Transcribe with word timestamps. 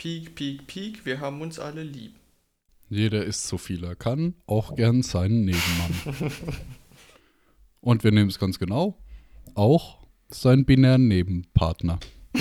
Peak, 0.00 0.34
Peak, 0.34 0.66
Peak, 0.66 1.04
wir 1.04 1.20
haben 1.20 1.42
uns 1.42 1.58
alle 1.58 1.82
lieb. 1.82 2.14
Jeder 2.88 3.22
isst 3.22 3.46
so 3.46 3.58
viel 3.58 3.84
er 3.84 3.94
kann, 3.94 4.32
auch 4.46 4.74
gern 4.74 5.02
seinen 5.02 5.44
Nebenmann. 5.44 6.32
Und 7.82 8.02
wir 8.02 8.10
nehmen 8.10 8.30
es 8.30 8.38
ganz 8.38 8.58
genau, 8.58 8.96
auch 9.54 9.98
seinen 10.30 10.64
binären 10.64 11.06
Nebenpartner. 11.06 12.00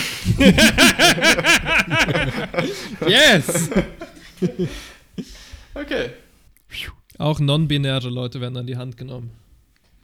Yes! 3.05 3.70
Okay. 5.73 6.12
Auch 7.18 7.41
non-binäre 7.41 8.10
Leute 8.10 8.39
werden 8.39 8.55
an 8.55 8.68
die 8.68 8.78
Hand 8.78 8.96
genommen. 8.96 9.32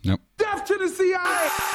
Ja. 0.01 0.17
wealth, 0.39 0.67
the 0.67 1.74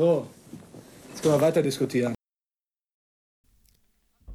So, 0.00 0.26
jetzt 1.10 1.22
können 1.22 1.34
wir 1.34 1.42
weiter 1.42 1.62
diskutieren. 1.62 2.14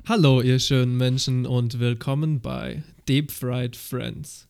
Hallo, 0.08 0.42
ihr 0.42 0.60
schönen 0.60 0.96
Menschen 0.96 1.48
und 1.48 1.80
willkommen 1.80 2.40
bei 2.40 2.84
Deep 3.08 3.32
Fried 3.32 3.76
Friends. 3.76 4.48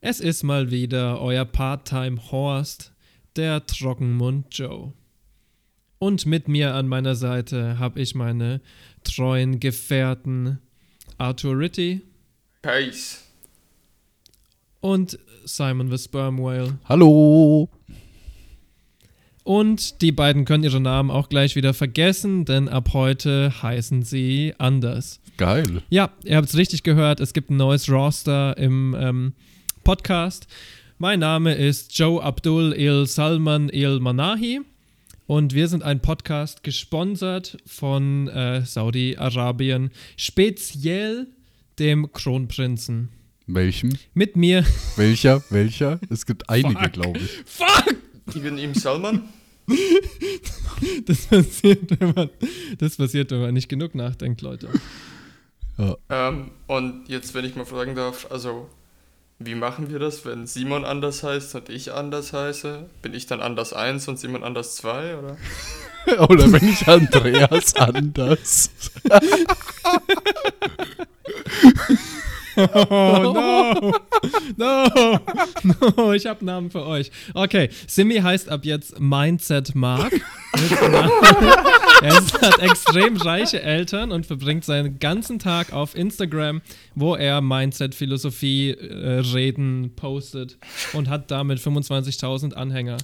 Es 0.00 0.20
ist 0.20 0.44
mal 0.44 0.70
wieder 0.70 1.20
euer 1.20 1.44
Part-Time 1.44 2.30
Horst, 2.30 2.92
der 3.34 3.66
Trockenmund 3.66 4.56
Joe. 4.56 4.92
Und 5.98 6.26
mit 6.26 6.46
mir 6.46 6.74
an 6.74 6.86
meiner 6.86 7.16
Seite 7.16 7.80
habe 7.80 8.00
ich 8.00 8.14
meine 8.14 8.60
treuen 9.02 9.58
Gefährten 9.58 10.60
Arthur 11.18 11.58
Ritty 11.58 12.02
Peace. 12.62 13.24
und 14.78 15.18
Simon 15.44 15.90
the 15.90 15.98
Sperm 15.98 16.38
Whale. 16.38 16.78
Hallo! 16.84 17.68
Und 19.46 20.02
die 20.02 20.10
beiden 20.10 20.44
können 20.44 20.64
ihre 20.64 20.80
Namen 20.80 21.08
auch 21.08 21.28
gleich 21.28 21.54
wieder 21.54 21.72
vergessen, 21.72 22.44
denn 22.44 22.68
ab 22.68 22.88
heute 22.94 23.62
heißen 23.62 24.02
sie 24.02 24.54
anders. 24.58 25.20
Geil. 25.36 25.82
Ja, 25.88 26.10
ihr 26.24 26.36
habt 26.36 26.48
es 26.48 26.56
richtig 26.56 26.82
gehört. 26.82 27.20
Es 27.20 27.32
gibt 27.32 27.50
ein 27.50 27.56
neues 27.56 27.88
Roster 27.88 28.58
im 28.58 28.96
ähm, 28.98 29.34
Podcast. 29.84 30.48
Mein 30.98 31.20
Name 31.20 31.54
ist 31.54 31.96
Joe 31.96 32.20
Abdul 32.20 32.72
El 32.72 33.06
Salman 33.06 33.68
El 33.68 34.00
Manahi 34.00 34.62
und 35.28 35.54
wir 35.54 35.68
sind 35.68 35.84
ein 35.84 36.02
Podcast 36.02 36.64
gesponsert 36.64 37.56
von 37.66 38.26
äh, 38.26 38.62
Saudi-Arabien, 38.64 39.92
speziell 40.16 41.28
dem 41.78 42.10
Kronprinzen. 42.12 43.10
Welchem? 43.46 43.96
Mit 44.12 44.34
mir. 44.34 44.64
Welcher? 44.96 45.40
Welcher? 45.50 46.00
Es 46.10 46.26
gibt 46.26 46.50
einige, 46.50 46.90
glaube 46.90 47.20
ich. 47.20 47.30
Fuck! 47.46 48.05
Ibn 48.34 48.58
Im 48.58 48.74
Salman. 48.74 49.28
Das 51.06 51.26
passiert, 51.26 51.98
wenn 51.98 52.12
man, 52.14 52.28
das 52.78 52.96
passiert, 52.96 53.30
wenn 53.30 53.40
man 53.40 53.54
nicht 53.54 53.70
genug 53.70 53.94
nachdenkt, 53.94 54.42
Leute. 54.42 54.68
Ähm, 56.10 56.50
und 56.66 57.08
jetzt, 57.08 57.32
wenn 57.34 57.46
ich 57.46 57.56
mal 57.56 57.64
fragen 57.64 57.94
darf, 57.94 58.30
also, 58.30 58.68
wie 59.38 59.54
machen 59.54 59.90
wir 59.90 59.98
das, 59.98 60.24
wenn 60.24 60.46
Simon 60.46 60.84
anders 60.84 61.22
heißt 61.22 61.54
und 61.54 61.68
ich 61.68 61.92
anders 61.92 62.32
heiße? 62.32 62.88
Bin 63.02 63.14
ich 63.14 63.26
dann 63.26 63.40
anders 63.40 63.72
1 63.72 64.08
und 64.08 64.18
Simon 64.18 64.42
anders 64.42 64.76
2, 64.76 65.16
oder? 65.16 65.36
Oder 66.28 66.52
wenn 66.52 66.68
ich 66.68 66.86
Andreas 66.86 67.74
anders. 67.74 68.70
Oh 72.56 73.32
no! 73.34 73.92
No! 74.56 75.18
No, 75.62 76.12
ich 76.12 76.26
habe 76.26 76.44
Namen 76.44 76.70
für 76.70 76.86
euch. 76.86 77.10
Okay, 77.34 77.68
Simi 77.86 78.16
heißt 78.16 78.48
ab 78.48 78.64
jetzt 78.64 78.98
Mindset 78.98 79.74
Mark. 79.74 80.12
er 82.02 82.14
hat 82.14 82.58
extrem 82.60 83.16
reiche 83.16 83.60
Eltern 83.62 84.12
und 84.12 84.26
verbringt 84.26 84.64
seinen 84.64 84.98
ganzen 84.98 85.38
Tag 85.38 85.72
auf 85.72 85.94
Instagram, 85.94 86.62
wo 86.94 87.14
er 87.14 87.40
Mindset-Philosophie 87.40 88.70
äh, 88.70 89.88
postet 89.96 90.56
und 90.92 91.08
hat 91.08 91.30
damit 91.30 91.58
25.000 91.58 92.54
Anhänger. 92.54 92.96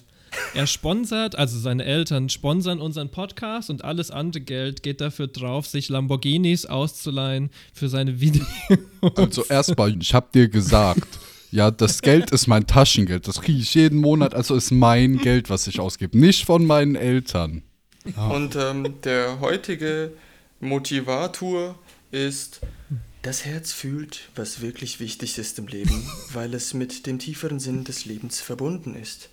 Er 0.54 0.66
sponsert, 0.66 1.36
also 1.36 1.58
seine 1.58 1.84
Eltern 1.84 2.28
sponsern 2.28 2.80
unseren 2.80 3.10
Podcast 3.10 3.70
und 3.70 3.84
alles 3.84 4.10
andere 4.10 4.42
Geld 4.42 4.82
geht 4.82 5.00
dafür 5.00 5.26
drauf, 5.26 5.66
sich 5.66 5.88
Lamborghinis 5.88 6.66
auszuleihen 6.66 7.50
für 7.72 7.88
seine 7.88 8.20
Videos. 8.20 8.46
Also 9.16 9.44
erstmal, 9.44 9.96
ich 10.00 10.14
habe 10.14 10.28
dir 10.32 10.48
gesagt, 10.48 11.06
ja, 11.50 11.70
das 11.70 12.02
Geld 12.02 12.30
ist 12.30 12.46
mein 12.46 12.66
Taschengeld. 12.66 13.28
Das 13.28 13.40
kriege 13.40 13.58
ich 13.58 13.74
jeden 13.74 13.98
Monat, 13.98 14.34
also 14.34 14.54
ist 14.54 14.70
mein 14.70 15.18
Geld, 15.18 15.50
was 15.50 15.66
ich 15.66 15.80
ausgebe. 15.80 16.18
Nicht 16.18 16.46
von 16.46 16.64
meinen 16.66 16.96
Eltern. 16.96 17.62
Und 18.30 18.56
ähm, 18.56 18.94
der 19.04 19.40
heutige 19.40 20.12
Motivator 20.60 21.78
ist, 22.10 22.60
das 23.22 23.44
Herz 23.44 23.72
fühlt, 23.72 24.28
was 24.34 24.60
wirklich 24.60 24.98
wichtig 24.98 25.38
ist 25.38 25.58
im 25.58 25.68
Leben, 25.68 26.02
weil 26.32 26.54
es 26.54 26.74
mit 26.74 27.06
dem 27.06 27.18
tieferen 27.18 27.60
Sinn 27.60 27.84
des 27.84 28.04
Lebens 28.04 28.40
verbunden 28.40 28.94
ist. 28.94 29.28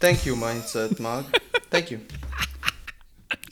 Thank 0.00 0.24
you, 0.24 0.34
Mindset, 0.34 0.98
Mark. 0.98 1.26
Thank 1.70 1.90
you. 1.90 1.98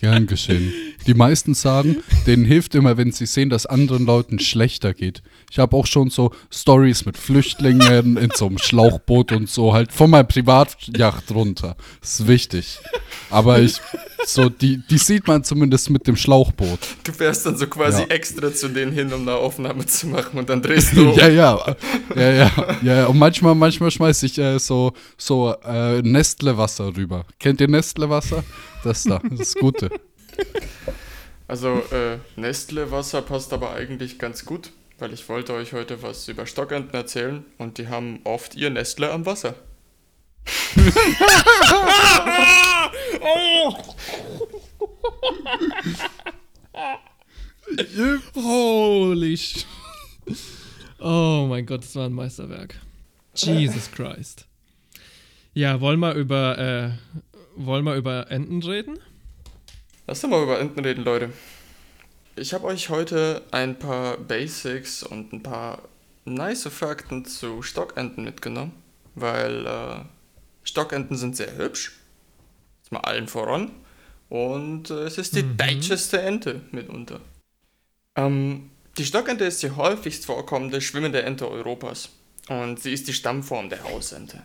Gern 0.00 0.26
geschehen. 0.26 0.72
Die 1.06 1.14
meisten 1.14 1.54
sagen, 1.54 2.02
denen 2.26 2.44
hilft 2.44 2.74
immer, 2.74 2.96
wenn 2.96 3.12
sie 3.12 3.26
sehen, 3.26 3.50
dass 3.50 3.66
anderen 3.66 4.06
Leuten 4.06 4.38
schlechter 4.38 4.94
geht. 4.94 5.22
Ich 5.50 5.58
habe 5.58 5.76
auch 5.76 5.86
schon 5.86 6.08
so 6.08 6.32
Stories 6.50 7.04
mit 7.04 7.18
Flüchtlingen 7.18 8.16
in 8.16 8.30
so 8.34 8.46
einem 8.46 8.58
Schlauchboot 8.58 9.32
und 9.32 9.50
so 9.50 9.74
halt 9.74 9.92
von 9.92 10.10
meinem 10.10 10.28
Privatjacht 10.28 11.30
runter. 11.32 11.76
Ist 12.00 12.26
wichtig. 12.26 12.78
Aber 13.28 13.60
ich, 13.60 13.80
so, 14.26 14.48
die, 14.48 14.78
die 14.88 14.98
sieht 14.98 15.26
man 15.26 15.44
zumindest 15.44 15.90
mit 15.90 16.06
dem 16.06 16.16
Schlauchboot. 16.16 16.78
Du 17.04 17.12
fährst 17.12 17.46
dann 17.46 17.56
so 17.56 17.66
quasi 17.66 18.02
Ja. 18.02 18.08
extra 18.08 18.52
zu 18.52 18.68
denen 18.68 18.92
hin, 18.92 19.12
um 19.12 19.22
eine 19.22 19.34
Aufnahme 19.36 19.86
zu 19.86 20.06
machen 20.08 20.38
und 20.38 20.48
dann 20.48 20.60
drehst 20.62 20.96
du 20.96 21.10
um. 21.10 21.16
Ja, 21.16 21.28
ja, 21.28 21.76
ja, 22.14 22.30
ja, 22.32 22.50
ja. 22.82 23.06
Und 23.06 23.18
manchmal, 23.18 23.54
manchmal 23.54 23.90
schmeiße 23.90 24.26
ich 24.26 24.38
äh, 24.38 24.58
so, 24.58 24.92
so 25.16 25.54
äh, 25.64 26.02
Nestle-Wasser 26.02 26.96
rüber. 26.96 27.24
Kennt 27.38 27.60
ihr 27.60 27.68
Nestle-Wasser? 27.68 28.44
Das 28.84 29.04
da, 29.04 29.20
das 29.30 29.40
ist 29.40 29.56
Gute. 29.58 29.90
Also 31.46 31.82
äh, 31.92 32.18
Nestle-Wasser 32.36 33.22
passt 33.22 33.52
aber 33.52 33.72
eigentlich 33.72 34.18
ganz 34.18 34.44
gut, 34.44 34.70
weil 34.98 35.12
ich 35.12 35.28
wollte 35.28 35.54
euch 35.54 35.72
heute 35.72 36.02
was 36.02 36.28
über 36.28 36.46
Stockenten 36.46 36.94
erzählen 36.94 37.44
und 37.56 37.78
die 37.78 37.88
haben 37.88 38.20
oft 38.24 38.54
ihr 38.54 38.70
Nestle 38.70 39.10
am 39.10 39.24
Wasser. 39.26 39.54
Holy 48.34 49.36
sh 49.36 49.64
Oh 51.00 51.46
mein 51.48 51.64
Gott, 51.64 51.82
das 51.84 51.94
war 51.94 52.06
ein 52.06 52.12
Meisterwerk. 52.12 52.74
Jesus 53.34 53.90
Christ. 53.92 54.46
Ja, 55.54 55.80
wollen 55.80 56.00
wir 56.00 56.14
über, 56.14 56.58
äh, 56.58 56.90
wollen 57.56 57.84
wir 57.84 57.94
über 57.94 58.30
Enten 58.30 58.62
reden? 58.62 58.98
Lass 60.06 60.20
doch 60.20 60.28
mal 60.28 60.42
über 60.42 60.58
Enten 60.58 60.80
reden, 60.80 61.04
Leute. 61.04 61.32
Ich 62.36 62.52
habe 62.54 62.66
euch 62.66 62.88
heute 62.88 63.42
ein 63.50 63.78
paar 63.78 64.16
Basics 64.16 65.02
und 65.02 65.32
ein 65.32 65.42
paar 65.42 65.82
nice 66.24 66.68
Fakten 66.68 67.24
zu 67.24 67.62
Stockenten 67.62 68.24
mitgenommen, 68.24 68.72
weil 69.14 69.66
äh, 69.66 70.00
Stockenten 70.68 71.16
sind 71.16 71.34
sehr 71.34 71.56
hübsch. 71.56 71.92
Ist 72.82 72.92
mal 72.92 73.00
allen 73.00 73.26
voran. 73.26 73.70
Und 74.28 74.90
äh, 74.90 75.04
es 75.04 75.16
ist 75.16 75.34
die 75.34 75.56
deutscheste 75.56 76.20
Ente 76.20 76.60
mitunter. 76.70 77.20
Ähm, 78.16 78.70
die 78.98 79.06
Stockente 79.06 79.44
ist 79.44 79.62
die 79.62 79.70
häufigst 79.70 80.26
vorkommende 80.26 80.80
schwimmende 80.80 81.22
Ente 81.22 81.50
Europas. 81.50 82.10
Und 82.48 82.80
sie 82.80 82.92
ist 82.92 83.08
die 83.08 83.14
Stammform 83.14 83.70
der 83.70 83.82
Hausente. 83.84 84.42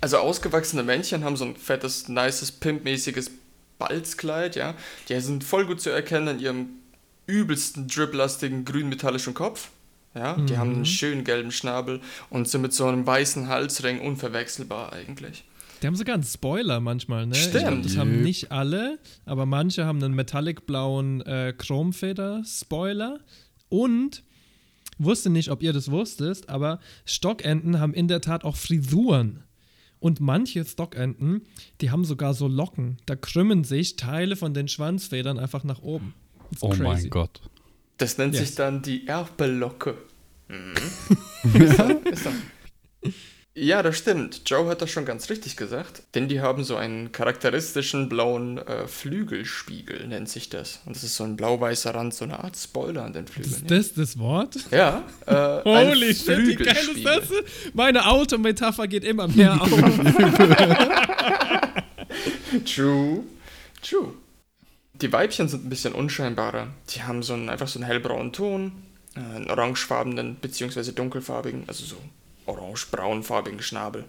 Also 0.00 0.18
ausgewachsene 0.18 0.82
Männchen 0.82 1.22
haben 1.22 1.36
so 1.36 1.44
ein 1.44 1.56
fettes, 1.56 2.08
nices, 2.08 2.50
pimpmäßiges 2.50 3.30
Balzkleid, 3.78 4.56
ja. 4.56 4.74
Die 5.08 5.20
sind 5.20 5.44
voll 5.44 5.66
gut 5.66 5.80
zu 5.80 5.90
erkennen 5.90 6.28
an 6.28 6.40
ihrem 6.40 6.68
übelsten 7.26 7.86
driplastigen 7.86 8.64
grünmetallischen 8.64 9.34
Kopf. 9.34 9.70
Ja, 10.14 10.36
die 10.36 10.56
haben 10.58 10.72
einen 10.74 10.84
schönen 10.86 11.24
gelben 11.24 11.50
Schnabel 11.50 12.00
und 12.30 12.48
sind 12.48 12.62
mit 12.62 12.72
so 12.72 12.86
einem 12.86 13.04
weißen 13.06 13.48
Halsring 13.48 14.00
unverwechselbar 14.00 14.92
eigentlich. 14.92 15.44
Die 15.82 15.86
haben 15.88 15.96
sogar 15.96 16.14
einen 16.14 16.22
Spoiler 16.22 16.80
manchmal, 16.80 17.26
ne? 17.26 17.34
Ich 17.36 17.50
glaub, 17.50 17.64
Stimmt. 17.66 17.84
das 17.84 17.96
haben 17.96 18.22
nicht 18.22 18.52
alle, 18.52 18.98
aber 19.26 19.44
manche 19.44 19.84
haben 19.84 20.02
einen 20.02 20.14
metallic-blauen 20.14 21.20
äh, 21.22 21.52
Chromfeder-Spoiler. 21.58 23.20
Und 23.68 24.22
wusste 24.98 25.30
nicht, 25.30 25.50
ob 25.50 25.62
ihr 25.62 25.72
das 25.72 25.90
wusstet, 25.90 26.48
aber 26.48 26.78
Stockenten 27.04 27.80
haben 27.80 27.92
in 27.94 28.08
der 28.08 28.20
Tat 28.20 28.44
auch 28.44 28.56
Frisuren. 28.56 29.42
Und 29.98 30.20
manche 30.20 30.64
Stockenten, 30.64 31.42
die 31.80 31.90
haben 31.90 32.04
sogar 32.04 32.34
so 32.34 32.46
Locken. 32.46 32.98
Da 33.06 33.16
krümmen 33.16 33.64
sich 33.64 33.96
Teile 33.96 34.36
von 34.36 34.54
den 34.54 34.68
Schwanzfedern 34.68 35.38
einfach 35.38 35.64
nach 35.64 35.82
oben. 35.82 36.14
It's 36.52 36.62
Oh 36.62 36.68
mein 36.68 36.78
crazy. 36.78 37.08
Gott. 37.08 37.40
Das 37.98 38.18
nennt 38.18 38.34
Yes. 38.34 38.46
sich 38.46 38.54
dann 38.56 38.82
die 38.82 39.06
Erpellocke. 39.06 39.96
Mhm. 40.48 40.74
ist 41.62 41.78
doch, 41.78 41.90
ist 42.10 42.26
doch. 42.26 42.32
Ja, 43.56 43.84
das 43.84 43.98
stimmt. 43.98 44.42
Joe 44.46 44.66
hat 44.68 44.82
das 44.82 44.90
schon 44.90 45.04
ganz 45.04 45.30
richtig 45.30 45.56
gesagt. 45.56 46.02
Denn 46.16 46.26
die 46.26 46.40
haben 46.40 46.64
so 46.64 46.74
einen 46.74 47.12
charakteristischen 47.12 48.08
blauen 48.08 48.58
äh, 48.58 48.88
Flügelspiegel, 48.88 50.08
nennt 50.08 50.28
sich 50.28 50.50
das. 50.50 50.80
Und 50.86 50.96
das 50.96 51.04
ist 51.04 51.14
so 51.14 51.22
ein 51.22 51.36
blau-weißer 51.36 51.94
Rand, 51.94 52.12
so 52.14 52.24
eine 52.24 52.42
Art 52.42 52.56
Spoiler 52.56 53.04
an 53.04 53.12
den 53.12 53.28
Flügeln. 53.28 53.54
Ist 53.54 53.70
das 53.70 53.94
das 53.94 54.18
Wort? 54.18 54.56
Ja, 54.72 55.04
äh, 55.26 55.62
Holy 55.64 56.12
shit, 56.16 56.36
wie 56.48 56.56
geil 56.56 56.76
ist 56.96 57.04
das? 57.04 57.28
Meine 57.74 58.06
Autometapher 58.10 58.88
geht 58.88 59.04
immer 59.04 59.28
mehr 59.28 59.60
auf. 59.62 59.70
True. 62.64 63.22
True. 63.82 64.14
Die 64.94 65.12
Weibchen 65.12 65.48
sind 65.48 65.66
ein 65.66 65.70
bisschen 65.70 65.92
unscheinbarer. 65.92 66.68
Die 66.90 67.02
haben 67.02 67.22
so 67.22 67.34
einen, 67.34 67.48
einfach 67.48 67.68
so 67.68 67.78
einen 67.78 67.86
hellbraunen 67.86 68.32
Ton, 68.32 68.72
äh, 69.16 69.20
einen 69.20 69.50
orangefarbenen 69.50 70.36
bzw. 70.36 70.92
dunkelfarbigen, 70.92 71.64
also 71.66 71.84
so 71.84 71.96
orange-braunfarbigen 72.46 73.62
Schnabel. 73.62 74.04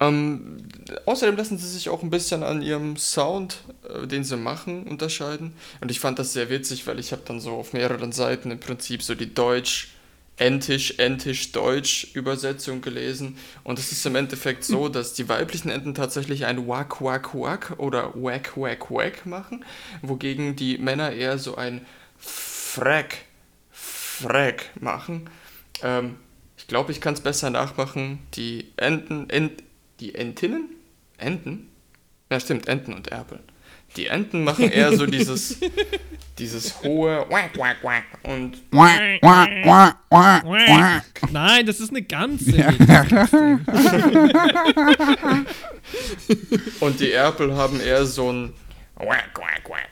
Ähm, 0.00 0.58
außerdem 1.06 1.36
lassen 1.36 1.58
sie 1.58 1.68
sich 1.68 1.88
auch 1.88 2.02
ein 2.02 2.10
bisschen 2.10 2.42
an 2.42 2.62
ihrem 2.62 2.96
Sound, 2.96 3.64
äh, 3.88 4.06
den 4.06 4.24
sie 4.24 4.36
machen, 4.36 4.84
unterscheiden. 4.84 5.54
Und 5.80 5.90
ich 5.90 6.00
fand 6.00 6.18
das 6.18 6.32
sehr 6.32 6.50
witzig, 6.50 6.86
weil 6.86 6.98
ich 6.98 7.12
habe 7.12 7.22
dann 7.24 7.40
so 7.40 7.52
auf 7.52 7.72
mehreren 7.72 8.12
Seiten 8.12 8.50
im 8.50 8.60
Prinzip 8.60 9.02
so 9.02 9.14
die 9.14 9.34
Deutsch, 9.34 9.88
Entisch, 10.38 10.94
Entisch, 10.98 11.52
Deutsch 11.52 12.08
Übersetzung 12.14 12.80
gelesen. 12.80 13.36
Und 13.64 13.78
es 13.78 13.92
ist 13.92 14.06
im 14.06 14.14
Endeffekt 14.14 14.64
so, 14.64 14.88
dass 14.88 15.14
die 15.14 15.28
weiblichen 15.28 15.68
Enten 15.68 15.94
tatsächlich 15.94 16.46
ein 16.46 16.66
Wack, 16.68 17.00
Wack, 17.00 17.34
Wack 17.34 17.74
oder 17.78 18.14
Wack, 18.14 18.56
Wack, 18.56 18.90
Wack 18.90 19.26
machen, 19.26 19.64
wogegen 20.00 20.56
die 20.56 20.78
Männer 20.78 21.12
eher 21.12 21.38
so 21.38 21.56
ein 21.56 21.84
Freck, 22.18 23.24
Freck 23.70 24.70
machen. 24.80 25.28
Ähm, 25.82 26.16
ich 26.56 26.66
glaube, 26.66 26.92
ich 26.92 27.00
kann 27.00 27.14
es 27.14 27.20
besser 27.20 27.50
nachmachen. 27.50 28.20
Die 28.34 28.72
Enten, 28.76 29.28
Ent, 29.30 29.62
die 30.00 30.14
Entinnen? 30.14 30.70
Enten? 31.16 31.68
Ja, 32.30 32.38
stimmt, 32.38 32.68
Enten 32.68 32.92
und 32.92 33.08
Erpeln. 33.08 33.40
Die 33.98 34.06
Enten 34.06 34.44
machen 34.44 34.70
eher 34.70 34.96
so 34.96 35.06
dieses, 35.06 35.58
dieses 36.38 36.80
hohe 36.84 37.26
Wack, 37.28 37.58
Wack, 37.58 37.82
Wack 37.82 38.04
und 38.22 38.62
Nein, 41.32 41.66
das 41.66 41.80
ist 41.80 41.90
eine 41.90 42.02
ganze. 42.02 42.52
Und 46.78 47.00
die 47.00 47.10
Erpel 47.10 47.56
haben 47.56 47.80
eher 47.80 48.06
so 48.06 48.32
ein 48.32 48.52
Wack, 48.94 49.30
Wack, 49.34 49.68
Wack. 49.68 49.88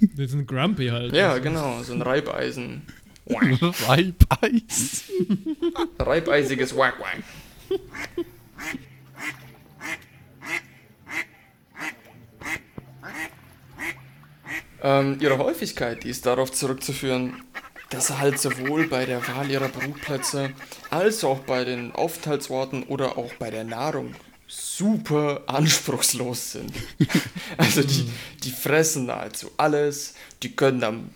Wir 0.00 0.26
sind 0.26 0.46
grumpy 0.46 0.88
halt. 0.88 1.14
Ja, 1.14 1.36
genau, 1.36 1.82
so 1.82 1.92
ein 1.92 2.00
Reibeisen. 2.00 2.80
Reibeis. 3.28 5.04
Reibeisiges 5.98 6.74
Wack, 6.74 6.98
Wack. 6.98 7.22
Ähm, 14.82 15.18
ihre 15.20 15.38
Häufigkeit, 15.38 16.04
ist 16.04 16.26
darauf 16.26 16.52
zurückzuführen, 16.52 17.42
dass 17.90 18.08
sie 18.08 18.18
halt 18.18 18.38
sowohl 18.38 18.86
bei 18.86 19.06
der 19.06 19.26
Wahl 19.28 19.50
ihrer 19.50 19.68
Brutplätze 19.68 20.50
als 20.90 21.24
auch 21.24 21.40
bei 21.40 21.64
den 21.64 21.92
Aufenthaltsorten 21.92 22.82
oder 22.84 23.16
auch 23.18 23.32
bei 23.34 23.50
der 23.50 23.64
Nahrung 23.64 24.14
super 24.46 25.42
anspruchslos 25.46 26.52
sind. 26.52 26.72
Also 27.56 27.82
die, 27.82 28.08
die 28.44 28.50
fressen 28.50 29.06
nahezu 29.06 29.50
alles, 29.56 30.14
die 30.42 30.54
können 30.54 30.84
am, 30.84 31.10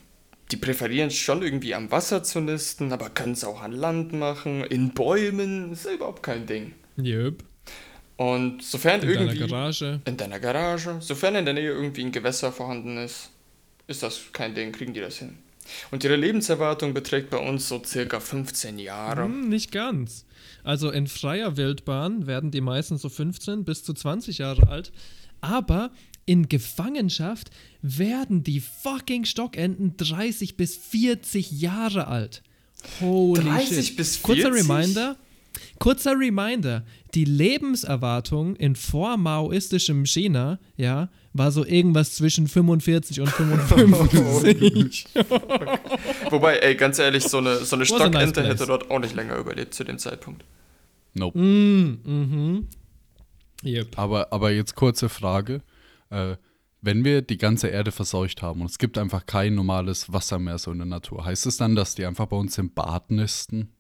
die 0.51 0.57
präferieren 0.57 1.11
schon 1.11 1.43
irgendwie 1.43 1.75
am 1.75 1.91
Wasser 1.91 2.25
zu 2.25 2.41
nisten, 2.41 2.93
aber 2.93 3.11
können 3.11 3.35
es 3.35 3.45
auch 3.45 3.63
an 3.63 3.73
Land 3.73 4.13
machen, 4.13 4.65
in 4.65 4.93
Bäumen, 4.93 5.73
ist 5.73 5.85
ja 5.85 5.93
überhaupt 5.93 6.23
kein 6.23 6.47
Ding. 6.47 6.73
Yep. 6.99 7.45
Und 8.17 8.63
sofern 8.63 9.01
In 9.03 9.09
deiner 9.09 9.21
irgendwie 9.33 9.49
Garage. 9.49 10.01
in 10.05 10.17
deiner 10.17 10.41
Garage, 10.41 10.97
sofern 11.01 11.37
in 11.37 11.45
der 11.45 11.55
Nähe 11.55 11.71
irgendwie 11.71 12.03
ein 12.03 12.13
Gewässer 12.13 12.51
vorhanden 12.51 12.99
ist, 12.99 13.31
ist 13.87 14.03
das 14.03 14.21
kein 14.33 14.55
Ding, 14.55 14.73
kriegen 14.73 14.95
die 14.95 15.01
das 15.01 15.19
hin. 15.19 15.39
Und 15.91 16.03
ihre 16.05 16.17
Lebenserwartung 16.17 16.93
beträgt 16.93 17.31
bei 17.31 17.39
uns 17.39 17.69
so 17.69 17.83
circa 17.85 18.21
15 18.21 18.79
Jahre. 18.79 19.25
Hm, 19.25 19.49
nicht 19.49 19.71
ganz. 19.71 20.25
Also 20.65 20.91
in 20.91 21.07
freier 21.07 21.57
Wildbahn 21.57 22.27
werden 22.27 22.51
die 22.51 22.61
meisten 22.61 22.99
so 22.99 23.09
15 23.09 23.65
bis 23.65 23.85
zu 23.85 23.95
20 23.95 24.39
Jahre 24.39 24.69
alt. 24.69 24.93
Aber 25.41 25.91
in 26.25 26.49
Gefangenschaft 26.49 27.51
werden 27.81 28.43
die 28.45 28.61
fucking 28.61 29.25
Stockenten 29.25 29.97
30 29.97 30.57
bis 30.57 30.77
40 30.77 31.51
Jahre 31.53 32.07
alt. 32.07 32.43
Holy 33.01 33.41
30 33.43 33.87
shit. 33.87 33.97
bis 33.97 34.23
Kurzer 34.23 34.53
40? 34.53 34.69
Reminder. 34.69 35.17
Kurzer 35.83 36.19
Reminder. 36.19 36.85
Die 37.15 37.25
Lebenserwartung 37.25 38.57
in 38.57 38.77
vormaoistischem 38.77 40.07
China, 40.07 40.59
ja, 40.77 41.11
war 41.33 41.51
so 41.51 41.65
irgendwas 41.65 42.15
zwischen 42.15 42.47
45 42.47 43.21
und 43.21 43.29
55. 43.29 45.07
Wobei, 46.31 46.59
ey, 46.59 46.77
ganz 46.77 46.99
ehrlich, 46.99 47.25
so 47.25 47.39
eine, 47.39 47.65
so 47.65 47.77
eine 47.77 47.83
nice 47.83 47.89
Stockente 47.89 48.33
place. 48.33 48.49
hätte 48.49 48.67
dort 48.67 48.91
auch 48.91 48.99
nicht 48.99 49.15
länger 49.15 49.37
überlebt 49.37 49.75
zu 49.75 49.85
dem 49.85 49.99
Zeitpunkt. 49.99 50.45
Nope. 51.15 51.39
mhm. 51.39 52.69
Yep. 53.65 53.99
Aber, 53.99 54.33
aber 54.33 54.51
jetzt 54.51 54.75
kurze 54.75 55.09
Frage. 55.09 55.63
Äh, 56.11 56.37
wenn 56.81 57.05
wir 57.05 57.23
die 57.23 57.39
ganze 57.39 57.69
Erde 57.69 57.93
verseucht 57.93 58.43
haben 58.43 58.61
und 58.61 58.71
es 58.71 58.79
gibt 58.79 58.99
einfach 58.99 59.25
kein 59.27 59.55
normales 59.55 60.13
Wasser 60.13 60.39
mehr 60.39 60.59
so 60.59 60.73
in 60.73 60.79
der 60.79 60.87
Natur, 60.87 61.25
heißt 61.25 61.47
es 61.47 61.57
dann, 61.57 61.77
dass 61.77 61.95
die 61.95 62.05
einfach 62.05 62.27
bei 62.27 62.37
uns 62.37 62.59
im 62.59 62.73
Bad 62.73 63.11
nisten? 63.11 63.73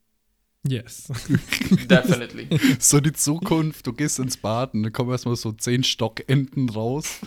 Yes. 0.67 1.09
Definitely. 1.89 2.49
So 2.79 3.01
die 3.01 3.13
Zukunft, 3.13 3.87
du 3.87 3.93
gehst 3.93 4.19
ins 4.21 4.37
Bad 4.37 4.75
und 4.75 4.85
dann 4.85 4.93
kommen 4.93 5.11
erstmal 5.11 5.35
so 5.37 5.53
zehn 5.53 5.83
Stockenten 5.83 6.69
raus. 6.69 7.19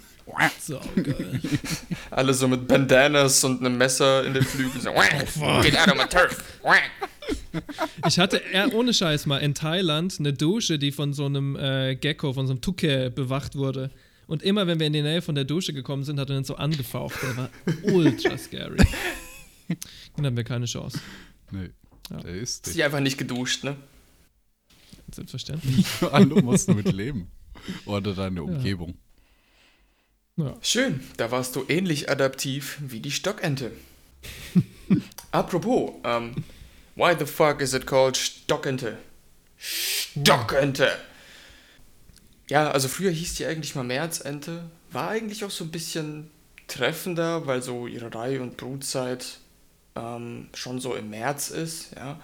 So 0.59 0.79
geil. 0.95 1.39
Alle 2.11 2.33
so 2.33 2.47
mit 2.47 2.67
Bandanas 2.67 3.43
und 3.43 3.59
einem 3.59 3.77
Messer 3.77 4.25
in 4.25 4.33
den 4.33 4.43
Flügeln. 4.43 4.81
So, 4.81 4.89
Oh, 4.89 5.61
Get 5.61 5.77
out 5.77 5.89
of 5.89 5.95
my 5.95 6.07
turf. 6.07 6.43
Ich 8.07 8.19
hatte 8.19 8.37
eher 8.37 8.73
ohne 8.73 8.93
Scheiß 8.93 9.25
mal 9.25 9.37
in 9.39 9.53
Thailand 9.53 10.15
eine 10.19 10.33
Dusche, 10.33 10.79
die 10.79 10.91
von 10.91 11.13
so 11.13 11.25
einem 11.25 11.55
äh, 11.55 11.95
Gecko, 11.95 12.33
von 12.33 12.47
so 12.47 12.53
einem 12.53 12.61
Tuke 12.61 13.11
bewacht 13.11 13.55
wurde. 13.55 13.91
Und 14.27 14.43
immer, 14.43 14.65
wenn 14.65 14.79
wir 14.79 14.87
in 14.87 14.93
die 14.93 15.01
Nähe 15.03 15.21
von 15.21 15.35
der 15.35 15.43
Dusche 15.43 15.73
gekommen 15.73 16.03
sind, 16.03 16.19
hat 16.19 16.29
er 16.29 16.37
uns 16.37 16.47
so 16.47 16.55
angefaucht. 16.55 17.15
Der 17.21 17.37
war 17.37 17.49
ultra 17.83 18.37
scary. 18.37 18.77
Dann 20.15 20.25
haben 20.25 20.37
wir 20.37 20.43
keine 20.43 20.65
Chance. 20.65 20.99
Nee, 21.51 21.69
Ja. 22.09 22.17
der 22.17 22.35
ist 22.35 22.65
Sie 22.67 22.83
einfach 22.83 22.99
nicht 22.99 23.17
geduscht, 23.17 23.63
ne? 23.63 23.75
Selbstverständlich. 25.11 25.85
Alle 26.11 26.41
musst 26.41 26.69
damit 26.69 26.91
leben. 26.91 27.31
Oder 27.85 28.13
deine 28.13 28.43
Umgebung. 28.43 28.97
Ja. 30.37 30.55
Schön, 30.61 30.99
da 31.17 31.31
warst 31.31 31.55
du 31.55 31.63
ähnlich 31.69 32.09
adaptiv 32.09 32.77
wie 32.81 32.99
die 32.99 33.11
Stockente. 33.11 33.71
Apropos, 35.31 35.93
ähm, 36.03 36.43
why 36.95 37.15
the 37.17 37.25
fuck 37.25 37.61
is 37.61 37.73
it 37.73 37.87
called 37.87 38.17
Stockente? 38.17 38.97
Stockente! 39.57 40.91
Ja, 42.49 42.69
also 42.69 42.87
früher 42.87 43.11
hieß 43.11 43.35
die 43.35 43.45
eigentlich 43.45 43.75
mal 43.75 43.83
Märzente, 43.83 44.69
war 44.91 45.09
eigentlich 45.09 45.45
auch 45.45 45.51
so 45.51 45.63
ein 45.63 45.71
bisschen 45.71 46.29
treffender, 46.67 47.47
weil 47.47 47.61
so 47.61 47.87
ihre 47.87 48.13
Reihe- 48.13 48.41
und 48.41 48.57
Brutzeit 48.57 49.39
ähm, 49.95 50.49
schon 50.53 50.79
so 50.79 50.95
im 50.95 51.09
März 51.09 51.49
ist, 51.49 51.95
ja. 51.95 52.19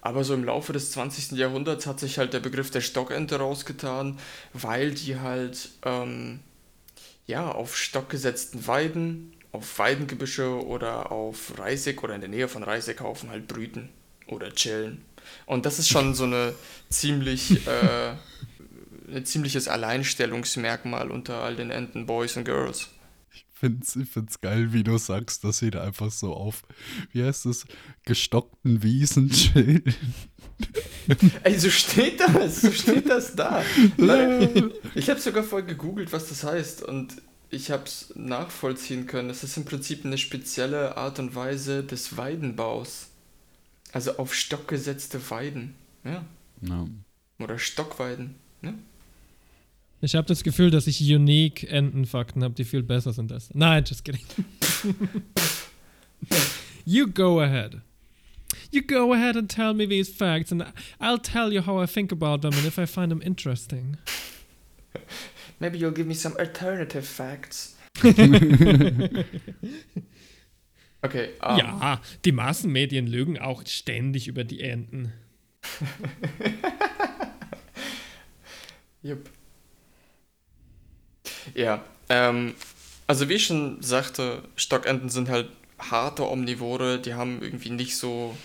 Aber 0.00 0.22
so 0.22 0.34
im 0.34 0.44
Laufe 0.44 0.74
des 0.74 0.92
20. 0.92 1.32
Jahrhunderts 1.32 1.86
hat 1.86 1.98
sich 1.98 2.18
halt 2.18 2.34
der 2.34 2.40
Begriff 2.40 2.70
der 2.70 2.82
Stockente 2.82 3.36
rausgetan, 3.36 4.18
weil 4.52 4.90
die 4.90 5.18
halt 5.18 5.70
ähm, 5.82 6.40
ja, 7.26 7.50
auf 7.50 7.74
stockgesetzten 7.76 8.66
Weiden, 8.66 9.32
auf 9.50 9.78
Weidengebüsche 9.78 10.62
oder 10.66 11.10
auf 11.10 11.58
Reisig 11.58 12.02
oder 12.02 12.14
in 12.14 12.20
der 12.20 12.28
Nähe 12.28 12.48
von 12.48 12.62
Reisighaufen 12.62 13.30
halt 13.30 13.48
brüten 13.48 13.88
oder 14.26 14.54
chillen. 14.54 15.02
Und 15.46 15.64
das 15.64 15.78
ist 15.78 15.88
schon 15.88 16.14
so 16.14 16.24
eine 16.24 16.54
ziemlich, 16.90 17.66
äh, 17.66 18.14
ein 19.14 19.24
ziemliches 19.24 19.68
Alleinstellungsmerkmal 19.68 21.10
unter 21.10 21.36
all 21.36 21.56
den 21.56 21.70
Enten, 21.70 22.04
Boys 22.04 22.36
und 22.36 22.44
Girls. 22.44 22.88
Find's, 23.54 23.96
ich 23.96 24.08
find's 24.08 24.40
geil, 24.40 24.72
wie 24.72 24.82
du 24.82 24.98
sagst, 24.98 25.44
dass 25.44 25.58
sie 25.58 25.70
da 25.70 25.82
einfach 25.82 26.10
so 26.10 26.34
auf, 26.34 26.62
wie 27.12 27.24
heißt 27.24 27.46
es, 27.46 27.66
gestockten 28.04 28.82
Wiesen 28.82 29.30
chillen. 29.30 29.82
Ey, 31.42 31.58
so 31.58 31.70
steht 31.70 32.20
das, 32.20 32.60
so 32.60 32.70
steht 32.70 33.08
das 33.08 33.34
da. 33.34 33.62
Weil 33.96 34.72
ich 34.94 35.08
habe 35.10 35.20
sogar 35.20 35.42
vorher 35.42 35.66
gegoogelt, 35.66 36.12
was 36.12 36.28
das 36.28 36.44
heißt 36.44 36.82
und 36.82 37.22
ich 37.50 37.70
habe 37.70 37.84
es 37.84 38.12
nachvollziehen 38.16 39.06
können. 39.06 39.30
Es 39.30 39.44
ist 39.44 39.56
im 39.56 39.64
Prinzip 39.64 40.04
eine 40.04 40.18
spezielle 40.18 40.96
Art 40.96 41.18
und 41.18 41.34
Weise 41.34 41.84
des 41.84 42.16
Weidenbaus. 42.16 43.08
Also 43.92 44.16
auf 44.16 44.34
Stock 44.34 44.66
gesetzte 44.66 45.30
Weiden. 45.30 45.76
Ja. 46.02 46.24
Ja. 46.62 46.86
Oder 47.38 47.58
Stockweiden. 47.58 48.34
Ne? 48.60 48.74
Ich 50.00 50.14
habe 50.14 50.26
das 50.26 50.44
Gefühl, 50.44 50.70
dass 50.70 50.86
ich 50.86 51.00
unique 51.00 51.70
Entenfakten 51.70 52.44
habe, 52.44 52.54
die 52.54 52.64
viel 52.64 52.82
besser 52.82 53.12
sind 53.12 53.32
als. 53.32 53.52
Nein, 53.54 53.84
just 53.86 54.04
kidding. 54.04 54.20
you 56.84 57.06
go 57.06 57.40
ahead. 57.40 57.80
You 58.70 58.82
go 58.82 59.12
ahead 59.12 59.36
and 59.36 59.50
tell 59.50 59.72
me 59.72 59.86
these 59.86 60.12
facts, 60.12 60.52
and 60.52 60.64
I'll 61.00 61.20
tell 61.20 61.52
you 61.52 61.64
how 61.64 61.82
I 61.82 61.86
think 61.86 62.12
about 62.12 62.42
them 62.42 62.56
and 62.56 62.66
if 62.66 62.78
I 62.78 62.86
find 62.86 63.10
them 63.10 63.22
interesting. 63.22 63.96
Maybe 65.58 65.78
you'll 65.78 65.94
give 65.94 66.06
me 66.06 66.14
some 66.14 66.36
alternative 66.38 67.06
facts. 67.06 67.76
Okay, 71.04 71.28
ähm, 71.42 71.58
Ja, 71.58 72.00
die 72.24 72.32
Massenmedien 72.32 73.06
lügen 73.06 73.38
auch 73.38 73.62
ständig 73.66 74.26
über 74.26 74.42
die 74.42 74.62
Enten. 74.62 75.12
Jupp. 79.02 79.28
Ja, 81.54 81.84
ähm, 82.08 82.54
also 83.06 83.28
wie 83.28 83.34
ich 83.34 83.46
schon 83.46 83.82
sagte, 83.82 84.42
Stockenten 84.56 85.08
sind 85.08 85.28
halt 85.28 85.48
harte 85.78 86.28
Omnivore, 86.28 86.98
die 86.98 87.14
haben 87.14 87.42
irgendwie 87.42 87.70
nicht 87.70 87.96
so 87.96 88.36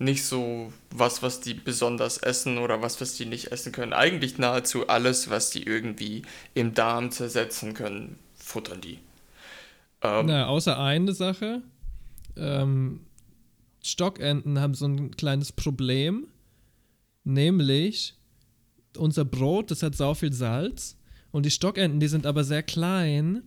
nicht 0.00 0.24
so 0.24 0.72
was, 0.90 1.22
was 1.22 1.40
die 1.40 1.52
besonders 1.52 2.16
essen 2.16 2.56
oder 2.56 2.80
was, 2.80 3.02
was 3.02 3.14
die 3.14 3.26
nicht 3.26 3.52
essen 3.52 3.70
können. 3.70 3.92
Eigentlich 3.92 4.38
nahezu 4.38 4.88
alles, 4.88 5.28
was 5.28 5.50
die 5.50 5.64
irgendwie 5.64 6.22
im 6.54 6.72
Darm 6.72 7.10
zersetzen 7.10 7.74
können, 7.74 8.18
futtern 8.34 8.80
die. 8.80 8.98
Ähm, 10.00 10.26
Na, 10.26 10.46
außer 10.46 10.78
eine 10.78 11.12
Sache. 11.12 11.60
Ähm, 12.34 13.00
Stockenten 13.82 14.58
haben 14.58 14.72
so 14.72 14.86
ein 14.86 15.14
kleines 15.16 15.52
Problem. 15.52 16.28
Nämlich, 17.24 18.14
unser 18.96 19.26
Brot, 19.26 19.70
das 19.70 19.82
hat 19.82 19.94
sau 19.94 20.14
viel 20.14 20.32
Salz. 20.32 20.96
Und 21.32 21.46
die 21.46 21.50
Stockenten, 21.50 22.00
die 22.00 22.08
sind 22.08 22.26
aber 22.26 22.44
sehr 22.44 22.62
klein. 22.62 23.42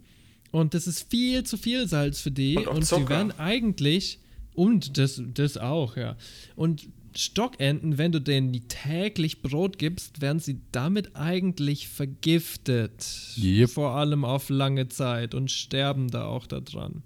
Und 0.51 0.73
das 0.73 0.87
ist 0.87 1.09
viel 1.09 1.43
zu 1.43 1.57
viel 1.57 1.87
Salz 1.87 2.19
für 2.19 2.31
die. 2.31 2.57
Und 2.57 2.85
Zucker. 2.85 3.09
werden 3.09 3.31
eigentlich. 3.39 4.19
Und 4.53 4.97
das, 4.97 5.21
das 5.33 5.57
auch, 5.57 5.97
ja. 5.97 6.15
Und 6.55 6.87
Stockenten, 7.15 7.97
wenn 7.97 8.11
du 8.11 8.19
denen 8.19 8.67
täglich 8.67 9.41
Brot 9.41 9.77
gibst, 9.77 10.21
werden 10.21 10.39
sie 10.39 10.61
damit 10.71 11.15
eigentlich 11.15 11.87
vergiftet. 11.87 13.35
Yep. 13.37 13.69
Vor 13.69 13.91
allem 13.91 14.25
auf 14.25 14.49
lange 14.49 14.89
Zeit 14.89 15.35
und 15.35 15.51
sterben 15.51 16.09
da 16.09 16.25
auch 16.25 16.47
daran. 16.47 17.03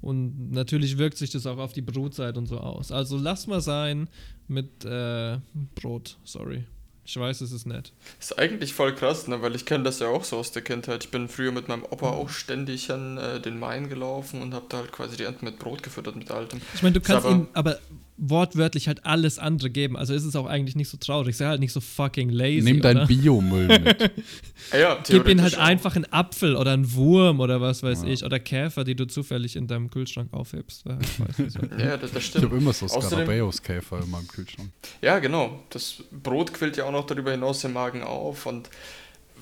Und 0.00 0.50
natürlich 0.50 0.98
wirkt 0.98 1.16
sich 1.16 1.30
das 1.30 1.46
auch 1.46 1.58
auf 1.58 1.72
die 1.72 1.82
Brutzeit 1.82 2.36
und 2.36 2.46
so 2.46 2.58
aus. 2.58 2.92
Also 2.92 3.16
lass 3.16 3.46
mal 3.46 3.62
sein 3.62 4.08
mit 4.48 4.84
äh, 4.84 5.38
Brot, 5.74 6.18
sorry. 6.24 6.64
Ich 7.06 7.18
weiß, 7.18 7.42
es 7.42 7.52
ist 7.52 7.66
nett. 7.66 7.92
Ist 8.18 8.38
eigentlich 8.38 8.72
voll 8.72 8.94
krass, 8.94 9.28
ne? 9.28 9.42
weil 9.42 9.54
ich 9.54 9.66
kenne 9.66 9.84
das 9.84 9.98
ja 9.98 10.08
auch 10.08 10.24
so 10.24 10.38
aus 10.38 10.52
der 10.52 10.62
Kindheit. 10.62 11.04
Ich 11.04 11.10
bin 11.10 11.28
früher 11.28 11.52
mit 11.52 11.68
meinem 11.68 11.84
Opa 11.84 12.08
auch 12.10 12.30
ständig 12.30 12.90
an 12.90 13.18
äh, 13.18 13.40
den 13.40 13.58
Main 13.58 13.90
gelaufen 13.90 14.40
und 14.40 14.54
habe 14.54 14.66
da 14.70 14.78
halt 14.78 14.90
quasi 14.92 15.16
die 15.16 15.24
Enten 15.24 15.44
mit 15.44 15.58
Brot 15.58 15.82
gefüttert 15.82 16.16
mit 16.16 16.30
altem. 16.30 16.62
Ich 16.74 16.82
meine, 16.82 16.94
du 16.94 17.00
kannst 17.00 17.26
aber- 17.26 17.34
ihm 17.34 17.48
aber 17.52 17.78
wortwörtlich 18.16 18.86
halt 18.86 19.04
alles 19.04 19.38
andere 19.38 19.70
geben. 19.70 19.96
Also 19.96 20.14
ist 20.14 20.24
es 20.24 20.36
auch 20.36 20.46
eigentlich 20.46 20.76
nicht 20.76 20.88
so 20.88 20.96
traurig. 20.96 21.36
Sei 21.36 21.46
halt 21.46 21.60
nicht 21.60 21.72
so 21.72 21.80
fucking 21.80 22.30
lazy. 22.30 22.62
Nimm 22.62 22.80
dein? 22.80 23.06
Biomüll 23.06 23.66
mit. 23.66 24.12
Ja, 24.72 24.98
Gib 25.06 25.28
ihnen 25.28 25.42
halt 25.42 25.56
auch. 25.58 25.62
einfach 25.62 25.94
einen 25.96 26.10
Apfel 26.10 26.56
oder 26.56 26.72
einen 26.72 26.94
Wurm 26.94 27.40
oder 27.40 27.60
was 27.60 27.82
weiß 27.82 28.04
ich. 28.04 28.24
Oder 28.24 28.38
Käfer, 28.38 28.84
die 28.84 28.94
du 28.94 29.06
zufällig 29.06 29.56
in 29.56 29.66
deinem 29.66 29.90
Kühlschrank 29.90 30.32
aufhebst. 30.32 30.84
Ja, 30.86 30.98
ich 31.00 31.20
weiß 31.20 31.38
nicht. 31.38 31.58
Ja, 31.78 31.96
das, 31.96 32.12
das 32.12 32.22
Ich 32.22 32.28
stimmt. 32.28 32.44
habe 32.46 32.56
immer 32.56 32.72
so 32.72 32.86
Skarabäus-Käfer 32.88 34.00
in 34.02 34.10
meinem 34.10 34.28
Kühlschrank. 34.28 34.70
Ja, 35.02 35.18
genau. 35.18 35.60
Das 35.70 36.02
Brot 36.10 36.54
quillt 36.54 36.76
ja 36.76 36.84
auch 36.84 36.92
noch 36.92 37.06
darüber 37.06 37.32
hinaus 37.32 37.62
im 37.64 37.72
Magen 37.74 38.02
auf. 38.02 38.46
Und 38.46 38.70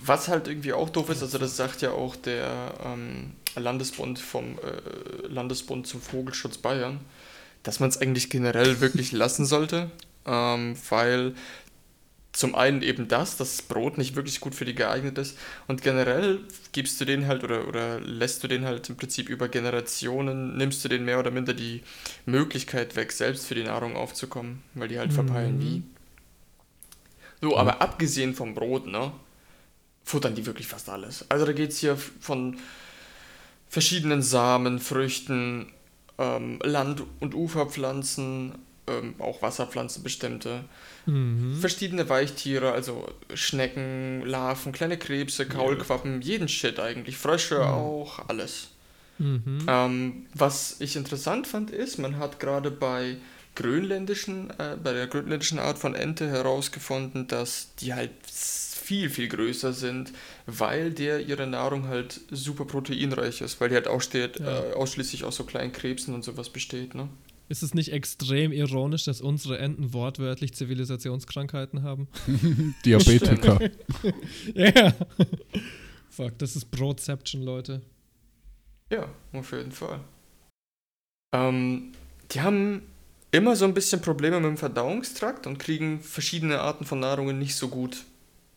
was 0.04 0.28
halt 0.28 0.48
irgendwie 0.48 0.72
auch 0.72 0.90
doof 0.90 1.10
ist, 1.10 1.22
also 1.22 1.38
das 1.38 1.56
sagt 1.56 1.82
ja 1.82 1.92
auch 1.92 2.16
der 2.16 2.74
ähm, 2.84 3.32
Landesbund 3.54 4.18
vom 4.18 4.58
äh, 4.58 5.28
Landesbund 5.28 5.86
zum 5.86 6.00
Vogelschutz 6.00 6.58
Bayern, 6.58 7.00
dass 7.62 7.80
man 7.80 7.88
es 7.88 7.98
eigentlich 7.98 8.30
generell 8.30 8.80
wirklich 8.80 9.12
lassen 9.12 9.46
sollte, 9.46 9.90
ähm, 10.26 10.76
weil 10.88 11.34
zum 12.32 12.54
einen 12.54 12.80
eben 12.80 13.08
das, 13.08 13.36
dass 13.36 13.56
das 13.56 13.62
Brot 13.62 13.98
nicht 13.98 14.16
wirklich 14.16 14.40
gut 14.40 14.54
für 14.54 14.64
die 14.64 14.74
geeignet 14.74 15.18
ist 15.18 15.36
und 15.68 15.82
generell 15.82 16.40
gibst 16.72 16.98
du 17.00 17.04
den 17.04 17.26
halt 17.26 17.44
oder, 17.44 17.68
oder 17.68 18.00
lässt 18.00 18.42
du 18.42 18.48
den 18.48 18.64
halt 18.64 18.88
im 18.88 18.96
Prinzip 18.96 19.28
über 19.28 19.48
Generationen, 19.48 20.56
nimmst 20.56 20.82
du 20.82 20.88
den 20.88 21.04
mehr 21.04 21.18
oder 21.18 21.30
minder 21.30 21.52
die 21.52 21.82
Möglichkeit 22.24 22.96
weg, 22.96 23.12
selbst 23.12 23.46
für 23.46 23.54
die 23.54 23.64
Nahrung 23.64 23.96
aufzukommen, 23.96 24.62
weil 24.74 24.88
die 24.88 24.98
halt 24.98 25.12
verpeilen 25.12 25.60
wie. 25.60 25.82
So, 27.42 27.56
aber 27.56 27.82
abgesehen 27.82 28.34
vom 28.34 28.54
Brot, 28.54 28.86
ne, 28.86 29.12
futtern 30.04 30.34
die 30.34 30.46
wirklich 30.46 30.66
fast 30.66 30.88
alles. 30.88 31.26
Also 31.28 31.44
da 31.44 31.52
geht 31.52 31.70
es 31.70 31.78
hier 31.78 31.96
von 31.96 32.56
verschiedenen 33.68 34.22
Samen, 34.22 34.78
Früchten, 34.78 35.66
ähm, 36.22 36.58
Land- 36.62 37.02
und 37.20 37.34
Uferpflanzen, 37.34 38.54
ähm, 38.86 39.14
auch 39.18 39.42
Wasserpflanzen 39.42 40.02
bestimmte, 40.02 40.64
verschiedene 41.60 42.08
Weichtiere, 42.08 42.72
also 42.72 43.08
Schnecken, 43.34 44.24
Larven, 44.24 44.70
kleine 44.70 44.96
Krebse, 44.96 45.46
Kaulquappen, 45.46 46.22
jeden 46.22 46.46
Shit 46.46 46.78
eigentlich, 46.78 47.16
Frösche 47.16 47.66
auch, 47.66 48.28
alles. 48.28 48.68
Mhm. 49.18 49.66
Ähm, 49.66 50.26
was 50.32 50.76
ich 50.80 50.94
interessant 50.94 51.48
fand, 51.48 51.70
ist, 51.70 51.98
man 51.98 52.18
hat 52.18 52.38
gerade 52.38 52.70
bei 52.70 53.16
grönländischen, 53.56 54.50
äh, 54.58 54.76
bei 54.82 54.92
der 54.92 55.08
grönländischen 55.08 55.58
Art 55.58 55.78
von 55.78 55.94
Ente 55.94 56.28
herausgefunden, 56.28 57.26
dass 57.26 57.74
die 57.80 57.94
halt 57.94 58.12
viel, 58.24 59.10
viel 59.10 59.28
größer 59.28 59.72
sind, 59.72 60.12
weil 60.46 60.92
der 60.92 61.20
ihre 61.20 61.46
Nahrung 61.46 61.88
halt 61.88 62.20
super 62.30 62.64
proteinreich 62.64 63.40
ist, 63.40 63.60
weil 63.60 63.68
die 63.68 63.74
halt 63.76 63.88
auch 63.88 64.00
steht, 64.00 64.40
Ja. 64.40 64.70
äh, 64.70 64.72
ausschließlich 64.74 65.24
aus 65.24 65.36
so 65.36 65.44
kleinen 65.44 65.72
Krebsen 65.72 66.14
und 66.14 66.24
sowas 66.24 66.50
besteht, 66.50 66.94
ne? 66.94 67.08
Ist 67.48 67.62
es 67.62 67.74
nicht 67.74 67.92
extrem 67.92 68.50
ironisch, 68.50 69.04
dass 69.04 69.20
unsere 69.20 69.58
Enten 69.58 69.92
wortwörtlich 69.92 70.54
Zivilisationskrankheiten 70.54 71.82
haben? 71.82 72.08
Diabetiker. 72.84 73.58
Ja. 74.54 74.94
Fuck, 76.10 76.38
das 76.38 76.56
ist 76.56 76.70
Brotception, 76.70 77.42
Leute. 77.42 77.80
Ja, 78.90 79.08
auf 79.32 79.52
jeden 79.52 79.72
Fall. 79.72 80.00
Ähm, 81.34 81.92
die 82.32 82.40
haben 82.42 82.82
immer 83.30 83.56
so 83.56 83.64
ein 83.64 83.74
bisschen 83.74 84.02
Probleme 84.02 84.38
mit 84.40 84.48
dem 84.50 84.56
Verdauungstrakt 84.58 85.46
und 85.46 85.58
kriegen 85.58 86.00
verschiedene 86.00 86.60
Arten 86.60 86.84
von 86.84 87.00
Nahrungen 87.00 87.38
nicht 87.38 87.56
so 87.56 87.68
gut 87.68 88.04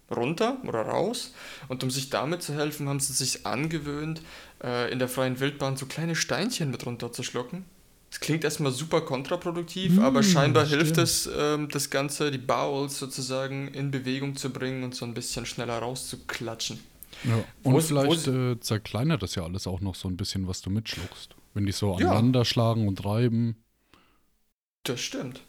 runter 0.09 0.57
oder 0.67 0.81
raus. 0.83 1.33
Und 1.67 1.83
um 1.83 1.89
sich 1.91 2.09
damit 2.09 2.41
zu 2.43 2.53
helfen, 2.53 2.88
haben 2.89 3.00
sie 3.00 3.13
sich 3.13 3.45
angewöhnt, 3.45 4.21
äh, 4.63 4.91
in 4.91 5.00
der 5.00 5.07
freien 5.09 5.39
Wildbahn 5.39 5.77
so 5.77 5.85
kleine 5.85 6.15
Steinchen 6.15 6.71
mit 6.71 6.85
runterzuschlucken. 6.85 7.65
Das 8.12 8.19
klingt 8.19 8.43
erstmal 8.45 8.71
super 8.71 9.01
kontraproduktiv, 9.01 9.93
Mm, 9.97 10.00
aber 10.00 10.24
scheinbar 10.24 10.65
hilft 10.65 10.97
es, 10.97 11.29
ähm, 11.38 11.67
das 11.69 11.89
Ganze, 11.89 12.31
die 12.31 12.38
Bowels 12.38 12.97
sozusagen 12.97 13.67
in 13.69 13.91
Bewegung 13.91 14.35
zu 14.38 14.51
bringen 14.51 14.83
und 14.83 14.95
so 14.95 15.03
ein 15.05 15.13
bisschen 15.13 15.45
schneller 15.45 15.79
rauszuklatschen. 15.79 16.79
Ja. 17.24 17.43
Wo 17.63 17.69
Und 17.69 17.75
wo 17.75 17.79
vielleicht 17.81 18.12
ist- 18.12 18.27
äh, 18.27 18.59
zerkleinert 18.59 19.21
das 19.24 19.35
ja 19.35 19.43
alles 19.43 19.67
auch 19.67 19.81
noch 19.81 19.95
so 19.95 20.07
ein 20.07 20.15
bisschen, 20.17 20.47
was 20.47 20.62
du 20.62 20.69
mitschluckst. 20.69 21.35
Wenn 21.53 21.65
die 21.65 21.71
so 21.71 21.97
Ja. 22.00 22.09
aneinander 22.12 22.45
schlagen 22.45 22.88
und 22.88 23.03
reiben. 23.03 23.55
Das 24.83 25.01
stimmt. 25.01 25.41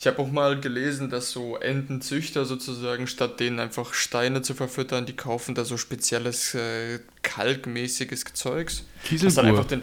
Ich 0.00 0.06
habe 0.06 0.20
auch 0.20 0.30
mal 0.30 0.60
gelesen, 0.60 1.10
dass 1.10 1.32
so 1.32 1.56
Entenzüchter 1.56 2.44
sozusagen, 2.44 3.08
statt 3.08 3.40
denen 3.40 3.58
einfach 3.58 3.94
Steine 3.94 4.42
zu 4.42 4.54
verfüttern, 4.54 5.06
die 5.06 5.14
kaufen 5.14 5.56
da 5.56 5.64
so 5.64 5.76
spezielles 5.76 6.54
äh, 6.54 7.00
kalkmäßiges 7.22 8.24
Zeugs. 8.32 8.84
Was 9.10 9.34
dann 9.34 9.46
einfach 9.46 9.66
Kieselgur. 9.66 9.82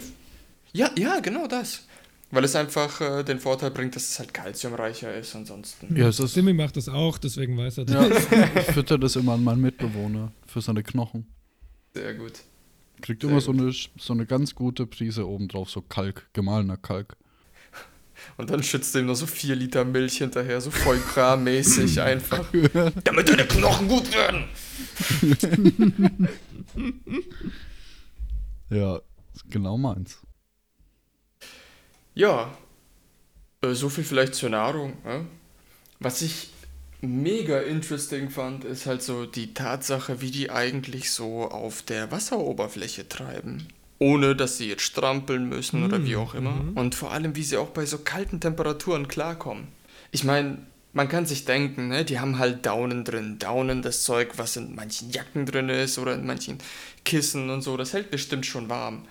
Ja, 0.72 0.90
ja, 0.96 1.20
genau 1.20 1.46
das. 1.46 1.86
Weil 2.30 2.44
es 2.44 2.56
einfach 2.56 3.00
äh, 3.02 3.24
den 3.24 3.38
Vorteil 3.38 3.70
bringt, 3.70 3.94
dass 3.94 4.08
es 4.08 4.18
halt 4.18 4.32
kalziumreicher 4.32 5.14
ist 5.14 5.36
ansonsten. 5.36 5.94
Ja, 5.94 6.08
es 6.08 6.18
ist, 6.18 6.32
Simi 6.32 6.54
macht 6.54 6.78
das 6.78 6.88
auch, 6.88 7.18
deswegen 7.18 7.56
weiß 7.58 7.78
er 7.78 7.84
das. 7.84 8.30
ja, 8.30 8.46
ich 8.56 8.66
fütter 8.72 8.98
das 8.98 9.16
immer 9.16 9.34
an 9.34 9.44
meinen 9.44 9.60
Mitbewohner 9.60 10.32
für 10.46 10.62
seine 10.62 10.82
Knochen. 10.82 11.26
Sehr 11.94 12.14
gut. 12.14 12.32
Kriegt 13.02 13.20
Sehr 13.20 13.30
immer 13.30 13.42
so 13.42 13.52
eine, 13.52 13.70
so 13.70 14.12
eine 14.14 14.24
ganz 14.24 14.54
gute 14.54 14.86
Prise 14.86 15.28
obendrauf, 15.28 15.68
so 15.68 15.82
Kalk, 15.82 16.26
gemahlener 16.32 16.78
Kalk. 16.78 17.16
Und 18.36 18.50
dann 18.50 18.62
schützt 18.62 18.94
du 18.94 19.00
ihm 19.00 19.06
noch 19.06 19.14
so 19.14 19.26
4 19.26 19.54
Liter 19.56 19.84
Milch 19.84 20.18
hinterher, 20.18 20.60
so 20.60 20.70
voll 20.70 21.00
mäßig 21.36 22.00
einfach. 22.02 22.44
Damit 23.04 23.28
deine 23.28 23.46
Knochen 23.46 23.88
gut 23.88 24.12
werden. 24.12 24.44
Ja, 28.68 29.00
genau 29.48 29.78
meins. 29.78 30.18
Ja, 32.14 32.56
äh, 33.62 33.74
so 33.74 33.88
viel 33.88 34.04
vielleicht 34.04 34.34
zur 34.34 34.50
Nahrung. 34.50 34.94
Ja? 35.04 35.24
Was 36.00 36.22
ich 36.22 36.50
mega 37.00 37.60
interesting 37.60 38.30
fand, 38.30 38.64
ist 38.64 38.86
halt 38.86 39.02
so 39.02 39.26
die 39.26 39.54
Tatsache, 39.54 40.20
wie 40.20 40.30
die 40.30 40.50
eigentlich 40.50 41.10
so 41.10 41.48
auf 41.48 41.82
der 41.82 42.10
Wasseroberfläche 42.10 43.08
treiben. 43.08 43.68
Ohne 43.98 44.36
dass 44.36 44.58
sie 44.58 44.68
jetzt 44.68 44.82
strampeln 44.82 45.48
müssen 45.48 45.82
oder 45.84 46.04
wie 46.04 46.16
auch 46.16 46.34
immer. 46.34 46.60
Und 46.74 46.94
vor 46.94 47.12
allem, 47.12 47.34
wie 47.34 47.42
sie 47.42 47.56
auch 47.56 47.70
bei 47.70 47.86
so 47.86 47.98
kalten 47.98 48.40
Temperaturen 48.40 49.08
klarkommen. 49.08 49.68
Ich 50.12 50.22
meine, 50.24 50.58
man 50.92 51.08
kann 51.08 51.24
sich 51.26 51.44
denken, 51.46 51.88
ne, 51.88 52.04
die 52.04 52.18
haben 52.20 52.38
halt 52.38 52.66
Daunen 52.66 53.04
drin. 53.04 53.38
Daunen, 53.38 53.80
das 53.82 54.02
Zeug, 54.04 54.32
was 54.36 54.56
in 54.56 54.74
manchen 54.74 55.10
Jacken 55.10 55.46
drin 55.46 55.68
ist 55.70 55.98
oder 55.98 56.14
in 56.14 56.26
manchen 56.26 56.58
Kissen 57.04 57.48
und 57.50 57.62
so, 57.62 57.76
das 57.78 57.92
hält 57.94 58.10
bestimmt 58.10 58.44
schon 58.46 58.68
warm. 58.68 59.06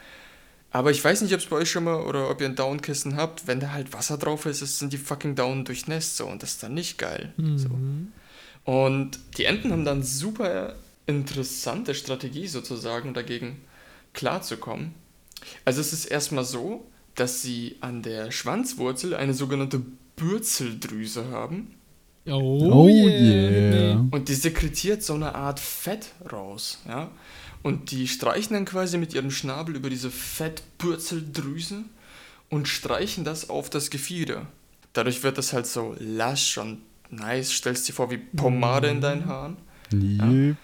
Aber 0.72 0.92
ich 0.92 1.04
weiß 1.04 1.22
nicht, 1.22 1.34
ob 1.34 1.40
es 1.40 1.46
bei 1.46 1.56
euch 1.56 1.72
schon 1.72 1.86
mal 1.86 2.02
oder 2.04 2.30
ob 2.30 2.42
ihr 2.42 2.48
ein 2.48 2.56
Downkissen 2.56 3.16
habt. 3.16 3.48
Wenn 3.48 3.60
da 3.60 3.72
halt 3.72 3.94
Wasser 3.94 4.18
drauf 4.18 4.46
ist, 4.46 4.62
ist- 4.62 4.78
sind 4.80 4.94
die 4.94 4.98
fucking 4.98 5.34
Daunen 5.36 5.64
durchnässt 5.66 6.18
so 6.18 6.28
und 6.28 6.44
das 6.44 6.52
ist 6.52 6.64
dann 6.64 6.74
nicht 6.74 6.98
geil. 6.98 7.34
So. 7.56 7.70
Und 8.66 9.20
die 9.38 9.46
Enten 9.46 9.72
haben 9.72 9.86
dann 9.86 10.04
super 10.04 10.76
interessante 11.08 11.94
Strategie 11.96 12.48
sozusagen 12.48 13.14
dagegen 13.14 13.62
klarzukommen. 14.16 14.96
Also 15.64 15.82
es 15.82 15.94
ist 15.94 16.06
erstmal 16.06 16.46
so, 16.46 16.86
dass 17.14 17.42
sie 17.42 17.78
an 17.82 18.02
der 18.02 18.32
Schwanzwurzel 18.32 19.14
eine 19.14 19.34
sogenannte 19.34 19.82
Bürzeldrüse 20.16 21.30
haben 21.30 21.76
Oh 22.28 22.88
yeah. 22.88 24.04
und 24.10 24.30
die 24.30 24.34
sekretiert 24.34 25.04
so 25.04 25.14
eine 25.14 25.36
Art 25.36 25.60
Fett 25.60 26.08
raus, 26.32 26.80
ja. 26.88 27.12
Und 27.62 27.92
die 27.92 28.08
streichen 28.08 28.54
dann 28.54 28.66
quasi 28.66 28.98
mit 28.98 29.14
ihrem 29.14 29.32
Schnabel 29.32 29.76
über 29.76 29.90
diese 29.90 30.12
Fettbürzeldrüse 30.12 31.84
und 32.50 32.68
streichen 32.68 33.24
das 33.24 33.50
auf 33.50 33.70
das 33.70 33.90
Gefieder. 33.90 34.48
Dadurch 34.94 35.24
wird 35.24 35.38
das 35.38 35.54
halt 35.54 35.68
so 35.68 35.96
lasch 36.00 36.58
und 36.58 36.80
nice, 37.10 37.52
stellst 37.52 37.88
dir 37.88 37.94
vor 37.94 38.12
wie 38.12 38.18
Pomade 38.18 38.88
in 38.88 39.02
deinen 39.02 39.26
Haaren. 39.26 39.58
Yep. 39.94 40.58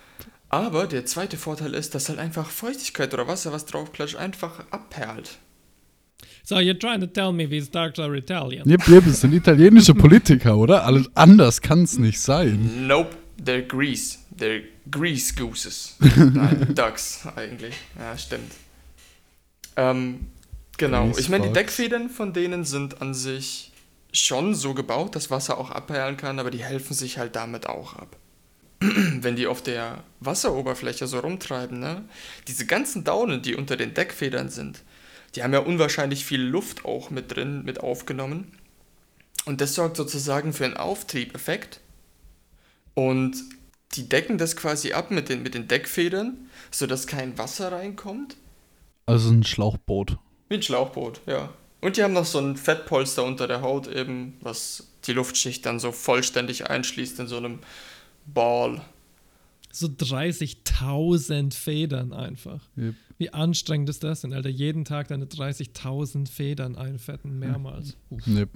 Aber 0.52 0.86
der 0.86 1.06
zweite 1.06 1.38
Vorteil 1.38 1.74
ist, 1.74 1.96
dass 1.96 2.10
halt 2.10 2.20
einfach 2.20 2.50
Feuchtigkeit 2.50 3.14
oder 3.14 3.26
Wasser, 3.26 3.54
was 3.54 3.66
draufklatscht, 3.66 4.18
einfach 4.18 4.66
abperlt. 4.70 5.38
So, 6.44 6.58
you're 6.58 6.78
trying 6.78 7.00
to 7.00 7.08
tell 7.08 7.32
me 7.32 7.48
these 7.48 7.72
dogs 7.72 7.98
are 8.00 8.14
Italian. 8.18 8.68
Yep, 8.70 8.88
yep, 8.90 9.08
es 9.08 9.22
sind 9.22 9.34
italienische 9.34 9.94
Politiker, 9.94 10.58
oder? 10.58 10.84
Alles 10.84 11.10
anders 11.16 11.62
kann 11.62 11.84
es 11.84 11.98
nicht 11.98 12.20
sein. 12.20 12.86
Nope, 12.86 13.16
they're 13.42 13.66
Grease. 13.66 14.18
They're 14.38 14.64
Grease 14.92 15.34
Gooses. 15.36 15.96
Nein, 16.18 16.76
Ducks 16.76 17.26
eigentlich. 17.34 17.76
Ja, 17.98 18.18
stimmt. 18.18 18.52
Ähm, 19.78 20.28
genau. 20.78 21.06
Grease 21.06 21.22
ich 21.22 21.30
meine, 21.30 21.48
die. 21.48 21.54
Deckfedern 21.54 22.10
von 22.10 22.34
denen 22.34 22.66
sind 22.66 23.02
an 23.02 23.14
sich 23.14 23.72
schon 24.12 24.54
so 24.54 24.74
gebaut, 24.74 25.16
dass 25.16 25.32
Wasser 25.32 25.58
auch 25.58 25.70
abperlen 25.70 26.18
kann, 26.18 26.40
aber 26.40 26.52
die 26.52 26.62
helfen 26.62 26.94
sich 26.94 27.18
halt 27.18 27.38
damit 27.38 27.68
auch 27.68 27.96
ab. 27.96 28.18
Wenn 29.22 29.36
die 29.36 29.46
auf 29.46 29.62
der 29.62 30.04
Wasseroberfläche 30.22 31.06
so 31.06 31.20
rumtreiben, 31.20 31.80
ne? 31.80 32.04
Diese 32.48 32.66
ganzen 32.66 33.04
Daunen, 33.04 33.42
die 33.44 33.56
unter 33.56 33.78
den 33.78 33.94
Deckfedern 33.94 34.50
sind, 34.50 34.82
die 35.36 35.44
haben 35.44 35.54
ja 35.54 35.60
unwahrscheinlich 35.60 36.26
viel 36.26 36.42
Luft 36.42 36.84
auch 36.84 37.12
mit 37.12 37.36
drin, 37.36 37.64
mit 37.64 37.80
aufgenommen. 37.80 38.58
Und 39.46 39.62
das 39.62 39.76
sorgt 39.76 39.98
sozusagen 39.98 40.52
für 40.52 40.66
einen 40.66 40.78
Auftriebeffekt. 40.78 41.80
Und 42.96 43.36
die 43.94 44.10
decken 44.10 44.38
das 44.38 44.56
quasi 44.56 44.94
ab 44.94 45.12
mit 45.12 45.30
den, 45.30 45.44
mit 45.44 45.54
den 45.54 45.68
Deckfedern, 45.68 46.50
sodass 46.72 47.08
kein 47.08 47.38
Wasser 47.38 47.72
reinkommt. 47.72 48.36
Also 49.06 49.30
ein 49.30 49.44
Schlauchboot. 49.44 50.18
Wie 50.50 50.56
ein 50.56 50.64
Schlauchboot, 50.64 51.22
ja. 51.28 51.54
Und 51.82 51.98
die 51.98 52.04
haben 52.04 52.14
noch 52.14 52.26
so 52.26 52.40
ein 52.40 52.58
Fettpolster 52.58 53.24
unter 53.24 53.48
der 53.48 53.62
Haut 53.62 53.88
eben, 53.88 54.38
was 54.42 54.88
die 55.06 55.14
Luftschicht 55.14 55.66
dann 55.66 55.80
so 55.80 55.92
vollständig 55.92 56.70
einschließt 56.70 57.20
in 57.20 57.28
so 57.28 57.38
einem 57.38 57.60
Ball. 58.26 58.82
So 59.72 59.88
30.000 59.88 61.54
Federn 61.54 62.14
einfach. 62.14 62.62
Yep. 62.78 62.96
Wie 63.18 63.34
anstrengend 63.34 63.90
ist 63.90 64.04
das 64.04 64.22
denn, 64.22 64.34
Alter? 64.34 64.50
Jeden 64.50 64.84
Tag 64.84 65.08
deine 65.08 65.26
30.000 65.26 66.28
Federn 66.28 66.76
einfetten, 66.76 67.40
mehrmals. 67.40 67.96
Uff. 68.10 68.28
Yep. 68.28 68.50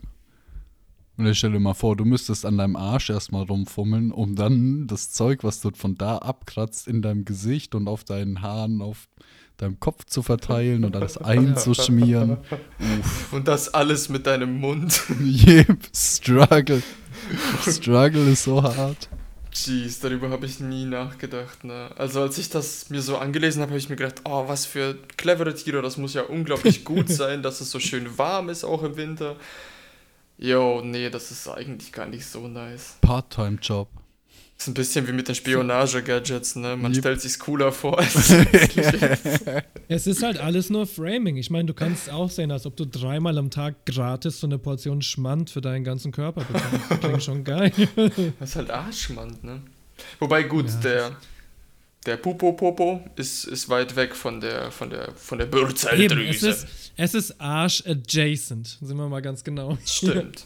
Und 1.18 1.28
ich 1.28 1.38
stell 1.38 1.52
dir 1.54 1.60
mal 1.60 1.74
vor, 1.74 1.96
du 1.96 2.04
müsstest 2.04 2.46
an 2.46 2.58
deinem 2.58 2.76
Arsch 2.76 3.10
erstmal 3.10 3.44
rumfummeln, 3.44 4.12
um 4.12 4.36
dann 4.36 4.88
das 4.88 5.12
Zeug, 5.12 5.44
was 5.46 5.62
du 5.62 5.72
von 5.74 5.96
da 5.96 6.18
abkratzt, 6.18 6.88
in 6.88 7.02
deinem 7.02 7.24
Gesicht 7.24 7.74
und 7.74 7.88
auf 7.88 8.04
deinen 8.04 8.42
Haaren, 8.42 8.82
auf 8.82 9.08
deinem 9.56 9.80
Kopf 9.80 10.04
zu 10.06 10.22
verteilen 10.22 10.84
und 10.84 10.96
alles 10.96 11.18
einzuschmieren. 11.20 12.38
Uff. 13.00 13.32
Und 13.32 13.48
das 13.48 13.74
alles 13.74 14.10
mit 14.10 14.28
deinem 14.28 14.60
Mund. 14.60 15.02
Yep, 15.22 15.90
Struggle. 15.96 16.84
Struggle 17.62 18.30
ist 18.30 18.44
so 18.44 18.62
hart. 18.62 19.08
Jeez, 19.56 20.02
darüber 20.02 20.30
habe 20.32 20.46
ich 20.46 20.60
nie 20.60 20.84
nachgedacht. 20.84 21.64
Ne? 21.64 21.90
Also 21.96 22.22
als 22.22 22.38
ich 22.38 22.50
das 22.50 22.90
mir 22.90 23.02
so 23.02 23.18
angelesen 23.18 23.62
habe, 23.62 23.72
habe 23.72 23.80
ich 23.80 23.90
mir 23.90 23.96
gedacht, 23.96 24.22
oh, 24.26 24.48
was 24.50 24.66
für 24.66 24.96
clevere 25.16 25.56
Tiere, 25.56 25.82
das 25.82 25.96
muss 25.96 26.14
ja 26.14 26.24
unglaublich 26.24 26.84
gut 26.84 27.08
sein, 27.22 27.42
dass 27.42 27.62
es 27.62 27.72
so 27.72 27.80
schön 27.80 28.18
warm 28.18 28.50
ist, 28.50 28.66
auch 28.66 28.84
im 28.84 28.98
Winter. 28.98 29.38
Jo, 30.38 30.82
nee, 30.84 31.10
das 31.10 31.32
ist 31.32 31.48
eigentlich 31.48 31.94
gar 31.94 32.06
nicht 32.06 32.26
so 32.26 32.50
nice. 32.50 32.98
Part-Time-Job. 33.00 33.88
Ist 34.58 34.68
ein 34.68 34.74
bisschen 34.74 35.06
wie 35.08 35.12
mit 35.12 35.28
den 35.28 35.36
Spionage-Gadgets, 35.36 36.56
ne? 36.56 36.78
Man 36.78 36.94
Yep. 36.94 37.00
stellt 37.02 37.22
sich's 37.22 37.38
cooler 37.40 37.74
vor. 37.74 38.00
als 38.00 38.16
es 38.30 38.94
ist. 38.94 39.44
Es 39.90 40.08
ist 40.08 40.24
halt 40.24 40.38
alles 40.38 40.70
nur 40.70 40.88
Framing. 40.88 41.36
Ich 41.36 41.50
meine, 41.50 41.66
du 41.66 41.74
kannst 41.74 42.10
auch 42.10 42.30
sehen, 42.30 42.52
als 42.52 42.66
ob 42.66 42.78
du 42.78 42.86
dreimal 42.86 43.38
am 43.38 43.52
Tag 43.52 43.86
gratis 43.86 44.40
so 44.40 44.48
eine 44.48 44.58
Portion 44.58 45.02
Schmand 45.02 45.50
für 45.50 45.60
deinen 45.60 45.84
ganzen 45.84 46.12
Körper 46.14 46.46
bekommst. 46.46 46.90
Das 46.90 47.00
klingt 47.02 47.24
schon 47.24 47.44
geil. 47.44 47.72
Das 48.40 48.52
ist 48.52 48.56
halt 48.56 48.72
Arschmand, 48.72 49.44
ne? 49.44 49.62
Wobei 50.20 50.44
gut, 50.44 50.68
Ja, 50.70 50.76
der 50.80 51.12
der 52.06 52.18
Pupo 52.18 52.54
Popo 52.54 53.04
ist, 53.18 53.46
ist 53.46 53.68
weit 53.68 53.96
weg 53.96 54.16
von 54.16 54.40
der 54.40 54.72
von 54.72 54.90
der 54.90 55.12
von 55.16 55.38
der 55.38 55.48
Eben, 55.48 55.58
es 55.58 55.62
Bürzeldrüse. 55.82 56.50
ist, 56.50 56.68
es 56.96 57.14
ist 57.14 57.42
Arsch-adjacent, 57.42 58.78
sind 58.82 58.98
wir 58.98 59.10
mal 59.10 59.22
ganz 59.22 59.44
genau. 59.44 59.78
Stimmt. 59.86 60.46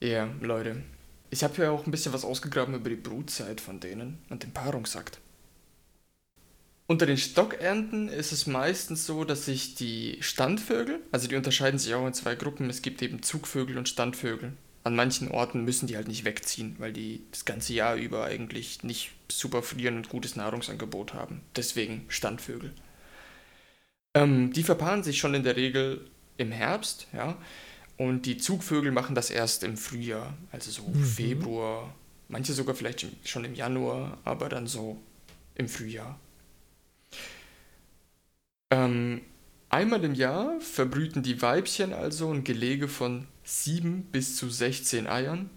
Ja, 0.00 0.28
Leute. 0.40 0.82
Ich 1.30 1.42
habe 1.44 1.62
ja 1.62 1.70
auch 1.70 1.86
ein 1.86 1.90
bisschen 1.90 2.12
was 2.12 2.24
ausgegraben 2.24 2.74
über 2.74 2.88
die 2.88 2.96
Brutzeit 2.96 3.60
von 3.60 3.80
denen 3.80 4.18
und 4.28 4.42
den 4.42 4.52
Paarungsakt. 4.52 5.18
Unter 6.88 7.06
den 7.06 7.18
Stockenten 7.18 8.08
ist 8.08 8.30
es 8.30 8.46
meistens 8.46 9.06
so, 9.06 9.24
dass 9.24 9.44
sich 9.44 9.74
die 9.74 10.18
Standvögel, 10.20 11.00
also 11.10 11.26
die 11.26 11.34
unterscheiden 11.34 11.80
sich 11.80 11.94
auch 11.94 12.06
in 12.06 12.14
zwei 12.14 12.36
Gruppen, 12.36 12.70
es 12.70 12.80
gibt 12.80 13.02
eben 13.02 13.22
Zugvögel 13.22 13.76
und 13.76 13.88
Standvögel. 13.88 14.52
An 14.84 14.94
manchen 14.94 15.28
Orten 15.32 15.64
müssen 15.64 15.88
die 15.88 15.96
halt 15.96 16.06
nicht 16.06 16.24
wegziehen, 16.24 16.76
weil 16.78 16.92
die 16.92 17.24
das 17.32 17.44
ganze 17.44 17.72
Jahr 17.72 17.96
über 17.96 18.24
eigentlich 18.24 18.84
nicht 18.84 19.10
super 19.28 19.64
frieren 19.64 19.96
und 19.96 20.08
gutes 20.08 20.36
Nahrungsangebot 20.36 21.12
haben. 21.12 21.40
Deswegen 21.56 22.04
Standvögel. 22.06 22.72
Ähm, 24.14 24.52
die 24.52 24.62
verpaaren 24.62 25.02
sich 25.02 25.18
schon 25.18 25.34
in 25.34 25.42
der 25.42 25.56
Regel 25.56 26.08
im 26.36 26.52
Herbst, 26.52 27.08
ja. 27.12 27.36
Und 27.96 28.26
die 28.26 28.36
Zugvögel 28.36 28.92
machen 28.92 29.14
das 29.14 29.30
erst 29.30 29.64
im 29.64 29.76
Frühjahr, 29.76 30.36
also 30.52 30.70
so 30.70 30.92
Februar, 31.02 31.94
manche 32.28 32.52
sogar 32.52 32.74
vielleicht 32.74 33.06
schon 33.24 33.44
im 33.44 33.54
Januar, 33.54 34.18
aber 34.24 34.48
dann 34.48 34.66
so 34.66 34.98
im 35.54 35.68
Frühjahr. 35.68 36.18
Ähm, 38.70 39.22
einmal 39.70 40.04
im 40.04 40.14
Jahr 40.14 40.60
verbrüten 40.60 41.22
die 41.22 41.40
Weibchen 41.40 41.92
also 41.92 42.30
ein 42.30 42.44
Gelege 42.44 42.88
von 42.88 43.26
7 43.44 44.02
bis 44.12 44.36
zu 44.36 44.50
16 44.50 45.06
Eiern, 45.06 45.48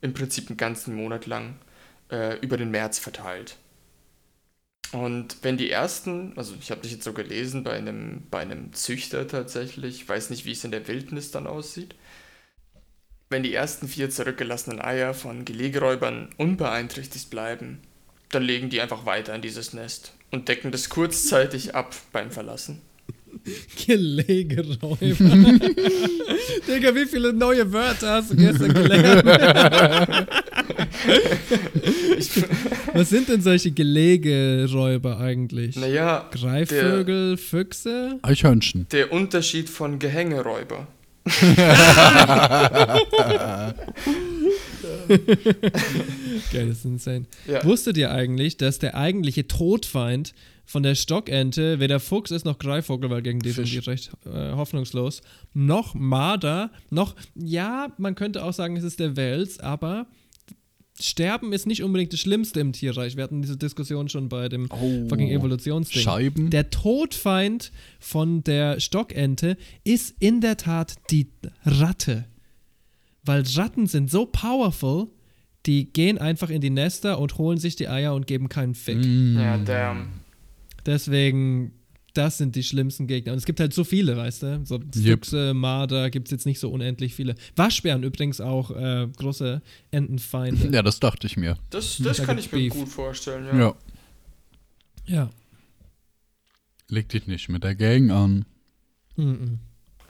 im 0.00 0.14
Prinzip 0.14 0.48
einen 0.48 0.56
ganzen 0.56 0.94
Monat 0.94 1.26
lang, 1.26 1.56
äh, 2.10 2.38
über 2.38 2.56
den 2.56 2.70
März 2.70 2.98
verteilt. 2.98 3.58
Und 4.92 5.38
wenn 5.42 5.56
die 5.56 5.70
ersten, 5.70 6.32
also 6.36 6.54
ich 6.60 6.70
habe 6.70 6.80
das 6.82 6.92
jetzt 6.92 7.04
so 7.04 7.12
gelesen, 7.12 7.64
bei 7.64 7.72
einem, 7.72 8.22
bei 8.30 8.40
einem 8.40 8.72
Züchter 8.72 9.26
tatsächlich, 9.26 10.02
ich 10.02 10.08
weiß 10.08 10.30
nicht, 10.30 10.44
wie 10.44 10.52
es 10.52 10.64
in 10.64 10.70
der 10.70 10.86
Wildnis 10.86 11.30
dann 11.30 11.46
aussieht, 11.46 11.94
wenn 13.28 13.42
die 13.42 13.54
ersten 13.54 13.88
vier 13.88 14.08
zurückgelassenen 14.10 14.80
Eier 14.80 15.12
von 15.12 15.44
Gelegeräubern 15.44 16.28
unbeeinträchtigt 16.36 17.30
bleiben, 17.30 17.80
dann 18.30 18.42
legen 18.42 18.70
die 18.70 18.80
einfach 18.80 19.04
weiter 19.06 19.34
in 19.34 19.42
dieses 19.42 19.72
Nest 19.72 20.14
und 20.30 20.48
decken 20.48 20.70
das 20.70 20.88
kurzzeitig 20.88 21.74
ab 21.74 21.94
beim 22.12 22.30
Verlassen. 22.30 22.82
Gelegeräuber. 23.86 24.98
Digga, 26.68 26.94
wie 26.94 27.06
viele 27.06 27.32
neue 27.32 27.72
Wörter 27.72 28.12
hast 28.14 28.32
du 28.32 28.36
gestern 28.36 28.74
gelernt? 28.74 29.24
Was 32.94 33.10
sind 33.10 33.28
denn 33.28 33.42
solche 33.42 33.70
Gelegeräuber 33.70 35.18
eigentlich? 35.20 35.76
Naja, 35.76 36.28
Greifvögel, 36.32 37.36
Füchse? 37.36 38.18
Eichhörnchen. 38.22 38.86
der 38.90 39.12
Unterschied 39.12 39.68
von 39.68 39.98
Gehängeräuber. 39.98 40.86
Geil, 46.52 46.68
das 46.68 46.78
ist 46.78 46.84
insane. 46.84 47.26
Ja. 47.46 47.64
Wusstet 47.64 47.96
ihr 47.96 48.12
eigentlich, 48.12 48.56
dass 48.56 48.78
der 48.78 48.96
eigentliche 48.96 49.48
Todfeind 49.48 50.34
von 50.66 50.82
der 50.82 50.96
Stockente, 50.96 51.78
weder 51.80 52.00
Fuchs 52.00 52.30
ist 52.32 52.44
noch 52.44 52.58
Greifvogel, 52.58 53.08
weil 53.08 53.22
gegen 53.22 53.38
die 53.38 53.50
sind 53.50 53.70
die 53.70 53.78
recht 53.78 54.10
äh, 54.26 54.52
hoffnungslos, 54.52 55.22
noch 55.54 55.94
Marder, 55.94 56.70
noch, 56.90 57.14
ja, 57.34 57.92
man 57.98 58.16
könnte 58.16 58.44
auch 58.44 58.52
sagen, 58.52 58.76
es 58.76 58.84
ist 58.84 58.98
der 59.00 59.16
Wels, 59.16 59.60
aber 59.60 60.06
Sterben 60.98 61.52
ist 61.52 61.66
nicht 61.66 61.82
unbedingt 61.82 62.12
das 62.12 62.20
Schlimmste 62.20 62.60
im 62.60 62.72
Tierreich. 62.72 63.16
Wir 63.16 63.24
hatten 63.24 63.42
diese 63.42 63.56
Diskussion 63.58 64.08
schon 64.08 64.28
bei 64.28 64.48
dem 64.48 64.66
Oh, 64.70 65.08
fucking 65.08 65.28
Evolutionsding. 65.28 66.02
Scheiben. 66.02 66.50
Der 66.50 66.70
Todfeind 66.70 67.70
von 68.00 68.42
der 68.44 68.80
Stockente 68.80 69.58
ist 69.84 70.14
in 70.20 70.40
der 70.40 70.56
Tat 70.56 70.94
die 71.10 71.28
Ratte. 71.64 72.24
Weil 73.24 73.44
Ratten 73.56 73.86
sind 73.86 74.10
so 74.10 74.24
powerful, 74.24 75.08
die 75.66 75.92
gehen 75.92 76.16
einfach 76.16 76.48
in 76.48 76.62
die 76.62 76.70
Nester 76.70 77.18
und 77.18 77.36
holen 77.36 77.58
sich 77.58 77.76
die 77.76 77.88
Eier 77.88 78.14
und 78.14 78.26
geben 78.26 78.48
keinen 78.48 78.74
Fick. 78.74 79.04
Ja, 79.04 79.58
damn. 79.58 80.20
Deswegen, 80.86 81.72
das 82.14 82.38
sind 82.38 82.56
die 82.56 82.62
schlimmsten 82.62 83.06
Gegner. 83.06 83.32
Und 83.32 83.38
es 83.38 83.44
gibt 83.44 83.60
halt 83.60 83.74
so 83.74 83.84
viele, 83.84 84.16
weißt 84.16 84.42
du? 84.44 84.60
So 84.64 84.76
Yep. 84.76 84.94
Füchse, 84.94 85.52
Marder 85.52 86.08
gibt 86.10 86.28
es 86.28 86.32
jetzt 86.32 86.46
nicht 86.46 86.60
so 86.60 86.70
unendlich 86.70 87.14
viele. 87.14 87.34
Waschbären 87.56 88.02
übrigens 88.04 88.40
auch 88.40 88.70
äh, 88.70 89.08
große 89.16 89.60
Entenfeinde. 89.90 90.68
Ja, 90.72 90.82
das 90.82 91.00
dachte 91.00 91.26
ich 91.26 91.36
mir. 91.36 91.58
Das, 91.70 91.98
das 91.98 92.18
Da 92.18 92.24
kann 92.24 92.38
ich 92.38 92.50
mir 92.52 92.58
Beef. 92.58 92.72
gut 92.72 92.88
vorstellen, 92.88 93.46
ja. 93.46 93.58
Ja. 93.58 93.74
Ja. 95.06 95.30
Leg 96.88 97.08
dich 97.08 97.26
nicht 97.26 97.48
mit 97.48 97.64
der 97.64 97.74
Gang 97.74 98.10
an. 98.12 98.44
Mhm. 99.16 99.58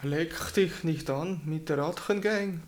Leg 0.02 0.34
dich 0.54 0.84
nicht 0.84 1.08
an 1.10 1.40
mit 1.46 1.70
der 1.70 1.78
Rattengang. 1.78 2.60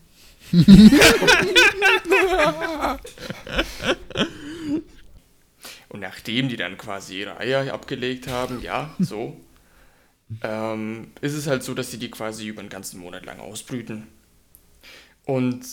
Und 5.89 6.01
nachdem 6.01 6.49
die 6.49 6.57
dann 6.57 6.77
quasi 6.77 7.21
ihre 7.21 7.39
Eier 7.39 7.73
abgelegt 7.73 8.29
haben, 8.29 8.61
ja, 8.63 8.95
so, 8.99 9.41
ähm, 10.43 11.13
ist 11.21 11.35
es 11.35 11.47
halt 11.47 11.63
so, 11.63 11.75
dass 11.75 11.91
sie 11.91 11.99
die 11.99 12.11
quasi 12.11 12.47
über 12.47 12.61
einen 12.61 12.69
ganzen 12.69 13.01
Monat 13.01 13.25
lang 13.25 13.41
ausbrüten. 13.41 14.07
Und 15.25 15.65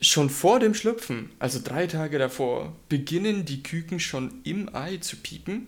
schon 0.00 0.30
vor 0.30 0.60
dem 0.60 0.74
Schlüpfen, 0.74 1.30
also 1.38 1.60
drei 1.62 1.86
Tage 1.86 2.18
davor, 2.18 2.76
beginnen 2.88 3.44
die 3.44 3.62
Küken 3.62 4.00
schon 4.00 4.40
im 4.44 4.74
Ei 4.74 4.98
zu 4.98 5.16
piepen 5.16 5.66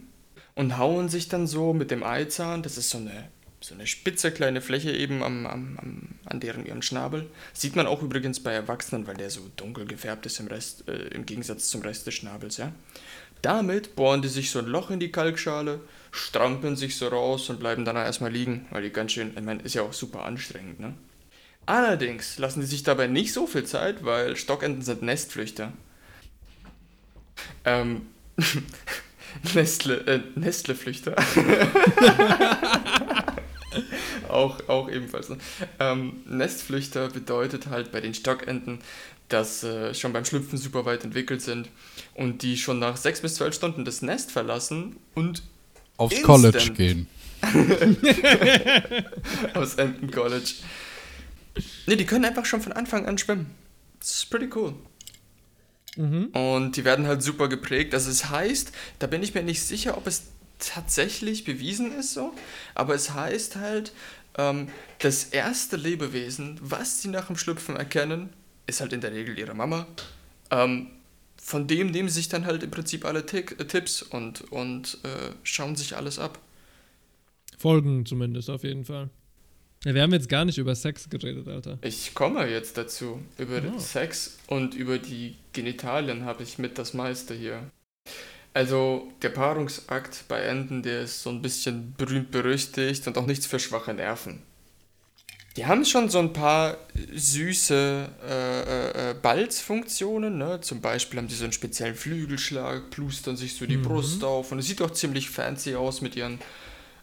und 0.55 0.79
hauen 0.79 1.09
sich 1.09 1.29
dann 1.29 1.47
so 1.47 1.73
mit 1.73 1.91
dem 1.91 2.03
Eizahn, 2.03 2.63
das 2.63 2.79
ist 2.79 2.91
so 2.91 2.99
eine, 2.99 3.29
so 3.61 3.75
eine 3.75 3.87
spitze 3.87 4.31
kleine 4.31 4.61
Fläche 4.61 4.93
eben 4.93 5.23
am, 5.23 5.47
am, 5.47 5.79
am, 5.79 6.09
an 6.25 6.41
deren 6.41 6.65
ihrem 6.65 6.83
Schnabel. 6.83 7.29
Sieht 7.53 7.77
man 7.77 7.87
auch 7.87 8.03
übrigens 8.03 8.41
bei 8.41 8.53
Erwachsenen, 8.53 9.07
weil 9.07 9.17
der 9.17 9.31
so 9.31 9.41
dunkel 9.57 9.87
gefärbt 9.87 10.27
ist 10.27 10.39
im, 10.41 10.47
Rest, 10.47 10.89
äh, 10.89 11.09
im 11.09 11.27
Gegensatz 11.27 11.69
zum 11.69 11.83
Rest 11.83 12.07
des 12.07 12.15
Schnabels, 12.15 12.57
ja. 12.57 12.73
Damit 13.43 13.97
bohren 13.97 14.23
die 14.23 14.29
sich 14.29 14.51
so 14.51 14.59
ein 14.59 14.67
Loch 14.67 14.91
in 14.91 15.01
die 15.01 15.13
Kalkschale, 15.13 15.81
strampeln 16.11 16.77
sich 16.77 16.97
so 16.97 17.09
raus 17.09 17.49
und 17.51 17.61
bleiben 17.61 17.85
dann 17.85 17.97
erstmal 17.97 18.33
liegen, 18.33 18.67
weil 18.71 18.83
die 18.83 18.91
ganz 18.91 19.13
schön, 19.13 19.33
ich 19.37 19.43
meine, 19.43 19.63
ist 19.63 19.75
ja 19.75 19.83
auch 19.83 19.93
super 19.93 20.25
anstrengend, 20.25 20.81
ne? 20.81 20.95
Allerdings 21.67 22.39
lassen 22.39 22.61
die 22.61 22.67
sich 22.67 22.83
dabei 22.83 23.07
nicht 23.07 23.33
so 23.33 23.47
viel 23.47 23.65
Zeit, 23.65 24.05
weil 24.05 24.37
Stockenten 24.37 24.83
sind 24.83 25.03
Nestflüchter. 25.03 25.73
Ähm, 27.65 28.07
Nestle, 29.55 29.99
äh, 30.07 30.21
Nestleflüchter. 30.35 31.15
auch, 34.29 34.69
auch 34.69 34.91
ebenfalls. 34.91 35.29
Ne? 35.29 35.39
Ähm, 35.79 36.23
Nestflüchter 36.27 37.09
bedeutet 37.09 37.69
halt 37.69 37.93
bei 37.93 38.01
den 38.01 38.15
Stockenten, 38.15 38.81
dass 39.33 39.63
äh, 39.63 39.95
schon 39.95 40.13
beim 40.13 40.25
Schlüpfen 40.25 40.59
super 40.59 40.85
weit 40.85 41.05
entwickelt 41.05 41.43
sind 41.43 41.69
und 42.15 42.43
die 42.43 42.57
schon 42.57 42.79
nach 42.79 42.97
sechs 42.97 43.21
bis 43.21 43.37
zwölf 43.37 43.55
Stunden 43.55 43.85
das 43.85 44.03
Nest 44.03 44.31
verlassen 44.31 44.97
und 45.15 45.43
Aufs 45.97 46.17
Instant. 46.17 46.43
College 46.43 46.73
gehen. 46.73 47.07
aus 49.55 49.75
Enten 49.75 50.11
College. 50.11 50.55
Ne, 51.87 51.97
die 51.97 52.07
können 52.07 52.25
einfach 52.25 52.45
schon 52.45 52.61
von 52.61 52.73
Anfang 52.73 53.07
an 53.07 53.19
schwimmen. 53.19 53.47
Das 53.99 54.11
ist 54.11 54.31
pretty 54.31 54.49
cool. 54.55 54.75
Und 55.97 56.77
die 56.77 56.85
werden 56.85 57.07
halt 57.07 57.23
super 57.23 57.49
geprägt. 57.49 57.95
Also 57.95 58.11
es 58.11 58.31
heißt, 58.31 58.73
da 58.99 59.07
bin 59.07 59.23
ich 59.23 59.35
mir 59.35 59.43
nicht 59.43 59.63
sicher, 59.63 59.99
ob 59.99 60.07
es 60.07 60.25
tatsächlich 60.59 61.45
bewiesen 61.45 61.93
ist 61.99 62.15
so, 62.15 62.33
aber 62.75 62.95
es 62.95 63.13
heißt 63.13 63.57
halt, 63.57 63.93
ähm, 64.39 64.69
das 64.99 65.25
erste 65.25 65.77
Lebewesen, 65.77 66.59
was 66.63 67.03
sie 67.03 67.09
nach 67.09 67.27
dem 67.27 67.37
Schlüpfen 67.37 67.77
erkennen, 67.77 68.31
ist 68.71 68.81
halt 68.81 68.93
in 68.93 69.01
der 69.01 69.13
Regel 69.13 69.39
ihre 69.39 69.55
Mama. 69.55 69.87
Ähm, 70.51 70.89
von 71.43 71.67
dem 71.67 71.91
nehmen 71.91 72.09
sie 72.09 72.17
sich 72.17 72.29
dann 72.29 72.45
halt 72.47 72.63
im 72.63 72.71
Prinzip 72.71 73.05
alle 73.05 73.27
Tick, 73.27 73.59
äh, 73.61 73.65
Tipps 73.67 74.03
und, 74.03 74.43
und 74.53 74.99
äh, 75.05 75.33
schauen 75.43 75.77
sich 75.77 75.97
alles 75.97 76.19
ab. 76.19 76.39
Folgen 77.59 78.07
zumindest 78.07 78.49
auf 78.51 78.63
jeden 78.65 78.85
Fall. 78.85 79.11
Ja, 79.85 79.95
wir 79.95 80.03
haben 80.03 80.13
jetzt 80.13 80.29
gar 80.29 80.45
nicht 80.45 80.59
über 80.59 80.75
Sex 80.75 81.09
geredet, 81.09 81.49
Alter. 81.49 81.79
Ich 81.83 82.15
komme 82.15 82.47
jetzt 82.47 82.77
dazu. 82.77 83.21
Über 83.39 83.63
Oh. 83.75 83.79
Sex 83.79 84.39
und 84.47 84.75
über 84.75 84.99
die 84.99 85.37
Genitalien 85.55 86.25
habe 86.25 86.43
ich 86.43 86.59
mit 86.59 86.77
das 86.79 86.93
meiste 86.93 87.35
hier. 87.35 87.71
Also 88.53 89.11
der 89.23 89.31
Paarungsakt 89.31 90.25
bei 90.29 90.41
Enten, 90.41 90.83
der 90.83 91.03
ist 91.03 91.23
so 91.23 91.31
ein 91.31 91.41
bisschen 91.41 91.95
berühmt 91.97 92.31
berüchtigt 92.31 93.07
und 93.07 93.17
auch 93.17 93.27
nichts 93.27 93.47
für 93.47 93.59
schwache 93.59 93.95
Nerven. 93.95 94.43
Die 95.57 95.67
haben 95.67 95.85
schon 95.85 96.09
so 96.09 96.21
ein 96.21 96.33
paar 96.33 96.77
süße 97.13 98.09
äh, 98.29 98.61
äh, 98.61 99.11
äh, 99.11 99.15
Balzfunktionen, 99.21 100.39
ne? 100.39 100.61
Zum 100.61 100.81
Beispiel 100.81 101.19
haben 101.19 101.27
die 101.29 101.35
so 101.35 101.45
einen 101.45 101.53
speziellen 101.53 101.95
Flügelschlag, 101.97 102.91
plustern 102.91 103.37
sich 103.37 103.55
so 103.57 103.67
die 103.67 103.77
Brust 103.77 104.23
auf 104.23 104.53
und 104.53 104.61
es 104.61 104.67
sieht 104.67 104.81
auch 104.81 104.91
ziemlich 104.93 105.29
fancy 105.29 105.75
aus 105.75 106.03
mit 106.03 106.15
ihren 106.15 106.39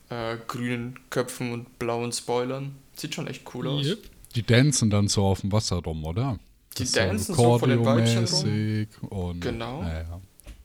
äh, 0.09 0.37
grünen 0.47 0.97
Köpfen 1.09 1.51
und 1.51 1.77
blauen 1.77 2.11
Spoilern. 2.13 2.75
Sieht 2.95 3.15
schon 3.15 3.27
echt 3.27 3.43
cool 3.53 3.67
aus. 3.67 3.85
Yep. 3.85 3.99
Die 4.35 4.43
dancen 4.43 4.89
dann 4.89 5.07
so 5.09 5.25
auf 5.25 5.41
dem 5.41 5.51
Wasser 5.51 5.77
rum, 5.77 6.05
oder? 6.05 6.39
Die 6.77 6.83
Das 6.83 6.87
ist 6.89 6.95
dancen 6.95 7.35
so 7.35 7.59
von 7.59 7.69
den 7.69 7.83
Weibchen 7.83 8.25
rum. 8.25 9.09
Und, 9.09 9.41
Genau. 9.41 9.81
Ja, 9.81 9.93
ja. 10.03 10.21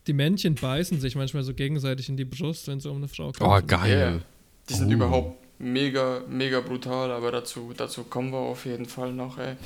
Die 0.06 0.12
Männchen 0.12 0.54
beißen 0.54 1.00
sich 1.00 1.14
manchmal 1.16 1.42
so 1.42 1.52
gegenseitig 1.54 2.08
in 2.08 2.16
die 2.16 2.24
Brust, 2.24 2.66
wenn 2.68 2.80
sie 2.80 2.88
um 2.90 2.98
eine 2.98 3.08
Frau 3.08 3.28
Oh, 3.28 3.32
kommen. 3.32 3.66
geil. 3.66 4.20
Ja, 4.20 4.24
Die 4.68 4.74
sind 4.74 4.88
Oh. 4.88 4.92
überhaupt 4.92 5.41
mega, 5.62 6.22
mega 6.28 6.60
brutal, 6.60 7.10
aber 7.12 7.30
dazu, 7.32 7.72
dazu 7.76 8.04
kommen 8.04 8.32
wir 8.32 8.38
auf 8.38 8.66
jeden 8.66 8.86
Fall 8.86 9.12
noch, 9.12 9.38
ey. 9.38 9.56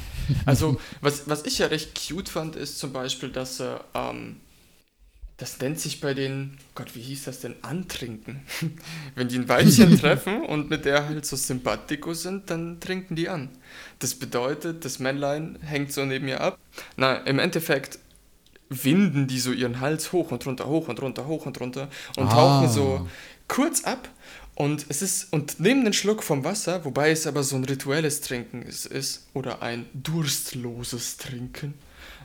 Also, 0.44 0.80
was, 1.00 1.28
was 1.28 1.44
ich 1.44 1.58
ja 1.58 1.66
recht 1.66 1.98
cute 2.08 2.28
fand, 2.28 2.56
ist 2.56 2.78
zum 2.78 2.92
Beispiel, 2.92 3.30
dass 3.30 3.60
äh, 3.60 3.76
ähm, 3.94 4.36
das 5.38 5.58
nennt 5.60 5.78
sich 5.78 6.00
bei 6.00 6.14
den, 6.14 6.56
Gott, 6.74 6.94
wie 6.94 7.02
hieß 7.02 7.24
das 7.24 7.40
denn? 7.40 7.56
Antrinken. 7.62 8.40
Wenn 9.14 9.28
die 9.28 9.36
ein 9.38 9.48
Weibchen 9.48 9.98
treffen 10.00 10.42
und 10.46 10.70
mit 10.70 10.84
der 10.86 11.06
halt 11.06 11.26
so 11.26 11.36
sympathico 11.36 12.14
sind, 12.14 12.48
dann 12.50 12.80
trinken 12.80 13.16
die 13.16 13.28
an. 13.28 13.50
Das 13.98 14.14
bedeutet, 14.14 14.84
das 14.84 14.98
Männlein 14.98 15.58
hängt 15.62 15.92
so 15.92 16.04
neben 16.06 16.26
ihr 16.28 16.40
ab. 16.40 16.58
Na, 16.96 17.16
im 17.16 17.38
Endeffekt 17.38 17.98
winden 18.68 19.26
die 19.26 19.38
so 19.38 19.52
ihren 19.52 19.80
Hals 19.80 20.12
hoch 20.12 20.30
und 20.30 20.44
runter, 20.46 20.66
hoch 20.66 20.88
und 20.88 21.00
runter, 21.00 21.26
hoch 21.26 21.46
und 21.46 21.60
runter 21.60 21.88
und 22.16 22.28
Ah. 22.28 22.32
tauchen 22.32 22.68
so 22.70 23.06
kurz 23.46 23.84
ab 23.84 24.08
und 24.56 24.86
es 24.88 25.02
ist 25.02 25.32
und 25.32 25.60
nehmen 25.60 25.82
einen 25.82 25.92
Schluck 25.92 26.22
vom 26.22 26.42
Wasser, 26.42 26.84
wobei 26.84 27.10
es 27.10 27.26
aber 27.26 27.42
so 27.42 27.56
ein 27.56 27.64
rituelles 27.64 28.22
Trinken 28.22 28.62
ist, 28.62 28.86
ist 28.86 29.28
oder 29.34 29.62
ein 29.62 29.86
durstloses 29.92 31.18
Trinken, 31.18 31.74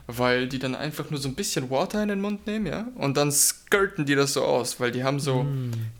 weil 0.06 0.48
die 0.48 0.58
dann 0.58 0.74
einfach 0.74 1.10
nur 1.10 1.20
so 1.20 1.28
ein 1.28 1.34
bisschen 1.34 1.70
Water 1.70 2.02
in 2.02 2.08
den 2.08 2.22
Mund 2.22 2.46
nehmen, 2.46 2.66
ja, 2.66 2.88
und 2.96 3.18
dann 3.18 3.30
skirten 3.30 4.06
die 4.06 4.14
das 4.14 4.32
so 4.32 4.44
aus, 4.44 4.80
weil 4.80 4.92
die 4.92 5.04
haben 5.04 5.20
so 5.20 5.46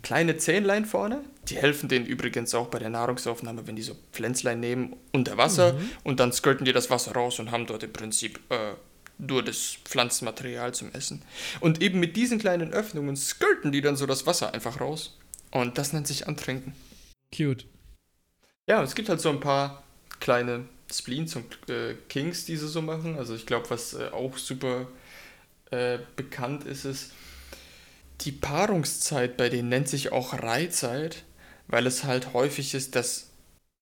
kleine 0.01 0.35
Zähnlein 0.37 0.85
vorne, 0.85 1.23
die 1.49 1.55
helfen 1.55 1.87
denen 1.87 2.07
übrigens 2.07 2.55
auch 2.55 2.67
bei 2.67 2.79
der 2.79 2.89
Nahrungsaufnahme, 2.89 3.67
wenn 3.67 3.75
die 3.75 3.83
so 3.83 3.95
Pflänzlein 4.11 4.59
nehmen 4.59 4.95
unter 5.11 5.37
Wasser 5.37 5.75
und 6.03 6.19
dann 6.19 6.33
skirten 6.33 6.65
die 6.65 6.73
das 6.73 6.89
Wasser 6.89 7.11
raus 7.13 7.39
und 7.39 7.51
haben 7.51 7.67
dort 7.67 7.83
im 7.83 7.93
Prinzip 7.93 8.39
äh, 8.49 8.73
nur 9.19 9.43
das 9.43 9.77
Pflanzenmaterial 9.85 10.73
zum 10.73 10.91
Essen. 10.93 11.21
Und 11.59 11.81
eben 11.81 11.99
mit 11.99 12.15
diesen 12.15 12.39
kleinen 12.39 12.73
Öffnungen 12.73 13.15
skirten 13.15 13.71
die 13.71 13.81
dann 13.81 13.95
so 13.95 14.07
das 14.07 14.25
Wasser 14.25 14.53
einfach 14.53 14.81
raus. 14.81 15.17
Und 15.53 15.77
das 15.77 15.93
nennt 15.93 16.07
sich 16.07 16.27
Antrinken. 16.27 16.73
Cute. 17.35 17.65
Ja, 18.67 18.81
es 18.81 18.95
gibt 18.95 19.07
halt 19.07 19.21
so 19.21 19.29
ein 19.29 19.39
paar 19.39 19.83
kleine 20.19 20.65
Spleens 20.91 21.35
und 21.35 21.69
äh, 21.69 21.93
Kings, 22.09 22.45
die 22.45 22.57
sie 22.57 22.67
so 22.67 22.81
machen. 22.81 23.17
Also 23.17 23.35
ich 23.35 23.45
glaube, 23.45 23.69
was 23.69 23.93
äh, 23.93 24.09
auch 24.11 24.37
super 24.37 24.87
äh, 25.69 25.99
bekannt 26.15 26.63
ist, 26.63 26.85
ist, 26.85 27.11
die 28.21 28.31
Paarungszeit 28.31 29.37
bei 29.37 29.49
denen 29.49 29.69
nennt 29.69 29.87
sich 29.89 30.11
auch 30.11 30.33
Reihzeit, 30.33 31.23
weil 31.67 31.85
es 31.85 32.03
halt 32.03 32.33
häufig 32.33 32.73
ist, 32.73 32.95
dass 32.95 33.29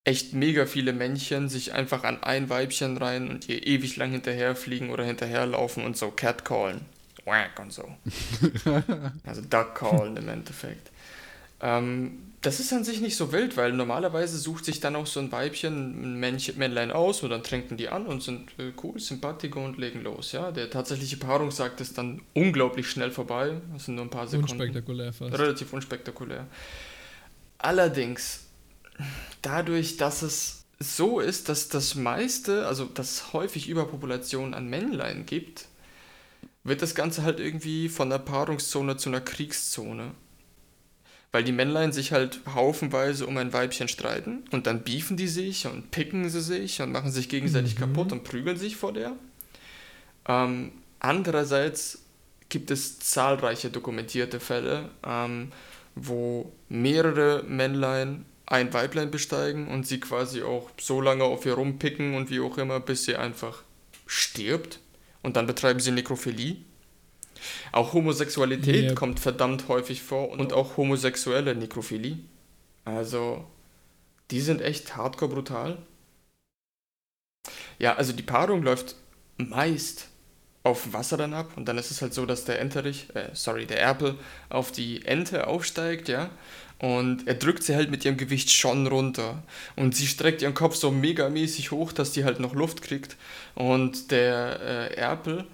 echt 0.04 0.34
mega 0.34 0.66
viele 0.66 0.92
Männchen 0.92 1.48
sich 1.48 1.74
einfach 1.74 2.04
an 2.04 2.22
ein 2.22 2.50
Weibchen 2.50 2.98
rein 2.98 3.30
und 3.30 3.48
ihr 3.48 3.66
ewig 3.66 3.96
lang 3.96 4.12
hinterherfliegen 4.12 4.90
oder 4.90 5.06
hinterherlaufen 5.06 5.86
und 5.86 5.96
so 5.96 6.12
catcallen. 6.12 6.82
Whack 7.24 7.60
und 7.60 7.72
so. 7.72 7.88
also 9.24 9.42
duck 9.42 9.76
callen 9.76 10.18
im 10.18 10.28
Endeffekt. 10.28 10.92
Ähm, 11.62 12.32
das 12.42 12.60
ist 12.60 12.74
an 12.74 12.84
sich 12.84 13.02
nicht 13.02 13.16
so 13.16 13.32
wild, 13.32 13.56
weil 13.56 13.72
normalerweise 13.72 14.38
sucht 14.38 14.66
sich 14.66 14.80
dann 14.80 14.96
auch 14.96 15.06
so 15.06 15.20
ein 15.20 15.32
Weibchen 15.32 16.02
ein 16.02 16.20
Männchen, 16.20 16.58
Männlein 16.58 16.92
aus 16.92 17.22
und 17.22 17.30
dann 17.30 17.44
trinken 17.44 17.78
die 17.78 17.88
an 17.90 18.08
und 18.08 18.24
sind 18.24 18.50
äh, 18.58 18.74
cool, 18.84 19.00
sympathico 19.00 19.64
und 19.64 19.78
legen 19.78 20.02
los. 20.02 20.32
Ja, 20.32 20.52
der 20.52 20.72
tatsächliche 20.72 21.18
Paarungsakt 21.18 21.80
ist 21.82 22.00
dann 22.00 22.22
unglaublich 22.34 22.90
schnell 22.90 23.12
vorbei. 23.12 23.62
Das 23.74 23.86
sind 23.86 23.96
nur 23.96 24.06
ein 24.06 24.10
paar 24.10 24.28
Sekunden. 24.28 24.54
Unspektakulär 24.54 25.14
fast. 25.14 25.38
Relativ 25.38 25.72
unspektakulär. 25.72 26.48
Allerdings, 27.60 28.48
dadurch, 29.44 29.98
dass 29.98 30.24
es 30.24 30.66
so 30.80 31.20
ist, 31.20 31.48
dass 31.48 31.70
das 31.70 31.94
meiste, 31.94 32.66
also 32.66 32.86
dass 32.86 33.12
es 33.12 33.34
häufig 33.34 33.70
Überpopulation 33.70 34.56
an 34.56 34.68
Männlein 34.68 35.28
gibt, 35.28 35.68
wird 36.64 36.82
das 36.82 36.96
Ganze 36.96 37.22
halt 37.22 37.40
irgendwie 37.40 37.88
von 37.88 38.10
der 38.10 38.18
Paarungszone 38.18 38.98
zu 38.98 39.10
einer 39.10 39.22
Kriegszone. 39.22 40.12
Weil 41.32 41.44
die 41.44 41.54
Männlein 41.54 41.94
sich 41.94 42.12
halt 42.12 42.42
haufenweise 42.54 43.26
um 43.26 43.38
ein 43.38 43.54
Weibchen 43.54 43.88
streiten 43.88 44.44
und 44.52 44.68
dann 44.68 44.84
beefen 44.84 45.16
die 45.16 45.30
sich 45.30 45.66
und 45.66 45.92
picken 45.92 46.30
sie 46.30 46.42
sich 46.42 46.82
und 46.82 46.92
machen 46.92 47.12
sich 47.12 47.30
gegenseitig 47.30 47.78
kaputt 47.78 48.12
und 48.12 48.24
prügeln 48.24 48.58
sich 48.58 48.76
vor 48.76 48.92
der. 48.92 49.14
Ähm, 50.28 50.74
andererseits 51.00 52.02
gibt 52.50 52.70
es 52.70 53.00
zahlreiche 53.00 53.70
dokumentierte 53.70 54.40
Fälle, 54.40 54.90
ähm, 55.06 55.52
wo 55.96 56.52
mehrere 56.70 57.44
Männlein 57.44 58.26
ein 58.46 58.74
Weiblein 58.74 59.10
besteigen 59.10 59.70
und 59.70 59.88
sie 59.88 60.00
quasi 60.00 60.44
auch 60.44 60.70
so 60.80 61.00
lange 61.00 61.24
auf 61.24 61.46
ihr 61.46 61.54
rumpicken 61.54 62.16
und 62.16 62.30
wie 62.30 62.42
auch 62.42 62.58
immer, 62.58 62.82
bis 62.82 63.06
sie 63.06 63.16
einfach 63.16 63.64
stirbt. 64.06 64.80
Und 65.24 65.38
dann 65.38 65.48
betreiben 65.48 65.80
sie 65.80 65.92
Nekrophilie. 65.92 66.58
Auch 67.72 67.94
Homosexualität 67.94 68.90
Yep. 68.90 68.96
kommt 68.96 69.20
verdammt 69.20 69.68
häufig 69.68 70.02
vor 70.02 70.30
und 70.30 70.54
auch 70.54 70.78
homosexuelle 70.78 71.56
Nekrophilie. 71.56 72.18
Also, 72.86 73.46
die 74.32 74.42
sind 74.42 74.62
echt 74.62 74.96
hardcore 74.98 75.32
brutal. 75.32 75.78
Ja, 77.80 77.96
also 77.96 78.14
die 78.14 78.24
Paarung 78.24 78.64
läuft 78.64 78.96
meist 79.38 80.08
auf 80.64 80.94
Wasser 80.94 81.18
dann 81.18 81.34
ab 81.34 81.54
und 81.56 81.66
dann 81.68 81.78
ist 81.78 81.90
es 81.90 82.02
halt 82.02 82.14
so, 82.14 82.26
dass 82.26 82.46
der 82.46 82.60
Enterich, 82.60 83.08
äh, 83.16 83.30
sorry, 83.34 83.66
der 83.66 83.82
Erpel 83.82 84.16
auf 84.50 84.72
die 84.72 85.04
Ente 85.06 85.48
aufsteigt, 85.48 86.08
ja, 86.08 86.30
und 86.78 87.28
er 87.28 87.34
drückt 87.36 87.64
sie 87.64 87.76
halt 87.76 87.90
mit 87.90 88.06
ihrem 88.06 88.18
Gewicht 88.18 88.52
schon 88.52 88.86
runter 88.88 89.42
und 89.76 89.96
sie 89.96 90.06
streckt 90.08 90.42
ihren 90.44 90.54
Kopf 90.54 90.76
so 90.76 90.92
megamäßig 90.92 91.72
hoch, 91.72 91.92
dass 91.94 92.12
die 92.12 92.24
halt 92.26 92.40
noch 92.40 92.54
Luft 92.54 92.84
kriegt 92.84 93.18
und 93.56 94.12
der 94.12 94.60
äh, 94.62 94.94
Erpel 94.96 95.46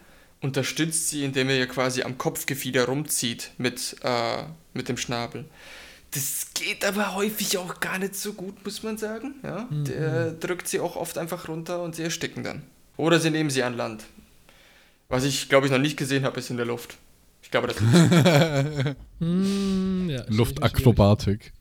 unterstützt 0.41 1.10
sie, 1.10 1.23
indem 1.23 1.50
er 1.50 1.58
ihr 1.58 1.67
quasi 1.67 2.04
am 2.04 2.17
Kopfgefieder 2.17 2.86
rumzieht 2.86 3.52
mit, 3.58 3.95
äh, 4.04 4.43
mit 4.73 4.89
dem 4.89 4.97
Schnabel. 4.97 5.45
Das 6.12 6.47
geht 6.54 6.86
aber 6.86 7.15
häufig 7.15 7.58
auch 7.58 7.80
gar 7.80 8.00
nicht 8.00 8.15
so 8.15 8.34
gut, 8.34 8.63
muss 8.63 8.82
man 8.82 8.97
sagen. 8.97 9.36
Ja? 9.43 9.67
Der 9.71 10.32
drückt 10.32 10.67
sie 10.67 10.80
auch 10.80 10.95
oft 10.95 11.17
einfach 11.17 11.47
runter 11.47 11.82
und 11.82 11.95
sie 11.95 12.04
ersticken 12.04 12.43
dann. 12.43 12.63
Oder 12.95 13.19
sie 13.19 13.30
nehmen 13.30 13.50
sie 13.50 13.63
an 13.63 13.76
Land. 13.76 14.06
Was 15.10 15.23
ich, 15.23 15.50
glaube 15.50 15.67
ich, 15.67 15.71
noch 15.71 15.80
nicht 15.80 15.97
gesehen 15.97 16.23
habe, 16.23 16.39
ist 16.39 16.50
in 16.50 16.58
der 16.58 16.65
Luft. 16.65 16.97
Ich 17.41 17.52
glaube, 17.52 17.67
das 17.67 17.78
ist 17.78 18.95
Hm, 19.19 20.10
ja, 20.10 20.23
Luftakrobatik. 20.28 21.54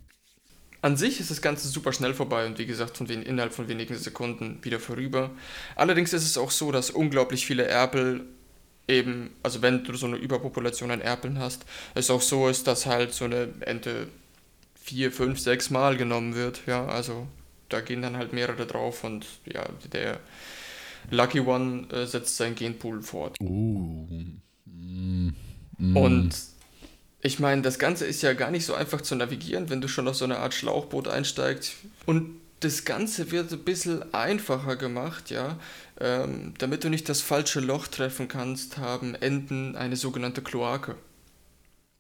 An 0.83 0.97
sich 0.97 1.21
ist 1.21 1.31
das 1.31 1.43
Ganze 1.43 1.69
super 1.69 1.93
schnell 1.93 2.15
vorbei 2.15 2.47
und 2.47 2.59
wie 2.59 2.67
gesagt, 2.67 2.97
von 2.97 3.09
wen, 3.09 3.23
innerhalb 3.23 3.53
von 3.53 3.69
wenigen 3.69 3.97
Sekunden 3.97 4.59
wieder 4.63 4.79
vorüber. 4.79 5.31
Allerdings 5.75 6.13
ist 6.13 6.25
es 6.25 6.39
auch 6.39 6.51
so, 6.51 6.71
dass 6.71 6.91
unglaublich 6.91 7.47
viele 7.47 7.65
Erpel 7.65 8.27
eben, 8.89 9.31
also 9.43 9.63
wenn 9.63 9.85
du 9.85 9.95
so 9.95 10.07
eine 10.07 10.17
Überpopulation 10.17 10.91
an 10.91 11.01
Erpeln 11.01 11.39
hast, 11.39 11.65
es 11.95 12.11
auch 12.11 12.23
so 12.23 12.49
ist, 12.49 12.67
dass 12.67 12.87
halt 12.87 13.13
so 13.13 13.25
eine 13.25 13.49
Ente 13.61 14.09
vier, 14.75 15.11
fünf, 15.11 15.41
sechs 15.41 15.71
Mal 15.71 15.97
genommen 15.97 16.35
wird. 16.35 16.61
Ja, 16.67 16.87
also 16.87 17.27
da 17.69 17.81
gehen 17.81 18.03
dann 18.03 18.17
halt 18.17 18.33
mehrere 18.33 18.67
drauf 18.67 19.03
und 19.05 19.27
ja, 19.53 19.67
der 19.93 20.21
Lucky 21.11 21.41
One 21.41 21.89
äh, 21.93 22.07
setzt 22.07 22.37
seinen 22.37 22.55
Genpool 22.55 23.03
fort. 23.03 23.37
Uh. 23.41 24.07
Mm. 24.67 25.33
Mm. 25.79 25.97
Und 25.97 26.31
ich 27.21 27.39
meine, 27.41 27.63
das 27.63 27.79
Ganze 27.79 28.07
ist 28.07 28.23
ja 28.23 28.33
gar 28.35 28.51
nicht 28.51 28.65
so 28.65 28.75
einfach 28.75 29.01
zu 29.01 29.17
navigieren, 29.17 29.69
wenn 29.69 29.81
du 29.81 29.89
schon 29.89 30.07
auf 30.07 30.17
so 30.17 30.25
eine 30.25 30.39
Art 30.39 30.55
Schlauchboot 30.55 31.09
einsteigst. 31.09 31.75
Und 32.07 32.41
das 32.67 32.85
Ganze 32.85 33.31
wird 33.31 33.53
ein 33.53 33.61
bisschen 33.61 34.13
einfacher 34.13 34.75
gemacht, 34.77 35.31
ja. 35.31 35.59
Ähm, 36.01 36.53
damit 36.59 36.83
du 36.85 36.89
nicht 36.91 37.09
das 37.09 37.21
falsche 37.21 37.61
Loch 37.61 37.87
treffen 37.87 38.27
kannst, 38.29 38.79
haben 38.79 39.15
Enten 39.15 39.77
eine 39.77 39.97
sogenannte 39.97 40.43
Kloake. 40.43 40.97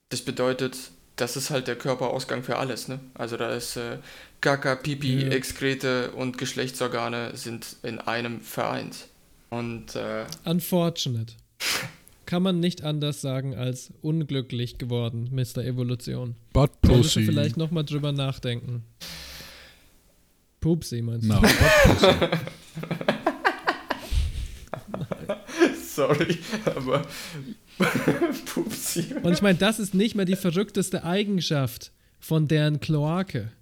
Das 0.08 0.22
bedeutet, 0.22 0.76
das 1.14 1.36
ist 1.36 1.50
halt 1.50 1.68
der 1.68 1.76
Körperausgang 1.76 2.42
für 2.42 2.56
alles, 2.56 2.88
ne? 2.88 2.98
Also 3.14 3.36
da 3.36 3.54
ist 3.54 3.76
äh, 3.76 3.98
Kaka, 4.40 4.74
Pipi, 4.74 5.22
Ja. 5.22 5.28
Exkrete 5.28 6.10
und 6.12 6.36
Geschlechtsorgane 6.36 7.36
sind 7.36 7.76
in 7.84 7.98
einem 8.00 8.40
vereint. 8.40 9.06
Und 9.50 9.94
äh, 9.94 10.26
Unfortunate. 10.44 11.32
Kann 12.26 12.42
man 12.42 12.58
nicht 12.58 12.82
anders 12.82 13.20
sagen 13.20 13.54
als 13.54 13.92
unglücklich 14.02 14.78
geworden, 14.78 15.30
Mr. 15.32 15.58
Evolution. 15.64 16.34
Butt 16.52 16.72
Solltest 16.84 17.14
du 17.14 17.20
Pussy. 17.20 17.24
vielleicht 17.24 17.56
nochmal 17.56 17.84
drüber 17.84 18.10
nachdenken. 18.10 18.82
Pupsi 20.66 21.00
meinst 21.00 21.30
du? 21.30 21.34
Pussy. 21.40 21.48
sorry, 25.94 26.38
aber 26.64 27.06
Pupsi. 28.46 29.14
Und 29.22 29.32
ich 29.32 29.42
meine, 29.42 29.58
das 29.58 29.78
ist 29.78 29.94
nicht 29.94 30.16
mehr 30.16 30.24
die 30.24 30.34
verrückteste 30.34 31.04
Eigenschaft 31.04 31.92
von 32.18 32.48
deren 32.48 32.80
Kloake. 32.80 33.52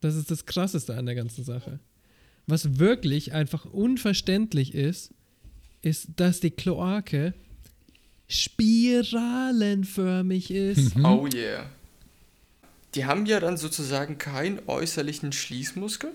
Das 0.00 0.16
ist 0.16 0.32
das 0.32 0.44
Krasseste 0.44 0.96
an 0.96 1.06
der 1.06 1.14
ganzen 1.14 1.44
Sache. 1.44 1.78
Was 2.48 2.80
wirklich 2.80 3.32
einfach 3.32 3.64
unverständlich 3.66 4.74
ist, 4.74 5.14
ist, 5.82 6.08
dass 6.16 6.40
die 6.40 6.50
Kloake 6.50 7.32
spiralenförmig 8.26 10.50
ist. 10.50 10.96
Oh 10.96 11.28
yeah. 11.32 11.70
Die 12.94 13.04
haben 13.04 13.26
ja 13.26 13.38
dann 13.40 13.56
sozusagen 13.56 14.18
keinen 14.18 14.60
äußerlichen 14.66 15.32
Schließmuskel. 15.32 16.10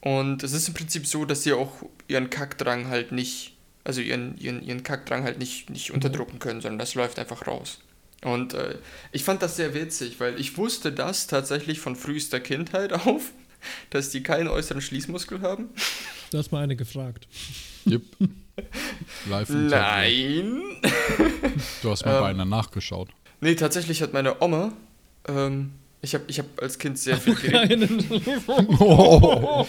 Und 0.00 0.42
es 0.42 0.52
ist 0.52 0.68
im 0.68 0.74
Prinzip 0.74 1.06
so, 1.06 1.24
dass 1.24 1.42
sie 1.42 1.52
auch 1.52 1.74
ihren 2.06 2.30
Kackdrang 2.30 2.88
halt 2.88 3.12
nicht, 3.12 3.56
also 3.84 4.00
ihren, 4.00 4.36
ihren, 4.38 4.62
ihren 4.62 4.82
Kackdrang 4.82 5.24
halt 5.24 5.38
nicht, 5.38 5.70
nicht 5.70 5.90
unterdrücken 5.92 6.38
können, 6.38 6.60
sondern 6.60 6.78
das 6.78 6.94
läuft 6.94 7.18
einfach 7.18 7.46
raus. 7.46 7.80
Und 8.24 8.54
äh, 8.54 8.76
ich 9.12 9.24
fand 9.24 9.42
das 9.42 9.56
sehr 9.56 9.74
witzig, 9.74 10.20
weil 10.20 10.38
ich 10.40 10.56
wusste 10.56 10.92
das 10.92 11.26
tatsächlich 11.26 11.80
von 11.80 11.96
frühester 11.96 12.40
Kindheit 12.40 12.92
auf, 13.06 13.32
dass 13.90 14.10
die 14.10 14.22
keinen 14.22 14.48
äußeren 14.48 14.80
Schließmuskel 14.82 15.40
haben. 15.40 15.70
Du 16.30 16.38
hast 16.38 16.52
mal 16.52 16.62
eine 16.62 16.76
gefragt. 16.76 17.26
Yep. 17.86 18.02
Live. 19.28 19.48
Nein. 19.50 20.62
Du 21.82 21.90
hast 21.90 22.04
mal 22.04 22.20
bei 22.20 22.30
Ähm. 22.30 22.34
einer 22.36 22.44
nachgeschaut. 22.44 23.08
Nee, 23.40 23.54
tatsächlich 23.54 24.02
hat 24.02 24.12
meine 24.12 24.42
Oma, 24.42 24.72
ähm, 25.28 25.72
ich 26.00 26.14
habe 26.14 26.24
ich 26.28 26.38
hab 26.38 26.46
als 26.62 26.78
Kind 26.78 26.98
sehr 26.98 27.16
viel 27.20 27.34
geredet. 27.34 27.90
Einen 27.90 27.98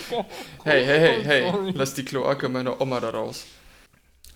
Hey, 0.63 0.85
hey, 0.85 0.99
hey, 0.99 1.23
hey, 1.23 1.71
lass 1.73 1.93
die 1.93 2.05
Kloake 2.05 2.49
meiner 2.49 2.79
Oma 2.81 2.99
da 2.99 3.09
raus. 3.09 3.45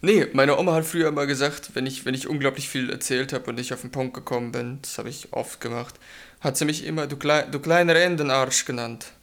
Nee, 0.02 0.28
meine 0.34 0.58
Oma 0.58 0.74
hat 0.74 0.86
früher 0.86 1.08
immer 1.08 1.26
gesagt, 1.26 1.76
wenn 1.76 1.86
ich, 1.86 2.04
wenn 2.06 2.14
ich 2.14 2.28
unglaublich 2.28 2.68
viel 2.68 2.90
erzählt 2.90 3.32
habe 3.32 3.46
und 3.50 3.56
nicht 3.56 3.72
auf 3.74 3.82
den 3.82 3.92
Punkt 3.92 4.14
gekommen 4.14 4.52
bin, 4.52 4.80
das 4.82 4.98
habe 4.98 5.08
ich 5.08 5.32
oft 5.32 5.62
gemacht, 5.62 5.96
hat 6.42 6.58
sie 6.58 6.66
mich 6.66 6.84
immer 6.84 7.08
du, 7.08 7.16
klei 7.16 7.44
du 7.44 7.60
kleiner 7.60 7.96
Endenarsch 7.96 8.66
genannt. 8.66 9.14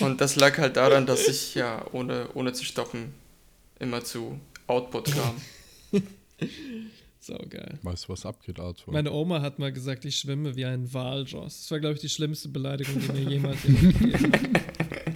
Und 0.00 0.20
das 0.20 0.34
lag 0.34 0.58
halt 0.58 0.76
daran, 0.76 1.06
dass 1.06 1.28
ich 1.28 1.54
ja 1.54 1.84
ohne, 1.92 2.28
ohne 2.34 2.52
zu 2.52 2.64
stoppen 2.64 3.14
immer 3.78 4.02
zu 4.02 4.40
Output 4.66 5.12
kam. 5.12 5.40
so 7.26 7.38
geil. 7.48 7.78
Weißt 7.82 8.04
du, 8.04 8.08
was 8.10 8.26
abgeht, 8.26 8.60
Arthur? 8.60 8.92
Meine 8.92 9.12
Oma 9.12 9.40
hat 9.40 9.58
mal 9.58 9.72
gesagt, 9.72 10.04
ich 10.04 10.16
schwimme 10.16 10.56
wie 10.56 10.64
ein 10.64 10.92
Walross. 10.92 11.60
Das 11.60 11.70
war, 11.70 11.80
glaube 11.80 11.94
ich, 11.94 12.00
die 12.00 12.08
schlimmste 12.08 12.48
Beleidigung, 12.48 13.00
die 13.00 13.12
mir 13.12 13.30
jemals 13.30 13.62
gegeben 13.62 14.12
hat. 14.12 15.14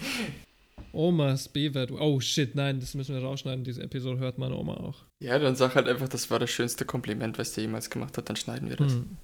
Omas 0.93 1.49
B-Wert. 1.49 1.93
Oh 1.93 2.19
shit, 2.19 2.55
nein, 2.55 2.81
das 2.81 2.95
müssen 2.95 3.15
wir 3.15 3.23
rausschneiden. 3.23 3.63
Diese 3.63 3.83
Episode 3.83 4.19
hört 4.19 4.39
meine 4.39 4.57
Oma 4.57 4.75
auch. 4.75 5.05
Ja, 5.21 5.39
dann 5.39 5.55
sag 5.55 5.75
halt 5.75 5.87
einfach, 5.87 6.09
das 6.09 6.31
war 6.31 6.39
das 6.39 6.51
schönste 6.51 6.85
Kompliment, 6.85 7.39
was 7.39 7.53
der 7.53 7.65
jemals 7.65 7.89
gemacht 7.91 8.19
hat, 8.19 8.29
dann 8.29 8.37
schneiden 8.37 8.69
wir 8.69 8.77
das. 8.77 8.95
Hm. 8.95 9.17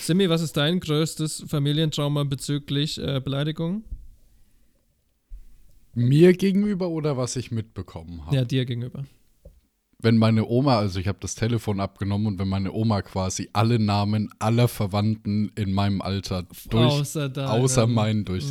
Simi, 0.00 0.28
was 0.28 0.42
ist 0.42 0.56
dein 0.56 0.80
größtes 0.80 1.44
Familientrauma 1.48 2.24
bezüglich 2.24 2.98
äh, 2.98 3.20
Beleidigung? 3.20 3.84
Mir 5.94 6.34
gegenüber 6.34 6.88
oder 6.88 7.16
was 7.16 7.36
ich 7.36 7.50
mitbekommen 7.50 8.24
habe? 8.24 8.36
Ja, 8.36 8.44
dir 8.44 8.64
gegenüber. 8.64 9.04
Wenn 10.02 10.16
meine 10.16 10.46
Oma, 10.46 10.78
also 10.78 10.98
ich 10.98 11.08
habe 11.08 11.18
das 11.20 11.34
Telefon 11.34 11.80
abgenommen 11.80 12.26
und 12.26 12.38
wenn 12.38 12.48
meine 12.48 12.72
Oma 12.72 13.02
quasi 13.02 13.48
alle 13.52 13.78
Namen 13.78 14.30
aller 14.38 14.68
Verwandten 14.68 15.50
in 15.54 15.72
meinem 15.72 16.00
Alter 16.00 16.44
durch, 16.68 16.92
Außer 16.92 17.50
außer 17.50 17.86
meinen 17.86 18.24
durch, 18.24 18.46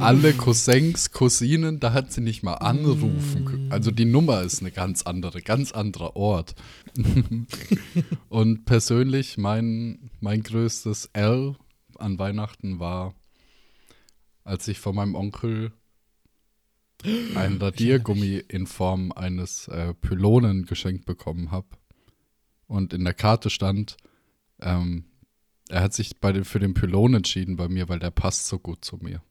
alle 0.00 0.32
Cousins, 0.32 1.12
Cousinen, 1.12 1.80
da 1.80 1.92
hat 1.92 2.12
sie 2.12 2.20
nicht 2.20 2.42
mal 2.42 2.54
anrufen 2.54 3.44
können. 3.44 3.72
Also 3.72 3.90
die 3.90 4.04
Nummer 4.04 4.42
ist 4.42 4.60
eine 4.60 4.72
ganz 4.72 5.02
andere, 5.02 5.42
ganz 5.42 5.72
anderer 5.72 6.16
Ort. 6.16 6.54
und 8.28 8.64
persönlich 8.64 9.38
mein, 9.38 10.10
mein 10.20 10.42
größtes 10.42 11.10
L 11.12 11.56
an 11.98 12.18
Weihnachten 12.18 12.80
war, 12.80 13.14
als 14.44 14.66
ich 14.68 14.78
von 14.78 14.96
meinem 14.96 15.14
Onkel 15.14 15.72
ein 17.34 17.58
Radiergummi 17.60 18.42
in 18.48 18.66
Form 18.66 19.12
eines 19.12 19.68
äh, 19.68 19.94
Pylonen 19.94 20.66
geschenkt 20.66 21.04
bekommen 21.04 21.50
habe. 21.50 21.68
Und 22.66 22.92
in 22.92 23.04
der 23.04 23.14
Karte 23.14 23.50
stand, 23.50 23.96
ähm, 24.60 25.04
er 25.68 25.82
hat 25.82 25.94
sich 25.94 26.20
bei 26.20 26.32
den, 26.32 26.44
für 26.44 26.58
den 26.58 26.74
Pylon 26.74 27.14
entschieden 27.14 27.56
bei 27.56 27.68
mir, 27.68 27.88
weil 27.88 27.98
der 27.98 28.10
passt 28.10 28.46
so 28.46 28.58
gut 28.58 28.84
zu 28.84 28.96
mir. 28.98 29.22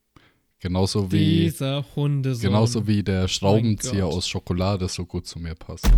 Genauso 0.58 1.10
wie, 1.10 1.40
Dieser 1.42 1.84
Hundesohn. 1.96 2.42
genauso 2.42 2.86
wie 2.86 3.02
der 3.02 3.26
Schraubenzieher 3.26 4.06
aus 4.06 4.28
Schokolade 4.28 4.88
so 4.88 5.04
gut 5.04 5.26
zu 5.26 5.40
mir 5.40 5.54
passt. 5.56 5.90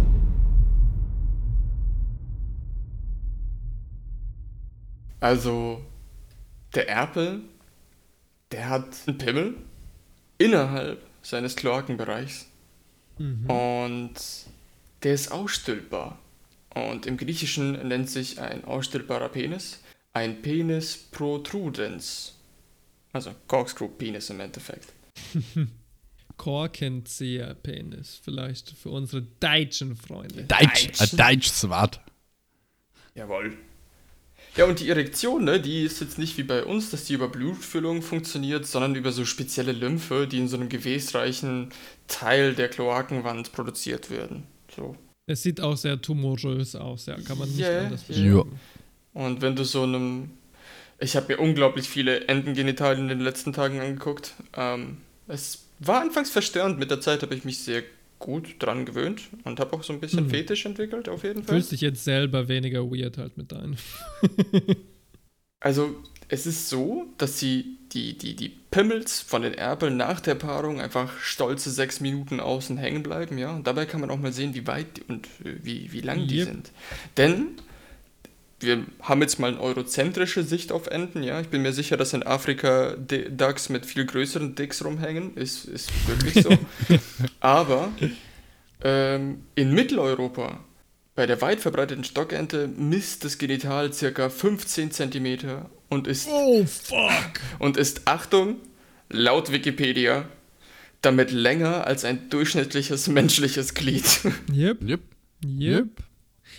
Also, 5.20 5.80
der 6.74 6.88
Erpel, 6.88 7.42
der 8.52 8.68
hat 8.68 8.84
einen 9.06 9.18
Pimmel 9.18 9.54
innerhalb 10.38 11.02
seines 11.24 11.56
Kloakenbereichs. 11.56 12.46
Und 13.48 14.14
der 15.02 15.14
ist 15.14 15.32
ausstülpbar. 15.32 16.18
Und 16.74 17.06
im 17.06 17.16
Griechischen 17.16 17.72
nennt 17.86 18.10
sich 18.10 18.40
ein 18.40 18.64
ausstülpbarer 18.64 19.28
Penis 19.28 19.78
ein 20.14 20.40
Penis 20.40 20.96
protrudens. 21.10 22.38
Also 23.12 23.34
Corkscrew-Penis 23.46 24.30
im 24.30 24.40
Endeffekt. 24.40 24.92
Korkenzieher-Penis. 26.36 28.20
Vielleicht 28.24 28.70
für 28.70 28.90
unsere 28.90 29.22
deutschen 29.22 29.94
Freunde. 29.94 30.44
Deutsch, 30.44 31.00
ein 31.00 31.16
deutsches 31.16 31.68
Wort. 31.68 32.00
Jawohl. 33.14 33.56
Ja, 34.56 34.66
und 34.66 34.78
die 34.78 34.88
Erektion, 34.88 35.44
ne, 35.44 35.60
die 35.60 35.82
ist 35.82 36.00
jetzt 36.00 36.16
nicht 36.18 36.38
wie 36.38 36.44
bei 36.44 36.64
uns, 36.64 36.90
dass 36.90 37.04
die 37.04 37.14
über 37.14 37.28
Blutfüllung 37.28 38.02
funktioniert, 38.02 38.66
sondern 38.66 38.94
über 38.94 39.10
so 39.10 39.24
spezielle 39.24 39.72
Lymphe, 39.72 40.28
die 40.28 40.38
in 40.38 40.48
so 40.48 40.56
einem 40.56 40.68
gewebsreichen 40.68 41.70
Teil 42.06 42.54
der 42.54 42.68
Kloakenwand 42.68 43.52
produziert 43.52 44.10
werden. 44.10 44.44
So. 44.74 44.96
Es 45.26 45.42
sieht 45.42 45.60
auch 45.60 45.76
sehr 45.76 46.00
tumorös 46.00 46.76
aus, 46.76 47.06
ja. 47.06 47.16
Kann 47.20 47.38
man 47.38 47.48
nicht 47.48 47.58
Ja, 47.58 47.80
anders 47.80 48.04
ja. 48.08 48.14
beschreiben. 48.14 48.60
Und 49.14 49.42
wenn 49.42 49.56
du 49.56 49.64
so 49.64 49.82
einem. 49.82 50.30
Ich 51.00 51.16
habe 51.16 51.34
mir 51.34 51.40
unglaublich 51.40 51.88
viele 51.88 52.28
Entengenitalien 52.28 53.04
in 53.10 53.18
den 53.18 53.20
letzten 53.20 53.52
Tagen 53.52 53.80
angeguckt. 53.80 54.34
Ähm, 54.56 54.98
es 55.26 55.64
war 55.80 56.00
anfangs 56.00 56.30
verstörend, 56.30 56.78
mit 56.78 56.90
der 56.90 57.00
Zeit 57.00 57.22
habe 57.22 57.34
ich 57.34 57.44
mich 57.44 57.58
sehr 57.58 57.82
gut 58.24 58.56
dran 58.58 58.86
gewöhnt 58.86 59.20
und 59.44 59.60
habe 59.60 59.74
auch 59.76 59.82
so 59.82 59.92
ein 59.92 60.00
bisschen 60.00 60.20
Hm. 60.24 60.30
Fetisch 60.30 60.64
entwickelt, 60.64 61.10
auf 61.10 61.22
jeden 61.24 61.42
Fall. 61.44 61.56
Fühlst 61.56 61.72
dich 61.72 61.82
jetzt 61.82 62.02
selber 62.04 62.48
weniger 62.48 62.90
weird 62.90 63.18
halt 63.18 63.36
mit 63.36 63.52
deinen. 63.52 63.76
Also, 65.60 65.96
es 66.28 66.46
ist 66.46 66.68
so, 66.68 67.06
dass 67.16 67.38
sie 67.38 67.78
die, 67.92 68.18
die, 68.18 68.36
die 68.36 68.50
Pimmels 68.50 69.20
von 69.20 69.40
den 69.40 69.54
Erpeln 69.54 69.96
nach 69.96 70.20
der 70.20 70.34
Paarung 70.34 70.78
einfach 70.78 71.16
stolze 71.18 71.70
sechs 71.70 72.00
Minuten 72.00 72.38
außen 72.38 72.76
hängen 72.76 73.02
bleiben, 73.02 73.38
ja. 73.38 73.54
Und 73.54 73.66
dabei 73.66 73.86
kann 73.86 74.02
man 74.02 74.10
auch 74.10 74.18
mal 74.18 74.32
sehen, 74.32 74.54
wie 74.54 74.66
weit 74.66 75.00
und 75.08 75.26
äh, 75.42 75.54
wie, 75.62 75.90
wie 75.92 76.00
lang 76.02 76.26
die 76.26 76.38
Yep. 76.40 76.44
sind. 76.48 76.72
Denn 77.16 77.46
wir 78.64 78.84
haben 79.02 79.20
jetzt 79.22 79.38
mal 79.38 79.48
eine 79.52 79.60
eurozentrische 79.60 80.42
Sicht 80.42 80.72
auf 80.72 80.86
Enten, 80.88 81.22
ja. 81.22 81.40
Ich 81.40 81.48
bin 81.48 81.62
mir 81.62 81.72
sicher, 81.72 81.96
dass 81.96 82.12
in 82.12 82.22
Afrika 82.22 82.96
D- 82.96 83.28
Ducks 83.30 83.68
mit 83.68 83.86
viel 83.86 84.04
größeren 84.06 84.54
Dicks 84.54 84.84
rumhängen. 84.84 85.36
Ist, 85.36 85.64
ist 85.66 85.90
wirklich 86.08 86.42
so. 86.44 86.50
Aber 87.40 87.90
ähm, 88.82 89.44
in 89.54 89.72
Mitteleuropa, 89.74 90.60
bei 91.14 91.26
der 91.26 91.40
weit 91.40 91.60
verbreiteten 91.60 92.04
Stockente, 92.04 92.68
misst 92.68 93.24
das 93.24 93.38
Genital 93.38 93.92
circa 93.92 94.28
15 94.28 94.90
cm 94.90 95.38
und 95.88 96.06
ist, 96.06 96.28
Oh, 96.30 96.64
fuck! 96.66 96.98
und 97.58 97.76
ist, 97.76 98.02
Achtung, 98.06 98.56
laut 99.10 99.52
Wikipedia, 99.52 100.26
damit 101.02 101.30
länger 101.30 101.86
als 101.86 102.04
ein 102.04 102.30
durchschnittliches 102.30 103.06
menschliches 103.08 103.74
Glied. 103.74 104.04
Yep, 104.52 104.82
Yep. 104.82 105.00
yep. 105.46 105.88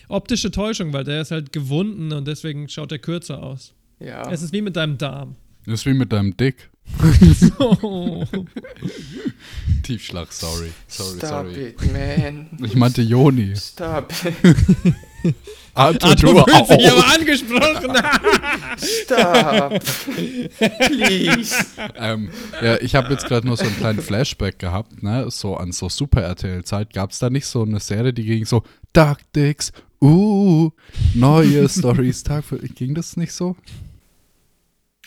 Optische 0.07 0.51
Täuschung, 0.51 0.93
weil 0.93 1.03
der 1.03 1.21
ist 1.21 1.31
halt 1.31 1.51
gewunden 1.51 2.11
und 2.13 2.27
deswegen 2.27 2.69
schaut 2.69 2.91
er 2.91 2.99
kürzer 2.99 3.41
aus. 3.41 3.73
ja. 3.99 4.29
Es 4.31 4.41
ist 4.41 4.53
wie 4.53 4.61
mit 4.61 4.75
deinem 4.75 4.97
Darm. 4.97 5.35
Das 5.65 5.81
ist 5.81 5.85
wie 5.85 5.93
mit 5.93 6.11
deinem 6.11 6.35
Dick. 6.37 6.69
Oh. 7.59 8.23
Tiefschlag, 9.83 10.31
sorry. 10.31 10.71
Sorry, 10.87 11.17
Stop 11.17 11.29
sorry. 11.29 11.67
it, 11.69 11.93
man. 11.93 12.49
Ich 12.63 12.75
meinte 12.75 13.01
Joni. 13.01 13.55
Stop. 13.55 14.13
Arthur, 15.73 16.09
Arthur 16.09 16.33
du 16.45 16.51
fühlt 16.51 16.67
sich 16.67 16.91
aber 16.91 17.07
angesprochen. 17.13 17.97
Stop. 18.77 19.83
Please. 20.87 21.65
ähm, 21.95 22.29
ja, 22.61 22.77
ich 22.77 22.95
habe 22.95 23.11
jetzt 23.11 23.25
gerade 23.27 23.45
nur 23.45 23.57
so 23.57 23.65
einen 23.65 23.75
kleinen 23.77 24.01
Flashback 24.01 24.57
gehabt, 24.59 25.03
ne? 25.03 25.29
So 25.29 25.57
an 25.57 25.71
so 25.71 25.89
Super 25.89 26.21
RTL-Zeit. 26.21 26.93
Gab 26.93 27.11
es 27.11 27.19
da 27.19 27.29
nicht 27.29 27.45
so 27.47 27.63
eine 27.63 27.79
Serie, 27.79 28.13
die 28.13 28.23
ging 28.23 28.45
so 28.45 28.63
Dark 28.93 29.19
Dicks, 29.33 29.73
uh, 30.01 30.71
neue 31.13 31.69
Stories, 31.69 32.23
Tag 32.23 32.45
für. 32.45 32.57
Ging 32.57 32.95
das 32.95 33.17
nicht 33.17 33.33
so? 33.33 33.55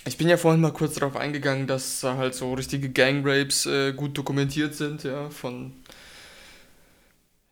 Ich 0.07 0.17
bin 0.17 0.29
ja 0.29 0.37
vorhin 0.37 0.61
mal 0.61 0.73
kurz 0.73 0.95
darauf 0.95 1.17
eingegangen, 1.17 1.67
dass 1.67 2.01
da 2.01 2.17
halt 2.17 2.35
so 2.35 2.55
richtige 2.55 2.89
Gangrapes 2.91 3.67
äh, 3.67 3.93
gut 3.93 4.17
dokumentiert 4.17 4.75
sind, 4.75 5.05
ja, 5.05 5.29
von 5.29 5.73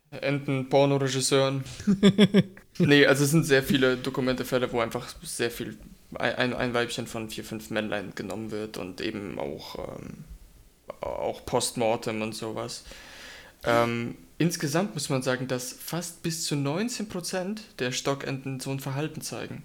Enten-Pornoregisseuren. 0.09 1.63
nee, 2.79 3.05
also 3.05 3.25
es 3.25 3.31
sind 3.31 3.43
sehr 3.43 3.63
viele 3.63 3.97
Dokumentefälle, 3.97 4.71
wo 4.71 4.79
einfach 4.79 5.07
sehr 5.21 5.51
viel, 5.51 5.77
ein, 6.15 6.53
ein 6.53 6.73
Weibchen 6.73 7.05
von 7.05 7.29
vier, 7.29 7.43
fünf 7.43 7.69
Männlein 7.69 8.13
genommen 8.15 8.51
wird 8.51 8.77
und 8.77 9.01
eben 9.01 9.37
auch, 9.37 9.77
ähm, 9.77 10.23
auch 11.01 11.45
Postmortem 11.45 12.21
und 12.21 12.33
sowas. 12.33 12.85
Ähm, 13.65 14.15
insgesamt 14.37 14.93
muss 14.93 15.09
man 15.09 15.21
sagen, 15.21 15.47
dass 15.47 15.73
fast 15.73 16.23
bis 16.23 16.45
zu 16.45 16.55
19% 16.55 17.59
der 17.79 17.91
Stockenten 17.91 18.59
so 18.59 18.71
ein 18.71 18.79
Verhalten 18.79 19.21
zeigen. 19.21 19.63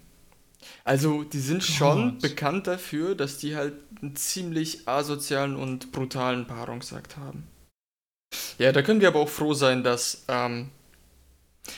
Also, 0.83 1.23
die 1.23 1.39
sind 1.39 1.63
schon 1.63 2.11
Gott. 2.11 2.21
bekannt 2.21 2.67
dafür, 2.67 3.15
dass 3.15 3.37
die 3.37 3.55
halt 3.55 3.73
einen 4.01 4.15
ziemlich 4.15 4.87
asozialen 4.87 5.55
und 5.55 5.91
brutalen 5.91 6.47
Paarungsakt 6.47 7.17
haben. 7.17 7.43
Ja, 8.57 8.71
da 8.71 8.81
können 8.81 9.01
wir 9.01 9.09
aber 9.09 9.19
auch 9.19 9.29
froh 9.29 9.53
sein, 9.53 9.83
dass 9.83 10.25
ähm, 10.27 10.69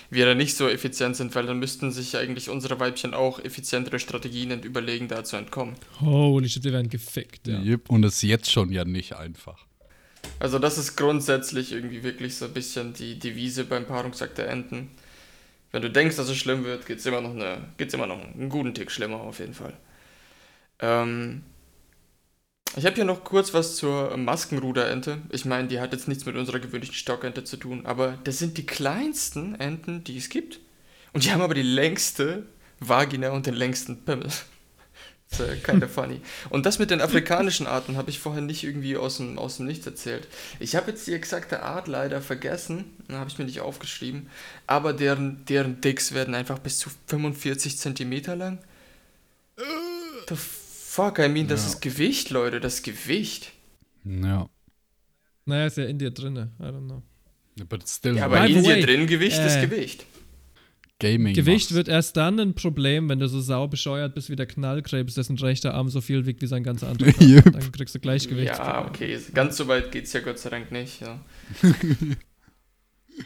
wir 0.09 0.25
da 0.25 0.35
nicht 0.35 0.55
so 0.55 0.67
effizient 0.67 1.15
sind, 1.15 1.35
weil 1.35 1.45
dann 1.45 1.59
müssten 1.59 1.91
sich 1.91 2.17
eigentlich 2.17 2.49
unsere 2.49 2.79
Weibchen 2.79 3.13
auch 3.13 3.39
effizientere 3.39 3.99
Strategien 3.99 4.63
überlegen, 4.63 5.07
da 5.07 5.23
zu 5.23 5.35
entkommen. 5.35 5.75
Holy 6.01 6.49
shit, 6.49 6.63
wir 6.63 6.73
werden 6.73 6.89
gefickt, 6.89 7.47
ja. 7.47 7.61
Yep. 7.61 7.89
Und 7.89 8.03
es 8.03 8.15
ist 8.15 8.21
jetzt 8.23 8.51
schon 8.51 8.71
ja 8.71 8.85
nicht 8.85 9.15
einfach. 9.15 9.65
Also 10.39 10.59
das 10.59 10.77
ist 10.77 10.95
grundsätzlich 10.95 11.71
irgendwie 11.71 12.03
wirklich 12.03 12.35
so 12.35 12.45
ein 12.45 12.53
bisschen 12.53 12.93
die 12.93 13.17
Devise 13.17 13.63
beim 13.63 13.85
Paarungsakt 13.85 14.37
der 14.37 14.49
Enten. 14.49 14.91
Wenn 15.71 15.81
du 15.81 15.89
denkst, 15.89 16.15
dass 16.15 16.29
es 16.29 16.37
schlimm 16.37 16.63
wird, 16.63 16.85
geht's 16.85 17.05
immer 17.05 17.21
noch 17.21 17.33
immer 17.33 18.07
noch 18.07 18.21
einen 18.21 18.49
guten 18.49 18.73
Tick 18.73 18.91
schlimmer 18.91 19.21
auf 19.21 19.39
jeden 19.39 19.53
Fall. 19.53 19.73
Ähm, 20.79 21.43
ich 22.77 22.85
habe 22.85 22.95
hier 22.95 23.05
noch 23.05 23.23
kurz 23.23 23.53
was 23.53 23.77
zur 23.77 24.17
Maskenruderente. 24.17 25.19
Ich 25.29 25.45
meine, 25.45 25.67
die 25.67 25.79
hat 25.79 25.93
jetzt 25.93 26.07
nichts 26.09 26.25
mit 26.25 26.35
unserer 26.35 26.59
gewöhnlichen 26.59 26.95
Stockente 26.95 27.43
zu 27.45 27.55
tun, 27.57 27.85
aber 27.85 28.17
das 28.25 28.39
sind 28.39 28.57
die 28.57 28.65
kleinsten 28.65 29.55
Enten, 29.55 30.03
die 30.03 30.17
es 30.17 30.29
gibt. 30.29 30.59
Und 31.13 31.23
die 31.23 31.31
haben 31.31 31.41
aber 31.41 31.53
die 31.53 31.61
längste 31.61 32.45
Vagina 32.79 33.29
und 33.29 33.45
den 33.45 33.53
längsten 33.53 34.03
Pimmel. 34.03 34.29
Das 35.31 35.39
ist 35.39 35.63
kind 35.63 35.83
of 35.83 35.91
funny. 35.91 36.21
Und 36.49 36.65
das 36.65 36.79
mit 36.79 36.91
den 36.91 37.01
afrikanischen 37.01 37.67
Arten 37.67 37.97
habe 37.97 38.09
ich 38.09 38.19
vorher 38.19 38.41
nicht 38.41 38.63
irgendwie 38.63 38.95
aus 38.95 39.17
dem, 39.17 39.37
aus 39.37 39.57
dem 39.57 39.65
Nichts 39.65 39.85
erzählt. 39.85 40.27
Ich 40.59 40.75
habe 40.75 40.91
jetzt 40.91 41.07
die 41.07 41.13
exakte 41.13 41.63
Art 41.63 41.87
leider 41.87 42.21
vergessen, 42.21 42.85
habe 43.11 43.29
ich 43.29 43.37
mir 43.37 43.45
nicht 43.45 43.59
aufgeschrieben, 43.59 44.29
aber 44.67 44.93
deren, 44.93 45.43
deren 45.45 45.81
Dicks 45.81 46.13
werden 46.13 46.35
einfach 46.35 46.59
bis 46.59 46.77
zu 46.77 46.89
45 47.07 47.77
Zentimeter 47.77 48.35
lang. 48.35 48.59
The 50.29 50.35
fuck, 50.35 51.19
I 51.19 51.27
mean, 51.27 51.47
das 51.47 51.61
Ja. 51.63 51.67
ist 51.69 51.81
Gewicht, 51.81 52.29
Leute, 52.29 52.59
das 52.59 52.75
ist 52.75 52.83
Gewicht. 52.83 53.51
Ja. 54.03 54.47
Naja, 55.45 55.65
ist 55.67 55.77
ja 55.77 55.85
in 55.85 55.99
dir 55.99 56.11
drinne. 56.11 56.51
I 56.59 56.63
don't 56.63 56.85
know. 56.85 57.03
But 57.69 57.87
still, 57.87 58.17
Ja, 58.17 58.25
aber 58.25 58.45
in 58.45 58.63
dir 58.63 58.81
drin 58.85 59.07
Gewicht 59.07 59.39
ist 59.39 59.55
äh, 59.57 59.67
Gewicht. 59.67 60.05
Gaming. 60.99 61.33
Gewicht 61.33 61.65
machst. 61.65 61.75
wird 61.75 61.87
erst 61.89 62.15
dann 62.15 62.39
ein 62.39 62.55
Problem, 62.55 63.09
wenn 63.09 63.19
du 63.19 63.27
so 63.27 63.41
sau 63.41 63.67
bescheuert 63.67 64.15
bist 64.15 64.29
wie 64.29 64.35
der 64.37 64.45
Knallkrebs, 64.45 65.15
dessen 65.15 65.37
rechter 65.37 65.73
Arm 65.73 65.89
so 65.89 65.99
viel 65.99 66.25
wiegt 66.25 66.41
wie 66.41 66.47
sein 66.47 66.63
ganzer 66.63 66.87
anderer. 66.87 67.13
Yep. 67.21 67.43
Dann 67.51 67.71
kriegst 67.73 67.95
du 67.95 67.99
Gleichgewicht. 67.99 68.57
Ja, 68.57 68.87
okay, 68.87 69.19
ganz 69.33 69.57
so 69.57 69.67
weit 69.67 69.91
geht's 69.91 70.13
ja 70.13 70.21
Gott 70.21 70.39
sei 70.39 70.49
Dank 70.49 70.71
nicht. 70.71 71.01
Ja. 71.01 71.19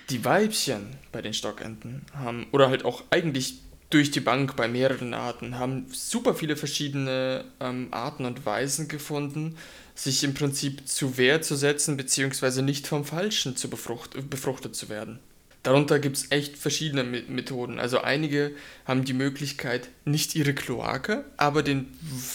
Die 0.09 0.26
Weibchen 0.26 0.88
bei 1.11 1.22
den 1.22 1.34
Stockenten 1.34 2.03
haben, 2.13 2.47
oder 2.51 2.70
halt 2.70 2.86
auch 2.86 3.03
eigentlich 3.11 3.59
durch 3.89 4.11
die 4.11 4.20
Bank 4.20 4.55
bei 4.55 4.67
mehreren 4.67 5.15
Arten, 5.15 5.57
haben 5.57 5.88
super 5.91 6.36
viele 6.36 6.55
verschiedene 6.55 7.45
ähm, 7.59 7.88
Arten 7.89 8.26
und 8.26 8.45
Weisen 8.45 8.88
gefunden, 8.88 9.55
sich 9.95 10.24
im 10.24 10.36
Prinzip 10.36 10.88
zu 10.88 11.17
Wehr 11.17 11.41
zu 11.41 11.55
setzen, 11.55 11.97
beziehungsweise 11.97 12.61
nicht 12.61 12.86
vom 12.86 13.03
Falschen 13.03 13.55
zu 13.55 13.67
befrucht, 13.67 14.30
befruchtet 14.30 14.76
zu 14.76 14.89
werden. 14.89 15.20
Darunter 15.64 15.99
gibt 15.99 16.16
es 16.18 16.32
echt 16.32 16.57
verschiedene 16.57 17.03
Me- 17.03 17.24
Methoden. 17.28 17.80
Also 17.80 17.99
einige 17.99 18.51
haben 18.86 19.03
die 19.03 19.14
Möglichkeit, 19.14 19.89
nicht 20.05 20.36
ihre 20.36 20.53
Kloake, 20.53 21.26
aber 21.36 21.64
den 21.64 21.88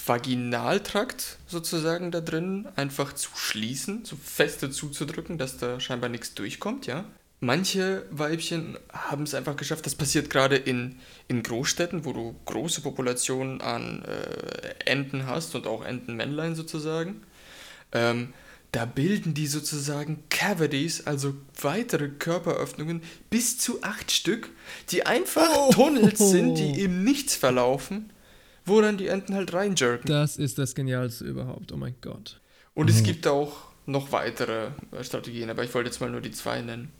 Vaginaltrakt 0.06 1.38
sozusagen 1.46 2.10
da 2.10 2.20
drin 2.20 2.68
einfach 2.76 3.14
zu 3.14 3.30
schließen, 3.34 4.04
so 4.04 4.16
feste 4.16 4.70
zuzudrücken, 4.70 5.38
dass 5.38 5.56
da 5.56 5.80
scheinbar 5.80 6.10
nichts 6.10 6.34
durchkommt, 6.34 6.86
ja. 6.86 7.04
Manche 7.40 8.06
Weibchen 8.10 8.78
haben 8.92 9.24
es 9.24 9.34
einfach 9.34 9.56
geschafft, 9.56 9.84
das 9.84 9.94
passiert 9.94 10.30
gerade 10.30 10.56
in, 10.56 10.96
in 11.28 11.42
Großstädten, 11.42 12.04
wo 12.04 12.12
du 12.12 12.34
große 12.46 12.80
Populationen 12.80 13.60
an 13.60 14.02
äh, 14.04 14.90
Enten 14.90 15.26
hast 15.26 15.54
und 15.54 15.66
auch 15.66 15.84
Entenmännlein 15.84 16.54
sozusagen. 16.54 17.22
Ähm, 17.92 18.32
da 18.74 18.86
bilden 18.86 19.34
die 19.34 19.46
sozusagen 19.46 20.24
Cavities, 20.30 21.06
also 21.06 21.34
weitere 21.60 22.08
Körperöffnungen, 22.08 23.02
bis 23.30 23.56
zu 23.56 23.82
acht 23.82 24.10
Stück, 24.10 24.50
die 24.90 25.06
einfach 25.06 25.70
Tunnels 25.70 26.18
sind, 26.18 26.56
die 26.56 26.82
im 26.82 27.04
Nichts 27.04 27.36
verlaufen, 27.36 28.12
wo 28.64 28.80
dann 28.80 28.98
die 28.98 29.06
Enten 29.06 29.34
halt 29.34 29.52
reinjerken. 29.52 30.06
Das 30.06 30.36
ist 30.36 30.58
das 30.58 30.74
Genialste 30.74 31.24
überhaupt. 31.24 31.70
Oh 31.70 31.76
mein 31.76 31.94
Gott. 32.00 32.40
Und 32.74 32.90
es 32.90 33.04
gibt 33.04 33.28
auch 33.28 33.68
noch 33.86 34.10
weitere 34.10 34.70
äh, 34.90 35.04
Strategien, 35.04 35.50
aber 35.50 35.62
ich 35.62 35.72
wollte 35.72 35.90
jetzt 35.90 36.00
mal 36.00 36.10
nur 36.10 36.20
die 36.20 36.32
zwei 36.32 36.60
nennen. 36.60 36.90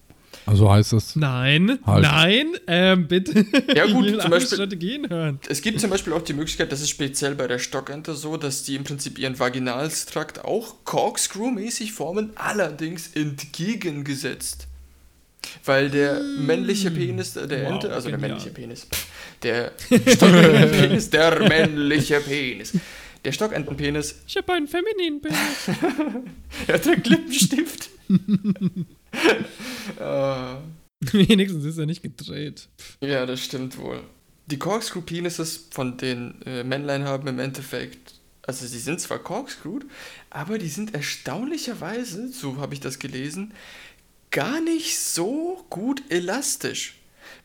Also 0.47 0.71
heißt 0.71 0.93
es, 0.93 1.17
Nein, 1.17 1.79
Halt. 1.87 2.03
nein, 2.03 2.47
ähm, 2.67 3.09
bitte. 3.09 3.45
Ja, 3.75 3.87
gut, 3.87 4.21
zum 4.21 4.31
Beispiel- 4.31 4.57
Strategien 4.57 5.09
hören. 5.09 5.39
Es 5.49 5.63
gibt 5.63 5.81
zum 5.81 5.91
Beispiel 5.91 6.13
auch 6.13 6.23
die 6.23 6.33
Möglichkeit, 6.35 6.71
das 6.73 6.81
ist 6.81 6.91
speziell 6.91 7.35
bei 7.35 7.47
der 7.47 7.59
Stockente 7.59 8.15
so, 8.15 8.37
dass 8.37 8.63
die 8.63 8.75
im 8.77 8.85
Prinzip 8.85 9.19
ihren 9.19 9.39
Vaginalstrakt 9.39 10.45
auch 10.45 10.75
Corkscrew-mäßig 10.85 11.93
formen, 11.93 12.31
allerdings 12.35 13.09
entgegengesetzt. 13.15 14.67
Weil 15.65 15.91
der 15.91 16.21
männliche 16.21 16.91
Penis 16.91 17.35
der 17.35 17.43
Wow, 17.65 17.73
Ente, 17.75 17.93
also 17.93 18.09
der 18.09 18.19
genial. 18.19 18.37
männliche 18.39 18.51
Penis, 18.55 18.87
der 19.43 19.73
Stockentenpenis, 20.07 21.11
der 21.11 21.39
männliche 21.49 22.21
Penis. 22.21 22.73
Der 23.25 23.33
Stockentenpenis, 23.33 24.17
Ich 24.27 24.37
habe 24.37 24.53
einen 24.55 24.69
femininen 24.69 25.21
Penis. 25.21 25.39
er 26.67 26.81
trägt 26.83 27.07
Lippenstift. 27.07 27.91
äh, 30.01 30.55
Wenigstens 31.13 31.65
ist 31.65 31.79
er 31.79 31.87
nicht 31.87 32.03
gedreht. 32.03 32.69
Ja, 33.01 33.27
das 33.27 33.41
stimmt 33.41 33.79
wohl. 33.79 34.03
Die 34.47 34.59
Corkscrew-Penises 34.59 35.69
von 35.71 35.97
den 35.97 36.41
äh, 36.43 36.65
Männlein 36.65 37.05
haben 37.05 37.27
im 37.29 37.39
Endeffekt, 37.39 38.15
also 38.43 38.67
sie 38.67 38.79
sind 38.79 39.01
zwar 39.01 39.19
corkscrewed, 39.19 39.87
aber 40.31 40.59
die 40.59 40.69
sind 40.69 40.95
erstaunlicherweise, 40.95 42.29
so 42.29 42.59
habe 42.59 42.75
ich 42.75 42.81
das 42.81 42.99
gelesen, 42.99 43.55
gar 44.31 44.61
nicht 44.61 44.99
so 44.99 45.65
gut 45.71 46.03
elastisch. 46.11 46.97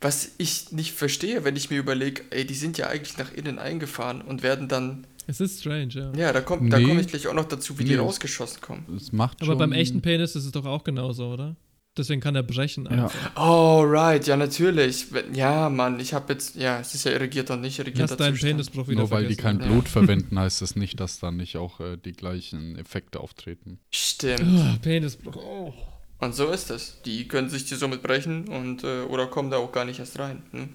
Was 0.02 0.32
ich 0.38 0.72
nicht 0.72 0.94
verstehe, 0.94 1.44
wenn 1.44 1.56
ich 1.56 1.70
mir 1.70 1.80
überlege, 1.80 2.24
ey, 2.32 2.46
die 2.46 2.56
sind 2.56 2.78
ja 2.78 2.88
eigentlich 2.88 3.18
nach 3.18 3.34
innen 3.34 3.60
eingefahren 3.60 4.22
und 4.22 4.44
werden 4.44 4.68
dann, 4.68 5.06
Es 5.30 5.40
ist 5.40 5.60
strange, 5.60 5.90
ja. 5.94 6.12
ja, 6.16 6.34
da 6.34 6.42
kommt, 6.42 6.74
da 6.74 6.80
Nee. 6.80 6.86
komme 6.88 7.02
ich 7.02 7.08
gleich 7.08 7.28
auch 7.28 7.36
noch 7.36 7.46
dazu, 7.48 7.78
wie 7.78 7.84
die 7.84 7.92
Nee. 7.92 7.98
rausgeschossen 8.00 8.62
kommen. 8.62 8.86
es 8.98 9.12
macht 9.12 9.38
Aber 9.42 9.46
schon, 9.52 9.58
beim 9.60 9.72
echten 9.74 10.02
Penis 10.02 10.36
ist 10.36 10.46
es 10.46 10.52
doch 10.52 10.66
auch 10.66 10.84
genauso, 10.84 11.28
oder? 11.32 11.56
Deswegen 11.96 12.20
kann 12.20 12.34
er 12.36 12.42
brechen. 12.42 12.86
Ja, 12.86 13.04
einfach. 13.04 13.32
Oh, 13.36 13.84
right, 13.86 14.26
ja, 14.26 14.36
natürlich. 14.38 15.06
Ja, 15.34 15.70
Mann, 15.70 16.00
ich 16.00 16.14
habe 16.16 16.34
jetzt, 16.34 16.56
ja, 16.56 16.80
es 16.80 16.96
ist 16.96 17.04
ja 17.04 17.12
irrigiert 17.12 17.52
und 17.52 17.62
nicht 17.62 17.78
irrigierter 17.78 18.16
Lass 18.18 18.18
deinen. 18.18 18.38
Penisbruch 18.38 18.88
wieder 18.88 19.02
nur 19.02 19.12
weil 19.12 19.28
die 19.28 19.36
kein. 19.36 19.60
Blut 19.60 19.88
verwenden, 19.88 20.40
heißt 20.40 20.64
es 20.64 20.76
nicht, 20.76 21.00
dass 21.00 21.20
dann 21.20 21.38
nicht 21.38 21.58
auch 21.58 21.80
äh, 21.80 21.98
die 21.98 22.14
gleichen 22.14 22.76
Effekte 22.78 23.20
auftreten. 23.20 23.80
Stimmt. 23.92 24.42
Oh, 24.60 24.78
Penisbruch. 24.82 25.36
Oh. 25.36 25.74
Und 26.20 26.34
so 26.34 26.48
ist 26.50 26.72
es. 26.72 27.02
Die 27.06 27.28
können 27.28 27.50
sich 27.50 27.66
die 27.66 27.76
somit 27.76 28.02
brechen 28.02 28.48
und 28.48 28.84
äh, 28.84 29.02
oder 29.04 29.28
kommen 29.28 29.52
da 29.52 29.58
auch 29.58 29.72
gar 29.72 29.86
nicht 29.86 30.00
erst 30.00 30.18
rein. 30.18 30.42
Hm? 30.52 30.70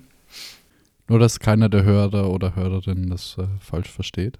Nur, 1.08 1.18
dass 1.18 1.38
keiner 1.40 1.68
der 1.68 1.84
Hörer 1.84 2.30
oder 2.30 2.56
Hörerinnen 2.56 3.10
das 3.10 3.36
äh, 3.38 3.46
falsch 3.60 3.90
versteht. 3.90 4.38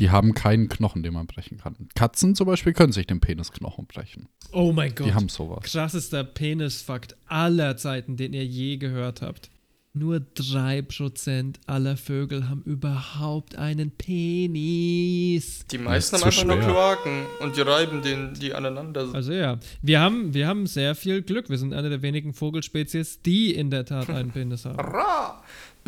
Die 0.00 0.10
haben 0.10 0.32
keinen 0.32 0.68
Knochen, 0.68 1.02
den 1.02 1.12
man 1.12 1.26
brechen 1.26 1.58
kann. 1.58 1.88
Katzen 1.96 2.36
zum 2.36 2.46
Beispiel 2.46 2.72
können 2.72 2.92
sich 2.92 3.06
den 3.06 3.20
Penisknochen 3.20 3.86
brechen. 3.86 4.28
oh 4.52 4.72
mein 4.72 4.94
Gott. 4.94 5.08
Die 5.08 5.14
haben 5.14 5.28
sowas. 5.28 5.64
Krassester 5.64 6.22
Penisfakt 6.22 7.16
aller 7.26 7.76
Zeiten, 7.76 8.16
den 8.16 8.32
ihr 8.32 8.46
je 8.46 8.76
gehört 8.76 9.22
habt. 9.22 9.50
Nur 9.94 10.18
3% 10.36 11.56
aller 11.66 11.96
Vögel 11.96 12.48
haben 12.48 12.62
überhaupt 12.62 13.56
einen 13.56 13.90
Penis. 13.90 15.66
Die 15.72 15.78
meisten 15.78 16.16
ist 16.16 16.22
haben 16.22 16.28
einfach 16.28 16.44
nur. 16.44 16.58
Kloaken 16.58 17.26
und 17.40 17.56
die 17.56 17.62
reiben 17.62 18.02
den, 18.02 18.34
die 18.34 18.54
aneinander. 18.54 19.08
Also 19.12 19.32
ja, 19.32 19.58
wir 19.82 20.00
haben, 20.00 20.34
wir 20.34 20.46
haben 20.46 20.66
sehr 20.66 20.94
viel 20.94 21.22
Glück. 21.22 21.48
Wir 21.50 21.58
sind 21.58 21.74
eine 21.74 21.88
der 21.88 22.02
wenigen 22.02 22.32
Vogelspezies, 22.32 23.22
die 23.22 23.52
in 23.54 23.70
der 23.70 23.86
Tat 23.86 24.08
einen 24.10 24.30
Penis 24.32 24.66
haben. 24.66 24.78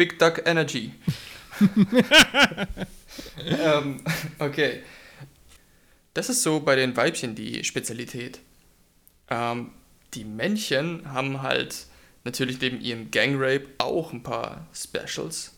Big 0.01 0.19
Duck 0.19 0.41
Energy. 0.47 0.93
ähm, 3.37 4.03
okay. 4.39 4.81
Das 6.15 6.31
ist 6.31 6.43
so 6.43 6.61
bei 6.61 6.75
den 6.75 6.97
Weibchen 6.97 7.35
die 7.35 7.63
Spezialität. 7.65 8.39
Ähm, 9.29 9.73
die 10.15 10.25
Männchen 10.25 11.13
haben 11.13 11.43
halt 11.43 11.85
natürlich 12.25 12.59
neben 12.63 12.81
ihrem 12.81 13.11
Gangrape 13.11 13.67
auch 13.77 14.15
ein 14.15 14.23
paar 14.23 14.67
Specials. 14.73 15.53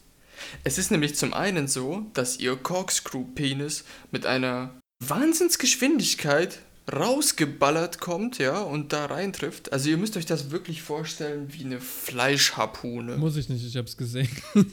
Es 0.65 0.77
ist 0.77 0.91
nämlich 0.91 1.15
zum 1.15 1.35
einen 1.35 1.69
so, 1.69 2.11
dass 2.13 2.41
ihr 2.41 2.57
Corkscrew-Penis 2.57 3.85
mit 4.11 4.27
einer 4.27 4.75
Wahnsinnsgeschwindigkeit 4.99 6.59
rausgeballert 6.91 8.01
kommt, 8.01 8.39
ja, 8.39 8.61
und 8.61 8.93
da 8.93 9.07
reintrifft. 9.07 9.73
Also 9.73 9.89
ihr 9.91 9.97
müsst 9.97 10.17
euch 10.17 10.27
das 10.27 10.51
wirklich 10.51 10.83
vorstellen 10.83 11.53
wie 11.53 11.65
eine 11.65 11.81
Fleischharpune. 11.81 13.17
Muss 13.19 13.37
ich 13.37 13.49
nicht, 13.49 13.65
ich 13.67 13.77
hab's 13.77 13.97
gesehen. 13.97 14.29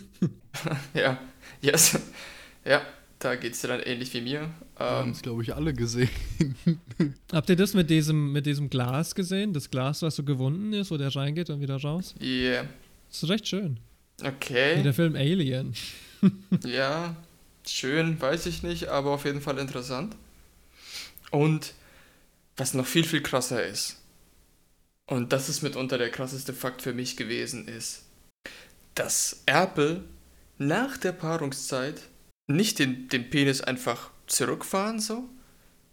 Ja, 0.95 1.19
yes. 1.61 1.99
ja, 2.65 2.81
da 3.19 3.35
geht's 3.35 3.61
dir 3.61 3.67
dann 3.67 3.81
ähnlich 3.81 4.11
wie 4.15 4.21
mir. 4.21 4.49
Wir 4.77 4.85
haben 4.85 5.07
Ähm, 5.09 5.11
es, 5.11 5.21
glaube 5.21 5.43
ich, 5.43 5.53
alle 5.55 5.73
gesehen. 5.73 6.09
Habt 7.31 7.49
ihr 7.49 7.55
das 7.55 7.73
mit 7.75 7.89
diesem, 7.89 8.31
mit 8.33 8.45
diesem 8.47 8.69
Glas 8.69 9.13
gesehen? 9.13 9.53
Das 9.53 9.69
Glas, 9.69 10.01
was 10.01 10.15
so 10.15 10.23
gewunden 10.23 10.73
ist, 10.73 10.89
wo 10.89 10.97
der 10.97 11.15
reingeht 11.15 11.49
und 11.51 11.61
wieder 11.61 11.77
raus? 11.79 12.15
yeah. 12.19 12.65
Das 13.09 13.23
ist 13.23 13.29
recht 13.29 13.47
schön. 13.47 13.79
Wie 14.19 14.27
Okay, 14.27 14.81
der 14.83 14.93
Film 14.93 15.15
Alien. 15.15 15.73
ja, 16.65 17.15
schön, 17.65 18.19
weiß 18.19 18.47
ich 18.47 18.63
nicht, 18.63 18.87
aber 18.87 19.11
auf 19.11 19.25
jeden 19.25 19.41
Fall 19.41 19.59
interessant. 19.59 20.15
Und 21.31 21.73
was 22.59 22.73
noch 22.73 22.85
viel, 22.85 23.03
viel 23.03 23.21
krasser 23.21 23.65
ist, 23.65 23.99
und 25.09 25.33
das 25.33 25.49
ist 25.49 25.63
mitunter 25.63 25.97
der 25.97 26.11
krasseste 26.11 26.53
Fakt 26.53 26.83
für 26.83 26.93
mich 26.93 27.17
gewesen, 27.17 27.67
ist, 27.67 28.03
dass 28.93 29.41
Erpel 29.47 30.03
nach 30.59 30.97
der 30.97 31.13
Paarungszeit 31.13 31.99
nicht 32.45 32.77
den, 32.77 33.07
den 33.07 33.29
Penis 33.31 33.61
einfach 33.61 34.11
zurückfahren 34.27 34.99
so, 34.99 35.27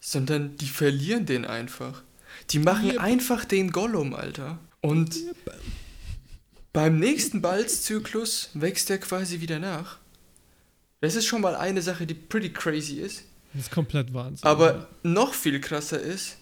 sondern 0.01 0.57
die 0.59 0.69
verlieren 0.69 1.25
den 1.25 1.47
einfach. 1.47 2.03
Die 2.51 2.59
machen 2.59 2.99
einfach 2.99 3.47
den 3.47 3.73
Gollum, 3.73 4.15
Alter. 4.15 4.59
Und 4.83 5.17
beim 6.75 6.99
nächsten 6.99 7.41
Balzzyklus 7.41 8.51
wächst 8.53 8.91
er 8.91 8.99
quasi 8.99 9.41
wieder 9.41 9.59
nach. 9.59 9.97
Das 11.01 11.15
ist 11.15 11.25
schon 11.25 11.41
mal 11.41 11.55
eine 11.55 11.81
Sache, 11.81 12.07
die 12.07 12.13
pretty 12.15 12.53
crazy 12.53 13.01
ist. 13.01 13.25
Das 13.55 13.63
ist 13.63 13.71
komplett 13.71 14.13
Wahnsinn. 14.13 14.47
Aber 14.47 14.89
noch 15.03 15.33
viel 15.33 15.59
krasser 15.61 16.01
ist, 16.01 16.37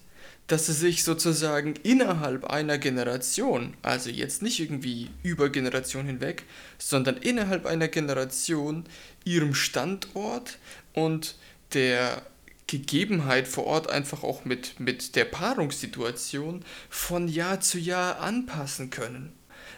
dass 0.47 0.67
sie 0.67 0.73
sich 0.73 1.03
sozusagen 1.03 1.73
innerhalb 1.83 2.45
einer 2.45 2.77
Generation, 2.77 3.75
also 3.81 4.09
jetzt 4.09 4.41
nicht 4.41 4.59
irgendwie 4.59 5.09
über 5.23 5.49
Generation 5.49 6.05
hinweg, 6.05 6.43
sondern 6.77 7.17
innerhalb 7.17 7.65
einer 7.65 7.87
Generation 7.87 8.85
ihrem 9.23 9.55
Standort 9.55 10.59
und 10.93 11.35
der 11.73 12.21
Gegebenheit 12.67 13.47
vor 13.47 13.65
Ort 13.65 13.89
einfach 13.89 14.23
auch 14.23 14.45
mit, 14.45 14.79
mit 14.79 15.15
der 15.15 15.25
Paarungssituation 15.25 16.63
von 16.89 17.27
Jahr 17.27 17.59
zu 17.59 17.77
Jahr 17.77 18.19
anpassen 18.19 18.89
können. 18.89 19.33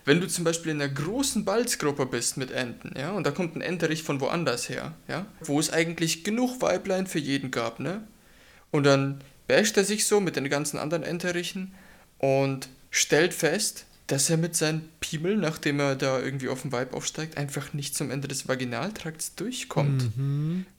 Wenn 0.06 0.22
du 0.22 0.28
zum 0.28 0.46
Beispiel 0.46 0.72
in 0.72 0.82
einer 0.82 0.94
großen 0.94 1.44
Balzgruppe 1.44 2.06
bist 2.06 2.38
mit 2.38 2.52
Enten, 2.52 2.98
ja, 2.98 3.12
und 3.12 3.26
da 3.26 3.32
kommt 3.32 3.56
ein 3.56 3.62
Enterich 3.62 4.04
von 4.04 4.22
woanders 4.22 4.70
her, 4.70 4.96
ja, 5.08 5.26
wo 5.42 5.60
es 5.60 5.72
eigentlich 5.72 6.24
genug 6.24 6.62
Weiblein 6.62 7.08
für 7.08 7.20
jeden 7.20 7.52
gab, 7.52 7.80
ne? 7.80 8.08
Und 8.72 8.86
dann 8.86 9.22
basht 9.48 9.78
er 9.78 9.84
sich 9.84 10.06
so 10.06 10.20
mit 10.20 10.36
den 10.36 10.50
ganzen 10.50 10.78
anderen 10.78 11.04
Enterichen 11.04 11.74
und 12.18 12.70
stellt 12.92 13.34
fest, 13.34 13.86
dass 14.08 14.30
er 14.30 14.38
mit 14.38 14.56
seinem 14.56 14.84
Piemel, 15.02 15.36
nachdem 15.36 15.82
er 15.82 15.96
da 15.96 16.20
irgendwie 16.20 16.48
auf 16.48 16.62
den 16.62 16.72
Vibe 16.72 16.94
aufsteigt, 16.94 17.38
einfach 17.38 17.74
nicht 17.74 17.94
zum 17.94 18.10
Ende 18.10 18.30
des 18.30 18.48
Vaginaltrakts 18.48 19.36
durchkommt. 19.36 20.12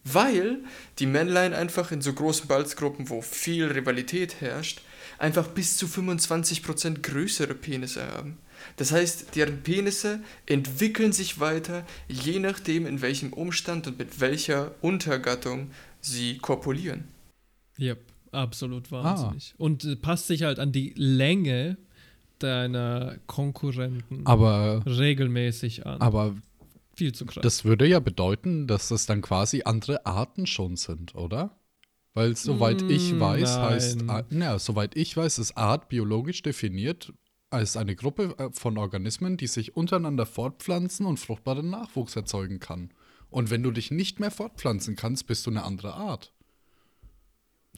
Weil 0.04 0.58
die 0.98 1.06
Männlein 1.06 1.52
einfach 1.52 1.92
in 1.92 2.00
so 2.00 2.12
großen 2.14 2.48
Balzgruppen, 2.48 3.10
wo 3.10 3.20
viel 3.20 3.66
Rivalität 3.66 4.40
herrscht, 4.40 4.80
einfach 5.18 5.46
bis 5.48 5.76
zu 5.76 5.86
25% 5.86 7.02
größere 7.02 7.54
Penisse 7.54 8.06
haben. 8.06 8.38
Das 8.76 8.92
heißt, 8.92 9.36
deren 9.36 9.62
Penisse 9.62 10.20
entwickeln 10.46 11.12
sich 11.12 11.38
weiter, 11.38 11.86
je 12.08 12.38
nachdem, 12.38 12.86
in 12.86 13.02
welchem 13.02 13.32
Umstand 13.32 13.86
und 13.86 13.98
mit 13.98 14.20
welcher 14.20 14.74
Untergattung 14.80 15.70
sie 16.00 16.38
korpulieren. 16.38 17.04
Yep, 17.78 17.98
absolut 18.32 18.90
wahnsinnig. 18.92 19.54
Und 19.58 19.84
äh, 19.84 19.96
passt 19.96 20.26
sich 20.26 20.42
halt 20.42 20.58
an 20.58 20.72
die 20.72 20.92
Länge 20.96 21.76
deiner 22.38 23.18
Konkurrenten 23.26 24.26
Aber, 24.26 24.82
regelmäßig 24.86 25.86
an. 25.86 26.00
aber 26.00 26.36
Viel 26.94 27.12
zu 27.12 27.26
krass. 27.26 27.42
das 27.42 27.64
würde 27.64 27.86
ja 27.86 28.00
bedeuten, 28.00 28.66
dass 28.66 28.88
das 28.88 29.06
dann 29.06 29.22
quasi 29.22 29.62
andere 29.64 30.06
Arten 30.06 30.46
schon 30.46 30.76
sind, 30.76 31.14
oder? 31.14 31.58
Weil 32.14 32.36
soweit 32.36 32.82
ich 32.90 33.12
Mm, 33.12 33.20
weiß, 33.20 33.56
nein. 33.56 33.64
heißt, 33.64 34.08
Ar- 34.08 34.26
na, 34.30 34.58
soweit 34.58 34.96
ich 34.96 35.16
weiß, 35.16 35.38
ist 35.38 35.56
Art 35.56 35.88
biologisch 35.88 36.42
definiert 36.42 37.12
als 37.50 37.76
eine 37.76 37.94
Gruppe 37.96 38.34
äh, 38.38 38.50
von 38.52 38.76
Organismen, 38.78 39.36
die 39.36 39.46
sich 39.46 39.76
untereinander 39.76 40.26
fortpflanzen 40.26 41.06
und 41.06 41.18
fruchtbaren 41.18 41.70
Nachwuchs 41.70 42.14
erzeugen 42.16 42.58
kann. 42.60 42.90
Und 43.30 43.50
wenn 43.50 43.62
du 43.62 43.70
dich 43.70 43.90
nicht 43.90 44.20
mehr 44.20 44.30
fortpflanzen 44.30 44.96
kannst, 44.96 45.26
bist 45.26 45.46
du 45.46 45.50
eine 45.50 45.62
andere 45.64 45.94
Art. 45.94 46.32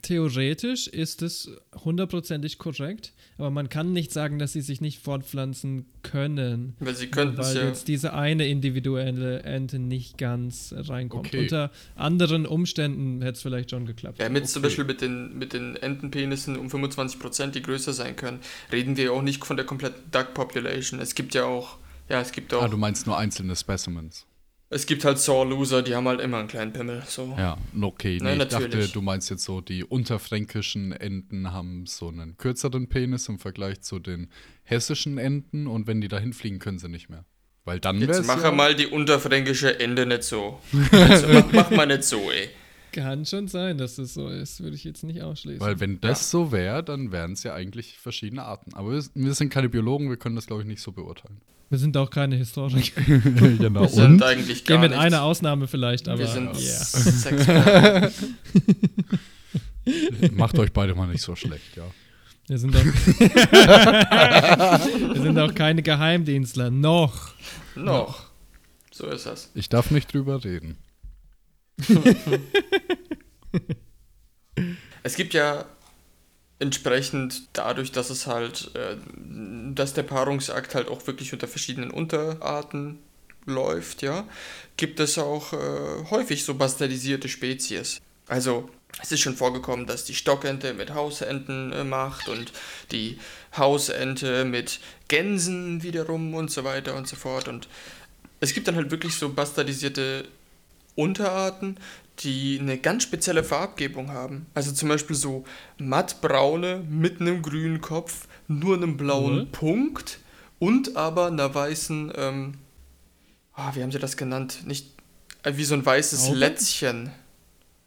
Theoretisch 0.03 0.87
ist 0.87 1.23
es 1.23 1.51
hundertprozentig 1.85 2.59
korrekt, 2.59 3.13
aber 3.39 3.51
man 3.51 3.69
kann 3.69 3.93
nicht 3.93 4.13
sagen, 4.13 4.39
dass 4.39 4.53
sie 4.53 4.61
sich 4.61 4.81
nicht 4.81 5.03
fortpflanzen 5.03 5.87
können. 6.03 6.75
Weil 6.81 6.95
sie 6.95 7.09
könnten 7.09 7.41
es 7.41 7.49
weil 7.49 7.57
ja. 7.57 7.69
jetzt 7.69 7.89
diese 7.89 8.15
eine 8.15 8.47
individuelle 8.47 9.43
Ente 9.43 9.79
nicht 9.79 10.19
ganz 10.19 10.75
reinkommt. 10.77 11.29
Okay. 11.29 11.41
Unter 11.41 11.71
anderen 11.97 12.47
Umständen 12.47 13.21
hätte 13.23 13.33
es 13.33 13.43
vielleicht 13.43 13.71
schon 13.71 13.87
geklappt. 13.87 14.19
Ja, 14.19 14.29
mit 14.29 14.49
zum 14.49 14.63
Beispiel 14.63 14.85
mit 14.85 15.01
den, 15.01 15.37
mit 15.39 15.53
den 15.53 15.77
Entenpenissen 15.77 16.57
um 16.57 16.69
25%, 16.69 17.49
die 17.49 17.63
größer 17.63 17.93
sein 17.93 18.17
können, 18.17 18.41
reden 18.73 18.97
wir 18.97 19.05
ja 19.05 19.11
auch 19.11 19.23
nicht 19.23 19.45
von 19.45 19.57
der 19.57 19.67
kompletten 19.67 20.11
Duck 20.11 20.35
Population. 20.35 21.01
Es 21.01 21.15
gibt 21.15 21.35
ja 21.35 21.45
auch, 21.45 21.77
ja, 22.09 22.21
es 22.21 22.33
gibt 22.33 22.55
auch, 22.55 22.63
Ah, 22.63 22.69
du 22.69 22.77
meinst 22.77 23.07
nur 23.07 23.19
einzelne 23.19 23.55
Specimens. 23.55 24.27
Es 24.73 24.87
gibt 24.87 25.05
halt 25.05 25.19
Sore 25.19 25.49
Loser, 25.49 25.83
die 25.83 25.97
haben 25.97 26.07
halt 26.07 26.21
immer 26.21 26.39
einen 26.39 26.47
kleinen 26.47 26.73
Pimmel. 26.73 27.03
So. 27.05 27.35
Ja, 27.37 27.59
okay. 27.83 28.19
Nee, 28.21 28.37
Nein, 28.37 28.41
ich 28.41 28.49
dachte, 28.49 28.89
du 28.89 29.03
meinst 29.03 29.29
jetzt 29.29 29.43
so, 29.43 29.61
die 29.61 29.83
unterfränkischen 29.85 30.93
Enten 30.93 31.53
haben 31.53 31.87
so 31.87 32.09
einen 32.09 32.37
kürzeren 32.37 32.89
Penis 32.89 33.29
im 33.29 33.41
Vergleich 33.41 33.81
zu 33.81 33.99
den 33.99 34.29
hessischen 34.63 35.19
Enten 35.19 35.67
und 35.67 35.89
wenn 35.89 36.01
die 36.01 36.07
dahin 36.07 36.33
fliegen, 36.33 36.61
können 36.61 36.79
sie 36.79 36.89
nicht 36.89 37.11
mehr. 37.11 37.25
Weil 37.65 37.81
dann 37.81 38.01
Jetzt 38.01 38.21
es 38.21 38.27
mach 38.27 38.43
ja, 38.43 38.53
mal 38.53 38.77
die 38.77 38.87
unterfränkische 38.87 39.81
Ende 39.81 40.07
nicht 40.07 40.23
so. 40.23 40.61
Also, 40.93 41.27
mach, 41.29 41.53
mach 41.53 41.71
mal 41.71 41.87
nicht 41.87 42.05
so, 42.05 42.31
ey. 42.31 42.49
Kann 42.93 43.27
schon 43.27 43.49
sein, 43.49 43.79
dass 43.79 43.99
es 43.99 44.15
so 44.15 44.29
ist, 44.29 44.63
würde 44.63 44.77
ich 44.77 44.85
jetzt 44.85 45.05
nicht 45.05 45.23
ausschließen. 45.23 45.61
Weil 45.61 45.81
wenn 45.81 46.01
das 46.01 46.31
so 46.31 46.53
wäre, 46.53 46.83
dann 46.83 47.13
wären 47.13 47.33
es 47.33 47.43
ja 47.43 47.55
eigentlich 47.55 47.99
verschiedene 47.99 48.43
Arten. 48.43 48.75
Aber 48.75 48.93
wir, 48.93 49.03
wir 49.15 49.35
sind 49.35 49.51
keine 49.51 49.69
Biologen, 49.69 50.09
wir 50.09 50.17
können 50.17 50.37
das, 50.37 50.47
glaube 50.47 50.63
ich, 50.63 50.69
nicht 50.69 50.83
so 50.83 50.93
beurteilen. 50.93 51.41
wir 51.69 51.79
sind 51.79 51.97
auch 51.97 52.11
keine 52.11 52.37
Historiker. 52.37 53.01
genau. 53.03 53.83
Wir 53.83 53.89
sind 53.89 54.23
eigentlich 54.23 54.65
gar 54.65 54.77
Gehen 54.79 54.83
mit 54.83 54.91
nichts. 54.91 55.05
einer 55.05 55.23
Ausnahme 55.23 55.69
vielleicht, 55.69 56.09
aber 56.09 56.19
Wir 56.19 56.27
sind 56.27 56.47
yeah. 56.47 56.85
Sexperten. 56.85 58.37
Macht 60.33 60.59
euch 60.59 60.73
beide 60.73 60.95
mal 60.95 61.07
nicht 61.07 61.23
so 61.23 61.37
schlecht, 61.37 61.77
ja. 61.77 61.85
Wir 62.49 62.59
sind 62.59 62.75
auch, 62.75 62.85
wir 65.15 65.23
sind 65.23 65.39
auch 65.39 65.55
keine 65.55 65.83
Geheimdienstler. 65.83 66.71
Noch. 66.71 67.35
Noch. 67.77 68.25
So 68.91 69.07
ist 69.07 69.27
das. 69.27 69.51
Ich 69.55 69.69
darf 69.69 69.93
nicht 69.93 70.13
drüber 70.13 70.43
reden. 70.45 70.77
Es 75.03 75.15
gibt 75.15 75.33
ja 75.35 75.65
entsprechend 76.59 77.49
dadurch, 77.55 77.91
dass 77.91 78.11
es 78.11 78.27
halt, 78.27 78.71
äh, 78.75 78.97
dass 79.75 79.95
der 79.95 80.03
Paarungsakt 80.03 80.75
halt 80.75 80.89
auch 80.89 81.07
wirklich 81.07 81.33
unter 81.33 81.49
verschiedenen 81.49 81.91
Unterarten 81.91 82.99
läuft, 83.47 84.03
ja, 84.03 84.29
gibt 84.77 85.01
es 85.01 85.19
auch 85.19 85.53
äh, 85.55 86.11
häufig 86.11 86.45
so 86.45 86.55
bastardisierte 86.55 87.29
Spezies. 87.29 88.01
Also 88.29 88.69
es 89.03 89.11
ist 89.11 89.21
schon 89.21 89.37
vorgekommen, 89.37 89.87
dass 89.87 90.05
die 90.05 90.15
Stockente 90.15 90.75
mit 90.75 90.93
Hausenten 90.93 91.73
äh, 91.73 91.85
macht 91.85 92.29
und 92.29 92.53
die 92.93 93.19
Hausente 93.57 94.45
mit 94.45 94.81
Gänsen 95.09 95.83
wiederum 95.83 96.35
und 96.35 96.51
so 96.51 96.65
weiter 96.65 96.95
und 96.95 97.09
so 97.09 97.17
fort. 97.17 97.49
Und 97.49 97.69
es 98.41 98.53
gibt 98.53 98.69
dann 98.69 98.77
halt 98.77 98.91
wirklich 98.91 99.15
so 99.15 99.33
bastardisierte 99.33 100.29
Unterarten, 100.95 101.77
die 102.21 102.59
eine 102.61 102.77
ganz 102.79 103.03
spezielle 103.05 103.43
Farbgebung 103.45 104.11
haben. 104.13 104.47
Also 104.55 104.73
zum 104.73 104.89
Beispiel 104.89 105.17
so 105.17 105.45
mattbraune 105.79 106.85
mit 106.89 107.21
einem 107.21 107.43
grünen 107.43 107.81
Kopf, 107.81 108.29
nur 108.49 108.77
einem 108.77 108.97
blauen 108.97 109.39
Mhm. 109.41 109.53
Punkt 109.53 110.19
und 110.59 110.97
aber 110.97 111.29
einer 111.29 111.55
weißen, 111.55 112.13
ähm, 112.17 112.55
ah, 113.55 113.75
wie 113.75 113.83
haben 113.83 113.93
sie 113.93 113.99
das 113.99 114.17
genannt? 114.17 114.61
Nicht 114.67 114.93
äh, 115.45 115.53
wie 115.57 115.65
so 115.65 115.75
ein 115.75 115.85
weißes 115.87 116.27
Auge? 116.29 116.37
Lätzchen. 116.37 117.11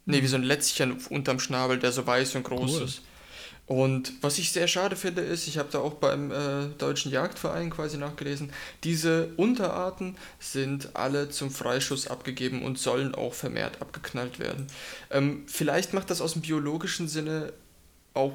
Nee, 0.06 0.22
wie 0.22 0.26
so 0.26 0.36
ein 0.36 0.42
Lätzchen 0.42 0.96
unterm 1.10 1.38
Schnabel, 1.38 1.78
der 1.78 1.92
so 1.92 2.06
weiß 2.06 2.34
und 2.34 2.42
groß 2.44 2.72
Cool. 2.78 2.82
ist. 2.84 3.02
Und 3.66 4.12
was 4.20 4.38
ich 4.38 4.52
sehr 4.52 4.68
schade 4.68 4.94
finde, 4.94 5.22
ist, 5.22 5.48
ich 5.48 5.56
habe 5.56 5.70
da 5.72 5.78
auch 5.78 5.94
beim 5.94 6.30
äh, 6.30 6.66
Deutschen 6.76 7.10
Jagdverein 7.10 7.70
quasi 7.70 7.96
nachgelesen, 7.96 8.52
diese 8.82 9.28
Unterarten 9.36 10.16
sind 10.38 10.90
alle 10.94 11.30
zum 11.30 11.50
Freischuss 11.50 12.06
abgegeben 12.06 12.62
und 12.62 12.78
sollen 12.78 13.14
auch 13.14 13.32
vermehrt 13.32 13.80
abgeknallt 13.80 14.38
werden. 14.38 14.66
Ähm, 15.10 15.44
vielleicht 15.46 15.94
macht 15.94 16.10
das 16.10 16.20
aus 16.20 16.34
dem 16.34 16.42
biologischen 16.42 17.08
Sinne 17.08 17.54
auch 18.12 18.32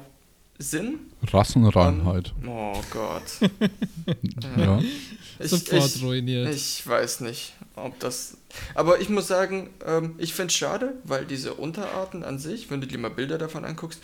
Sinn. 0.58 0.98
Rassenreinheit. 1.32 2.34
Ähm, 2.42 2.48
oh 2.48 2.80
Gott. 2.90 3.22
ja. 4.56 4.80
Ich, 5.38 5.50
Sofort 5.50 5.96
ich, 5.96 6.02
ruiniert. 6.02 6.54
ich 6.54 6.86
weiß 6.86 7.20
nicht, 7.20 7.54
ob 7.76 7.98
das. 7.98 8.36
Aber 8.74 9.00
ich 9.00 9.08
muss 9.08 9.26
sagen, 9.26 9.70
ähm, 9.86 10.16
ich 10.18 10.34
finde 10.34 10.48
es 10.48 10.54
schade, 10.54 10.94
weil 11.04 11.24
diese 11.24 11.54
Unterarten 11.54 12.24
an 12.24 12.38
sich, 12.38 12.70
wenn 12.70 12.82
du 12.82 12.86
dir 12.86 12.98
mal 12.98 13.10
Bilder 13.10 13.38
davon 13.38 13.64
anguckst, 13.64 14.00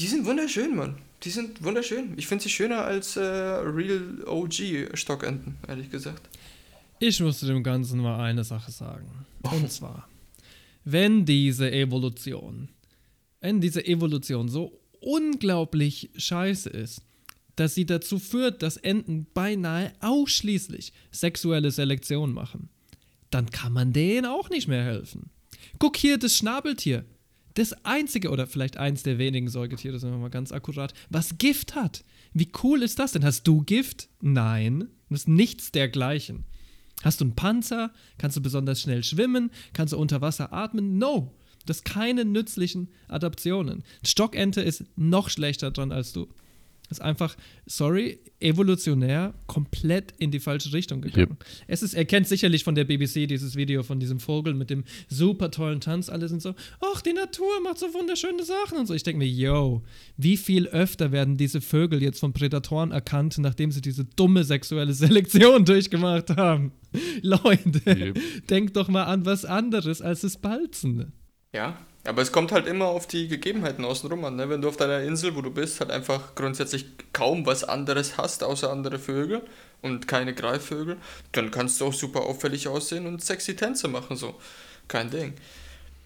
die 0.00 0.06
sind 0.06 0.24
wunderschön, 0.24 0.74
Mann. 0.74 0.96
Die 1.22 1.30
sind 1.30 1.62
wunderschön. 1.62 2.14
Ich 2.16 2.26
finde 2.26 2.42
sie 2.42 2.50
schöner 2.50 2.84
als 2.84 3.16
äh, 3.16 3.22
Real 3.22 4.24
OG 4.26 4.90
Stockenten, 4.94 5.56
ehrlich 5.68 5.90
gesagt. 5.90 6.28
Ich 6.98 7.20
muss 7.20 7.40
dem 7.40 7.62
Ganzen 7.62 8.00
mal 8.00 8.20
eine 8.20 8.44
Sache 8.44 8.72
sagen. 8.72 9.26
Und 9.42 9.70
zwar, 9.72 10.08
wenn 10.84 11.24
diese 11.24 11.70
Evolution, 11.70 12.68
wenn 13.40 13.60
diese 13.60 13.84
Evolution 13.84 14.48
so 14.48 14.80
unglaublich 15.00 16.10
scheiße 16.16 16.70
ist, 16.70 17.02
dass 17.56 17.74
sie 17.74 17.86
dazu 17.86 18.18
führt, 18.18 18.62
dass 18.62 18.76
Enten 18.76 19.26
beinahe 19.34 19.92
ausschließlich 20.00 20.92
sexuelle 21.10 21.70
Selektion 21.70 22.32
machen, 22.32 22.70
dann 23.30 23.50
kann 23.50 23.72
man 23.72 23.92
denen 23.92 24.26
auch 24.26 24.48
nicht 24.50 24.68
mehr 24.68 24.84
helfen. 24.84 25.30
Guck 25.78 25.96
hier, 25.96 26.18
das 26.18 26.36
Schnabeltier. 26.36 27.04
Das 27.54 27.72
einzige 27.84 28.30
oder 28.30 28.46
vielleicht 28.46 28.76
eins 28.76 29.02
der 29.02 29.18
wenigen 29.18 29.48
Säugetiere, 29.48 29.98
sind 29.98 30.10
wir 30.10 30.18
mal 30.18 30.30
ganz 30.30 30.52
akkurat, 30.52 30.94
was 31.10 31.38
Gift 31.38 31.74
hat. 31.74 32.04
Wie 32.32 32.50
cool 32.62 32.82
ist 32.82 32.98
das 32.98 33.12
denn? 33.12 33.24
Hast 33.24 33.46
du 33.46 33.62
Gift? 33.62 34.08
Nein, 34.20 34.88
das 35.10 35.20
ist 35.20 35.28
nichts 35.28 35.72
dergleichen. 35.72 36.44
Hast 37.02 37.20
du 37.20 37.24
einen 37.24 37.34
Panzer? 37.34 37.92
Kannst 38.18 38.36
du 38.36 38.40
besonders 38.40 38.80
schnell 38.80 39.02
schwimmen? 39.04 39.50
Kannst 39.72 39.92
du 39.92 39.98
unter 39.98 40.20
Wasser 40.20 40.52
atmen? 40.52 40.98
No. 40.98 41.34
Das 41.66 41.84
keine 41.84 42.24
nützlichen 42.24 42.88
Adaptionen. 43.08 43.84
Stockente 44.04 44.62
ist 44.62 44.84
noch 44.96 45.28
schlechter 45.30 45.70
dran 45.70 45.92
als 45.92 46.12
du. 46.12 46.28
Ist 46.92 47.02
einfach, 47.02 47.36
sorry, 47.66 48.20
evolutionär 48.38 49.34
komplett 49.46 50.12
in 50.18 50.30
die 50.30 50.40
falsche 50.40 50.72
Richtung 50.72 51.00
gegangen. 51.00 51.36
Es 51.66 51.82
ist, 51.82 51.94
er 51.94 52.04
kennt 52.04 52.28
sicherlich 52.28 52.64
von 52.64 52.74
der 52.74 52.84
BBC 52.84 53.26
dieses 53.28 53.56
Video 53.56 53.82
von 53.82 53.98
diesem 53.98 54.20
Vogel 54.20 54.54
mit 54.54 54.70
dem 54.70 54.84
super 55.08 55.50
tollen 55.50 55.80
Tanz. 55.80 56.08
Alle 56.08 56.28
sind 56.28 56.42
so, 56.42 56.54
ach, 56.94 57.00
die 57.02 57.12
Natur 57.12 57.60
macht 57.62 57.78
so 57.78 57.86
wunderschöne 57.94 58.44
Sachen 58.44 58.78
und 58.78 58.86
so. 58.86 58.94
Ich 58.94 59.02
denke 59.02 59.18
mir, 59.18 59.28
yo, 59.28 59.82
wie 60.16 60.36
viel 60.36 60.68
öfter 60.68 61.12
werden 61.12 61.36
diese 61.36 61.60
Vögel 61.60 62.02
jetzt 62.02 62.20
von 62.20 62.32
Prädatoren 62.32 62.92
erkannt, 62.92 63.38
nachdem 63.38 63.72
sie 63.72 63.80
diese 63.80 64.04
dumme 64.04 64.44
sexuelle 64.44 64.92
Selektion 64.92 65.64
durchgemacht 65.64 66.30
haben? 66.36 66.72
Leute, 67.22 67.80
Yep. 67.86 68.18
denkt 68.50 68.76
doch 68.76 68.88
mal 68.88 69.04
an 69.04 69.24
was 69.24 69.44
anderes 69.44 70.02
als 70.02 70.20
das 70.20 70.36
Balzen. 70.36 71.12
Ja, 71.54 71.78
aber 72.04 72.22
es 72.22 72.32
kommt 72.32 72.52
halt 72.52 72.66
immer 72.66 72.86
auf 72.86 73.06
die 73.06 73.28
Gegebenheiten 73.28 73.84
außenrum 73.84 74.24
an. 74.24 74.36
Ne? 74.36 74.48
Wenn 74.48 74.60
du 74.62 74.68
auf 74.68 74.76
deiner 74.76 75.02
Insel, 75.02 75.34
wo 75.36 75.40
du 75.42 75.50
bist, 75.50 75.80
halt 75.80 75.90
einfach 75.90 76.34
grundsätzlich 76.34 76.86
kaum 77.12 77.46
was 77.46 77.62
anderes 77.64 78.16
hast, 78.16 78.42
außer 78.42 78.70
andere 78.70 78.98
Vögel 78.98 79.42
und 79.82 80.08
keine 80.08 80.34
Greifvögel, 80.34 80.96
dann 81.32 81.50
kannst 81.50 81.80
du 81.80 81.86
auch 81.86 81.92
super 81.94 82.22
auffällig 82.22 82.66
aussehen 82.68 83.06
und 83.06 83.22
sexy 83.22 83.54
Tänze 83.56 83.88
machen, 83.88 84.16
so. 84.16 84.34
Kein 84.88 85.10
Ding. 85.10 85.34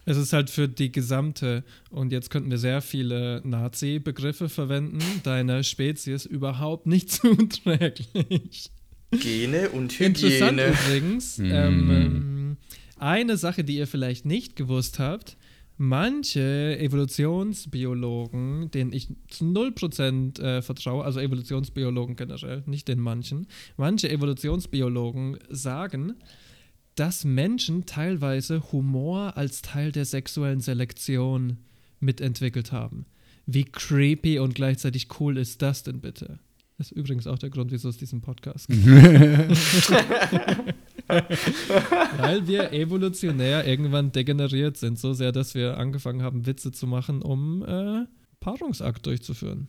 Es 0.09 0.17
ist 0.17 0.33
halt 0.33 0.51
für 0.51 0.69
die 0.69 0.93
gesamte, 0.93 1.65
und 1.91 2.13
jetzt 2.13 2.31
könnten 2.31 2.51
wir 2.51 2.59
sehr 2.59 2.81
viele 2.81 3.41
Nazi-Begriffe 3.45 4.49
verwenden, 4.49 5.01
deiner 5.25 5.65
Spezies 5.65 6.27
überhaupt 6.27 6.87
nicht 6.87 7.11
zuträglich. 7.77 8.71
Gene 9.11 9.71
und 9.71 9.99
Interessant 10.01 10.61
Hygiene. 10.61 10.77
übrigens, 10.87 11.39
Mhm. 11.39 11.51
ähm, 11.51 11.91
ähm, 11.91 12.57
eine 12.99 13.37
Sache, 13.37 13.65
die 13.65 13.77
ihr 13.77 13.87
vielleicht 13.87 14.25
nicht 14.27 14.57
gewusst 14.57 14.99
habt, 14.99 15.37
manche 15.77 16.79
Evolutionsbiologen, 16.79 18.71
denen 18.71 18.93
ich 18.93 19.09
zu 19.29 19.45
0% 19.45 20.41
äh, 20.41 20.63
vertraue, 20.63 21.05
also 21.05 21.21
Evolutionsbiologen 21.21 22.17
generell, 22.17 22.63
nicht 22.67 22.89
den 22.89 23.01
manchen, 23.01 23.47
manche 23.77 24.11
Evolutionsbiologen 24.11 25.39
sagen, 25.51 26.15
dass 26.95 27.25
Menschen 27.25 27.85
teilweise 27.85 28.73
Humor 28.73 29.37
als 29.37 29.63
Teil 29.63 29.93
der 29.93 30.07
sexuellen 30.07 30.61
Selektion 30.61 31.59
mitentwickelt 32.01 32.73
haben. 32.73 33.07
Wie 33.45 33.65
creepy 33.65 34.39
und 34.39 34.55
gleichzeitig 34.55 35.09
cool 35.21 35.37
ist 35.37 35.63
das 35.63 35.83
denn 35.83 36.01
bitte? 36.01 36.39
Das 36.79 36.91
ist 36.91 36.97
übrigens 36.97 37.27
auch 37.27 37.39
der 37.39 37.51
Grund, 37.51 37.71
wieso 37.71 37.89
es 37.89 37.97
diesen 37.97 38.21
Podcast 38.21 38.69
gibt. 38.69 38.85
Weil 42.19 42.47
wir 42.47 42.73
evolutionär 42.73 43.67
irgendwann 43.67 44.13
degeneriert 44.13 44.77
sind, 44.77 44.99
so 44.99 45.13
sehr, 45.13 45.33
dass 45.33 45.55
wir 45.55 45.79
angefangen 45.79 46.23
haben, 46.23 46.47
Witze 46.47 46.73
zu 46.73 46.87
machen, 46.87 47.23
um 47.23 47.63
äh, 47.65 48.05
Paarungsakt 48.41 49.07
durchzuführen. 49.07 49.69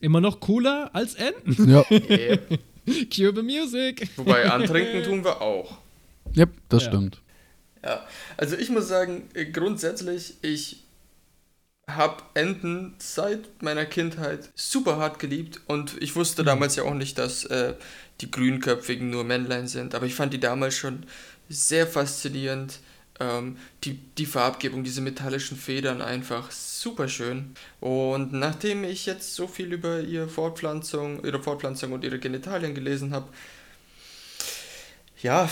Immer 0.00 0.20
noch 0.20 0.40
cooler 0.40 0.90
als 0.94 1.14
Enten. 1.14 1.68
Ja. 1.68 1.82
Cue 3.12 3.32
the 3.34 3.42
music. 3.42 4.08
Wobei 4.16 4.50
antrinken 4.50 5.02
tun 5.02 5.24
wir 5.24 5.42
auch. 5.42 5.78
yep, 6.36 6.50
das 6.68 6.84
Ja. 6.84 6.88
stimmt. 6.90 7.20
Ja, 7.84 8.06
also 8.36 8.56
ich 8.56 8.70
muss 8.70 8.88
sagen, 8.88 9.24
grundsätzlich, 9.52 10.34
ich 10.42 10.84
habe 11.88 12.22
Enten 12.34 12.94
seit 12.98 13.62
meiner 13.62 13.86
Kindheit 13.86 14.50
super 14.54 14.98
hart 14.98 15.18
geliebt 15.18 15.60
und 15.66 16.00
ich 16.00 16.14
wusste 16.14 16.44
damals 16.44 16.76
ja 16.76 16.84
auch 16.84 16.94
nicht, 16.94 17.18
dass 17.18 17.44
äh, 17.46 17.74
die 18.20 18.30
grünköpfigen 18.30 19.10
nur 19.10 19.24
Männlein 19.24 19.66
sind, 19.68 19.94
aber 19.94 20.06
ich 20.06 20.14
fand 20.14 20.32
die 20.32 20.40
damals 20.40 20.76
schon 20.76 21.04
sehr 21.48 21.86
faszinierend. 21.86 22.78
Ähm, 23.20 23.56
die, 23.82 23.98
die 24.16 24.26
Farbgebung, 24.26 24.84
diese 24.84 25.00
metallischen 25.00 25.56
Federn 25.56 26.00
einfach 26.02 26.52
super 26.52 27.08
schön. 27.08 27.52
Und 27.80 28.32
nachdem 28.32 28.84
ich 28.84 29.06
jetzt 29.06 29.34
so 29.34 29.48
viel 29.48 29.72
über 29.72 29.98
ihre 30.00 30.28
Fortpflanzung, 30.28 31.24
ihre 31.24 31.42
Fortpflanzung 31.42 31.90
und 31.90 32.04
ihre 32.04 32.20
Genitalien 32.20 32.76
gelesen 32.76 33.12
habe, 33.12 33.26
ja, 35.20 35.48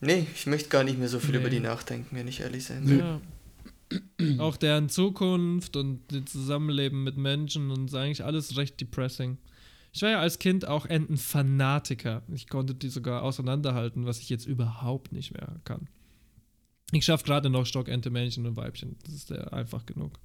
nee, 0.00 0.26
ich 0.34 0.46
möchte 0.46 0.70
gar 0.70 0.82
nicht 0.84 0.98
mehr 0.98 1.08
so 1.08 1.20
viel 1.20 1.32
Nee. 1.32 1.36
über 1.38 1.50
die 1.50 1.60
nachdenken, 1.60 2.16
wenn 2.16 2.26
ich 2.28 2.40
ehrlich 2.40 2.64
sein 2.64 2.86
soll. 2.86 2.98
Ja. 2.98 3.20
Auch 4.38 4.56
deren 4.56 4.88
Zukunft 4.88 5.76
und 5.76 6.00
das 6.08 6.24
Zusammenleben 6.26 7.02
mit 7.04 7.16
Menschen 7.16 7.70
und 7.70 7.86
ist 7.86 7.94
eigentlich 7.94 8.24
alles 8.24 8.56
recht 8.56 8.80
depressing. 8.80 9.38
Ich 9.92 10.02
war 10.02 10.10
ja 10.10 10.20
als 10.20 10.38
Kind 10.38 10.66
auch 10.66 10.86
Entenfanatiker. 10.86 12.22
Ich 12.32 12.48
konnte 12.48 12.74
die 12.74 12.88
sogar 12.88 13.22
auseinanderhalten, 13.22 14.06
was 14.06 14.20
ich 14.20 14.30
jetzt 14.30 14.46
überhaupt 14.46 15.12
nicht 15.12 15.34
mehr 15.34 15.60
kann. 15.64 15.88
Ich 16.92 17.04
schaffe 17.04 17.24
gerade 17.24 17.50
noch 17.50 17.66
Stockente, 17.66 18.10
Männchen 18.10 18.46
und 18.46 18.56
Weibchen. 18.56 18.96
Das 19.04 19.14
ist 19.14 19.30
ja 19.30 19.44
einfach 19.48 19.86
genug. 19.86 20.18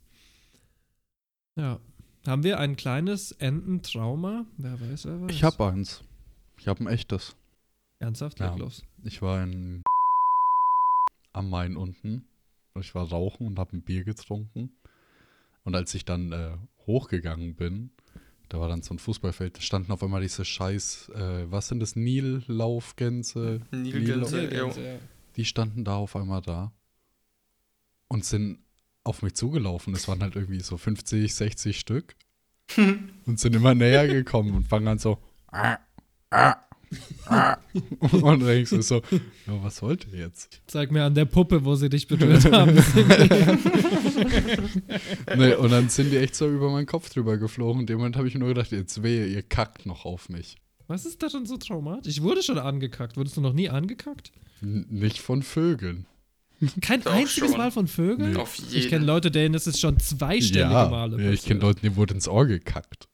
Ja. 1.55 1.79
Haben 2.25 2.43
wir 2.43 2.59
ein 2.59 2.75
kleines 2.75 3.31
Ententrauma? 3.31 4.45
Wer 4.57 4.79
weiß, 4.79 5.05
wer 5.05 5.21
weiß. 5.21 5.31
Ich 5.31 5.43
hab 5.43 5.59
eins. 5.61 6.03
Ich 6.57 6.67
hab 6.67 6.79
ein 6.79 6.87
echtes. 6.87 7.35
Ernsthaft? 7.99 8.39
Ja. 8.39 8.55
Los. 8.55 8.83
Ich 9.03 9.21
war 9.21 9.41
in 9.43 9.83
am 11.33 11.49
Main 11.49 11.77
unten. 11.77 12.25
Ich 12.79 12.95
war 12.95 13.09
rauchen 13.09 13.47
und 13.47 13.59
habe 13.59 13.75
ein 13.77 13.81
Bier 13.81 14.03
getrunken. 14.03 14.71
Und 15.63 15.75
als 15.75 15.93
ich 15.95 16.05
dann 16.05 16.31
äh, 16.31 16.55
hochgegangen 16.85 17.55
bin, 17.55 17.91
da 18.49 18.59
war 18.59 18.69
dann 18.69 18.81
so 18.81 18.93
ein 18.93 18.99
Fußballfeld, 18.99 19.57
da 19.57 19.61
standen 19.61 19.91
auf 19.91 20.01
einmal 20.01 20.21
diese 20.21 20.45
scheiß, 20.45 21.09
äh, 21.15 21.51
was 21.51 21.67
sind 21.67 21.81
das, 21.81 21.95
Nillaufgänse? 21.97 23.61
Nilgänse, 23.71 24.37
Nil- 24.37 24.53
jo. 24.55 24.73
Die 25.35 25.45
standen 25.45 25.83
da 25.83 25.97
auf 25.97 26.15
einmal 26.15 26.41
da 26.41 26.71
und 28.07 28.23
sind 28.25 28.59
auf 29.03 29.21
mich 29.21 29.35
zugelaufen. 29.35 29.93
Es 29.93 30.07
waren 30.07 30.21
halt 30.21 30.35
irgendwie 30.35 30.61
so 30.61 30.77
50, 30.77 31.33
60 31.33 31.79
Stück. 31.79 32.15
und 33.25 33.39
sind 33.39 33.55
immer 33.55 33.73
näher 33.75 34.07
gekommen 34.07 34.53
und 34.53 34.67
fangen 34.67 34.87
an 34.89 34.99
so. 34.99 35.17
"Ah, 35.47 35.77
ah, 36.29 36.51
ah." 36.51 36.66
und 38.11 38.39
denkst 38.45 38.69
du 38.71 38.81
so, 38.81 39.01
ja, 39.11 39.63
was 39.63 39.81
wollt 39.81 40.07
ihr 40.11 40.19
jetzt? 40.19 40.61
Zeig 40.67 40.91
mir 40.91 41.03
an 41.03 41.13
der 41.15 41.25
Puppe, 41.25 41.63
wo 41.65 41.75
sie 41.75 41.89
dich 41.89 42.07
berührt 42.07 42.45
haben. 42.51 42.77
Nee, 45.35 45.53
und 45.55 45.71
dann 45.71 45.89
sind 45.89 46.11
die 46.11 46.17
echt 46.17 46.35
so 46.35 46.49
über 46.49 46.69
meinen 46.71 46.85
Kopf 46.85 47.09
drüber 47.09 47.37
geflogen. 47.37 47.81
In 47.81 47.87
dem 47.87 47.97
Moment 47.97 48.15
habe 48.17 48.27
ich 48.27 48.33
mir 48.33 48.39
nur 48.39 48.49
gedacht, 48.49 48.71
jetzt 48.71 49.03
wehe, 49.03 49.25
ihr 49.27 49.41
kackt 49.43 49.85
noch 49.85 50.05
auf 50.05 50.29
mich. 50.29 50.57
Was 50.87 51.05
ist 51.05 51.21
da 51.21 51.29
schon 51.29 51.45
so 51.45 51.57
traumatisch? 51.57 52.11
Ich 52.15 52.21
wurde 52.23 52.41
schon 52.41 52.57
angekackt. 52.57 53.17
Wurdest 53.17 53.35
du 53.37 53.41
noch 53.41 53.53
nie 53.53 53.69
angekackt? 53.69 54.31
N 54.61 54.85
nicht 54.89 55.19
von 55.19 55.43
Vögeln. 55.43 56.05
Kein 56.81 57.03
Doch 57.03 57.13
einziges 57.13 57.49
schon. 57.51 57.57
Mal 57.57 57.71
von 57.71 57.87
Vögeln? 57.87 58.33
Nee. 58.33 58.39
Auf 58.39 58.57
Ich 58.71 58.87
kenne 58.89 59.05
Leute, 59.05 59.29
denen 59.29 59.53
ist 59.53 59.67
es 59.67 59.79
schon 59.79 59.99
zweistellige 59.99 60.71
Ja, 60.71 60.87
Male. 60.89 61.21
ja 61.21 61.29
ich 61.31 61.43
kenne. 61.43 61.59
Leute, 61.59 61.81
denen 61.81 61.97
wurde 61.97 62.13
ins 62.15 62.27
Ohr 62.27 62.45
gekackt. 62.47 63.06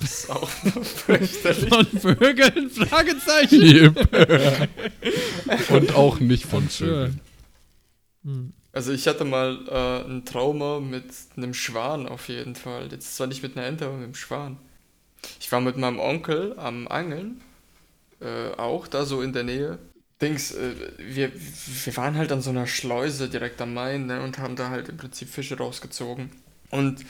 Das 0.00 0.24
ist 0.24 0.30
auch 0.30 0.48
fürchterlich. 0.48 1.68
Von 1.68 1.86
Vögeln? 1.86 2.70
Fragezeichen. 2.70 3.62
Yep. 3.62 4.10
und 5.70 5.94
auch 5.94 6.20
nicht 6.20 6.46
von. 6.46 6.68
Vögeln. 6.68 7.20
Also 8.72 8.92
ich 8.92 9.06
hatte 9.06 9.24
mal 9.24 9.68
äh, 9.68 10.08
ein 10.08 10.24
Trauma 10.24 10.80
mit 10.80 11.04
einem 11.36 11.54
Schwan 11.54 12.08
auf 12.08 12.28
jeden 12.28 12.56
Fall. 12.56 12.88
Jetzt 12.90 13.16
zwar 13.16 13.28
nicht 13.28 13.42
mit 13.42 13.56
einer 13.56 13.66
Ente, 13.66 13.86
aber 13.86 13.94
mit 13.94 14.04
einem 14.04 14.14
Schwan. 14.14 14.58
Ich 15.40 15.52
war 15.52 15.60
mit 15.60 15.76
meinem 15.76 16.00
Onkel 16.00 16.58
am 16.58 16.88
Angeln, 16.88 17.40
äh, 18.20 18.50
auch 18.56 18.88
da 18.88 19.04
so 19.04 19.22
in 19.22 19.32
der 19.32 19.44
Nähe. 19.44 19.78
Dings, 20.20 20.52
äh, 20.52 20.74
wir, 20.98 21.30
wir 21.32 21.96
waren 21.96 22.16
halt 22.16 22.32
an 22.32 22.40
so 22.40 22.50
einer 22.50 22.66
Schleuse 22.66 23.28
direkt 23.28 23.60
am 23.60 23.74
Main 23.74 24.06
ne, 24.06 24.22
und 24.22 24.38
haben 24.38 24.56
da 24.56 24.70
halt 24.70 24.88
im 24.88 24.96
Prinzip 24.96 25.28
Fische 25.28 25.56
rausgezogen. 25.56 26.30
Und 26.70 27.04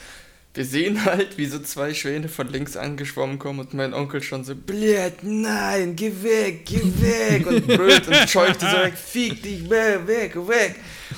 wir 0.55 0.65
sehen 0.65 1.03
halt, 1.05 1.37
wie 1.37 1.45
so 1.45 1.59
zwei 1.59 1.93
Schwäne 1.93 2.29
von 2.29 2.47
links 2.47 2.77
angeschwommen 2.77 3.39
kommen 3.39 3.59
und 3.59 3.73
mein 3.73 3.93
Onkel 3.93 4.23
schon 4.23 4.43
so, 4.43 4.55
blöd, 4.55 5.13
nein, 5.21 5.95
geh 5.95 6.11
weg, 6.21 6.65
geh 6.65 6.81
weg 6.81 7.45
und 7.45 7.67
brüllt 7.67 8.07
und 8.07 8.29
scheuchte 8.29 8.65
so 8.65 8.77
weg, 8.77 8.93
fick 8.95 9.43
dich, 9.43 9.69
weg, 9.69 10.07
weg, 10.07 10.35
weg. 10.47 10.75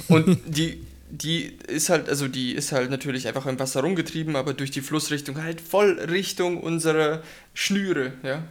Und 0.07 0.39
die, 0.45 0.83
die 1.09 1.57
ist 1.67 1.89
halt, 1.89 2.09
also 2.09 2.27
die 2.27 2.53
ist 2.53 2.71
halt 2.71 2.89
natürlich 2.89 3.27
einfach 3.27 3.45
im 3.45 3.59
Wasser 3.59 3.81
rumgetrieben, 3.81 4.35
aber 4.35 4.53
durch 4.53 4.71
die 4.71 4.81
Flussrichtung 4.81 5.41
halt 5.41 5.61
voll 5.61 5.99
Richtung 5.99 6.59
unserer 6.59 7.21
Schnüre, 7.53 8.13
ja. 8.23 8.43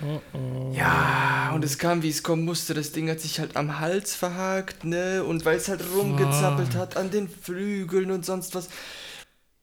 Oh, 0.00 0.20
oh. 0.32 0.72
Ja, 0.76 1.50
und 1.54 1.64
es 1.64 1.78
kam, 1.78 2.02
wie 2.02 2.10
es 2.10 2.22
kommen 2.22 2.44
musste. 2.44 2.72
Das 2.72 2.92
Ding 2.92 3.10
hat 3.10 3.18
sich 3.18 3.40
halt 3.40 3.56
am 3.56 3.80
Hals 3.80 4.14
verhakt, 4.14 4.84
ne? 4.84 5.24
Und 5.24 5.44
weil 5.44 5.56
es 5.56 5.68
halt 5.68 5.82
rumgezappelt 5.92 6.76
hat 6.76 6.96
an 6.96 7.10
den 7.10 7.28
Flügeln 7.28 8.12
und 8.12 8.24
sonst 8.24 8.54
was. 8.54 8.68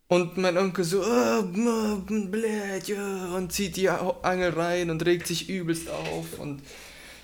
Und 0.08 0.38
mein 0.38 0.58
Onkel 0.58 0.86
so, 0.86 1.02
oh, 1.02 1.42
blöd, 1.42 2.88
ja, 2.88 3.36
und 3.36 3.52
zieht 3.52 3.76
die 3.76 3.90
Angel 3.90 4.52
rein 4.52 4.92
und 4.92 5.04
regt 5.04 5.26
sich 5.26 5.50
übelst 5.50 5.90
auf 5.90 6.40
und 6.40 6.62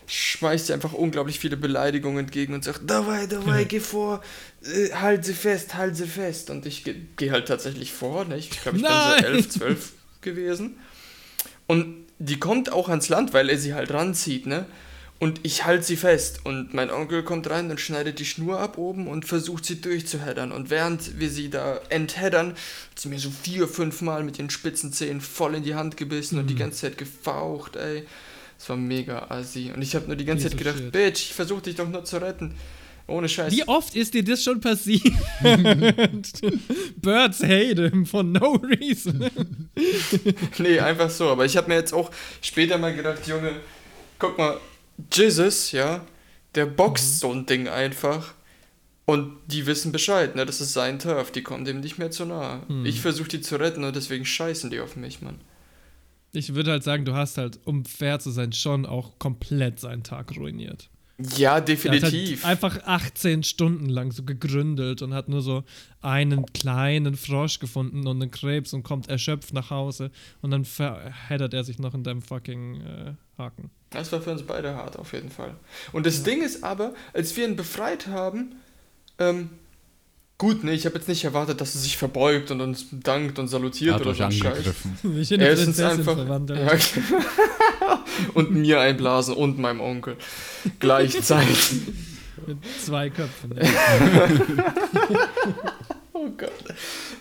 schmeißt 0.07 0.69
ihr 0.69 0.75
einfach 0.75 0.93
unglaublich 0.93 1.39
viele 1.39 1.57
Beleidigungen 1.57 2.25
entgegen 2.25 2.53
und 2.53 2.63
sagt, 2.63 2.81
dabei, 2.87 3.27
dabei, 3.27 3.63
geh 3.65 3.79
vor, 3.79 4.21
äh, 4.63 4.91
halt 4.93 5.23
sie 5.23 5.33
fest, 5.33 5.75
halt 5.75 5.95
sie 5.95 6.07
fest. 6.07 6.49
Und 6.49 6.65
ich 6.65 6.83
gehe 6.83 6.95
geh 7.17 7.31
halt 7.31 7.47
tatsächlich 7.47 7.93
vor, 7.93 8.25
ne? 8.25 8.37
Ich 8.37 8.49
glaube, 8.49 8.77
ich 8.77 8.83
Nein! 8.83 9.13
bin 9.13 9.23
so 9.23 9.27
elf, 9.27 9.49
zwölf 9.49 9.91
gewesen. 10.21 10.79
Und 11.67 12.07
die 12.19 12.39
kommt 12.39 12.71
auch 12.71 12.89
ans 12.89 13.09
Land, 13.09 13.33
weil 13.33 13.49
er 13.49 13.57
sie 13.57 13.73
halt 13.73 13.91
ranzieht, 13.91 14.47
ne? 14.47 14.65
Und 15.21 15.41
ich 15.43 15.65
halte 15.65 15.83
sie 15.83 15.97
fest 15.97 16.39
und 16.45 16.73
mein 16.73 16.89
Onkel 16.89 17.21
kommt 17.21 17.47
rein 17.47 17.69
und 17.69 17.79
schneidet 17.79 18.17
die 18.17 18.25
Schnur 18.25 18.59
ab 18.59 18.79
oben 18.79 19.05
und 19.05 19.23
versucht 19.23 19.65
sie 19.65 19.79
durchzuheddern. 19.79 20.51
Und 20.51 20.71
während 20.71 21.19
wir 21.19 21.29
sie 21.29 21.51
da 21.51 21.79
entheddern, 21.89 22.53
hat 22.53 22.99
sie 22.99 23.07
mir 23.07 23.19
so 23.19 23.29
vier, 23.29 23.67
fünf 23.67 24.01
Mal 24.01 24.23
mit 24.23 24.39
den 24.39 24.49
spitzen 24.49 24.91
Zähnen 24.91 25.21
voll 25.21 25.53
in 25.53 25.61
die 25.61 25.75
Hand 25.75 25.95
gebissen 25.95 26.39
und 26.39 26.47
die 26.47 26.55
ganze 26.55 26.79
Zeit 26.79 26.97
gefaucht, 26.97 27.75
ey. 27.75 28.03
Das 28.57 28.67
war 28.69 28.77
mega 28.77 29.27
assi. 29.29 29.71
Und 29.71 29.83
ich 29.83 29.93
habe 29.93 30.07
nur 30.07 30.15
die 30.15 30.25
ganze 30.25 30.49
Piece 30.49 30.53
Zeit 30.53 30.57
gedacht, 30.57 30.79
shit. 30.79 30.91
Bitch, 30.91 31.21
ich 31.21 31.33
versuche 31.35 31.61
dich 31.61 31.75
doch 31.75 31.87
nur 31.87 32.03
zu 32.03 32.19
retten. 32.19 32.55
Ohne 33.05 33.29
Scheiß. 33.29 33.53
Wie 33.53 33.67
oft 33.67 33.95
ist 33.95 34.15
dir 34.15 34.23
das 34.23 34.43
schon 34.43 34.59
passiert? 34.59 35.03
Birds 36.95 37.43
hate 37.43 37.91
him 37.91 38.07
for 38.07 38.23
no 38.23 38.53
reason. 38.53 39.29
Nee, 40.57 40.79
einfach 40.79 41.11
so. 41.11 41.29
Aber 41.29 41.45
ich 41.45 41.55
habe 41.57 41.67
mir 41.67 41.75
jetzt 41.75 41.93
auch 41.93 42.09
später 42.41 42.79
mal 42.79 42.95
gedacht, 42.95 43.27
Junge, 43.27 43.57
guck 44.17 44.35
mal, 44.39 44.59
Jesus, 45.11 45.71
ja, 45.71 46.05
der 46.55 46.65
boxt 46.65 47.19
so 47.19 47.31
ein 47.31 47.45
Ding 47.45 47.67
einfach. 47.67 48.33
Und 49.05 49.37
die 49.47 49.65
wissen 49.65 49.91
Bescheid, 49.91 50.35
ne? 50.35 50.45
Das 50.45 50.61
ist 50.61 50.73
sein 50.73 50.99
Turf, 50.99 51.31
die 51.31 51.41
kommen 51.41 51.65
dem 51.65 51.79
nicht 51.79 51.97
mehr 51.97 52.11
zu 52.11 52.25
nahe. 52.25 52.61
Ich 52.85 53.01
versuche 53.01 53.29
die 53.29 53.41
zu 53.41 53.57
retten 53.57 53.83
und 53.83 53.95
deswegen 53.95 54.25
scheißen 54.25 54.69
die 54.69 54.79
auf 54.79 54.95
mich, 54.95 55.21
Mann. 55.21 55.41
Ich 56.33 56.55
würde 56.55 56.71
halt 56.71 56.83
sagen, 56.83 57.03
du 57.03 57.13
hast 57.13 57.37
halt, 57.37 57.59
um 57.65 57.83
fair 57.83 58.19
zu 58.19 58.31
sein, 58.31 58.53
schon 58.53 58.85
auch 58.85 59.19
komplett 59.19 59.79
seinen 59.79 60.03
Tag 60.03 60.37
ruiniert. 60.37 60.89
Ja, 61.37 61.55
hat 61.55 61.67
definitiv. 61.67 62.43
halt 62.43 62.51
einfach 62.51 62.83
18 62.83 63.43
Stunden 63.43 63.89
lang 63.89 64.11
so 64.11 64.23
gegründelt 64.23 65.01
und 65.01 65.13
hat 65.13 65.29
nur 65.29 65.41
so 65.41 65.63
einen 66.01 66.45
kleinen 66.53 67.15
Frosch 67.15 67.59
gefunden 67.59 68.07
und 68.07 68.21
einen 68.21 68.31
Krebs 68.31 68.73
und 68.73 68.83
kommt 68.83 69.09
erschöpft 69.09 69.53
nach 69.53 69.69
Hause 69.69 70.11
und 70.41 70.51
dann 70.51 70.65
verheddert 70.65 71.53
er 71.53 71.63
sich 71.63 71.79
noch 71.79 71.93
in 71.93 72.03
deinem 72.03 72.21
fucking 72.21 72.81
äh, 72.81 73.13
Haken. 73.37 73.69
Das 73.91 74.11
war 74.11 74.21
für 74.21 74.31
uns 74.31 74.43
beide 74.43 74.75
hart, 74.75 74.97
auf 74.97 75.13
jeden 75.13 75.29
Fall. 75.29 75.53
Und 75.91 76.05
das 76.05 76.23
Ding 76.23 76.41
ist 76.41 76.63
aber, 76.63 76.93
als 77.13 77.35
wir 77.37 77.45
ihn 77.47 77.55
befreit 77.55 78.07
haben, 78.07 78.53
ähm, 79.19 79.49
gut, 80.37 80.63
ne, 80.63 80.71
ich 80.71 80.85
habe 80.85 80.95
jetzt 80.95 81.07
nicht 81.09 81.23
erwartet, 81.25 81.59
dass 81.61 81.75
er 81.75 81.81
sich 81.81 81.97
verbeugt 81.97 82.49
und 82.51 82.61
uns 82.61 82.85
dankt 82.91 83.37
und 83.37 83.47
salutiert 83.49 83.95
Hat 83.95 84.01
oder 84.01 84.15
so 84.15 84.23
ein 84.23 84.31
Scheiß. 84.31 84.45
angegriffen. 84.53 84.97
Mich 85.03 85.31
in 85.31 85.41
eine 85.41 85.49
Erstens 85.49 85.75
Prinzessin 85.77 85.99
einfach. 85.99 86.15
verwandelt. 86.15 86.59
Ja, 87.81 88.03
und 88.33 88.51
mir 88.51 88.79
einblasen 88.79 89.35
und 89.35 89.59
meinem 89.59 89.81
Onkel. 89.81 90.15
Gleichzeitig. 90.79 91.71
Mit 92.47 92.57
zwei 92.83 93.09
Köpfen. 93.11 93.53
Oh 96.23 96.29
Gott. 96.37 96.51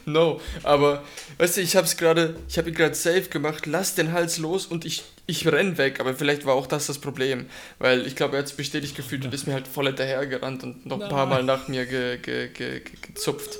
No, 0.04 0.40
aber 0.62 1.02
weißt 1.38 1.56
du, 1.56 1.60
ich 1.62 1.74
hab's 1.74 1.96
gerade, 1.96 2.36
ich 2.48 2.58
habe 2.58 2.68
ihn 2.68 2.74
gerade 2.74 2.94
safe 2.94 3.30
gemacht, 3.30 3.64
lass 3.64 3.94
den 3.94 4.12
Hals 4.12 4.36
los 4.36 4.66
und 4.66 4.84
ich, 4.84 5.04
ich 5.26 5.46
renn 5.46 5.78
weg, 5.78 6.00
aber 6.00 6.14
vielleicht 6.14 6.44
war 6.44 6.54
auch 6.54 6.66
das 6.66 6.86
das 6.86 6.98
Problem, 6.98 7.46
weil 7.78 8.06
ich 8.06 8.14
glaube, 8.14 8.36
er 8.36 8.40
hat 8.40 8.48
sich 8.48 8.58
bestätigt 8.58 8.96
gefühlt 8.96 9.24
und 9.24 9.32
ist 9.32 9.46
mir 9.46 9.54
halt 9.54 9.66
voll 9.66 9.86
hinterhergerannt 9.86 10.64
und 10.64 10.84
noch 10.84 11.00
ein 11.00 11.08
paar 11.08 11.24
Mal 11.24 11.42
nach 11.44 11.68
mir 11.68 11.86
ge, 11.86 12.18
ge, 12.18 12.48
ge, 12.48 12.80
ge, 12.80 12.92
gezupft. 13.00 13.58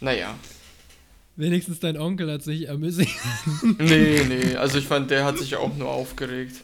Naja. 0.00 0.36
Wenigstens 1.36 1.78
dein 1.78 1.96
Onkel 1.96 2.32
hat 2.32 2.42
sich 2.42 2.68
amüsiert. 2.68 3.08
Nee, 3.78 4.24
nee, 4.28 4.56
also 4.56 4.78
ich 4.78 4.88
fand, 4.88 5.12
der 5.12 5.24
hat 5.24 5.38
sich 5.38 5.54
auch 5.54 5.76
nur 5.76 5.88
aufgeregt. 5.88 6.56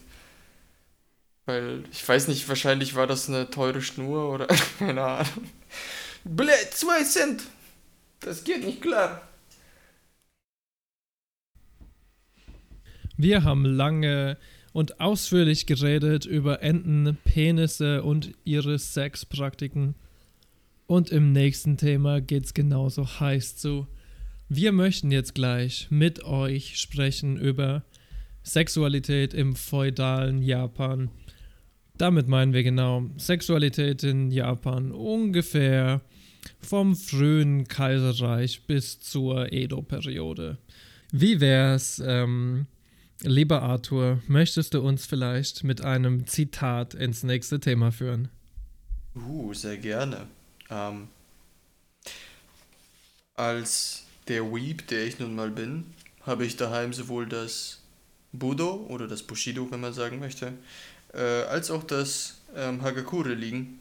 Weil, 1.45 1.83
ich 1.93 2.05
weiß 2.05 2.27
nicht, 2.27 2.49
wahrscheinlich 2.49 2.95
war 2.95 3.07
das 3.07 3.29
eine 3.29 3.49
teure 3.49 3.81
Schnur 3.81 4.33
oder 4.33 4.47
keine 4.79 5.01
Ahnung. 5.01 5.49
Blöd, 6.25 6.67
zwei 6.73 7.03
Cent! 7.03 7.43
Das 8.19 8.43
geht 8.43 8.65
nicht 8.65 8.81
klar. 8.81 9.21
Wir 13.17 13.43
haben 13.43 13.63
lange 13.65 14.37
und 14.73 14.99
ausführlich 14.99 15.65
geredet 15.67 16.25
über 16.25 16.61
Enten, 16.61 17.17
Penisse 17.23 18.03
und 18.03 18.33
ihre 18.43 18.77
Sexpraktiken. 18.77 19.95
Und 20.85 21.11
im 21.11 21.31
nächsten 21.31 21.77
Thema 21.77 22.19
geht's 22.19 22.53
genauso 22.53 23.19
heiß 23.19 23.55
zu. 23.55 23.87
Wir 24.49 24.71
möchten 24.73 25.11
jetzt 25.11 25.33
gleich 25.33 25.87
mit 25.89 26.23
euch 26.25 26.77
sprechen 26.77 27.37
über 27.37 27.83
Sexualität 28.43 29.33
im 29.33 29.55
feudalen 29.55 30.41
Japan. 30.41 31.09
Damit 31.97 32.27
meinen 32.27 32.53
wir 32.53 32.63
genau 32.63 33.09
Sexualität 33.17 34.03
in 34.03 34.29
Japan 34.29 34.91
ungefähr 34.91 36.01
vom 36.59 36.95
frühen 36.95 37.67
Kaiserreich 37.67 38.65
bis 38.67 38.99
zur 38.99 39.51
Edo-Periode. 39.51 40.57
Wie 41.11 41.39
wär's, 41.39 42.01
ähm, 42.05 42.67
lieber 43.21 43.61
Arthur, 43.61 44.21
möchtest 44.27 44.73
du 44.73 44.81
uns 44.81 45.05
vielleicht 45.05 45.63
mit 45.63 45.81
einem 45.81 46.27
Zitat 46.27 46.93
ins 46.93 47.23
nächste 47.23 47.59
Thema 47.59 47.91
führen? 47.91 48.29
Uh, 49.15 49.53
sehr 49.53 49.77
gerne. 49.77 50.27
Ähm, 50.69 51.07
als 53.35 54.03
der 54.27 54.43
Weeb, 54.43 54.87
der 54.87 55.05
ich 55.05 55.19
nun 55.19 55.35
mal 55.35 55.51
bin, 55.51 55.85
habe 56.25 56.45
ich 56.45 56.57
daheim 56.57 56.93
sowohl 56.93 57.27
das 57.27 57.81
Budo 58.33 58.85
oder 58.89 59.07
das 59.07 59.23
Bushido, 59.23 59.69
wenn 59.71 59.79
man 59.79 59.93
sagen 59.93 60.19
möchte, 60.19 60.53
äh, 61.13 61.43
als 61.43 61.71
auch 61.71 61.83
das 61.83 62.41
ähm, 62.55 62.81
Hagakure 62.81 63.33
liegen. 63.33 63.79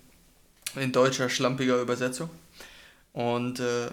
In 0.77 0.93
deutscher, 0.93 1.29
schlampiger 1.29 1.81
Übersetzung. 1.81 2.31
Und 3.15 3.61
äh, 3.61 3.89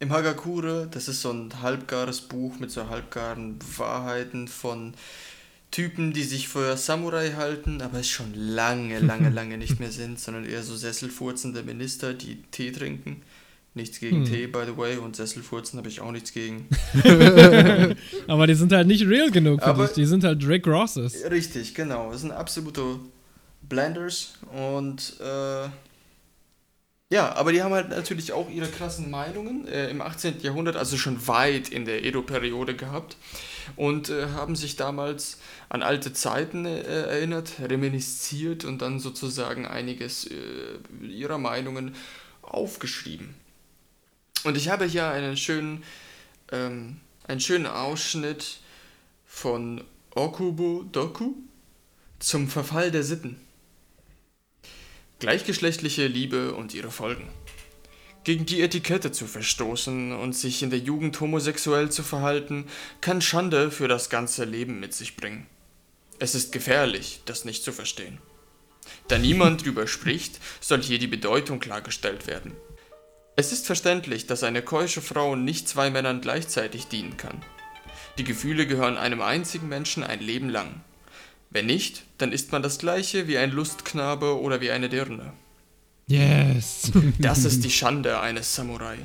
im 0.00 0.10
Hagakure, 0.10 0.88
das 0.90 1.06
ist 1.06 1.22
so 1.22 1.30
ein 1.30 1.50
halbgares 1.62 2.20
Buch 2.22 2.58
mit 2.58 2.70
so 2.72 2.88
halbgaren 2.88 3.58
Wahrheiten 3.76 4.48
von 4.48 4.94
Typen, 5.70 6.12
die 6.12 6.22
sich 6.22 6.48
für 6.48 6.76
Samurai 6.76 7.32
halten, 7.36 7.80
aber 7.82 8.00
es 8.00 8.08
schon 8.08 8.34
lange, 8.34 8.98
lange, 9.00 9.28
lange 9.38 9.58
nicht 9.58 9.78
mehr 9.80 9.90
sind, 9.90 10.18
sondern 10.18 10.44
eher 10.44 10.62
so 10.62 10.74
sesselfurzende 10.76 11.62
Minister, 11.62 12.14
die 12.14 12.42
Tee 12.50 12.72
trinken. 12.72 13.22
Nichts 13.74 14.00
gegen 14.00 14.24
Hm. 14.24 14.24
Tee, 14.24 14.46
by 14.46 14.60
the 14.66 14.74
way, 14.78 14.96
und 14.96 15.16
Sesselfurzen 15.16 15.78
habe 15.78 15.88
ich 15.90 16.00
auch 16.00 16.10
nichts 16.10 16.32
gegen. 16.32 16.66
Aber 18.26 18.46
die 18.46 18.54
sind 18.54 18.72
halt 18.72 18.86
nicht 18.86 19.06
real 19.06 19.30
genug 19.30 19.60
für 19.60 19.66
Aber- 19.66 19.84
dich. 19.86 19.94
Die 19.94 20.06
sind 20.06 20.24
halt 20.24 20.46
Rick 20.46 20.66
Rosses. 20.66 21.22
Richtig, 21.30 21.74
genau. 21.74 22.10
Das 22.10 22.22
sind 22.22 22.30
absolute 22.32 22.98
Blenders 23.68 24.34
und 24.52 25.16
äh, 25.20 25.68
ja, 27.08 27.34
aber 27.36 27.52
die 27.52 27.62
haben 27.62 27.72
halt 27.72 27.90
natürlich 27.90 28.32
auch 28.32 28.50
ihre 28.50 28.68
krassen 28.68 29.10
Meinungen 29.10 29.68
äh, 29.68 29.88
im 29.90 30.00
18. 30.00 30.40
Jahrhundert, 30.40 30.76
also 30.76 30.96
schon 30.96 31.26
weit 31.28 31.68
in 31.68 31.84
der 31.84 32.04
Edo-Periode 32.04 32.74
gehabt 32.74 33.16
und 33.76 34.10
äh, 34.10 34.26
haben 34.30 34.56
sich 34.56 34.74
damals 34.74 35.38
an 35.68 35.82
alte 35.82 36.12
Zeiten 36.12 36.64
äh, 36.64 36.80
erinnert, 36.82 37.52
reminisziert 37.60 38.64
und 38.64 38.82
dann 38.82 38.98
sozusagen 38.98 39.66
einiges 39.66 40.26
äh, 40.26 40.78
ihrer 41.00 41.38
Meinungen 41.38 41.94
aufgeschrieben. 42.42 43.34
Und 44.42 44.56
ich 44.56 44.68
habe 44.68 44.84
hier 44.84 45.08
einen 45.08 45.36
schönen, 45.36 45.84
ähm, 46.50 47.00
einen 47.28 47.40
schönen 47.40 47.66
Ausschnitt 47.66 48.58
von 49.26 49.82
Okubo 50.14 50.84
Doku 50.90 51.34
zum 52.18 52.48
Verfall 52.48 52.90
der 52.90 53.02
Sitten. 53.02 53.45
Gleichgeschlechtliche 55.18 56.08
Liebe 56.08 56.52
und 56.52 56.74
ihre 56.74 56.90
Folgen. 56.90 57.26
Gegen 58.24 58.44
die 58.44 58.60
Etikette 58.60 59.12
zu 59.12 59.26
verstoßen 59.26 60.12
und 60.12 60.34
sich 60.34 60.62
in 60.62 60.68
der 60.68 60.78
Jugend 60.78 61.18
homosexuell 61.18 61.90
zu 61.90 62.02
verhalten, 62.02 62.66
kann 63.00 63.22
Schande 63.22 63.70
für 63.70 63.88
das 63.88 64.10
ganze 64.10 64.44
Leben 64.44 64.78
mit 64.78 64.92
sich 64.92 65.16
bringen. 65.16 65.46
Es 66.18 66.34
ist 66.34 66.52
gefährlich, 66.52 67.22
das 67.24 67.46
nicht 67.46 67.64
zu 67.64 67.72
verstehen. 67.72 68.18
Da 69.08 69.16
niemand 69.16 69.64
drüber 69.64 69.86
spricht, 69.86 70.38
soll 70.60 70.82
hier 70.82 70.98
die 70.98 71.06
Bedeutung 71.06 71.60
klargestellt 71.60 72.26
werden. 72.26 72.52
Es 73.36 73.52
ist 73.52 73.64
verständlich, 73.64 74.26
dass 74.26 74.42
eine 74.42 74.60
keusche 74.60 75.00
Frau 75.00 75.34
nicht 75.34 75.66
zwei 75.66 75.88
Männern 75.88 76.20
gleichzeitig 76.20 76.88
dienen 76.88 77.16
kann. 77.16 77.42
Die 78.18 78.24
Gefühle 78.24 78.66
gehören 78.66 78.98
einem 78.98 79.22
einzigen 79.22 79.68
Menschen 79.68 80.04
ein 80.04 80.20
Leben 80.20 80.50
lang. 80.50 80.82
Wenn 81.56 81.64
nicht, 81.64 82.02
dann 82.18 82.32
ist 82.32 82.52
man 82.52 82.62
das 82.62 82.76
gleiche 82.76 83.28
wie 83.28 83.38
ein 83.38 83.50
Lustknabe 83.50 84.38
oder 84.42 84.60
wie 84.60 84.72
eine 84.72 84.90
Dirne. 84.90 85.32
Yes. 86.06 86.92
Das 87.18 87.46
ist 87.46 87.64
die 87.64 87.70
Schande 87.70 88.20
eines 88.20 88.54
Samurai. 88.54 88.98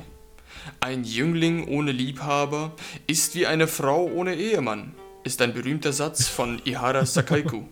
Ein 0.78 1.02
Jüngling 1.02 1.66
ohne 1.66 1.92
Liebhaber 1.92 2.76
ist 3.06 3.34
wie 3.34 3.46
eine 3.46 3.68
Frau 3.68 4.04
ohne 4.04 4.34
Ehemann, 4.34 4.92
ist 5.24 5.40
ein 5.40 5.54
berühmter 5.54 5.94
Satz 5.94 6.28
von 6.28 6.60
Ihara 6.66 7.06
Sakaiku, 7.06 7.62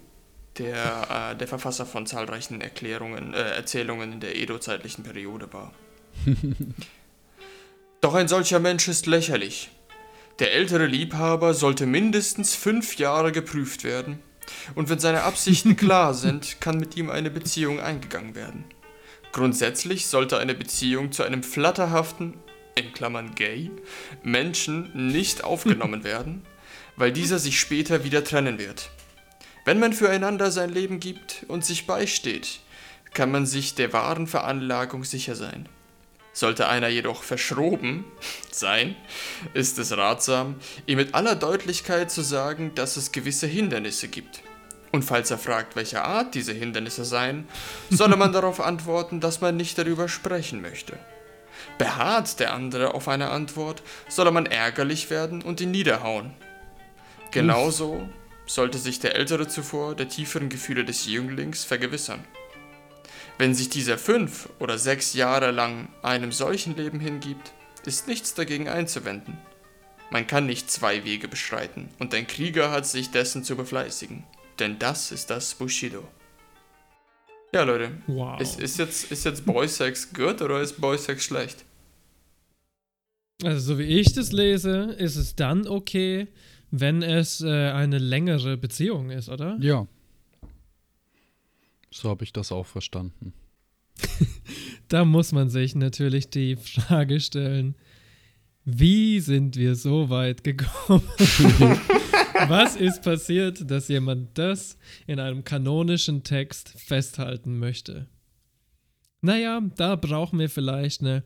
der 0.57 1.33
äh, 1.33 1.37
der 1.37 1.47
Verfasser 1.47 1.85
von 1.85 2.07
zahlreichen 2.07 2.63
Erklärungen, 2.63 3.35
äh, 3.35 3.57
Erzählungen 3.57 4.15
in 4.15 4.21
der 4.21 4.35
Edo-zeitlichen 4.35 5.05
Periode 5.05 5.53
war. 5.53 5.75
Doch 8.01 8.15
ein 8.15 8.29
solcher 8.29 8.61
Mensch 8.61 8.89
ist 8.89 9.05
lächerlich. 9.05 9.71
Der 10.39 10.55
ältere 10.55 10.87
Liebhaber 10.87 11.53
sollte 11.53 11.85
mindestens 11.85 12.55
fünf 12.55 12.97
Jahre 12.97 13.31
geprüft 13.31 13.85
werden, 13.85 14.21
und 14.75 14.89
wenn 14.89 14.99
seine 14.99 15.23
Absichten 15.23 15.77
klar 15.77 16.15
sind, 16.15 16.61
kann 16.61 16.79
mit 16.79 16.97
ihm 16.97 17.11
eine 17.11 17.31
Beziehung 17.31 17.81
eingegangen 17.81 18.35
werden. 18.35 18.65
Grundsätzlich 19.33 20.07
sollte 20.07 20.39
eine 20.39 20.55
Beziehung 20.55 21.13
zu 21.13 21.23
einem 21.23 21.43
flatterhaften, 21.43 22.35
in 22.75 22.93
Klammern 22.93 23.35
gay, 23.35 23.71
Menschen 24.23 24.91
nicht 25.11 25.45
aufgenommen 25.45 26.05
werden, 26.05 26.45
weil 26.97 27.13
dieser 27.13 27.39
sich 27.39 27.61
später 27.61 28.05
wieder 28.05 28.25
trennen 28.25 28.59
wird. 28.59 28.91
Wenn 29.65 29.79
man 29.79 29.93
füreinander 29.93 30.51
sein 30.51 30.71
Leben 30.71 31.01
gibt 31.01 31.45
und 31.49 31.65
sich 31.65 31.87
beisteht, 31.87 32.61
kann 33.13 33.31
man 33.31 33.47
sich 33.47 33.75
der 33.75 33.93
wahren 33.93 34.27
Veranlagung 34.27 35.05
sicher 35.05 35.35
sein. 35.35 35.69
Sollte 36.33 36.69
einer 36.69 36.89
jedoch 36.89 37.23
verschroben 37.23 38.05
sein, 38.53 38.97
ist 39.53 39.79
es 39.79 39.97
ratsam, 39.97 40.57
ihm 40.87 40.97
mit 40.97 41.15
aller 41.15 41.35
Deutlichkeit 41.35 42.11
zu 42.11 42.23
sagen, 42.23 42.73
dass 42.75 42.97
es 42.97 43.13
gewisse 43.13 43.47
Hindernisse 43.47 44.09
gibt. 44.09 44.43
Und 44.93 45.05
falls 45.05 45.31
er 45.31 45.39
fragt, 45.39 45.77
welcher 45.77 46.05
Art 46.05 46.35
diese 46.35 46.53
Hindernisse 46.53 47.05
seien, 47.05 47.49
solle 47.91 48.17
man 48.17 48.33
darauf 48.35 48.61
antworten, 48.61 49.21
dass 49.21 49.41
man 49.41 49.57
nicht 49.57 49.79
darüber 49.79 50.09
sprechen 50.09 50.61
möchte. 50.61 50.99
Beharrt 51.79 52.41
der 52.41 52.53
andere 52.53 52.95
auf 52.95 53.09
eine 53.09 53.31
Antwort, 53.31 53.83
solle 54.09 54.31
man 54.31 54.47
ärgerlich 54.47 55.11
werden 55.11 55.43
und 55.43 55.61
ihn 55.61 55.71
niederhauen. 55.71 56.35
Genauso 57.31 58.09
sollte 58.47 58.79
sich 58.79 58.99
der 58.99 59.15
Ältere 59.15 59.47
zuvor 59.47 59.95
der 59.95 60.09
tieferen 60.09 60.49
Gefühle 60.49 60.85
des 60.85 61.07
Jünglings 61.07 61.65
vergewissern. 61.65 62.25
Wenn 63.41 63.55
sich 63.55 63.71
dieser 63.71 63.97
fünf 63.97 64.51
oder 64.59 64.77
sechs 64.77 65.15
Jahre 65.15 65.51
lang 65.51 65.89
einem 66.03 66.31
solchen 66.31 66.77
Leben 66.77 67.01
hingibt, 67.01 67.55
ist 67.87 68.07
nichts 68.07 68.35
dagegen 68.35 68.69
einzuwenden. 68.69 69.39
Man 70.11 70.27
kann 70.27 70.45
nicht 70.45 70.71
zwei 70.71 71.07
Wege 71.07 71.27
beschreiten, 71.27 71.89
und 71.99 72.13
ein 72.13 72.27
Krieger 72.27 72.71
hat 72.71 72.85
sich 72.85 73.13
dessen 73.13 73.43
zu 73.43 73.57
befleißigen, 73.57 74.25
denn 74.59 74.79
das 74.79 75.11
ist 75.11 75.31
das 75.31 75.55
Bushido. 75.55 76.07
Ja, 77.55 77.63
Leute. 77.63 77.93
Wow. 78.09 78.39
Ist, 78.43 78.61
ist, 78.61 78.79
jetzt, 78.79 79.11
ist 79.11 79.25
jetzt 79.25 79.47
Boy-Sex 79.47 80.13
gut 80.13 80.43
oder 80.43 80.61
ist 80.61 80.79
Boy-Sex 80.79 81.25
schlecht? 81.25 81.65
Also, 83.43 83.73
so 83.73 83.79
wie 83.79 83.85
ich 83.85 84.13
das 84.13 84.33
lese, 84.33 84.95
ist 84.99 85.17
es 85.17 85.35
dann 85.35 85.67
okay, 85.67 86.29
wenn 86.71 87.01
es 87.03 87.41
äh, 87.41 87.71
eine 87.71 87.97
längere 87.97 88.59
Beziehung 88.59 89.09
ist, 89.09 89.31
oder? 89.31 89.57
Ja. 89.61 89.87
So 91.93 92.09
habe 92.09 92.25
ich 92.25 92.33
das 92.33 92.53
auch 92.53 92.67
verstanden. 92.67 93.33
Da 94.89 95.05
muss 95.05 95.31
man 95.31 95.49
sich 95.49 95.77
natürlich 95.77 96.31
die 96.31 96.57
Frage 96.57 97.21
stellen, 97.21 97.77
wie 98.65 99.21
sind 99.21 99.57
wir 99.57 99.77
so 99.77 100.11
weit 100.11 100.43
gekommen? 100.43 101.09
Was 102.49 102.75
ist 102.75 103.03
passiert, 103.03 103.71
dass 103.71 103.87
jemand 103.87 104.37
das 104.37 104.77
in 105.07 105.21
einem 105.21 105.45
kanonischen 105.45 106.25
Text 106.25 106.71
festhalten 106.77 107.59
möchte? 107.61 108.09
Naja, 109.21 109.61
da 109.77 109.95
brauchen 109.95 110.39
wir 110.41 110.51
vielleicht 110.51 111.03
eine 111.03 111.23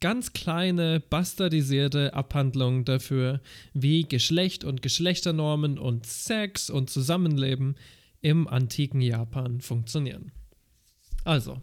ganz 0.00 0.32
kleine, 0.32 1.00
bastardisierte 1.00 2.12
Abhandlung 2.14 2.84
dafür, 2.84 3.40
wie 3.72 4.02
Geschlecht 4.02 4.64
und 4.64 4.82
Geschlechternormen 4.82 5.78
und 5.78 6.06
Sex 6.06 6.68
und 6.68 6.90
Zusammenleben 6.90 7.76
im 8.26 8.48
antiken 8.48 9.00
Japan 9.00 9.60
funktionieren. 9.60 10.32
Also, 11.22 11.62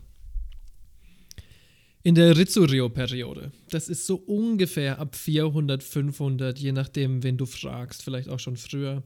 in 2.04 2.16
der 2.16 2.38
Ritsuryo-Periode, 2.38 3.52
das 3.70 3.90
ist 3.90 4.08
so 4.08 4.16
ungefähr 4.16 4.98
ab 4.98 5.14
400, 5.14 5.84
500, 5.84 6.58
je 6.58 6.72
nachdem, 6.72 7.22
wen 7.22 7.36
du 7.36 7.46
fragst, 7.46 8.02
vielleicht 8.02 8.30
auch 8.30 8.40
schon 8.40 8.56
früher, 8.56 9.04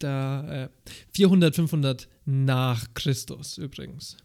da 0.00 0.64
äh, 0.64 0.68
400, 1.12 1.54
500 1.54 2.08
nach 2.24 2.92
Christus 2.94 3.56
übrigens. 3.56 4.16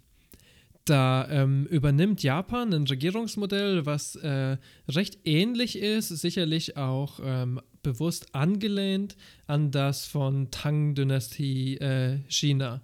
Da 0.86 1.28
ähm, 1.30 1.68
übernimmt 1.68 2.24
Japan 2.24 2.74
ein 2.74 2.88
Regierungsmodell, 2.88 3.86
was 3.86 4.16
äh, 4.16 4.58
recht 4.88 5.20
ähnlich 5.26 5.78
ist, 5.78 6.10
sicherlich 6.10 6.76
auch 6.76 7.20
ähm, 7.24 7.62
bewusst 7.84 8.34
angelehnt 8.34 9.16
an 9.46 9.72
das 9.72 10.06
von 10.06 10.50
Tang-Dynastie 10.50 11.78
äh, 11.78 12.20
China. 12.28 12.82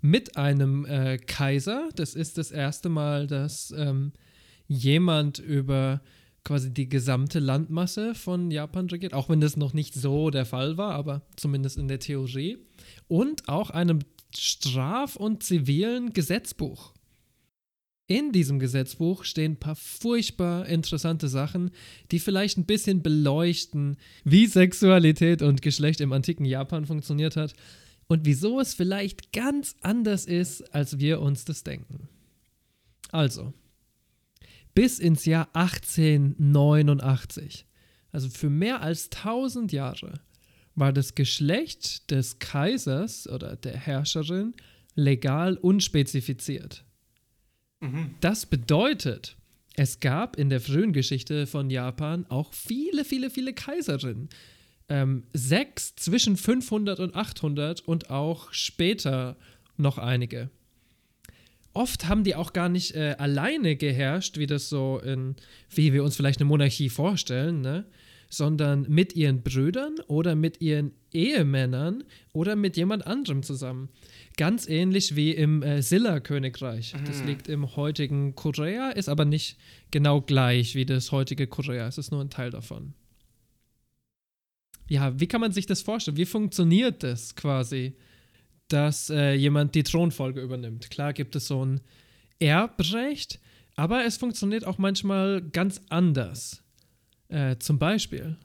Mit 0.00 0.36
einem 0.36 0.86
äh, 0.86 1.18
Kaiser, 1.18 1.88
das 1.96 2.14
ist 2.14 2.38
das 2.38 2.50
erste 2.50 2.88
Mal, 2.88 3.26
dass 3.26 3.74
ähm, 3.76 4.12
jemand 4.66 5.38
über 5.38 6.00
quasi 6.44 6.72
die 6.72 6.88
gesamte 6.88 7.40
Landmasse 7.40 8.14
von 8.14 8.50
Japan 8.50 8.86
regiert, 8.86 9.12
auch 9.12 9.28
wenn 9.28 9.40
das 9.40 9.56
noch 9.56 9.74
nicht 9.74 9.94
so 9.94 10.30
der 10.30 10.46
Fall 10.46 10.78
war, 10.78 10.94
aber 10.94 11.22
zumindest 11.36 11.76
in 11.76 11.88
der 11.88 11.98
Theorie. 11.98 12.58
Und 13.06 13.48
auch 13.48 13.68
einem 13.70 13.98
Straf- 14.34 15.16
und 15.16 15.42
zivilen 15.42 16.12
Gesetzbuch. 16.12 16.94
In 18.10 18.32
diesem 18.32 18.58
Gesetzbuch 18.58 19.24
stehen 19.24 19.52
ein 19.52 19.60
paar 19.60 19.76
furchtbar 19.76 20.66
interessante 20.66 21.28
Sachen, 21.28 21.70
die 22.10 22.18
vielleicht 22.18 22.56
ein 22.56 22.64
bisschen 22.64 23.02
beleuchten, 23.02 23.98
wie 24.24 24.46
Sexualität 24.46 25.42
und 25.42 25.60
Geschlecht 25.60 26.00
im 26.00 26.14
antiken 26.14 26.46
Japan 26.46 26.86
funktioniert 26.86 27.36
hat 27.36 27.52
und 28.06 28.24
wieso 28.24 28.60
es 28.60 28.72
vielleicht 28.72 29.34
ganz 29.34 29.76
anders 29.82 30.24
ist, 30.24 30.74
als 30.74 30.98
wir 30.98 31.20
uns 31.20 31.44
das 31.44 31.64
denken. 31.64 32.08
Also, 33.10 33.52
bis 34.74 34.98
ins 34.98 35.26
Jahr 35.26 35.50
1889, 35.52 37.66
also 38.10 38.30
für 38.30 38.48
mehr 38.48 38.80
als 38.80 39.10
1000 39.12 39.70
Jahre, 39.70 40.14
war 40.74 40.94
das 40.94 41.14
Geschlecht 41.14 42.10
des 42.10 42.38
Kaisers 42.38 43.28
oder 43.28 43.56
der 43.56 43.76
Herrscherin 43.76 44.54
legal 44.94 45.58
unspezifiziert. 45.58 46.86
Das 48.20 48.46
bedeutet, 48.46 49.36
es 49.76 50.00
gab 50.00 50.36
in 50.36 50.50
der 50.50 50.60
frühen 50.60 50.92
Geschichte 50.92 51.46
von 51.46 51.70
Japan 51.70 52.26
auch 52.28 52.52
viele, 52.52 53.04
viele, 53.04 53.30
viele 53.30 53.52
Kaiserinnen. 53.52 54.28
Ähm, 54.88 55.24
sechs 55.32 55.94
zwischen 55.96 56.36
500 56.36 56.98
und 56.98 57.14
800 57.14 57.82
und 57.82 58.10
auch 58.10 58.52
später 58.52 59.36
noch 59.76 59.98
einige. 59.98 60.50
Oft 61.74 62.08
haben 62.08 62.24
die 62.24 62.34
auch 62.34 62.52
gar 62.52 62.68
nicht 62.68 62.96
äh, 62.96 63.14
alleine 63.18 63.76
geherrscht, 63.76 64.38
wie 64.38 64.46
das 64.46 64.68
so 64.68 64.98
in, 64.98 65.36
wie 65.70 65.92
wir 65.92 66.02
uns 66.02 66.16
vielleicht 66.16 66.40
eine 66.40 66.48
Monarchie 66.48 66.88
vorstellen, 66.88 67.60
ne? 67.60 67.84
sondern 68.30 68.86
mit 68.88 69.14
ihren 69.14 69.42
Brüdern 69.42 69.96
oder 70.06 70.34
mit 70.34 70.60
ihren 70.60 70.92
Ehemännern 71.12 72.04
oder 72.32 72.56
mit 72.56 72.76
jemand 72.76 73.06
anderem 73.06 73.42
zusammen. 73.42 73.90
Ganz 74.38 74.68
ähnlich 74.68 75.16
wie 75.16 75.32
im 75.32 75.64
äh, 75.64 75.82
Silla-Königreich. 75.82 76.94
Das 77.04 77.24
liegt 77.24 77.48
im 77.48 77.74
heutigen 77.74 78.36
Korea, 78.36 78.90
ist 78.90 79.08
aber 79.08 79.24
nicht 79.24 79.58
genau 79.90 80.20
gleich 80.20 80.76
wie 80.76 80.86
das 80.86 81.10
heutige 81.10 81.48
Korea. 81.48 81.88
Es 81.88 81.98
ist 81.98 82.12
nur 82.12 82.20
ein 82.20 82.30
Teil 82.30 82.50
davon. 82.50 82.94
Ja, 84.88 85.18
wie 85.18 85.26
kann 85.26 85.40
man 85.40 85.50
sich 85.50 85.66
das 85.66 85.82
vorstellen? 85.82 86.16
Wie 86.16 86.24
funktioniert 86.24 87.02
das 87.02 87.34
quasi, 87.34 87.96
dass 88.68 89.10
äh, 89.10 89.32
jemand 89.32 89.74
die 89.74 89.82
Thronfolge 89.82 90.40
übernimmt? 90.40 90.88
Klar 90.88 91.14
gibt 91.14 91.34
es 91.34 91.48
so 91.48 91.64
ein 91.64 91.80
Erbrecht, 92.38 93.40
aber 93.74 94.04
es 94.04 94.18
funktioniert 94.18 94.64
auch 94.64 94.78
manchmal 94.78 95.42
ganz 95.42 95.82
anders. 95.88 96.62
Äh, 97.26 97.56
zum 97.58 97.80
Beispiel, 97.80 98.36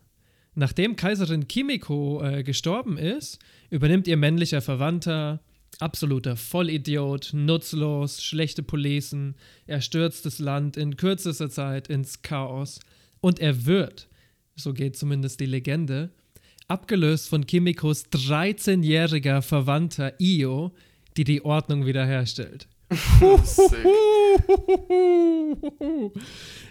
nachdem 0.56 0.96
Kaiserin 0.96 1.48
Kimiko 1.48 2.24
äh, 2.24 2.42
gestorben 2.42 2.98
ist, 2.98 3.38
übernimmt 3.70 4.08
ihr 4.08 4.18
männlicher 4.18 4.64
Verwandter, 4.64 5.40
absoluter 5.80 6.36
Vollidiot, 6.36 7.32
nutzlos, 7.34 8.24
schlechte 8.24 8.64
Policen, 8.64 9.36
er 9.68 9.82
stürzt 9.82 10.26
das 10.26 10.40
Land 10.40 10.78
in 10.78 10.98
kürzester 10.98 11.50
Zeit 11.50 11.88
ins 11.90 12.22
Chaos 12.22 12.80
und 13.22 13.40
er 13.40 13.66
wird, 13.66 14.08
so 14.56 14.74
geht 14.74 14.98
zumindest 14.98 15.40
die 15.40 15.46
Legende, 15.46 16.12
abgelöst 16.68 17.30
von 17.30 17.46
Kimikos 17.46 18.06
13-jähriger 18.06 19.42
Verwandter 19.42 20.14
Io, 20.20 20.72
die 21.18 21.24
die 21.24 21.44
Ordnung 21.44 21.86
wiederherstellt. 21.86 22.68
Sick. 23.44 23.86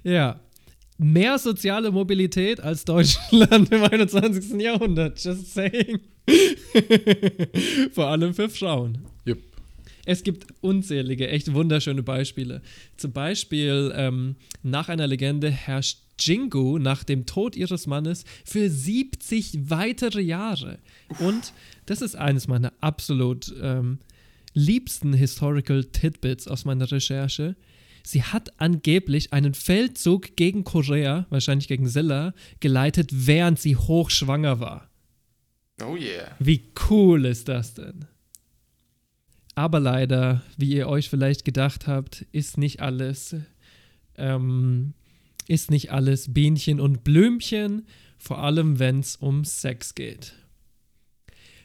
Ja. 0.04 0.40
Mehr 0.98 1.38
soziale 1.38 1.90
Mobilität 1.90 2.60
als 2.60 2.84
Deutschland 2.84 3.72
im 3.72 3.82
21. 3.82 4.60
Jahrhundert. 4.60 5.22
Just 5.22 5.54
saying. 5.54 6.00
Vor 7.92 8.06
allem 8.06 8.34
für 8.34 8.48
Frauen. 8.48 8.98
Jupp. 9.24 9.38
Es 10.04 10.22
gibt 10.22 10.46
unzählige, 10.60 11.28
echt 11.28 11.52
wunderschöne 11.54 12.02
Beispiele. 12.02 12.60
Zum 12.96 13.12
Beispiel 13.12 13.92
ähm, 13.96 14.36
nach 14.62 14.88
einer 14.88 15.06
Legende 15.06 15.50
herrscht 15.50 15.98
Jingu 16.18 16.78
nach 16.78 17.04
dem 17.04 17.26
Tod 17.26 17.56
ihres 17.56 17.86
Mannes 17.86 18.24
für 18.44 18.68
70 18.68 19.70
weitere 19.70 20.20
Jahre. 20.20 20.78
Und 21.18 21.52
das 21.86 22.02
ist 22.02 22.16
eines 22.16 22.48
meiner 22.48 22.72
absolut 22.80 23.52
ähm, 23.60 23.98
liebsten 24.54 25.12
Historical 25.12 25.84
Tidbits 25.84 26.48
aus 26.48 26.64
meiner 26.64 26.90
Recherche. 26.90 27.56
Sie 28.02 28.22
hat 28.22 28.60
angeblich 28.60 29.32
einen 29.32 29.54
Feldzug 29.54 30.36
gegen 30.36 30.64
Korea, 30.64 31.26
wahrscheinlich 31.30 31.68
gegen 31.68 31.88
Silla, 31.88 32.34
geleitet, 32.60 33.10
während 33.12 33.58
sie 33.58 33.76
hochschwanger 33.76 34.60
war. 34.60 34.90
Oh 35.82 35.96
yeah. 35.96 36.36
Wie 36.38 36.72
cool 36.90 37.24
ist 37.24 37.48
das 37.48 37.74
denn? 37.74 38.06
Aber 39.54 39.80
leider, 39.80 40.42
wie 40.56 40.72
ihr 40.72 40.88
euch 40.88 41.10
vielleicht 41.10 41.44
gedacht 41.44 41.86
habt, 41.86 42.26
ist 42.32 42.56
nicht 42.56 42.80
alles, 42.80 43.36
ähm, 44.16 44.94
ist 45.46 45.70
nicht 45.70 45.92
alles 45.92 46.32
Bienchen 46.32 46.80
und 46.80 47.04
Blümchen, 47.04 47.86
vor 48.18 48.38
allem 48.38 48.78
wenn 48.78 49.00
es 49.00 49.16
um 49.16 49.44
Sex 49.44 49.94
geht. 49.94 50.34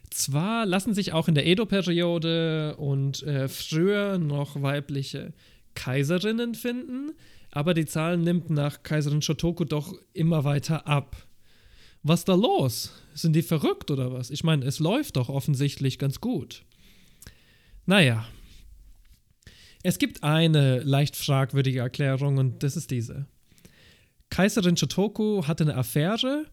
Zwar 0.09 0.65
lassen 0.65 0.93
sich 0.93 1.13
auch 1.13 1.27
in 1.27 1.35
der 1.35 1.45
Edo-Periode 1.45 2.75
und 2.77 3.23
äh, 3.23 3.47
früher 3.47 4.17
noch 4.17 4.61
weibliche 4.61 5.33
Kaiserinnen 5.77 6.55
finden, 6.55 7.11
aber 7.51 7.75
die 7.75 7.85
Zahl 7.85 8.17
nimmt 8.17 8.49
nach 8.49 8.81
Kaiserin 8.81 9.21
Shotoku 9.21 9.63
doch 9.63 9.93
immer 10.11 10.43
weiter 10.43 10.87
ab. 10.87 11.27
Was 12.01 12.25
da 12.25 12.33
los? 12.33 12.91
Sind 13.13 13.35
die 13.35 13.43
verrückt 13.43 13.91
oder 13.91 14.11
was? 14.11 14.31
Ich 14.31 14.43
meine, 14.43 14.65
es 14.65 14.79
läuft 14.79 15.17
doch 15.17 15.29
offensichtlich 15.29 15.99
ganz 15.99 16.19
gut. 16.19 16.63
Naja. 17.85 18.25
Es 19.83 19.99
gibt 19.99 20.23
eine 20.23 20.79
leicht 20.79 21.15
fragwürdige 21.15 21.79
Erklärung 21.79 22.37
und 22.37 22.63
das 22.63 22.75
ist 22.75 22.89
diese. 22.89 23.27
Kaiserin 24.31 24.77
Shotoku 24.77 25.45
hatte 25.45 25.63
eine 25.63 25.75
Affäre 25.75 26.45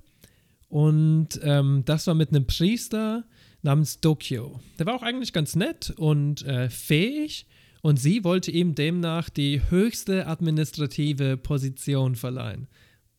und 0.68 1.41
ähm, 1.43 1.83
das 1.87 2.07
war 2.07 2.14
mit 2.14 2.29
einem 2.29 2.47
Priester 2.47 3.25
namens 3.62 4.01
Dokyo. 4.01 4.61
Der 4.79 4.85
war 4.85 4.95
auch 4.95 5.03
eigentlich 5.03 5.33
ganz 5.33 5.57
nett 5.57 5.95
und 5.97 6.45
äh, 6.45 6.68
fähig 6.68 7.47
und 7.85 8.01
sie 8.01 8.24
wollte 8.24 8.51
ihm 8.51 8.74
demnach 8.74 9.28
die 9.28 9.61
höchste 9.68 10.26
administrative 10.26 11.37
Position 11.37 12.16
verleihen. 12.16 12.66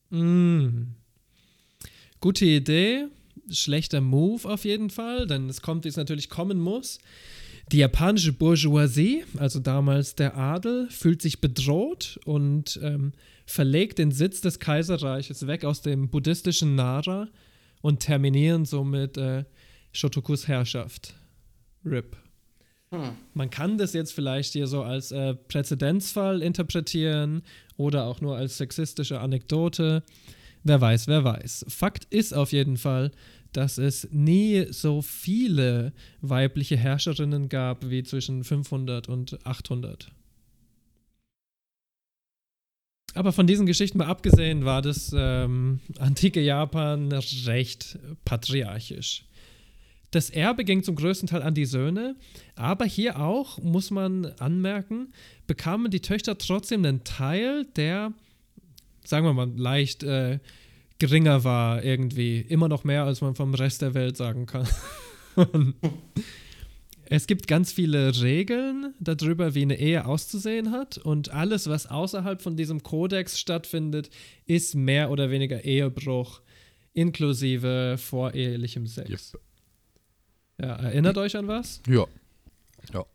Mm. 0.10 0.88
Gute 2.20 2.46
Idee, 2.46 3.06
schlechter 3.52 4.02
Move 4.02 4.50
auf 4.50 4.66
jeden 4.66 4.90
Fall, 4.90 5.28
denn 5.28 5.50
es 5.50 5.62
kommt, 5.62 5.86
wie 5.86 5.90
es 5.90 5.98
natürlich 5.98 6.32
kommen 6.32 6.60
muss. 6.60 6.98
Die 7.72 7.78
japanische 7.78 8.34
Bourgeoisie, 8.34 9.24
also 9.38 9.60
damals 9.60 10.16
der 10.16 10.36
Adel, 10.36 10.90
fühlt 10.90 11.22
sich 11.22 11.42
bedroht 11.42 12.20
und 12.26 12.80
ähm, 12.82 13.14
verlegt 13.46 14.00
den 14.00 14.10
Sitz 14.10 14.42
des 14.42 14.58
Kaiserreiches 14.58 15.46
weg 15.46 15.64
aus 15.64 15.84
dem 15.84 16.10
buddhistischen 16.10 16.74
Nara 16.74 17.28
und 17.82 18.00
terminieren 18.00 18.66
somit 18.66 19.16
äh, 19.20 19.44
Shotokus 19.92 20.48
Herrschaft. 20.48 21.14
RIP. 21.86 22.18
Man 23.34 23.50
kann 23.50 23.78
das 23.78 23.94
jetzt 23.94 24.14
vielleicht 24.14 24.54
hier 24.54 24.68
so 24.68 24.84
als 24.84 25.12
äh, 25.12 25.36
Präzedenzfall 25.36 26.42
interpretieren 26.42 27.44
oder 27.78 28.06
auch 28.06 28.22
nur 28.22 28.38
als 28.38 28.58
sexistische 28.58 29.20
Anekdote. 29.20 30.04
Wer 30.64 30.82
weiß, 30.82 31.08
wer 31.08 31.24
weiß. 31.24 31.66
Fakt 31.70 32.06
ist 32.10 32.34
auf 32.34 32.52
jeden 32.52 32.78
Fall, 32.78 33.12
dass 33.52 33.78
es 33.78 34.08
nie 34.12 34.66
so 34.72 35.02
viele 35.02 35.94
weibliche 36.22 36.76
Herrscherinnen 36.76 37.50
gab 37.50 37.90
wie 37.90 38.04
zwischen 38.04 38.44
500 38.44 39.08
und 39.08 39.46
800. 39.46 40.12
Aber 43.14 43.32
von 43.32 43.48
diesen 43.48 43.66
Geschichten 43.66 43.98
mal 43.98 44.08
abgesehen 44.08 44.66
war 44.66 44.82
das 44.82 45.16
ähm, 45.18 45.80
antike 46.00 46.42
Japan 46.42 47.12
recht 47.46 47.98
patriarchisch. 48.26 49.24
Das 50.16 50.30
Erbe 50.30 50.64
ging 50.64 50.82
zum 50.82 50.96
größten 50.96 51.28
Teil 51.28 51.42
an 51.42 51.56
die 51.56 51.66
Söhne, 51.66 52.16
aber 52.56 52.86
hier 52.86 53.20
auch, 53.20 53.62
muss 53.62 53.92
man 53.92 54.28
anmerken, 54.40 55.12
bekamen 55.46 55.92
die 55.92 56.00
Töchter 56.00 56.38
trotzdem 56.38 56.86
einen 56.86 57.04
Teil, 57.04 57.66
der, 57.76 58.14
sagen 59.04 59.26
wir 59.26 59.34
mal, 59.34 59.52
leicht 59.58 60.04
äh, 60.04 60.40
geringer 61.00 61.44
war 61.44 61.84
irgendwie. 61.84 62.40
Immer 62.40 62.70
noch 62.70 62.86
mehr, 62.86 63.04
als 63.04 63.20
man 63.20 63.36
vom 63.36 63.54
Rest 63.56 63.82
der 63.82 63.94
Welt 63.94 64.16
sagen 64.16 64.46
kann. 64.46 64.66
es 67.10 67.28
gibt 67.28 67.50
ganz 67.50 67.74
viele 67.74 68.22
Regeln 68.22 68.94
darüber, 69.02 69.54
wie 69.54 69.64
eine 69.64 69.78
Ehe 69.78 70.06
auszusehen 70.06 70.72
hat 70.72 70.98
und 70.98 71.32
alles, 71.32 71.68
was 71.68 71.88
außerhalb 71.88 72.42
von 72.42 72.56
diesem 72.56 72.84
Kodex 72.84 73.38
stattfindet, 73.38 74.10
ist 74.46 74.76
mehr 74.76 75.12
oder 75.12 75.30
weniger 75.30 75.66
Ehebruch 75.66 76.40
inklusive 76.94 77.98
vorehelichem 77.98 78.88
Sex. 78.88 79.34
Yep. 79.34 79.42
Ja, 80.60 80.76
erinnert 80.76 81.18
euch 81.18 81.36
an 81.36 81.48
was? 81.48 81.82
Ja. 81.88 82.06
Ja. 82.94 83.06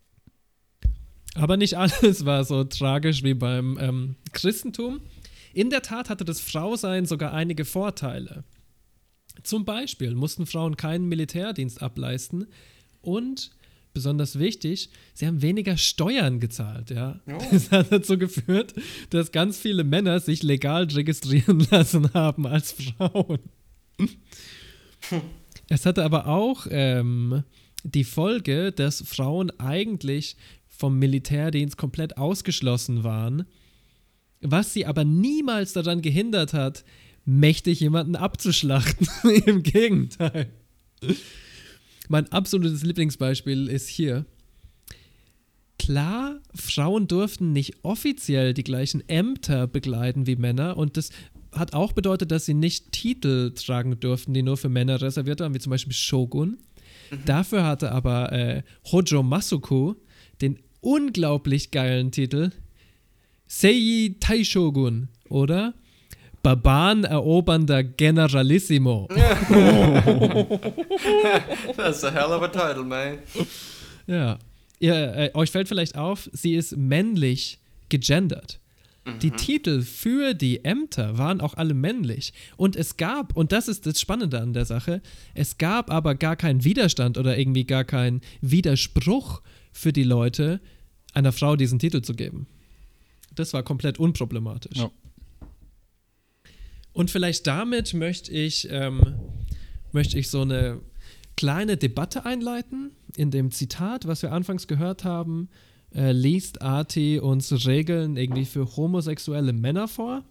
Aber 1.35 1.57
nicht 1.57 1.77
alles 1.77 2.25
war 2.25 2.43
so 2.43 2.63
tragisch 2.63 3.23
wie 3.23 3.33
beim 3.33 3.77
ähm, 3.79 4.15
Christentum. 4.33 5.01
In 5.53 5.69
der 5.69 5.81
Tat 5.81 6.09
hatte 6.09 6.25
das 6.25 6.39
Frausein 6.39 7.05
sogar 7.05 7.33
einige 7.33 7.65
Vorteile. 7.65 8.43
Zum 9.43 9.65
Beispiel 9.65 10.13
mussten 10.13 10.45
Frauen 10.45 10.77
keinen 10.77 11.07
Militärdienst 11.07 11.81
ableisten 11.81 12.47
und 13.01 13.51
besonders 13.93 14.39
wichtig, 14.39 14.89
sie 15.13 15.27
haben 15.27 15.41
weniger 15.41 15.77
Steuern 15.77 16.39
gezahlt, 16.39 16.91
ja. 16.91 17.19
Das 17.51 17.71
hat 17.71 17.91
dazu 17.91 18.17
geführt, 18.17 18.73
dass 19.09 19.31
ganz 19.31 19.57
viele 19.57 19.83
Männer 19.83 20.19
sich 20.19 20.43
legal 20.43 20.83
registrieren 20.85 21.65
lassen 21.71 22.13
haben 22.13 22.47
als 22.47 22.73
Frauen. 22.73 23.39
Es 25.71 25.85
hatte 25.85 26.03
aber 26.03 26.27
auch 26.27 26.67
ähm, 26.69 27.43
die 27.85 28.03
Folge, 28.03 28.73
dass 28.73 29.03
Frauen 29.07 29.57
eigentlich 29.57 30.35
vom 30.67 30.99
Militärdienst 30.99 31.77
komplett 31.77 32.17
ausgeschlossen 32.17 33.05
waren, 33.05 33.45
was 34.41 34.73
sie 34.73 34.85
aber 34.85 35.05
niemals 35.05 35.71
daran 35.71 36.01
gehindert 36.01 36.51
hat, 36.51 36.83
mächtig 37.23 37.79
jemanden 37.79 38.17
abzuschlachten. 38.17 39.07
Im 39.45 39.63
Gegenteil. 39.63 40.49
Mein 42.09 42.29
absolutes 42.33 42.83
Lieblingsbeispiel 42.83 43.69
ist 43.69 43.87
hier. 43.87 44.25
Klar, 45.79 46.41
Frauen 46.53 47.07
durften 47.07 47.53
nicht 47.53 47.77
offiziell 47.83 48.53
die 48.53 48.65
gleichen 48.65 49.07
Ämter 49.07 49.67
begleiten 49.67 50.27
wie 50.27 50.35
Männer 50.35 50.75
und 50.75 50.97
das 50.97 51.11
hat 51.53 51.73
auch 51.73 51.93
bedeutet, 51.93 52.31
dass 52.31 52.45
sie 52.45 52.53
nicht 52.53 52.91
Titel 52.91 53.51
tragen 53.51 53.99
durften, 53.99 54.33
die 54.33 54.43
nur 54.43 54.57
für 54.57 54.69
Männer 54.69 55.01
reserviert 55.01 55.39
waren, 55.39 55.53
wie 55.53 55.59
zum 55.59 55.71
Beispiel 55.71 55.93
Shogun. 55.93 56.57
Dafür 57.25 57.65
hatte 57.65 57.91
aber 57.91 58.31
äh, 58.31 58.63
Hojo 58.91 59.21
Masuko 59.21 59.95
den 60.41 60.59
unglaublich 60.79 61.71
geilen 61.71 62.11
Titel 62.11 62.51
Seiji 63.47 64.15
Taishogun 64.19 65.09
oder 65.29 65.73
Barbaren 66.41 67.03
erobernder 67.03 67.83
Generalissimo. 67.83 69.07
That's 71.75 72.03
a 72.03 72.11
hell 72.11 72.31
of 72.31 72.41
a 72.41 72.47
title, 72.47 72.83
man. 72.85 73.19
Ja. 74.07 74.39
Ihr, 74.79 74.95
äh, 74.95 75.31
euch 75.35 75.51
fällt 75.51 75.67
vielleicht 75.67 75.97
auf, 75.97 76.29
sie 76.31 76.55
ist 76.55 76.75
männlich 76.77 77.59
gegendert. 77.89 78.60
Die 79.21 79.31
Titel 79.31 79.81
für 79.81 80.35
die 80.35 80.63
Ämter 80.63 81.17
waren 81.17 81.41
auch 81.41 81.55
alle 81.55 81.73
männlich. 81.73 82.33
Und 82.55 82.75
es 82.75 82.97
gab, 82.97 83.35
und 83.35 83.51
das 83.51 83.67
ist 83.67 83.87
das 83.87 83.99
Spannende 83.99 84.39
an 84.39 84.53
der 84.53 84.65
Sache, 84.65 85.01
es 85.33 85.57
gab 85.57 85.89
aber 85.89 86.13
gar 86.13 86.35
keinen 86.35 86.63
Widerstand 86.63 87.17
oder 87.17 87.37
irgendwie 87.37 87.65
gar 87.65 87.83
keinen 87.83 88.21
Widerspruch 88.41 89.41
für 89.71 89.91
die 89.91 90.03
Leute, 90.03 90.61
einer 91.13 91.31
Frau 91.31 91.55
diesen 91.55 91.79
Titel 91.79 92.01
zu 92.01 92.13
geben. 92.13 92.45
Das 93.33 93.53
war 93.53 93.63
komplett 93.63 93.97
unproblematisch. 93.99 94.77
Ja. 94.77 94.91
Und 96.93 97.09
vielleicht 97.09 97.47
damit 97.47 97.93
möchte 97.93 98.31
ich, 98.31 98.67
ähm, 98.69 99.15
möchte 99.91 100.19
ich 100.19 100.29
so 100.29 100.41
eine 100.41 100.79
kleine 101.37 101.77
Debatte 101.77 102.25
einleiten. 102.25 102.91
In 103.15 103.31
dem 103.31 103.51
Zitat, 103.51 104.05
was 104.05 104.21
wir 104.21 104.31
anfangs 104.31 104.67
gehört 104.67 105.03
haben, 105.03 105.49
äh, 105.95 106.11
liest 106.11 106.61
Arti 106.61 107.19
uns 107.19 107.65
Regeln 107.67 108.17
irgendwie 108.17 108.45
für 108.45 108.75
homosexuelle 108.75 109.53
Männer 109.53 109.87
vor. 109.87 110.23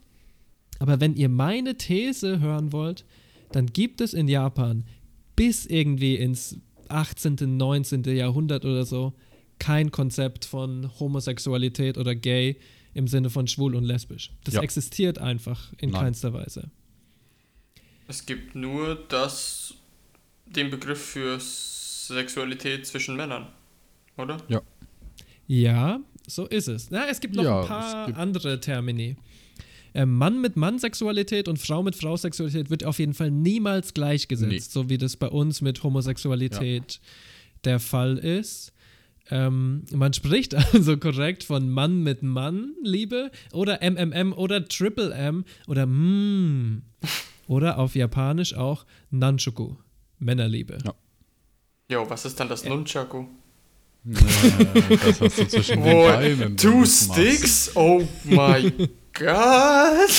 Aber 0.79 1.01
wenn 1.01 1.15
ihr 1.15 1.29
meine 1.29 1.77
These 1.77 2.41
hören 2.41 2.73
wollt, 2.73 3.05
dann 3.53 3.67
gibt 3.67 4.01
es 4.01 4.15
in 4.15 4.29
Japan 4.29 4.85
bis 5.37 5.67
irgendwie 5.67 6.17
ins 6.17 6.57
18., 6.89 7.57
19. 7.57 8.05
Jahrhundert 8.05 8.65
oder 8.65 8.85
so 8.85 9.13
kein 9.59 9.91
Konzept 9.91 10.45
von 10.47 10.91
Homosexualität 10.99 11.99
oder 11.99 12.15
Gay 12.15 12.57
im 12.95 13.07
Sinne 13.07 13.31
von 13.31 13.47
schwul 13.47 13.75
und 13.75 13.85
lesbisch. 13.85 14.33
Das 14.45 14.55
Ja. 14.55 14.63
existiert 14.63 15.19
einfach 15.19 15.73
in 15.79 15.91
Nein. 15.91 16.01
keinster 16.03 16.33
Weise. 16.33 16.71
Es 18.09 18.27
gibt 18.27 18.55
nur 18.55 18.97
das, 19.09 19.75
den 20.47 20.71
Begriff 20.71 21.01
für 21.01 21.39
Sexualität 21.39 22.87
zwischen 22.87 23.17
Männern, 23.17 23.49
oder? 24.17 24.39
Ja, 24.49 24.63
so 26.26 26.46
ist 26.46 26.68
es. 26.68 26.90
Na, 26.90 27.09
es 27.09 27.20
gibt 27.20 27.34
noch 27.34 27.42
Ja, 27.44 27.61
ein 27.61 27.66
paar 27.66 28.16
andere 28.16 28.61
Termini. 28.61 29.16
Äh, 29.92 30.07
Mann 30.07 30.40
mit 30.40 30.57
Mann-Sexualität 30.57 31.48
und 31.48 31.59
Frau 31.59 31.82
mit 31.82 31.96
Frau-Sexualität 31.96 32.70
wird 32.70 32.84
auf 32.84 32.98
jeden 33.01 33.14
Fall 33.14 33.30
niemals 33.32 33.92
gleichgesetzt, 33.92 34.51
Nee. 34.51 34.59
so 34.61 34.88
wie 34.88 34.98
das 34.98 35.16
bei 35.16 35.26
uns 35.26 35.61
mit 35.61 35.82
Homosexualität 35.82 37.01
der 37.64 37.80
Fall 37.80 38.16
ist. 38.18 38.72
Ähm, 39.30 39.84
man 39.92 40.12
spricht 40.12 40.55
also 40.74 40.96
korrekt 40.96 41.42
von 41.44 41.68
Mann 41.68 42.03
mit 42.03 42.22
Mann 42.22 42.74
Liebe 42.82 43.30
oder 43.53 43.80
MMM 43.82 44.32
oder 44.32 44.66
Triple 44.68 45.12
M 45.12 45.44
oder 45.66 45.86
mm, 45.86 46.82
oder 47.48 47.78
auf 47.78 47.96
Japanisch 47.96 48.55
auch 48.55 48.86
Nanchuku, 49.11 49.74
Männerliebe. 50.20 50.78
Ja. 50.84 50.94
Jo, 51.90 52.09
was 52.09 52.24
ist 52.24 52.38
dann 52.38 52.48
das 52.48 52.64
Nunchaku? 52.64 53.26
Äh, 54.07 54.96
das 55.07 55.20
hast 55.20 55.38
du 55.38 55.46
zwischen 55.48 55.82
den 55.82 56.07
Beinen. 56.07 56.57
two 56.57 56.84
sticks? 56.84 57.70
Oh 57.74 58.03
my 58.24 58.72
god! 59.12 60.11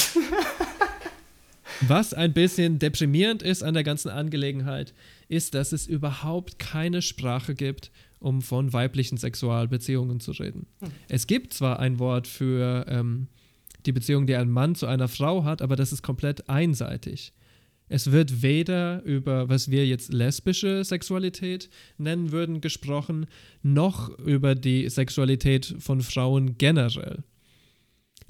Was 1.88 2.14
ein 2.14 2.34
bisschen 2.34 2.78
deprimierend 2.78 3.42
ist 3.42 3.64
an 3.64 3.74
der 3.74 3.84
ganzen 3.84 4.10
Angelegenheit, 4.10 4.94
ist, 5.30 5.56
dass 5.56 5.72
es 5.72 5.88
überhaupt 5.88 6.60
keine 6.60 7.02
Sprache 7.02 7.56
gibt, 7.56 7.90
um 8.20 8.44
von 8.44 8.72
weiblichen 8.72 9.18
Sexualbeziehungen 9.18 10.20
zu 10.20 10.32
reden. 10.32 10.68
Es 11.10 11.26
gibt 11.26 11.54
zwar 11.54 11.80
ein 11.80 11.98
Wort 11.98 12.28
für 12.28 12.86
ähm, 12.88 13.28
die 13.88 13.92
Beziehung, 13.94 14.28
die 14.28 14.36
ein 14.36 14.52
Mann 14.52 14.76
zu 14.76 14.86
einer 14.86 15.08
Frau 15.08 15.44
hat, 15.44 15.64
aber 15.64 15.76
das 15.76 15.92
ist 15.92 16.04
komplett 16.04 16.48
einseitig. 16.50 17.34
Es 17.92 18.10
wird 18.14 18.42
weder 18.42 19.04
über, 19.04 19.50
was 19.50 19.70
wir 19.70 19.86
jetzt 19.86 20.14
lesbische 20.14 20.86
Sexualität 20.86 21.70
nennen 21.98 22.32
würden, 22.32 22.62
gesprochen, 22.62 23.26
noch 23.64 24.18
über 24.18 24.56
die 24.56 24.88
Sexualität 24.88 25.76
von 25.78 26.00
Frauen 26.00 26.58
generell. 26.58 27.26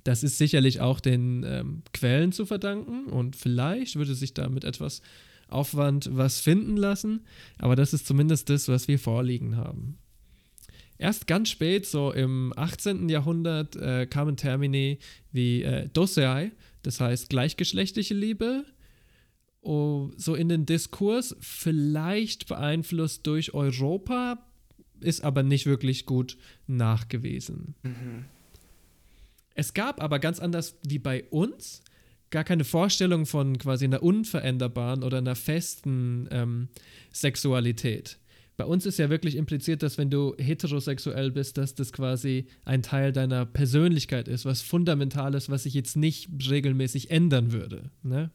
Das 0.04 0.24
ist 0.24 0.40
sicherlich 0.40 0.82
auch 0.82 1.00
den 1.00 1.44
ähm, 1.46 1.84
Quellen 1.94 2.32
zu 2.32 2.48
verdanken 2.48 3.06
und 3.06 3.36
vielleicht 3.36 3.98
würde 3.98 4.16
sich 4.16 4.34
da 4.34 4.50
mit 4.50 4.64
etwas 4.64 5.04
Aufwand 5.48 6.10
was 6.12 6.40
finden 6.40 6.76
lassen, 6.76 7.22
aber 7.60 7.76
das 7.76 7.94
ist 7.94 8.08
zumindest 8.08 8.50
das, 8.50 8.68
was 8.68 8.88
wir 8.88 8.98
vorliegen 8.98 9.58
haben. 9.58 10.00
Erst 10.98 11.28
ganz 11.28 11.50
spät, 11.50 11.86
so 11.86 12.12
im 12.12 12.52
18. 12.56 13.10
Jahrhundert, 13.10 13.76
äh, 13.76 14.08
kamen 14.08 14.38
Termini 14.38 14.98
wie 15.32 15.62
äh, 15.62 15.88
Dosei, 15.94 16.52
das 16.82 17.00
heißt 17.00 17.30
gleichgeschlechtliche 17.30 18.16
Liebe, 18.16 18.66
so 19.64 20.36
in 20.36 20.50
den 20.50 20.66
Diskurs, 20.66 21.36
vielleicht 21.40 22.48
beeinflusst 22.48 23.28
durch 23.28 23.54
Europa, 23.54 24.40
ist 25.00 25.24
aber 25.24 25.44
nicht 25.44 25.66
wirklich 25.66 26.06
gut 26.06 26.38
nachgewiesen. 26.68 27.76
Es 29.56 29.74
gab 29.74 30.02
aber 30.02 30.20
ganz 30.20 30.40
anders 30.40 30.78
wie 30.88 31.00
bei 31.00 31.24
uns 31.26 31.84
gar 32.30 32.44
keine 32.44 32.64
Vorstellung 32.64 33.26
von 33.26 33.58
quasi 33.58 33.86
einer 33.86 34.02
unveränderbaren 34.02 35.04
oder 35.04 35.18
einer 35.18 35.36
festen 35.36 36.28
ähm, 36.32 36.70
Sexualität. 37.12 38.18
Bei 38.58 38.66
uns 38.66 38.86
ist 38.86 39.00
ja 39.00 39.10
wirklich 39.10 39.36
impliziert, 39.36 39.84
dass 39.84 39.98
wenn 39.98 40.10
du 40.10 40.36
heterosexuell 40.38 41.32
bist, 41.32 41.58
dass 41.58 41.76
das 41.76 41.92
quasi 41.92 42.48
ein 42.64 42.84
Teil 42.84 43.12
deiner 43.12 43.46
Persönlichkeit 43.46 44.28
ist, 44.28 44.46
was 44.46 44.62
Fundamentales, 44.62 45.50
was 45.50 45.64
sich 45.64 45.74
jetzt 45.74 45.98
nicht 45.98 46.30
regelmäßig 46.50 47.12
ändern 47.12 47.52
würde. 47.52 47.92
Ne? 48.04 48.30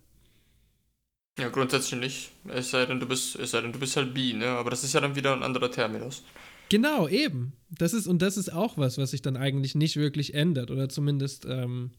Ja, 1.38 1.48
grundsätzlich 1.50 2.00
nicht. 2.00 2.30
Es 2.48 2.70
sei 2.70 2.86
denn, 2.86 2.98
du 2.98 3.06
bist, 3.06 3.36
es 3.36 3.50
sei 3.50 3.60
denn, 3.60 3.72
du 3.72 3.78
bist 3.78 3.96
halt 3.96 4.14
bi, 4.14 4.32
ne? 4.32 4.46
Aber 4.48 4.70
das 4.70 4.84
ist 4.84 4.94
ja 4.94 5.00
dann 5.00 5.16
wieder 5.16 5.34
ein 5.34 5.42
anderer 5.42 5.70
Terminus. 5.70 6.22
Genau, 6.68 7.08
eben. 7.08 7.52
Das 7.70 7.92
ist, 7.92 8.06
und 8.06 8.22
das 8.22 8.36
ist 8.36 8.52
auch 8.52 8.78
was, 8.78 8.98
was 8.98 9.10
sich 9.10 9.22
dann 9.22 9.36
eigentlich 9.36 9.74
nicht 9.74 9.96
wirklich 9.96 10.34
ändert. 10.34 10.70
Oder 10.70 10.88
zumindest 10.88 11.46
ähm, 11.46 11.90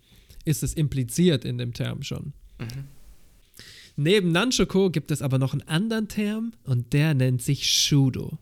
ist 0.44 0.64
es 0.64 0.74
impliziert 0.74 1.46
in 1.46 1.58
dem 1.58 1.74
Term 1.74 2.04
schon. 2.04 2.34
Neben 3.96 4.32
Nanchoko 4.32 4.90
gibt 4.90 5.12
es 5.12 5.22
aber 5.22 5.38
noch 5.38 5.54
einen 5.54 5.68
anderen 5.68 6.08
Term 6.08 6.54
und 6.64 6.94
der 6.94 7.14
nennt 7.14 7.42
sich 7.42 7.70
Shudo. 7.70 8.38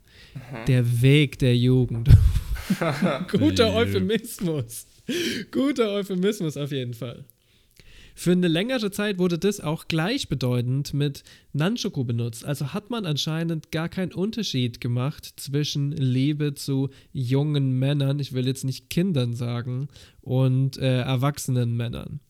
Der 0.66 1.02
Weg 1.02 1.38
der 1.38 1.56
Jugend. 1.56 2.08
Guter 3.30 3.74
Euphemismus. 3.74 4.86
Guter 5.50 5.90
Euphemismus 5.92 6.56
auf 6.56 6.72
jeden 6.72 6.94
Fall. 6.94 7.24
Für 8.18 8.32
eine 8.32 8.48
längere 8.48 8.90
Zeit 8.90 9.18
wurde 9.18 9.38
das 9.38 9.60
auch 9.60 9.88
gleichbedeutend 9.88 10.94
mit 10.94 11.22
Nanchoku 11.52 12.02
benutzt. 12.02 12.46
Also 12.46 12.72
hat 12.72 12.88
man 12.88 13.04
anscheinend 13.04 13.70
gar 13.70 13.90
keinen 13.90 14.14
Unterschied 14.14 14.80
gemacht 14.80 15.34
zwischen 15.36 15.92
Liebe 15.92 16.54
zu 16.54 16.88
jungen 17.12 17.78
Männern, 17.78 18.18
ich 18.18 18.32
will 18.32 18.46
jetzt 18.46 18.64
nicht 18.64 18.88
Kindern 18.88 19.34
sagen, 19.34 19.88
und 20.22 20.78
äh, 20.78 21.02
erwachsenen 21.02 21.76
Männern. 21.76 22.20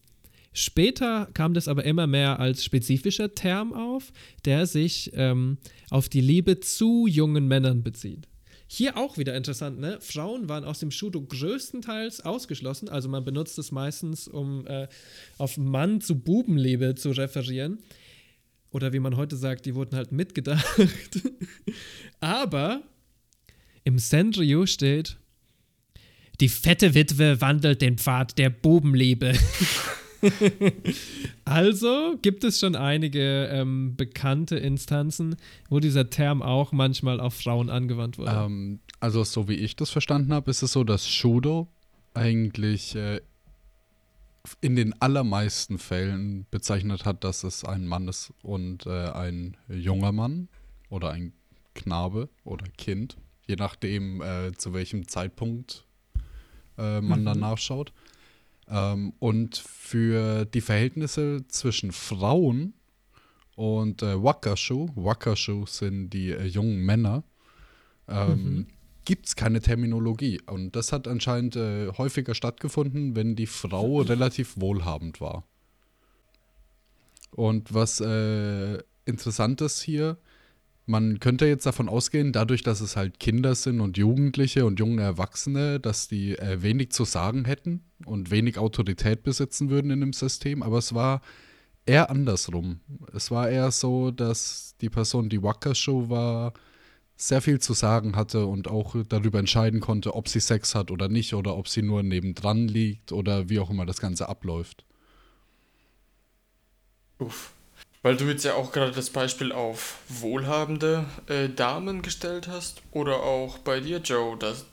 Später 0.53 1.29
kam 1.35 1.55
das 1.55 1.69
aber 1.69 1.85
immer 1.85 2.09
mehr 2.09 2.41
als 2.41 2.65
spezifischer 2.65 3.37
Term 3.37 3.73
auf, 3.73 4.13
der 4.45 4.67
sich 4.67 5.13
ähm, 5.15 5.57
auf 5.91 6.09
die 6.09 6.21
Liebe 6.21 6.59
zu 6.59 7.07
jungen 7.07 7.47
Männern 7.47 7.85
bezieht. 7.85 8.27
Hier 8.69 8.97
auch 8.97 9.17
wieder 9.17 9.37
interessant, 9.37 9.79
ne? 9.79 9.99
Frauen 10.01 10.49
waren 10.49 10.65
aus 10.65 10.81
dem 10.81 10.91
Shudo 10.91 11.23
größtenteils 11.23 12.23
ausgeschlossen, 12.23 12.89
also 12.89 13.09
man 13.09 13.25
benutzt 13.25 13.59
es 13.59 13.71
meistens, 13.71 14.27
um 14.27 14.67
äh, 14.67 14.89
auf 15.39 15.57
Mann 15.57 16.01
zu 16.01 16.19
Bubenliebe 16.19 16.97
zu 16.97 17.11
referieren. 17.11 17.79
Oder 18.71 18.93
wie 18.93 18.99
man 18.99 19.17
heute 19.17 19.37
sagt, 19.37 19.67
die 19.67 19.75
wurden 19.75 19.97
halt 19.97 20.11
mitgedacht. 20.13 20.67
Aber 22.21 22.83
im 23.85 23.99
Senryu 23.99 24.67
steht, 24.67 25.17
die 26.41 26.49
fette 26.49 26.95
Witwe 26.95 27.41
wandelt 27.41 27.81
den 27.81 27.97
Pfad 27.97 28.37
der 28.37 28.51
Bubenliebe. 28.51 29.33
also 31.45 32.17
gibt 32.23 32.45
es 32.45 32.59
schon 32.61 32.77
einige 32.77 33.47
ähm, 33.47 33.97
bekannte 33.97 34.57
Instanzen, 34.57 35.37
wo 35.69 35.81
dieser 35.81 36.11
Term 36.11 36.43
auch 36.43 36.73
manchmal 36.73 37.21
auf 37.21 37.35
Frauen 37.35 37.71
angewandt 37.71 38.19
wurde. 38.19 38.33
Ähm, 38.33 38.81
also, 39.01 39.23
so 39.25 39.49
wie 39.49 39.55
ich 39.55 39.77
das 39.77 39.91
verstanden 39.91 40.33
habe, 40.33 40.51
ist 40.51 40.63
es 40.63 40.73
so, 40.73 40.85
dass 40.85 41.09
Shudo 41.09 41.69
eigentlich 42.15 42.95
äh, 42.97 43.21
in 44.61 44.77
den 44.77 45.01
allermeisten 45.01 45.79
Fällen 45.79 46.47
bezeichnet 46.51 47.05
hat, 47.05 47.25
dass 47.25 47.45
es 47.45 47.65
ein 47.65 47.87
Mann 47.87 48.09
ist 48.09 48.33
und 48.43 48.87
äh, 48.87 49.11
ein 49.11 49.57
junger 49.69 50.13
Mann 50.13 50.49
oder 50.89 51.11
ein 51.11 51.33
Knabe 51.75 52.29
oder 52.45 52.65
Kind, 52.79 53.17
je 53.47 53.57
nachdem, 53.57 54.23
äh, 54.23 54.53
zu 54.57 54.73
welchem 54.73 55.09
Zeitpunkt 55.09 55.85
äh, 56.79 57.01
man 57.01 57.21
Mhm. 57.21 57.25
danach 57.27 57.59
schaut. 57.59 57.93
Ähm, 58.69 59.13
und 59.19 59.57
für 59.57 60.45
die 60.45 60.61
Verhältnisse 60.61 61.45
zwischen 61.49 61.93
Frauen 61.93 62.75
und 63.55 64.03
äh, 64.03 64.23
Wakashu, 64.23 64.91
Wakashu 64.95 65.67
sind 65.67 66.11
die 66.11 66.33
äh, 66.33 66.45
jungen 66.45 66.85
Männer, 66.85 67.25
ähm, 68.09 68.67
gibt 69.05 69.27
es 69.27 69.37
keine 69.37 69.61
Terminologie. 69.61 70.41
Und 70.47 70.77
das 70.77 70.93
hat 70.93 71.09
anscheinend 71.09 71.57
äh, 71.57 71.89
häufiger 71.97 72.35
stattgefunden, 72.35 73.17
wenn 73.17 73.37
die 73.37 73.47
Frau 73.47 74.01
relativ 74.01 74.61
wohlhabend 74.61 75.21
war. 75.21 75.45
Und 77.31 77.73
was 77.73 78.01
äh, 78.01 78.79
interessant 79.05 79.61
ist 79.61 79.81
hier, 79.81 80.19
man 80.87 81.19
könnte 81.19 81.47
jetzt 81.47 81.67
davon 81.67 81.89
ausgehen, 81.89 82.33
dadurch, 82.33 82.63
dass 82.63 82.81
es 82.81 82.97
halt 82.97 83.19
Kinder 83.19 83.55
sind 83.57 83.81
und 83.81 83.99
Jugendliche 83.99 84.65
und 84.65 84.79
junge 84.79 85.03
Erwachsene, 85.03 85.81
dass 85.81 86.07
die 86.07 86.39
äh, 86.39 86.63
wenig 86.63 86.93
zu 86.93 87.05
sagen 87.05 87.45
hätten 87.45 87.85
und 88.05 88.31
wenig 88.31 88.59
Autorität 88.59 89.25
besitzen 89.25 89.69
würden 89.69 89.91
in 89.91 90.01
dem 90.01 90.13
System. 90.13 90.63
Aber 90.63 90.79
es 90.79 90.95
war 90.95 91.23
eher 91.87 92.09
andersrum. 92.09 92.81
Es 93.13 93.33
war 93.33 93.49
eher 93.49 93.73
so, 93.73 94.13
dass 94.13 94.77
die 94.81 94.89
Person, 94.89 95.29
die 95.29 95.43
Wakasho 95.43 96.09
war, 96.09 96.53
sehr 97.17 97.41
viel 97.41 97.59
zu 97.59 97.73
sagen 97.73 98.15
hatte 98.15 98.47
und 98.47 98.69
auch 98.69 98.95
darüber 99.09 99.39
entscheiden 99.39 99.81
konnte, 99.81 100.15
ob 100.15 100.29
sie 100.29 100.41
Sex 100.41 100.75
hat 100.75 100.91
oder 100.91 101.09
nicht 101.09 101.35
oder 101.35 101.57
ob 101.57 101.67
sie 101.67 101.83
nur 101.83 102.03
nebendran 102.03 102.69
liegt 102.69 103.11
oder 103.11 103.49
wie 103.49 103.59
auch 103.59 103.71
immer 103.71 103.87
das 103.87 104.01
Ganze 104.01 104.29
abläuft. 104.29 104.85
Uff. 107.19 107.56
Weil 108.07 108.17
du 108.17 108.27
jetzt 108.27 108.45
ja 108.45 108.55
auch 108.55 108.71
gerade 108.71 108.93
das 108.93 109.11
Beispiel 109.11 109.51
auf 109.51 109.99
wohlhabende 110.09 111.07
äh, 111.27 111.49
Damen 111.49 112.03
gestellt 112.03 112.47
hast 112.47 112.81
oder 112.93 113.25
auch 113.25 113.59
bei 113.59 113.81
dir, 113.81 113.99
Joe, 113.99 114.37
dass 114.37 114.65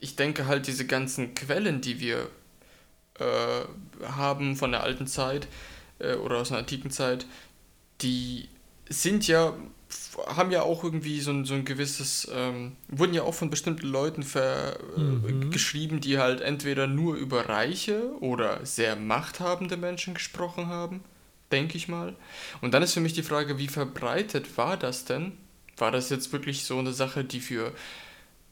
ich 0.00 0.16
denke 0.16 0.46
halt 0.46 0.66
diese 0.66 0.86
ganzen 0.86 1.32
Quellen, 1.34 1.80
die 1.80 1.98
wir 1.98 2.28
äh, 3.18 4.04
haben 4.06 4.56
von 4.56 4.70
der 4.70 4.82
alten 4.82 5.06
Zeit 5.06 5.48
äh, 5.98 6.16
oder 6.16 6.36
aus 6.40 6.50
der 6.50 6.58
antiken 6.58 6.90
Zeit, 6.90 7.24
die 8.02 8.50
sind 8.86 9.26
ja, 9.26 9.54
haben 10.26 10.50
ja 10.50 10.60
auch 10.60 10.84
irgendwie 10.84 11.22
so 11.22 11.30
ein, 11.30 11.46
so 11.46 11.54
ein 11.54 11.64
gewisses, 11.64 12.30
ähm, 12.34 12.76
wurden 12.88 13.14
ja 13.14 13.22
auch 13.22 13.32
von 13.32 13.48
bestimmten 13.48 13.86
Leuten 13.86 14.24
ver, 14.24 14.78
äh, 14.98 15.48
geschrieben, 15.48 16.02
die 16.02 16.18
halt 16.18 16.42
entweder 16.42 16.86
nur 16.86 17.14
über 17.14 17.48
reiche 17.48 18.12
oder 18.20 18.66
sehr 18.66 18.94
machthabende 18.94 19.78
Menschen 19.78 20.12
gesprochen 20.12 20.66
haben, 20.66 21.02
denke 21.52 21.76
ich 21.76 21.88
mal. 21.88 22.16
Und 22.60 22.74
dann 22.74 22.82
ist 22.82 22.94
für 22.94 23.00
mich 23.00 23.12
die 23.12 23.22
Frage, 23.22 23.58
wie 23.58 23.68
verbreitet 23.68 24.56
war 24.56 24.76
das 24.76 25.04
denn? 25.04 25.32
War 25.76 25.90
das 25.90 26.10
jetzt 26.10 26.32
wirklich 26.32 26.64
so 26.64 26.78
eine 26.78 26.92
Sache, 26.92 27.24
die 27.24 27.40
für 27.40 27.72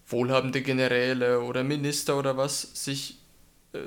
wohlhabende 0.06 0.62
Generäle 0.62 1.40
oder 1.40 1.64
Minister 1.64 2.18
oder 2.18 2.36
was 2.36 2.62
sich 2.84 3.18
äh, 3.72 3.78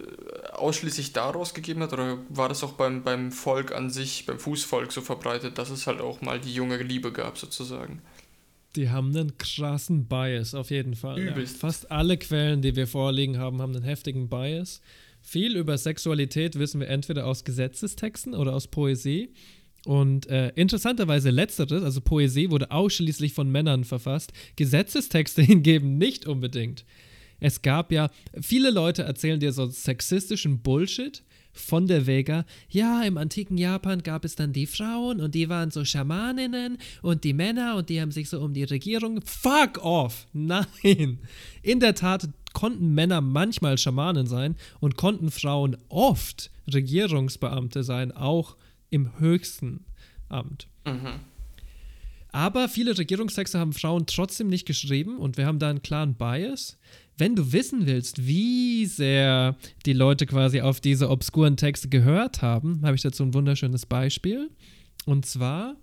ausschließlich 0.53 1.13
daraus 1.13 1.53
gegeben 1.53 1.81
hat? 1.81 1.93
Oder 1.93 2.17
war 2.29 2.49
das 2.49 2.63
auch 2.63 2.73
beim, 2.73 3.03
beim 3.03 3.31
Volk 3.31 3.73
an 3.73 3.89
sich, 3.89 4.25
beim 4.25 4.39
Fußvolk 4.39 4.91
so 4.91 5.01
verbreitet, 5.01 5.57
dass 5.57 5.69
es 5.69 5.87
halt 5.87 6.01
auch 6.01 6.21
mal 6.21 6.39
die 6.39 6.53
junge 6.53 6.77
Liebe 6.77 7.11
gab, 7.11 7.37
sozusagen? 7.37 8.01
Die 8.75 8.89
haben 8.89 9.09
einen 9.09 9.37
krassen 9.37 10.05
Bias, 10.05 10.55
auf 10.55 10.71
jeden 10.71 10.95
Fall. 10.95 11.19
Ja. 11.19 11.31
Übelst. 11.31 11.57
Fast 11.57 11.91
alle 11.91 12.17
Quellen, 12.17 12.61
die 12.61 12.75
wir 12.75 12.87
vorliegen 12.87 13.37
haben, 13.37 13.61
haben 13.61 13.75
einen 13.75 13.83
heftigen 13.83 14.29
Bias. 14.29 14.81
Viel 15.25 15.55
über 15.55 15.77
Sexualität 15.77 16.59
wissen 16.59 16.81
wir 16.81 16.89
entweder 16.89 17.25
aus 17.25 17.45
Gesetzestexten 17.45 18.35
oder 18.35 18.53
aus 18.53 18.67
Poesie. 18.67 19.29
Und 19.85 20.27
äh, 20.27 20.49
interessanterweise 20.55 21.29
letzteres, 21.29 21.81
also 21.81 22.01
Poesie, 22.01 22.51
wurde 22.51 22.71
ausschließlich 22.71 23.33
von 23.33 23.49
Männern 23.49 23.85
verfasst, 23.85 24.33
Gesetzestexte 24.57 25.41
hingegen 25.41 25.97
nicht 25.97 26.27
unbedingt. 26.27 26.85
Es 27.39 27.61
gab 27.61 27.91
ja, 27.91 28.09
viele 28.39 28.69
Leute 28.69 29.03
erzählen 29.03 29.39
dir 29.39 29.53
so 29.53 29.65
sexistischen 29.65 30.61
Bullshit 30.61 31.23
von 31.53 31.87
der 31.87 32.05
Vega. 32.05 32.45
Ja, 32.69 33.03
im 33.03 33.17
antiken 33.17 33.57
Japan 33.57 34.03
gab 34.03 34.25
es 34.25 34.35
dann 34.35 34.53
die 34.53 34.65
Frauen 34.65 35.21
und 35.21 35.35
die 35.35 35.49
waren 35.49 35.71
so 35.71 35.85
Schamaninnen 35.85 36.77
und 37.01 37.23
die 37.23 37.33
Männer 37.33 37.75
und 37.75 37.89
die 37.89 38.01
haben 38.01 38.11
sich 38.11 38.29
so 38.29 38.41
um 38.41 38.53
die 38.53 38.63
Regierung. 38.63 39.21
Fuck 39.25 39.83
off! 39.83 40.27
Nein! 40.33 41.19
In 41.61 41.79
der 41.79 41.95
Tat 41.95 42.27
konnten 42.53 42.93
Männer 42.93 43.21
manchmal 43.21 43.77
Schamanen 43.77 44.27
sein 44.27 44.55
und 44.79 44.95
konnten 44.95 45.31
Frauen 45.31 45.77
oft 45.89 46.51
Regierungsbeamte 46.71 47.83
sein, 47.83 48.11
auch 48.11 48.55
im 48.89 49.19
höchsten 49.19 49.85
Amt. 50.29 50.67
Aber 52.31 52.67
viele 52.67 52.97
Regierungstexte 52.97 53.59
haben 53.59 53.73
Frauen 53.73 54.07
trotzdem 54.07 54.47
nicht 54.47 54.65
geschrieben 54.65 55.17
und 55.17 55.37
wir 55.37 55.45
haben 55.45 55.59
da 55.59 55.69
einen 55.69 55.83
klaren 55.83 56.15
Bias. 56.15 56.79
Wenn 57.15 57.35
du 57.35 57.53
wissen 57.53 57.85
willst, 57.85 58.25
wie 58.25 58.87
sehr 58.87 59.55
die 59.85 59.93
Leute 59.93 60.25
quasi 60.25 60.61
auf 60.61 60.81
diese 60.81 61.11
obskuren 61.11 61.57
Texte 61.57 61.89
gehört 61.89 62.41
haben, 62.41 62.81
habe 62.83 62.95
ich 62.95 63.03
dazu 63.03 63.21
ein 63.21 63.35
wunderschönes 63.35 63.85
Beispiel. 63.85 64.49
Und 65.05 65.27
zwar 65.27 65.75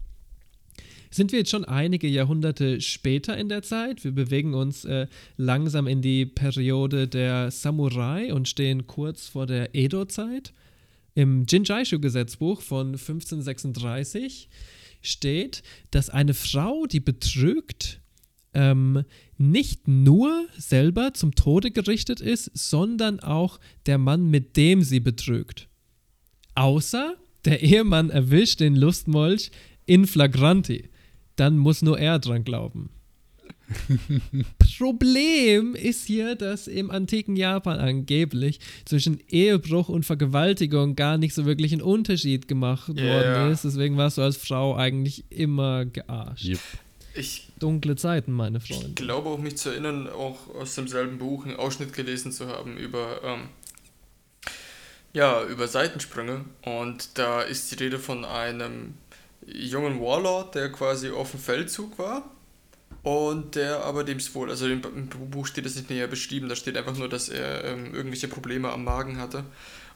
sind 1.10 1.32
wir 1.32 1.40
jetzt 1.40 1.50
schon 1.50 1.64
einige 1.64 2.06
Jahrhunderte 2.06 2.80
später 2.80 3.36
in 3.36 3.48
der 3.48 3.62
Zeit. 3.62 4.04
Wir 4.04 4.12
bewegen 4.12 4.54
uns 4.54 4.84
äh, 4.84 5.08
langsam 5.36 5.86
in 5.86 6.02
die 6.02 6.24
Periode 6.24 7.08
der 7.08 7.50
Samurai 7.50 8.32
und 8.32 8.48
stehen 8.48 8.86
kurz 8.86 9.26
vor 9.26 9.46
der 9.46 9.74
Edo-Zeit. 9.74 10.52
Im 11.14 11.46
Jinjaishu-Gesetzbuch 11.46 12.62
von 12.62 12.88
1536 12.88 14.48
steht, 15.02 15.62
dass 15.90 16.10
eine 16.10 16.34
Frau, 16.34 16.86
die 16.86 17.00
betrügt, 17.00 18.00
ähm, 18.54 19.04
nicht 19.36 19.88
nur 19.88 20.46
selber 20.56 21.14
zum 21.14 21.34
Tode 21.34 21.70
gerichtet 21.70 22.20
ist, 22.20 22.50
sondern 22.54 23.20
auch 23.20 23.58
der 23.86 23.98
Mann, 23.98 24.30
mit 24.30 24.56
dem 24.56 24.82
sie 24.82 25.00
betrügt. 25.00 25.68
Außer 26.54 27.16
der 27.44 27.62
Ehemann 27.62 28.10
erwischt 28.10 28.60
den 28.60 28.76
Lustmolch 28.76 29.50
in 29.86 30.06
flagranti. 30.06 30.89
Dann 31.40 31.56
muss 31.56 31.80
nur 31.80 31.98
er 31.98 32.18
dran 32.18 32.44
glauben. 32.44 32.90
Problem 34.78 35.74
ist 35.74 36.06
hier, 36.06 36.34
dass 36.34 36.66
im 36.66 36.90
antiken 36.90 37.34
Japan 37.34 37.78
angeblich 37.78 38.60
zwischen 38.84 39.20
Ehebruch 39.26 39.88
und 39.88 40.04
Vergewaltigung 40.04 40.96
gar 40.96 41.16
nicht 41.16 41.32
so 41.34 41.46
wirklich 41.46 41.72
ein 41.72 41.80
Unterschied 41.80 42.46
gemacht 42.46 42.88
worden 42.88 43.52
ist. 43.52 43.64
Deswegen 43.64 43.96
warst 43.96 44.18
du 44.18 44.22
als 44.22 44.36
Frau 44.36 44.76
eigentlich 44.76 45.24
immer 45.30 45.86
gearscht. 45.86 46.44
Yep. 46.44 46.58
Ich 47.14 47.48
Dunkle 47.58 47.96
Zeiten, 47.96 48.32
meine 48.32 48.58
Ich 48.58 48.74
Freunde. 48.76 49.02
glaube 49.02 49.30
auch 49.30 49.38
mich 49.38 49.56
zu 49.56 49.70
erinnern, 49.70 50.10
auch 50.10 50.54
aus 50.54 50.74
demselben 50.74 51.16
Buch 51.16 51.46
einen 51.46 51.56
Ausschnitt 51.56 51.94
gelesen 51.94 52.32
zu 52.32 52.48
haben 52.48 52.76
über, 52.76 53.22
ähm, 53.24 53.48
ja, 55.14 55.42
über 55.46 55.68
Seitensprünge. 55.68 56.44
Und 56.66 57.16
da 57.18 57.40
ist 57.40 57.70
die 57.70 57.82
Rede 57.82 57.98
von 57.98 58.26
einem 58.26 58.92
jungen 59.52 60.00
Warlord, 60.00 60.54
der 60.54 60.70
quasi 60.70 61.10
auf 61.10 61.32
dem 61.32 61.40
Feldzug 61.40 61.98
war. 61.98 62.30
Und 63.02 63.54
der 63.54 63.84
aber 63.84 64.04
dem 64.04 64.18
es 64.18 64.34
wohl, 64.34 64.50
also 64.50 64.66
im 64.66 64.82
Buch 65.30 65.46
steht 65.46 65.64
es 65.64 65.74
nicht 65.74 65.88
näher 65.88 66.06
beschrieben, 66.06 66.50
da 66.50 66.56
steht 66.56 66.76
einfach 66.76 66.96
nur, 66.96 67.08
dass 67.08 67.30
er 67.30 67.64
ähm, 67.64 67.94
irgendwelche 67.94 68.28
Probleme 68.28 68.70
am 68.70 68.84
Magen 68.84 69.18
hatte. 69.18 69.44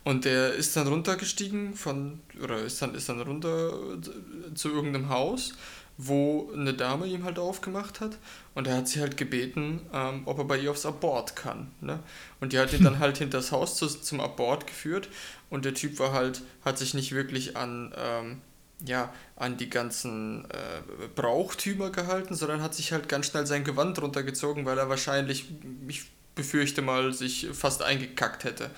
Und 0.04 0.24
der 0.24 0.54
ist 0.54 0.76
dann 0.76 0.86
runtergestiegen 0.86 1.74
von, 1.74 2.20
oder 2.42 2.58
ist 2.58 2.80
dann, 2.80 2.94
ist 2.94 3.08
dann 3.08 3.20
runter 3.20 3.72
äh, 3.94 4.54
zu 4.54 4.70
irgendeinem 4.70 5.08
Haus, 5.10 5.54
wo 5.96 6.50
eine 6.52 6.74
Dame 6.74 7.06
ihm 7.06 7.24
halt 7.24 7.38
aufgemacht 7.38 8.00
hat. 8.00 8.18
Und 8.54 8.66
er 8.66 8.78
hat 8.78 8.88
sie 8.88 9.00
halt 9.00 9.16
gebeten, 9.16 9.80
ähm, 9.92 10.22
ob 10.24 10.38
er 10.38 10.44
bei 10.44 10.58
ihr 10.58 10.70
aufs 10.70 10.86
Abort 10.86 11.36
kann. 11.36 11.70
Ne? 11.80 12.00
Und 12.40 12.52
die 12.52 12.58
hat 12.58 12.72
ihn 12.72 12.84
dann 12.84 12.98
halt 13.00 13.18
hinter 13.18 13.38
das 13.38 13.52
Haus 13.52 13.76
zu, 13.76 13.86
zum 13.86 14.20
Abort 14.20 14.66
geführt. 14.66 15.08
Und 15.50 15.64
der 15.64 15.74
Typ 15.74 15.98
war 15.98 16.12
halt, 16.12 16.42
hat 16.64 16.78
sich 16.78 16.94
nicht 16.94 17.12
wirklich 17.12 17.56
an, 17.56 17.94
ähm, 17.96 18.40
ja, 18.84 19.12
an 19.36 19.56
die 19.56 19.70
ganzen 19.70 20.44
äh, 20.50 21.08
Brauchtümer 21.14 21.90
gehalten, 21.90 22.34
sondern 22.34 22.62
hat 22.62 22.74
sich 22.74 22.92
halt 22.92 23.08
ganz 23.08 23.26
schnell 23.26 23.46
sein 23.46 23.64
Gewand 23.64 24.00
runtergezogen, 24.00 24.64
weil 24.64 24.78
er 24.78 24.88
wahrscheinlich, 24.88 25.46
ich 25.88 26.04
befürchte 26.34 26.82
mal, 26.82 27.12
sich 27.12 27.48
fast 27.52 27.82
eingekackt 27.82 28.44
hätte. 28.44 28.70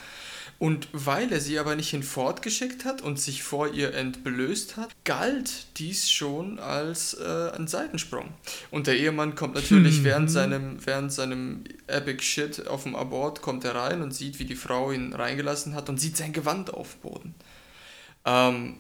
Und 0.59 0.89
weil 0.93 1.31
er 1.33 1.41
sie 1.41 1.59
aber 1.59 1.77
nicht 1.77 1.91
hinfortgeschickt 1.91 2.87
hat 2.87 3.03
und 3.03 3.21
sich 3.21 3.43
vor 3.43 3.75
ihr 3.75 3.93
entblößt 3.93 4.79
hat, 4.79 4.89
galt 5.05 5.67
dies 5.77 6.11
schon 6.11 6.59
als 6.59 7.13
äh, 7.13 7.51
ein 7.55 7.67
Seitensprung. 7.67 8.33
Und 8.71 8.87
der 8.87 8.97
Ehemann 8.97 9.35
kommt 9.35 9.55
natürlich 9.55 10.03
während 10.03 10.31
seinem, 10.31 10.79
während 10.87 11.13
seinem 11.13 11.65
Epic 11.89 12.23
Shit 12.23 12.69
auf 12.69 12.85
dem 12.85 12.97
Abort, 12.97 13.43
kommt 13.43 13.65
er 13.65 13.75
rein 13.75 14.01
und 14.01 14.13
sieht, 14.13 14.39
wie 14.39 14.47
die 14.47 14.57
Frau 14.57 14.93
ihn 14.93 15.13
reingelassen 15.13 15.75
hat 15.75 15.91
und 15.91 16.01
sieht 16.01 16.17
sein 16.17 16.33
Gewand 16.33 16.73
auf 16.73 16.97
Boden. 16.97 17.35
Ähm, 18.25 18.77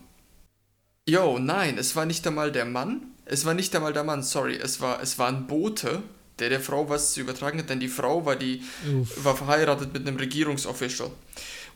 Jo, 1.08 1.38
nein, 1.38 1.78
es 1.78 1.94
war 1.94 2.04
nicht 2.04 2.26
einmal 2.26 2.50
der 2.50 2.64
Mann. 2.64 3.02
Es 3.26 3.44
war 3.44 3.54
nicht 3.54 3.74
einmal 3.76 3.92
der 3.92 4.02
Mann, 4.02 4.24
sorry. 4.24 4.56
Es 4.56 4.80
war, 4.80 5.00
es 5.00 5.20
war 5.20 5.28
ein 5.28 5.46
Bote, 5.46 6.02
der 6.40 6.48
der 6.48 6.60
Frau 6.60 6.88
was 6.88 7.12
zu 7.12 7.20
übertragen 7.20 7.60
hat, 7.60 7.70
denn 7.70 7.78
die 7.78 7.86
Frau 7.86 8.26
war, 8.26 8.34
die, 8.34 8.62
Uff. 8.92 9.24
war 9.24 9.36
verheiratet 9.36 9.92
mit 9.92 10.04
einem 10.06 10.16
Regierungsofficial. 10.16 11.12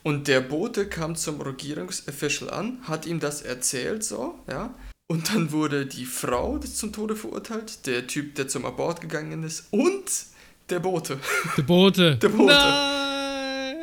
Und 0.03 0.27
der 0.27 0.41
Bote 0.41 0.87
kam 0.87 1.15
zum 1.15 1.39
Regierungsofficial 1.39 2.49
an, 2.49 2.79
hat 2.83 3.05
ihm 3.05 3.21
das 3.21 3.41
erzählt, 3.41 4.03
so, 4.03 4.37
ja. 4.49 4.73
Und 5.07 5.29
dann 5.33 5.53
wurde 5.53 5.85
die 5.85 6.05
Frau 6.05 6.57
zum 6.57 6.91
Tode 6.91 7.15
verurteilt, 7.15 7.85
der 7.85 8.07
Typ, 8.07 8.35
der 8.35 8.49
zum 8.49 8.65
Abort 8.65 8.99
gegangen 8.99 9.43
ist 9.43 9.65
und 9.71 10.03
der 10.69 10.79
Bote. 10.79 11.19
Der 11.57 11.63
Bote. 11.63 12.15
Der 12.17 12.29
Bote. 12.29 12.53
Nein. 12.53 13.75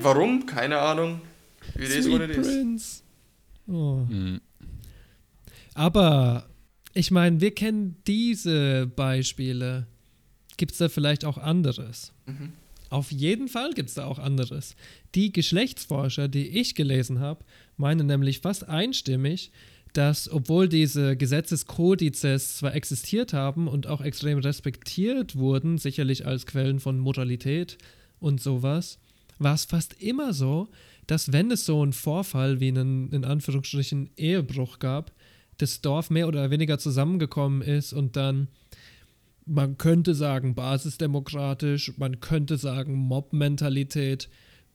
Warum? 0.00 0.46
Keine 0.46 0.78
Ahnung. 0.78 1.20
Wie 1.74 1.84
das 1.84 2.04
Sweet 2.04 2.12
wurde 2.12 2.28
das. 2.28 2.46
Prince. 2.46 3.01
Oh. 3.66 4.04
Mhm. 4.08 4.40
Aber 5.74 6.48
ich 6.94 7.10
meine, 7.10 7.40
wir 7.40 7.54
kennen 7.54 7.96
diese 8.06 8.86
Beispiele. 8.86 9.86
Gibt 10.56 10.72
es 10.72 10.78
da 10.78 10.88
vielleicht 10.88 11.24
auch 11.24 11.38
anderes? 11.38 12.12
Auf 12.90 13.10
jeden 13.10 13.48
Fall 13.48 13.72
gibt 13.72 13.88
es 13.88 13.94
da 13.94 14.04
auch 14.04 14.18
anderes. 14.18 14.76
Die 15.14 15.32
Geschlechtsforscher, 15.32 16.28
die 16.28 16.48
ich 16.48 16.74
gelesen 16.74 17.20
habe, 17.20 17.44
meinen 17.78 18.06
nämlich 18.06 18.40
fast 18.40 18.68
einstimmig, 18.68 19.50
dass 19.94 20.30
obwohl 20.30 20.68
diese 20.68 21.16
Gesetzeskodizes 21.16 22.58
zwar 22.58 22.74
existiert 22.74 23.32
haben 23.32 23.68
und 23.68 23.86
auch 23.86 24.00
extrem 24.00 24.38
respektiert 24.38 25.36
wurden, 25.36 25.78
sicherlich 25.78 26.26
als 26.26 26.46
Quellen 26.46 26.80
von 26.80 26.98
Moralität 26.98 27.78
und 28.20 28.40
sowas, 28.40 28.98
war 29.38 29.54
es 29.54 29.64
fast 29.64 30.00
immer 30.02 30.32
so, 30.32 30.68
dass 31.06 31.32
wenn 31.32 31.50
es 31.50 31.66
so 31.66 31.82
einen 31.82 31.92
Vorfall 31.92 32.60
wie 32.60 32.68
einen 32.68 33.10
in 33.10 33.24
Anführungsstrichen 33.24 34.10
Ehebruch 34.16 34.78
gab, 34.78 35.12
das 35.58 35.80
Dorf 35.80 36.10
mehr 36.10 36.28
oder 36.28 36.50
weniger 36.50 36.78
zusammengekommen 36.78 37.62
ist 37.62 37.92
und 37.92 38.16
dann, 38.16 38.48
man 39.46 39.78
könnte 39.78 40.14
sagen, 40.14 40.54
basisdemokratisch, 40.54 41.96
man 41.98 42.20
könnte 42.20 42.56
sagen, 42.56 42.94
Mob-Mentalität, 42.94 44.28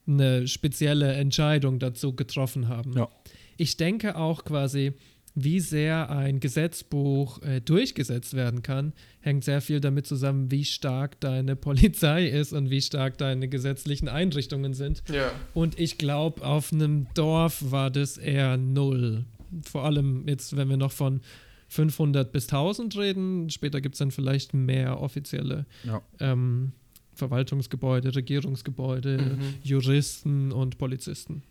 eine 0.08 0.48
spezielle 0.48 1.14
Entscheidung 1.14 1.80
dazu 1.80 2.16
getroffen 2.16 2.70
haben. 2.70 2.94
Ja. 2.94 3.10
Ich 3.58 3.76
denke 3.76 4.16
auch 4.16 4.46
quasi, 4.46 4.94
wie 5.40 5.60
sehr 5.60 6.10
ein 6.10 6.40
Gesetzbuch 6.40 7.42
äh, 7.44 7.62
durchgesetzt 7.62 8.34
werden 8.34 8.64
kann, 8.64 8.94
hängt 9.20 9.44
sehr 9.44 9.62
viel 9.62 9.80
damit 9.80 10.08
zusammen, 10.08 10.50
wie 10.50 10.66
stark 10.66 11.20
deine 11.20 11.56
Polizei 11.68 12.28
ist 12.28 12.54
und 12.54 12.72
wie 12.72 12.82
stark 12.82 13.20
deine 13.20 13.48
gesetzlichen 13.48 14.08
Einrichtungen 14.10 14.74
sind. 14.74 15.04
Ja. 15.14 15.32
Und 15.54 15.80
ich 15.80 16.00
glaube, 16.00 16.44
auf 16.44 16.74
einem 16.74 17.06
Dorf 17.14 17.72
war 17.72 17.92
das 17.92 18.18
eher 18.18 18.58
null. 18.58 19.26
Vor 19.62 19.86
allem 19.86 20.28
jetzt, 20.28 20.58
wenn 20.58 20.70
wir 20.70 20.78
noch 20.78 20.92
von 20.92 21.22
500 21.70 22.32
bis 22.32 22.46
1000 22.46 22.98
reden. 22.98 23.50
Später 23.52 23.80
gibt 23.80 23.94
es 23.94 24.00
dann 24.00 24.10
vielleicht 24.10 24.56
mehr 24.56 25.00
offizielle 25.00 25.66
Ja. 25.84 26.02
ähm, 26.20 26.72
Verwaltungsgebäude, 27.14 28.16
Regierungsgebäude, 28.16 29.38
Juristen 29.64 30.52
und 30.52 30.78
Polizisten. 30.78 31.44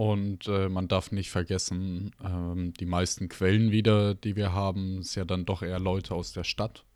Und 0.00 0.48
äh, 0.48 0.70
man 0.70 0.88
darf 0.88 1.12
nicht 1.12 1.28
vergessen, 1.28 2.12
ähm, 2.24 2.72
die 2.80 2.86
meisten 2.86 3.28
Quellen 3.28 3.70
wieder, 3.70 4.14
die 4.14 4.34
wir 4.34 4.54
haben, 4.54 5.00
ist 5.00 5.14
ja 5.14 5.26
dann 5.26 5.44
doch 5.44 5.60
eher 5.60 5.78
Leute 5.78 6.14
aus 6.14 6.32
der 6.32 6.42
Stadt. 6.42 6.86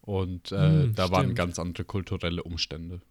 Und 0.00 0.50
äh, 0.50 0.56
Hm, 0.56 0.94
da 0.96 1.12
waren 1.12 1.26
stimmt. 1.26 1.36
ganz 1.36 1.60
andere 1.60 1.84
kulturelle 1.84 2.42
Umstände. 2.42 3.02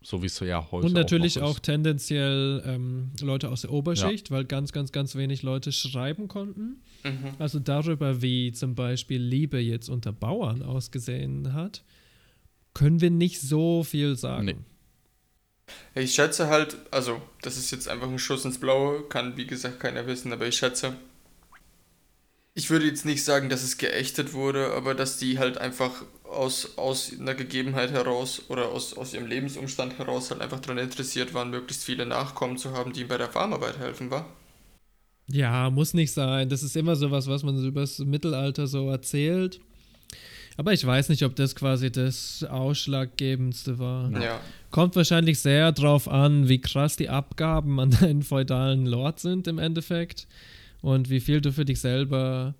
So 0.00 0.22
wie 0.22 0.26
es 0.26 0.36
so 0.36 0.46
ja 0.46 0.66
heute 0.70 0.86
Und 0.86 0.94
natürlich 0.94 1.42
auch, 1.42 1.56
auch, 1.56 1.58
tendenziell 1.58 2.62
ähm, 2.64 3.10
Leute 3.20 3.50
aus 3.50 3.60
der 3.60 3.70
Oberschicht, 3.70 4.30
weil 4.30 4.46
ganz, 4.46 4.72
ganz, 4.72 4.92
ganz 4.92 5.14
wenig 5.14 5.42
Leute 5.42 5.70
schreiben 5.70 6.26
konnten. 6.26 6.80
Mhm. 7.04 7.34
Also 7.38 7.58
darüber, 7.58 8.22
wie 8.22 8.52
zum 8.52 8.74
Beispiel 8.74 9.20
Liebe 9.20 9.58
jetzt 9.58 9.90
unter 9.90 10.12
Bauern 10.12 10.62
ausgesehen 10.62 11.52
hat, 11.52 11.84
können 12.72 13.02
wir 13.02 13.10
nicht 13.10 13.42
so 13.42 13.84
viel 13.84 14.16
sagen. 14.16 14.46
Nee. 14.46 14.56
Ich 15.94 16.14
schätze 16.14 16.48
halt, 16.48 16.76
also 16.90 17.20
das 17.42 17.56
ist 17.56 17.70
jetzt 17.70 17.88
einfach 17.88 18.08
ein 18.08 18.18
Schuss 18.18 18.44
ins 18.44 18.58
Blaue, 18.58 19.02
kann 19.08 19.36
wie 19.36 19.46
gesagt 19.46 19.80
keiner 19.80 20.06
wissen, 20.06 20.32
aber 20.32 20.46
ich 20.46 20.56
schätze, 20.56 20.94
ich 22.54 22.70
würde 22.70 22.86
jetzt 22.86 23.04
nicht 23.04 23.24
sagen, 23.24 23.48
dass 23.48 23.62
es 23.62 23.78
geächtet 23.78 24.32
wurde, 24.32 24.72
aber 24.72 24.94
dass 24.94 25.16
die 25.18 25.38
halt 25.38 25.58
einfach 25.58 26.04
aus, 26.24 26.76
aus 26.76 27.12
einer 27.18 27.34
Gegebenheit 27.34 27.92
heraus 27.92 28.42
oder 28.48 28.68
aus, 28.70 28.96
aus 28.96 29.14
ihrem 29.14 29.26
Lebensumstand 29.26 29.98
heraus 29.98 30.30
halt 30.30 30.40
einfach 30.40 30.60
daran 30.60 30.78
interessiert 30.78 31.34
waren, 31.34 31.50
möglichst 31.50 31.84
viele 31.84 32.04
Nachkommen 32.04 32.58
zu 32.58 32.72
haben, 32.72 32.92
die 32.92 33.00
ihnen 33.00 33.08
bei 33.08 33.16
der 33.16 33.28
Farmarbeit 33.28 33.78
helfen, 33.78 34.10
war. 34.10 34.26
Ja, 35.28 35.70
muss 35.70 35.94
nicht 35.94 36.12
sein. 36.12 36.48
Das 36.48 36.62
ist 36.62 36.76
immer 36.76 36.96
sowas, 36.96 37.28
was 37.28 37.42
man 37.42 37.56
so 37.58 37.66
übers 37.66 37.98
Mittelalter 38.00 38.66
so 38.66 38.90
erzählt. 38.90 39.60
Aber 40.56 40.72
ich 40.72 40.84
weiß 40.84 41.10
nicht, 41.10 41.22
ob 41.22 41.36
das 41.36 41.54
quasi 41.54 41.92
das 41.92 42.42
Ausschlaggebendste 42.42 43.78
war. 43.78 44.10
Ja. 44.20 44.40
Kommt 44.70 44.96
wahrscheinlich 44.96 45.38
sehr 45.38 45.72
drauf 45.72 46.08
an, 46.08 46.48
wie 46.48 46.60
krass 46.60 46.96
die 46.96 47.08
Abgaben 47.08 47.80
an 47.80 47.90
deinen 47.90 48.22
feudalen 48.22 48.86
Lord 48.86 49.20
sind 49.20 49.46
im 49.46 49.58
Endeffekt. 49.58 50.26
Und 50.80 51.10
wie 51.10 51.20
viel 51.20 51.40
du 51.40 51.52
für 51.52 51.64
dich 51.64 51.80
selber 51.80 52.54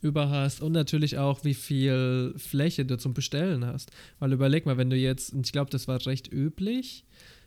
über 0.00 0.30
hast. 0.30 0.62
Und 0.62 0.72
natürlich 0.72 1.18
auch, 1.18 1.44
wie 1.44 1.54
viel 1.54 2.34
Fläche 2.36 2.84
du 2.84 2.98
zum 2.98 3.14
Bestellen 3.14 3.66
hast. 3.66 3.90
Weil 4.18 4.32
überleg 4.32 4.66
mal, 4.66 4.76
wenn 4.76 4.90
du 4.90 4.96
jetzt, 4.96 5.32
und 5.32 5.46
ich 5.46 5.52
glaube, 5.52 5.70
das 5.70 5.88
war 5.88 6.04
recht 6.06 6.32
üblich, 6.32 7.04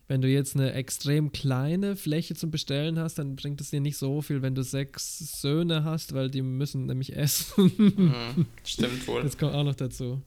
wenn 0.07 0.21
du 0.21 0.27
jetzt 0.27 0.55
eine 0.57 0.73
extrem 0.73 1.31
kleine 1.31 1.95
Fläche 1.95 2.35
zum 2.35 2.51
Bestellen 2.51 2.99
hast, 2.99 3.17
dann 3.17 3.37
bringt 3.37 3.61
es 3.61 3.69
dir 3.69 3.79
nicht 3.79 3.95
so 3.95 4.21
viel, 4.21 4.41
wenn 4.41 4.55
du 4.55 4.63
sechs 4.63 5.39
Söhne 5.41 5.85
hast, 5.85 6.13
weil 6.13 6.29
die 6.29 6.41
müssen 6.41 6.85
nämlich 6.85 7.15
essen. 7.15 7.71
Mhm. 7.77 8.45
Stimmt 8.65 9.07
wohl. 9.07 9.23
Das 9.23 9.37
kommt 9.37 9.53
auch 9.53 9.63
noch 9.63 9.75
dazu. 9.75 10.21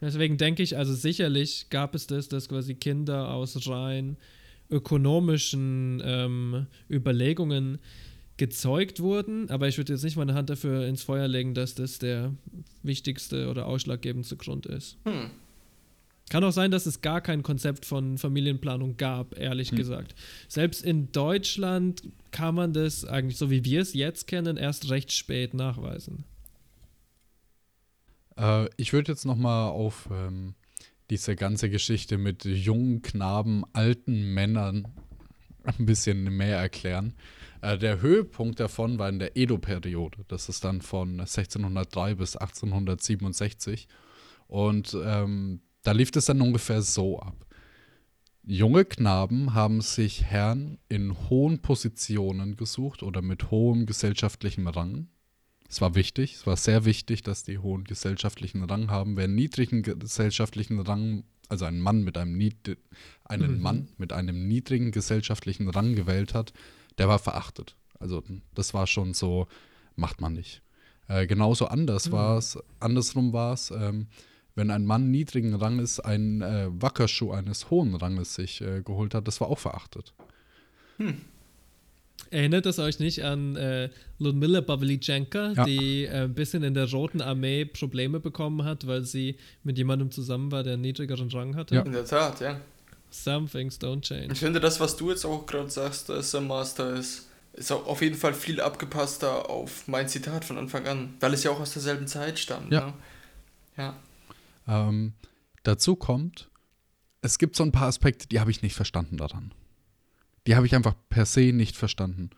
Deswegen 0.00 0.36
denke 0.36 0.62
ich, 0.62 0.76
also 0.76 0.92
sicherlich 0.92 1.66
gab 1.70 1.94
es 1.94 2.06
das, 2.06 2.28
dass 2.28 2.48
quasi 2.48 2.74
Kinder 2.74 3.32
aus 3.32 3.68
rein 3.68 4.16
ökonomischen 4.70 6.02
ähm, 6.04 6.66
Überlegungen 6.90 7.78
gezeugt 8.36 9.00
wurden, 9.00 9.48
aber 9.50 9.68
ich 9.68 9.78
würde 9.78 9.92
jetzt 9.92 10.02
nicht 10.02 10.16
meine 10.16 10.34
Hand 10.34 10.50
dafür 10.50 10.86
ins 10.86 11.02
Feuer 11.02 11.28
legen, 11.28 11.54
dass 11.54 11.74
das 11.74 11.98
der 11.98 12.32
wichtigste 12.82 13.48
oder 13.48 13.66
ausschlaggebendste 13.66 14.36
Grund 14.36 14.66
ist. 14.66 14.96
Hm. 15.04 15.30
Kann 16.30 16.42
auch 16.42 16.52
sein, 16.52 16.70
dass 16.70 16.86
es 16.86 17.00
gar 17.00 17.20
kein 17.20 17.42
Konzept 17.42 17.84
von 17.84 18.18
Familienplanung 18.18 18.96
gab, 18.96 19.38
ehrlich 19.38 19.70
gesagt. 19.70 20.14
Selbst 20.48 20.82
in 20.82 21.12
Deutschland 21.12 22.02
kann 22.30 22.54
man 22.54 22.72
das 22.72 23.04
eigentlich, 23.04 23.36
so 23.36 23.50
wie 23.50 23.64
wir 23.64 23.82
es 23.82 23.94
jetzt 23.94 24.26
kennen, 24.26 24.56
erst 24.56 24.90
recht 24.90 25.12
spät 25.12 25.54
nachweisen. 25.54 26.24
Äh, 28.36 28.68
ich 28.76 28.92
würde 28.92 29.12
jetzt 29.12 29.24
noch 29.24 29.36
mal 29.36 29.68
auf 29.68 30.08
ähm, 30.12 30.54
diese 31.10 31.36
ganze 31.36 31.70
Geschichte 31.70 32.18
mit 32.18 32.44
jungen 32.44 33.02
Knaben, 33.02 33.64
alten 33.72 34.34
Männern 34.34 34.88
ein 35.64 35.86
bisschen 35.86 36.24
mehr 36.36 36.58
erklären. 36.58 37.14
Äh, 37.60 37.78
der 37.78 38.00
Höhepunkt 38.00 38.60
davon 38.60 38.98
war 38.98 39.08
in 39.08 39.18
der 39.18 39.36
Edo-Periode. 39.36 40.24
Das 40.28 40.48
ist 40.48 40.64
dann 40.64 40.82
von 40.82 41.20
1603 41.20 42.14
bis 42.14 42.36
1867. 42.36 43.88
Und 44.46 44.96
ähm, 45.02 45.60
da 45.82 45.92
lief 45.92 46.10
es 46.14 46.26
dann 46.26 46.40
ungefähr 46.40 46.82
so 46.82 47.18
ab. 47.20 47.46
Junge 48.46 48.84
Knaben 48.84 49.54
haben 49.54 49.80
sich 49.80 50.24
Herren 50.24 50.78
in 50.88 51.30
hohen 51.30 51.62
Positionen 51.62 52.56
gesucht 52.56 53.02
oder 53.02 53.22
mit 53.22 53.50
hohem 53.50 53.86
gesellschaftlichem 53.86 54.66
Rang. 54.68 55.08
Es 55.74 55.80
war 55.80 55.96
wichtig, 55.96 56.34
es 56.34 56.46
war 56.46 56.56
sehr 56.56 56.84
wichtig, 56.84 57.24
dass 57.24 57.42
die 57.42 57.58
hohen 57.58 57.82
gesellschaftlichen 57.82 58.62
Rang 58.62 58.92
haben. 58.92 59.16
Wer 59.16 59.24
einen 59.24 59.34
niedrigen 59.34 59.82
gesellschaftlichen 59.82 60.78
Rang, 60.78 61.24
also 61.48 61.64
einen 61.64 61.80
Mann 61.80 62.04
mit 62.04 62.16
einem 62.16 62.38
nied 62.38 62.78
einen 63.24 63.56
Mhm. 63.56 63.60
Mann 63.60 63.88
mit 63.98 64.12
einem 64.12 64.46
niedrigen 64.46 64.92
gesellschaftlichen 64.92 65.68
Rang 65.68 65.96
gewählt 65.96 66.32
hat, 66.32 66.52
der 66.96 67.08
war 67.08 67.18
verachtet. 67.18 67.74
Also 67.98 68.22
das 68.54 68.72
war 68.72 68.86
schon 68.86 69.14
so, 69.14 69.48
macht 69.96 70.20
man 70.20 70.34
nicht. 70.34 70.62
Äh, 71.08 71.26
genauso 71.26 71.66
anders 71.66 72.12
war 72.12 72.38
es, 72.38 72.56
andersrum 72.78 73.32
war 73.32 73.54
es, 73.54 73.72
ähm, 73.72 74.06
wenn 74.54 74.70
ein 74.70 74.86
Mann 74.86 75.10
niedrigen 75.10 75.54
Ranges 75.54 75.98
einen 75.98 76.40
äh, 76.40 76.68
Wackerschuh 76.70 77.32
eines 77.32 77.70
hohen 77.70 77.96
Ranges 77.96 78.36
sich 78.36 78.60
äh, 78.60 78.82
geholt 78.82 79.12
hat, 79.12 79.26
das 79.26 79.40
war 79.40 79.48
auch 79.48 79.58
verachtet. 79.58 80.14
Erinnert 82.30 82.66
es 82.66 82.78
euch 82.78 82.98
nicht 82.98 83.22
an 83.24 83.54
äh, 83.56 83.90
Ludmilla 84.18 84.60
Pavlyuchenko, 84.60 85.52
Ja. 85.54 85.64
die 85.64 86.04
äh, 86.04 86.24
ein 86.24 86.34
bisschen 86.34 86.62
in 86.62 86.74
der 86.74 86.90
Roten 86.90 87.20
Armee 87.20 87.64
Probleme 87.64 88.18
bekommen 88.18 88.64
hat, 88.64 88.86
weil 88.86 89.04
sie 89.04 89.36
mit 89.62 89.78
jemandem 89.78 90.10
zusammen 90.10 90.50
war, 90.50 90.62
der 90.62 90.72
einen 90.74 90.82
niedrigeren 90.82 91.30
Rang 91.30 91.54
hatte? 91.54 91.74
Ja. 91.76 91.82
In 91.82 91.92
der 91.92 92.04
Tat, 92.04 92.40
ja. 92.40 92.60
Some 93.10 93.46
things 93.46 93.78
don't 93.80 93.98
Ich 94.02 94.08
change. 94.08 94.34
finde, 94.34 94.58
das, 94.58 94.80
was 94.80 94.96
du 94.96 95.10
jetzt 95.10 95.24
auch 95.24 95.46
gerade 95.46 95.70
sagst, 95.70 96.10
äh, 96.10 96.22
Sam 96.22 96.48
Master, 96.48 96.94
ist, 96.94 97.28
ist 97.52 97.70
auf 97.70 98.02
jeden 98.02 98.16
Fall 98.16 98.34
viel 98.34 98.60
abgepasster 98.60 99.48
auf 99.48 99.86
mein 99.86 100.08
Zitat 100.08 100.44
von 100.44 100.58
Anfang 100.58 100.86
an, 100.88 101.14
weil 101.20 101.32
es 101.34 101.44
ja 101.44 101.52
auch 101.52 101.60
aus 101.60 101.72
derselben 101.74 102.08
Zeit 102.08 102.38
stammt. 102.40 102.72
Ja. 102.72 102.86
Ne? 102.86 102.92
Ja. 103.76 103.94
Ähm, 104.66 105.12
dazu 105.62 105.94
kommt, 105.94 106.48
es 107.22 107.38
gibt 107.38 107.54
so 107.54 107.62
ein 107.62 107.70
paar 107.70 107.86
Aspekte, 107.88 108.26
die 108.26 108.40
habe 108.40 108.50
ich 108.50 108.62
nicht 108.62 108.74
verstanden 108.74 109.16
daran. 109.18 109.52
Die 110.46 110.56
habe 110.56 110.66
ich 110.66 110.74
einfach 110.74 110.94
per 111.08 111.26
se 111.26 111.52
nicht 111.52 111.76
verstanden. 111.76 112.30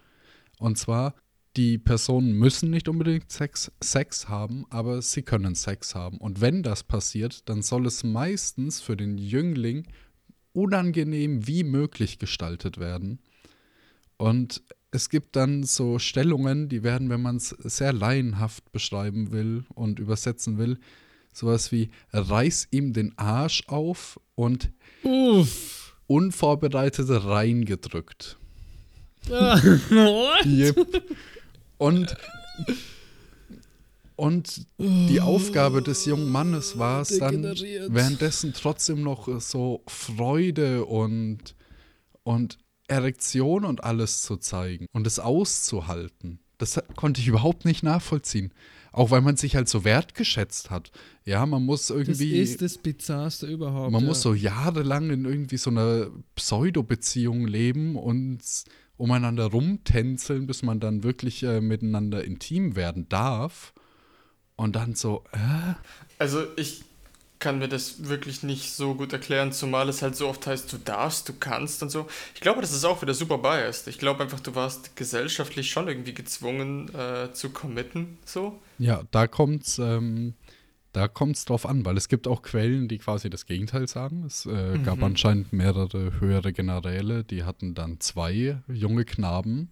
Und 0.59 0.79
zwar, 0.79 1.15
die 1.57 1.79
Personen 1.79 2.33
müssen 2.33 2.71
nicht 2.71 2.89
unbedingt 2.89 3.33
Sex, 3.33 3.73
Sex 3.83 4.29
haben, 4.29 4.67
aber 4.71 5.01
sie 5.03 5.23
können 5.23 5.55
Sex 5.55 5.95
haben. 5.95 6.19
Und 6.19 6.41
wenn 6.41 6.63
das 6.63 6.83
passiert, 6.83 7.49
dann 7.49 7.63
soll 7.63 7.87
es 7.87 8.05
meistens 8.05 8.81
für 8.81 8.97
den 8.97 9.19
Jüngling 9.19 9.87
unangenehm 10.53 11.47
wie 11.47 11.65
möglich 11.65 12.19
gestaltet 12.19 12.79
werden. 12.79 13.21
Und 14.17 14.63
es 14.91 15.11
gibt 15.11 15.37
dann 15.37 15.63
so 15.63 15.99
Stellungen, 15.99 16.69
die 16.69 16.83
werden, 16.83 17.11
wenn 17.11 17.21
man 17.21 17.37
es 17.37 17.51
sehr 17.51 17.93
laienhaft 17.93 18.73
beschreiben 18.73 19.33
will 19.33 19.65
und 19.75 19.99
übersetzen 19.99 20.59
will, 20.59 20.79
sowas 21.33 21.73
wie 21.73 21.91
reiß 22.13 22.69
ihm 22.71 22.93
den 22.93 23.17
Arsch 23.19 23.65
auf 23.67 24.19
und 24.35 24.71
Uff. 25.03 25.86
Unvorbereitet 26.07 27.09
reingedrückt. 27.11 28.39
Yep. 30.47 30.87
Und, 31.79 32.17
und 34.15 34.67
die 34.79 35.21
Aufgabe 35.21 35.83
des 35.83 36.07
jungen 36.07 36.31
Mannes 36.31 36.79
war 36.79 37.03
es 37.03 37.19
dann, 37.19 37.43
währenddessen 37.43 38.53
trotzdem 38.55 39.03
noch 39.03 39.41
so 39.41 39.83
Freude 39.89 40.85
und, 40.85 41.55
und 42.23 42.59
Erektion 42.89 43.65
und 43.65 43.85
alles 43.85 44.23
zu 44.23 44.37
zeigen 44.37 44.87
und 44.93 45.07
es 45.07 45.19
auszuhalten. 45.19 46.39
Das 46.59 46.81
konnte 46.95 47.21
ich 47.21 47.27
überhaupt 47.27 47.65
nicht 47.65 47.83
nachvollziehen. 47.83 48.53
Auch 48.97 49.11
weil 49.11 49.21
man 49.21 49.37
sich 49.37 49.55
halt 49.55 49.69
so 49.69 49.85
wertgeschätzt 49.85 50.71
hat. 50.71 50.91
Ja, 51.27 51.45
man 51.45 51.63
muss 51.63 51.89
Das 51.89 51.99
irgendwie. 51.99 52.39
ist 52.39 52.63
das 52.63 52.79
Bizarrste 52.79 53.47
überhaupt. 53.47 53.93
Man 53.93 54.01
ja. 54.01 54.09
muss 54.09 54.23
so 54.23 54.33
jahrelang 54.33 55.11
in 55.11 55.27
irgendwie 55.27 55.59
so 55.59 55.69
einer 55.69 56.07
Pseudo-Beziehung 56.35 57.47
leben 57.47 57.97
und 57.97 58.41
umeinander 58.97 59.45
rumtänzeln, 59.51 60.47
bis 60.47 60.63
man 60.63 60.81
dann 60.81 61.03
wirklich 61.03 61.43
äh, 61.43 61.61
miteinander 61.61 62.25
intim 62.25 62.75
werden 62.75 63.07
darf. 63.11 63.75
Und 64.57 64.77
dann 64.77 64.95
so, 64.95 65.25
äh? 65.33 65.75
Also 66.19 66.45
ich 66.57 66.86
kann 67.39 67.59
mir 67.59 67.69
das 67.69 68.09
wirklich 68.09 68.43
nicht 68.43 68.73
so 68.73 68.95
gut 68.95 69.13
erklären, 69.13 69.53
zumal 69.53 69.89
es 69.89 70.03
halt 70.03 70.17
so 70.17 70.29
oft 70.29 70.47
heißt, 70.47 70.73
du 70.73 70.79
darfst, 70.79 71.29
du 71.29 71.35
kannst 71.39 71.83
und 71.83 71.91
so. 71.91 72.07
Ich 72.35 72.41
glaube, 72.41 72.61
das 72.61 72.73
ist 72.73 72.85
auch 72.85 73.03
wieder 73.03 73.15
super 73.15 73.39
biased. 73.39 73.89
Ich 73.89 73.99
glaube 73.99 74.23
einfach, 74.23 74.41
du 74.41 74.55
warst 74.55 74.97
gesellschaftlich 74.97 75.71
schon 75.71 75.89
irgendwie 75.89 76.15
gezwungen 76.15 76.95
äh, 76.95 77.33
zu 77.33 77.51
committen, 77.51 78.19
so. 78.25 78.59
Ja, 78.79 79.03
da 79.11 79.27
kommt's, 79.27 79.79
ähm, 79.79 80.35
da 80.93 81.09
kommt's 81.09 81.45
drauf 81.45 81.67
an, 81.67 81.85
weil 81.85 81.97
es 81.97 82.09
gibt 82.09 82.27
auch 82.27 82.43
Quellen, 82.43 82.89
die 82.89 82.99
quasi 82.99 83.29
das 83.29 83.45
Gegenteil 83.45 83.87
sagen. 83.87 84.25
Es 84.27 84.47
äh, 84.47 84.79
gab 84.79 85.03
anscheinend 85.03 85.53
mehrere 85.53 86.21
höhere 86.21 86.53
Generäle, 86.53 87.23
die 87.25 87.45
hatten 87.45 87.75
dann 87.75 88.01
zwei 88.01 88.59
junge 88.69 89.05
Knaben. 89.05 89.71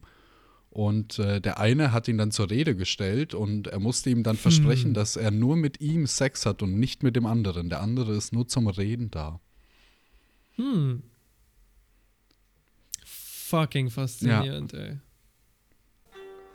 Und 0.75 1.21
äh, 1.21 1.41
der 1.41 1.61
eine 1.61 1.93
hat 1.93 2.09
ihn 2.09 2.19
dann 2.19 2.33
zur 2.33 2.51
Rede 2.51 2.75
gestellt 2.75 3.33
und 3.33 3.69
er 3.69 3.79
musste 3.79 4.11
ihm 4.11 4.25
dann 4.25 4.37
versprechen, 4.37 4.93
dass 4.93 5.15
er 5.15 5.31
nur 5.31 5.55
mit 5.55 5.81
ihm 5.81 6.09
Sex 6.09 6.47
hat 6.47 6.63
und 6.63 6.81
nicht 6.81 7.05
mit 7.05 7.15
dem 7.15 7.27
anderen. 7.27 7.69
Der 7.71 7.81
andere 7.81 8.17
ist 8.17 8.33
nur 8.33 8.49
zum 8.49 8.67
Reden 8.67 9.09
da. 9.13 9.41
Hm. 10.57 11.05
Fucking 13.05 13.89
faszinierend, 13.89 14.75
ey. 14.75 14.99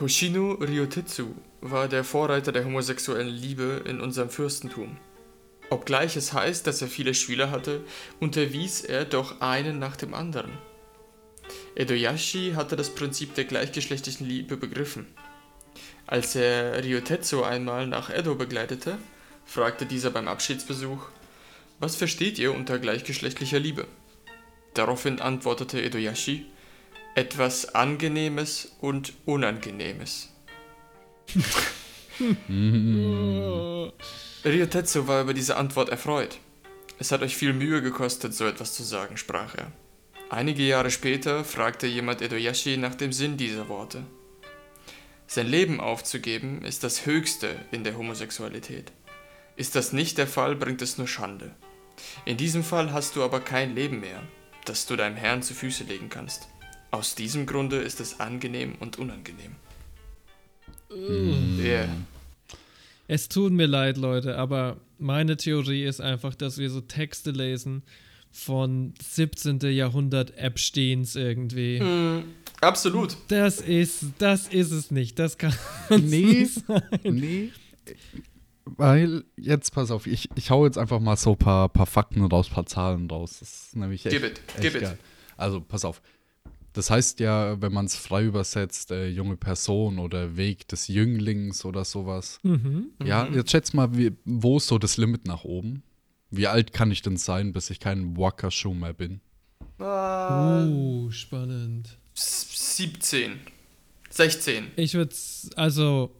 Hoshino 0.01 0.51
Ryotetsu 0.51 1.27
war 1.61 1.87
der 1.87 2.03
Vorreiter 2.03 2.51
der 2.51 2.65
homosexuellen 2.65 3.33
Liebe 3.33 3.83
in 3.85 4.01
unserem 4.01 4.29
Fürstentum. 4.29 4.97
Obgleich 5.69 6.17
es 6.17 6.33
heißt, 6.33 6.67
dass 6.67 6.81
er 6.81 6.89
viele 6.89 7.13
Schüler 7.13 7.51
hatte, 7.51 7.85
unterwies 8.19 8.81
er 8.81 9.05
doch 9.05 9.39
einen 9.39 9.79
nach 9.79 9.95
dem 9.95 10.13
anderen. 10.13 10.51
Edoyashi 11.75 12.53
hatte 12.55 12.75
das 12.75 12.89
Prinzip 12.93 13.35
der 13.35 13.45
gleichgeschlechtlichen 13.45 14.27
Liebe 14.27 14.57
begriffen. 14.57 15.07
Als 16.07 16.35
er 16.35 16.83
Ryotetsu 16.83 17.43
einmal 17.43 17.87
nach 17.87 18.09
Edo 18.09 18.35
begleitete, 18.35 18.97
fragte 19.45 19.85
dieser 19.85 20.11
beim 20.11 20.27
Abschiedsbesuch, 20.27 21.05
was 21.79 21.95
versteht 21.95 22.39
ihr 22.39 22.53
unter 22.53 22.79
gleichgeschlechtlicher 22.79 23.59
Liebe? 23.59 23.87
Daraufhin 24.73 25.21
antwortete 25.21 25.81
Edoyashi, 25.81 26.45
etwas 27.15 27.73
Angenehmes 27.75 28.75
und 28.81 29.13
Unangenehmes. 29.25 30.29
Ryotetsu 34.45 35.07
war 35.07 35.21
über 35.21 35.33
diese 35.33 35.55
Antwort 35.57 35.89
erfreut. 35.89 36.39
Es 36.97 37.11
hat 37.11 37.21
euch 37.21 37.37
viel 37.37 37.53
Mühe 37.53 37.81
gekostet, 37.81 38.33
so 38.33 38.45
etwas 38.45 38.73
zu 38.73 38.83
sagen, 38.83 39.15
sprach 39.15 39.55
er. 39.55 39.71
Einige 40.31 40.61
Jahre 40.61 40.91
später 40.91 41.43
fragte 41.43 41.87
jemand 41.87 42.21
Edoyashi 42.21 42.77
nach 42.77 42.93
dem 42.93 43.11
Sinn 43.11 43.35
dieser 43.35 43.67
Worte. 43.67 44.03
Sein 45.25 45.47
Leben 45.47 45.79
aufzugeben 45.79 46.63
ist 46.63 46.83
das 46.83 47.07
Höchste 47.07 47.55
in 47.71 47.83
der 47.83 47.97
Homosexualität. 47.97 48.91
Ist 49.55 49.75
das 49.75 49.91
nicht 49.91 50.19
der 50.19 50.27
Fall, 50.27 50.55
bringt 50.55 50.83
es 50.83 50.99
nur 50.99 51.07
Schande. 51.07 51.55
In 52.25 52.37
diesem 52.37 52.63
Fall 52.63 52.93
hast 52.93 53.15
du 53.15 53.23
aber 53.23 53.39
kein 53.39 53.73
Leben 53.73 54.01
mehr, 54.01 54.21
das 54.65 54.85
du 54.85 54.95
deinem 54.95 55.15
Herrn 55.15 55.41
zu 55.41 55.55
Füße 55.55 55.85
legen 55.85 56.09
kannst. 56.09 56.47
Aus 56.91 57.15
diesem 57.15 57.47
Grunde 57.47 57.77
ist 57.77 57.99
es 57.99 58.19
angenehm 58.19 58.75
und 58.79 58.99
unangenehm. 58.99 59.55
Yeah. 60.91 61.89
Es 63.07 63.29
tut 63.29 63.51
mir 63.51 63.67
leid, 63.67 63.97
Leute, 63.97 64.37
aber 64.37 64.77
meine 64.99 65.37
Theorie 65.37 65.85
ist 65.85 66.01
einfach, 66.01 66.35
dass 66.35 66.59
wir 66.59 66.69
so 66.69 66.81
Texte 66.81 67.31
lesen 67.31 67.83
von 68.31 68.93
17. 69.01 69.59
Jahrhundert 69.61 70.37
Epsteins 70.37 71.15
irgendwie. 71.15 71.81
Absolut. 72.61 73.17
Das 73.29 73.59
ist, 73.61 74.03
das 74.17 74.47
ist 74.47 74.71
es 74.71 74.91
nicht. 74.91 75.17
Das 75.19 75.37
kann 75.37 75.53
Nee. 75.89 76.21
nicht 76.25 76.53
sein. 76.67 76.81
Nee. 77.03 77.49
Weil, 78.65 79.23
jetzt 79.35 79.73
pass 79.73 79.89
auf, 79.91 80.05
ich, 80.05 80.29
ich 80.35 80.51
hau 80.51 80.65
jetzt 80.65 80.77
einfach 80.77 80.99
mal 80.99 81.17
so 81.17 81.31
ein 81.31 81.37
paar, 81.37 81.69
paar 81.69 81.87
Fakten 81.87 82.23
raus, 82.23 82.49
paar 82.49 82.65
Zahlen 82.65 83.09
raus. 83.09 83.37
Das 83.39 83.49
ist 83.51 83.75
nämlich 83.75 84.05
echt, 84.05 84.13
Gib 84.15 84.23
it, 84.23 84.41
echt 84.53 84.61
gib 84.61 84.75
it. 84.75 84.81
geil. 84.81 84.99
Also, 85.37 85.59
pass 85.61 85.85
auf. 85.85 86.01
Das 86.73 86.91
heißt 86.91 87.19
ja, 87.19 87.59
wenn 87.61 87.73
man 87.73 87.85
es 87.85 87.95
frei 87.95 88.25
übersetzt, 88.25 88.91
äh, 88.91 89.07
junge 89.07 89.37
Person 89.37 89.97
oder 89.97 90.37
Weg 90.37 90.67
des 90.67 90.87
Jünglings 90.87 91.65
oder 91.65 91.83
sowas. 91.83 92.39
Mhm. 92.43 92.91
Ja, 93.03 93.27
jetzt 93.27 93.49
schätz 93.51 93.73
mal, 93.73 93.97
wie, 93.97 94.11
wo 94.23 94.57
ist 94.57 94.67
so 94.67 94.77
das 94.77 94.97
Limit 94.97 95.25
nach 95.25 95.43
oben? 95.45 95.81
Wie 96.31 96.47
alt 96.47 96.73
kann 96.73 96.91
ich 96.91 97.01
denn 97.01 97.17
sein, 97.17 97.53
bis 97.53 97.69
ich 97.69 97.79
kein 97.79 98.17
Wakashu 98.17 98.73
mehr 98.73 98.93
bin? 98.93 99.21
Uh, 99.79 101.09
spannend. 101.11 101.97
17. 102.13 103.39
16. 104.09 104.71
Ich 104.75 104.93
würde 104.93 105.15
also 105.55 106.11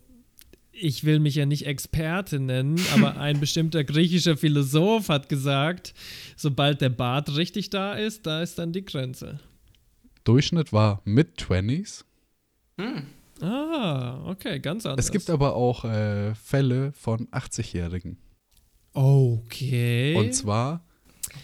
ich 0.72 1.03
will 1.03 1.19
mich 1.19 1.36
ja 1.36 1.45
nicht 1.45 1.65
Experte 1.65 2.40
nennen, 2.40 2.80
aber 2.94 3.18
ein 3.19 3.40
bestimmter 3.40 3.84
griechischer 3.84 4.38
Philosoph 4.38 5.10
hat 5.10 5.30
gesagt, 5.30 5.94
sobald 6.38 6.81
der 6.81 6.90
Bart 6.90 7.36
richtig 7.36 7.69
da 7.69 7.94
ist, 7.94 8.26
da 8.26 8.41
ist 8.41 8.57
dann 8.60 8.72
die 8.72 8.86
Grenze. 8.86 9.40
Durchschnitt 10.23 10.72
war 10.72 11.02
Mid-20s. 11.06 12.06
Ah, 13.41 14.22
okay, 14.26 14.60
ganz 14.60 14.86
anders. 14.86 15.06
Es 15.06 15.11
gibt 15.11 15.30
aber 15.30 15.56
auch 15.56 15.86
äh, 15.86 16.34
Fälle 16.36 16.91
von 16.94 17.27
80-Jährigen. 17.27 18.18
Okay. 19.04 20.16
Und 20.16 20.34
zwar, 20.34 20.84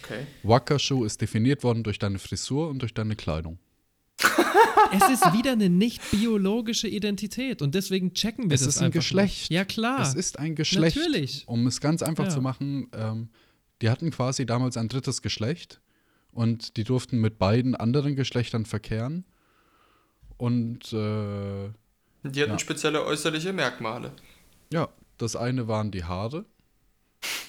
Okay. 0.02 0.26
Wakashu 0.42 1.04
ist 1.04 1.20
definiert 1.20 1.62
worden 1.64 1.82
durch 1.82 1.98
deine 1.98 2.18
Frisur 2.18 2.68
und 2.68 2.80
durch 2.80 2.92
deine 2.92 3.16
Kleidung. 3.16 3.58
es 4.92 5.08
ist 5.08 5.32
wieder 5.32 5.52
eine 5.52 5.68
nicht 5.68 6.02
biologische 6.10 6.86
Identität 6.88 7.62
und 7.62 7.74
deswegen 7.74 8.12
checken 8.12 8.50
wir 8.50 8.54
Es 8.54 8.60
das 8.62 8.76
ist 8.76 8.78
ein 8.78 8.86
einfach 8.86 9.00
Geschlecht. 9.00 9.42
Nicht. 9.42 9.50
Ja, 9.50 9.64
klar. 9.64 10.00
Es 10.02 10.14
ist 10.14 10.38
ein 10.38 10.54
Geschlecht. 10.54 10.96
Natürlich. 10.96 11.44
Um 11.46 11.66
es 11.66 11.80
ganz 11.80 12.02
einfach 12.02 12.24
Ja. 12.24 12.30
zu 12.30 12.40
machen, 12.42 12.88
ähm, 12.92 13.28
die 13.82 13.90
hatten 13.90 14.10
quasi 14.10 14.44
damals 14.46 14.76
ein 14.76 14.88
drittes 14.88 15.22
Geschlecht 15.22 15.80
und 16.32 16.76
die 16.76 16.84
durften 16.84 17.20
mit 17.20 17.38
beiden 17.38 17.74
anderen 17.74 18.16
Geschlechtern 18.16 18.66
verkehren. 18.66 19.24
Und 20.36 20.92
äh, 20.92 21.70
Die 22.24 22.42
hatten 22.42 22.52
Ja. 22.52 22.58
spezielle 22.58 23.04
äußerliche 23.04 23.52
Merkmale. 23.52 24.12
ja, 24.72 24.88
das 25.18 25.36
eine 25.36 25.68
waren 25.68 25.90
die 25.90 26.04
Haare. 26.04 26.44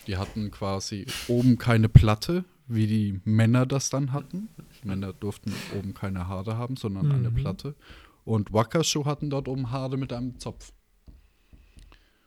Die 0.08 0.18
hatten 0.18 0.52
quasi 0.52 1.06
oben 1.28 1.58
keine 1.58 1.90
Platte, 1.90 2.44
wie 2.68 2.88
die 2.88 3.20
Männer 3.24 3.66
das 3.66 3.90
dann 3.90 4.14
hatten. 4.14 4.50
Männer 4.84 5.14
durften 5.14 5.54
oben 5.78 5.94
keine 5.94 6.28
Haare 6.28 6.58
haben, 6.58 6.78
sondern 6.78 7.12
eine 7.12 7.32
Platte. 7.32 7.76
Und 8.26 8.52
Wakashu 8.54 9.06
hatten 9.06 9.30
dort 9.30 9.48
oben 9.48 9.72
Haare 9.72 9.98
mit 9.98 10.12
einem 10.14 10.40
Zopf. 10.40 10.72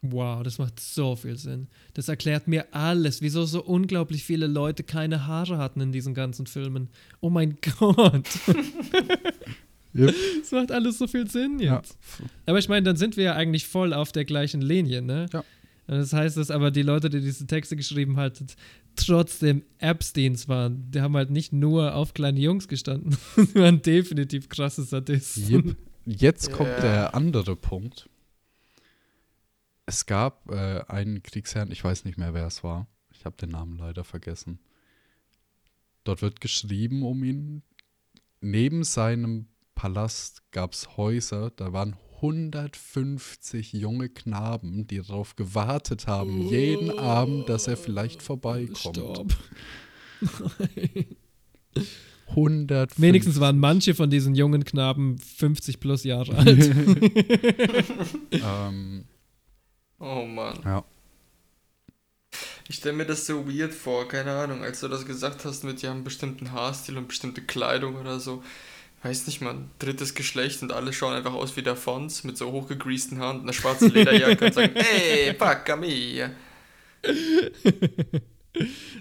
Wow, 0.03 0.43
das 0.43 0.57
macht 0.57 0.81
so 0.81 1.15
viel 1.15 1.37
Sinn. 1.37 1.69
Das 1.93 2.09
erklärt 2.09 2.49
mir 2.49 2.67
alles, 2.75 3.21
wieso 3.21 3.45
so 3.45 3.63
unglaublich 3.63 4.25
viele 4.25 4.47
Leute 4.47 4.83
keine 4.83 5.27
Haare 5.27 5.59
hatten 5.59 5.81
in 5.83 5.93
diesen 5.93 6.15
ganzen 6.15 6.47
Filmen. 6.47 6.89
Oh 7.21 7.29
mein 7.29 7.59
Gott. 7.79 8.27
Yep. 9.95 10.15
Das 10.41 10.53
macht 10.53 10.73
alles 10.73 10.99
so 10.99 11.07
viel 11.07 11.29
Sinn 11.29 11.59
Ja. 11.59 11.77
jetzt. 11.77 11.99
Aber 12.47 12.59
ich 12.59 12.69
meine, 12.69 12.85
dann 12.85 12.97
sind 12.97 13.17
wir 13.17 13.25
ja 13.25 13.35
eigentlich 13.35 13.67
voll 13.67 13.93
auf 13.93 14.13
der 14.13 14.25
gleichen 14.25 14.63
Linie, 14.63 15.03
ne? 15.03 15.27
Ja. 15.33 15.45
Das 15.99 16.13
heißt, 16.13 16.37
dass 16.37 16.51
aber 16.53 16.71
die 16.71 16.83
Leute, 16.83 17.11
die 17.11 17.21
diese 17.21 17.47
Texte 17.49 17.75
geschrieben 17.75 18.17
haben, 18.17 18.47
trotzdem 18.95 19.65
Epsteins 19.79 20.47
waren. 20.49 20.89
Die 20.91 21.01
haben 21.01 21.17
halt 21.17 21.31
nicht 21.31 21.53
nur 21.53 21.95
auf 21.95 22.15
kleine 22.15 22.39
Jungs 22.39 22.69
gestanden, 22.69 23.17
die 23.37 23.55
waren 23.57 23.83
definitiv 23.83 24.49
krasse 24.49 24.85
Sadisten. 24.85 25.53
Yep. 25.53 25.77
Jetzt 26.07 26.53
kommt 26.53 26.71
Ja. 26.71 26.81
der 26.81 27.15
andere 27.15 27.57
Punkt. 27.57 28.09
Es 29.87 30.07
gab 30.07 30.49
äh, 30.51 30.83
einen 30.87 31.23
Kriegsherrn, 31.25 31.73
ich 31.73 31.83
weiß 31.83 32.05
nicht 32.05 32.17
mehr, 32.19 32.35
wer 32.35 32.47
es 32.47 32.63
war. 32.63 32.87
Ich 33.13 33.25
habe 33.25 33.37
den 33.37 33.51
Namen 33.51 33.77
leider 33.77 34.05
vergessen. 34.05 34.61
Dort 36.05 36.23
wird 36.23 36.41
geschrieben 36.41 37.03
um 37.03 37.25
ihn. 37.25 37.63
Neben 38.41 38.85
seinem 38.85 39.49
Palast 39.75 40.43
gab 40.53 40.73
es 40.73 40.97
Häuser, 40.97 41.51
da 41.51 41.73
waren 41.73 41.97
150 42.23 43.73
junge 43.73 44.09
Knaben, 44.09 44.87
die 44.87 44.99
darauf 44.99 45.37
gewartet 45.37 46.07
haben, 46.07 46.43
jeden 46.49 46.99
Abend, 46.99 47.49
dass 47.49 47.67
er 47.67 47.77
vielleicht 47.77 48.23
vorbeikommt. 48.23 48.97
Stopp. 48.97 49.33
150. 52.29 53.03
Wenigstens 53.03 53.41
waren 53.41 53.59
manche 53.59 53.95
von 53.95 54.11
diesen 54.11 54.35
jungen 54.35 54.65
Knaben 54.65 55.19
50 55.19 55.81
plus 55.81 56.05
Jahre 56.05 56.37
alt. 56.37 56.71
Ähm, 58.33 59.05
Oh 59.99 60.25
Mann. 60.25 60.59
ja. 60.65 60.85
Ich 62.69 62.77
stelle 62.77 62.97
mir 62.97 63.05
das 63.05 63.27
so 63.27 63.49
weird 63.49 63.75
vor, 63.75 64.07
keine 64.07 64.31
Ahnung, 64.33 64.63
als 64.63 64.81
du 64.81 64.89
das 64.89 65.05
gesagt 65.05 65.45
hast 65.45 65.65
mit, 65.65 65.83
die 65.83 65.89
haben 65.89 65.97
einen 65.97 66.05
bestimmten 66.05 66.53
Haarstil 66.53 66.97
und 66.97 67.09
bestimmte 67.09 67.43
Kleidung 67.43 67.97
oder 67.97 68.21
so. 68.21 68.43
Weiß 69.03 69.27
nicht, 69.27 69.41
man, 69.41 69.71
drittes 69.79 70.15
Geschlecht 70.15 70.63
und 70.63 70.73
alle 70.73 70.93
schauen 70.93 71.15
einfach 71.15 71.33
aus 71.33 71.57
wie 71.57 71.63
der 71.63 71.77
Fons 71.77 72.23
mit 72.23 72.37
so 72.37 72.53
hochgegreasten 72.53 73.19
Haaren 73.19 73.39
und 73.39 73.43
einer 73.45 73.53
schwarzen 73.55 73.91
Lederjacke 73.95 74.47
und 74.47 74.55
sagen, 74.55 74.77
ey, 74.77 75.33
pacca 75.33 75.77
mia. 75.77 76.31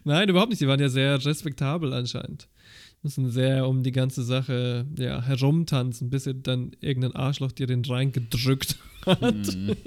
Nein, 0.05 0.29
überhaupt 0.29 0.51
nicht. 0.51 0.61
Die 0.61 0.67
waren 0.67 0.79
ja 0.79 0.87
sehr 0.87 1.23
respektabel 1.23 1.93
anscheinend. 1.93 2.47
Müssen 3.01 3.29
sehr 3.29 3.67
um 3.67 3.83
die 3.83 3.91
ganze 3.91 4.23
Sache 4.23 4.85
ja, 4.97 5.21
herumtanzen, 5.21 6.09
bis 6.09 6.25
sie 6.25 6.35
dann 6.35 6.71
irgendein 6.79 7.15
Arschloch 7.15 7.51
dir 7.51 7.67
den 7.67 7.83
reingedrückt 7.83 8.77
hat. 9.05 9.57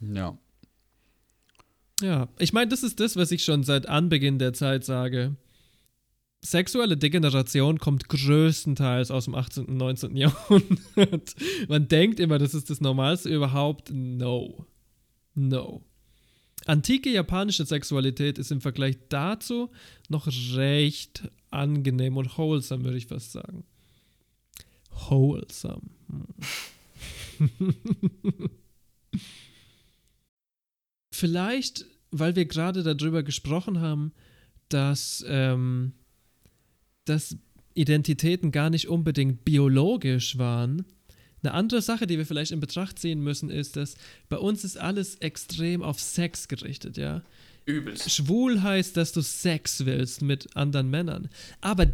Ja. 0.00 0.38
Ja, 2.00 2.28
ich 2.38 2.52
meine, 2.52 2.68
das 2.68 2.82
ist 2.82 3.00
das, 3.00 3.16
was 3.16 3.30
ich 3.30 3.44
schon 3.44 3.62
seit 3.62 3.88
Anbeginn 3.88 4.38
der 4.38 4.52
Zeit 4.52 4.84
sage. 4.84 5.36
Sexuelle 6.44 6.96
Degeneration 6.98 7.78
kommt 7.78 8.10
größtenteils 8.10 9.10
aus 9.10 9.24
dem 9.24 9.34
18. 9.34 9.64
und 9.64 9.78
19. 9.78 10.14
Jahrhundert. 10.14 11.34
Man 11.68 11.88
denkt 11.88 12.20
immer, 12.20 12.38
das 12.38 12.52
ist 12.52 12.68
das 12.68 12.82
Normalste 12.82 13.30
überhaupt. 13.30 13.90
No. 13.90 14.66
No. 15.34 15.82
Antike 16.66 17.10
japanische 17.10 17.64
Sexualität 17.64 18.36
ist 18.38 18.52
im 18.52 18.60
Vergleich 18.60 18.98
dazu 19.08 19.70
noch 20.10 20.26
recht 20.54 21.30
angenehm 21.50 22.18
und 22.18 22.36
wholesome, 22.36 22.84
würde 22.84 22.98
ich 22.98 23.06
fast 23.06 23.32
sagen. 23.32 23.64
Wholesome. 25.08 25.80
Vielleicht, 31.10 31.86
weil 32.10 32.36
wir 32.36 32.44
gerade 32.44 32.82
darüber 32.82 33.22
gesprochen 33.22 33.80
haben, 33.80 34.12
dass, 34.68 35.24
ähm, 35.26 35.94
dass 37.04 37.36
Identitäten 37.74 38.52
gar 38.52 38.70
nicht 38.70 38.88
unbedingt 38.88 39.44
biologisch 39.44 40.38
waren. 40.38 40.84
Eine 41.42 41.52
andere 41.52 41.82
Sache, 41.82 42.06
die 42.06 42.16
wir 42.16 42.24
vielleicht 42.24 42.52
in 42.52 42.60
Betracht 42.60 42.98
ziehen 42.98 43.20
müssen, 43.20 43.50
ist, 43.50 43.76
dass 43.76 43.96
bei 44.28 44.38
uns 44.38 44.64
ist 44.64 44.78
alles 44.78 45.16
extrem 45.16 45.82
auf 45.82 46.00
Sex 46.00 46.48
gerichtet, 46.48 46.96
ja. 46.96 47.22
Übelst. 47.66 48.10
Schwul 48.10 48.62
heißt, 48.62 48.96
dass 48.96 49.12
du 49.12 49.20
Sex 49.20 49.84
willst 49.84 50.22
mit 50.22 50.56
anderen 50.56 50.90
Männern. 50.90 51.28
Aber 51.60 51.86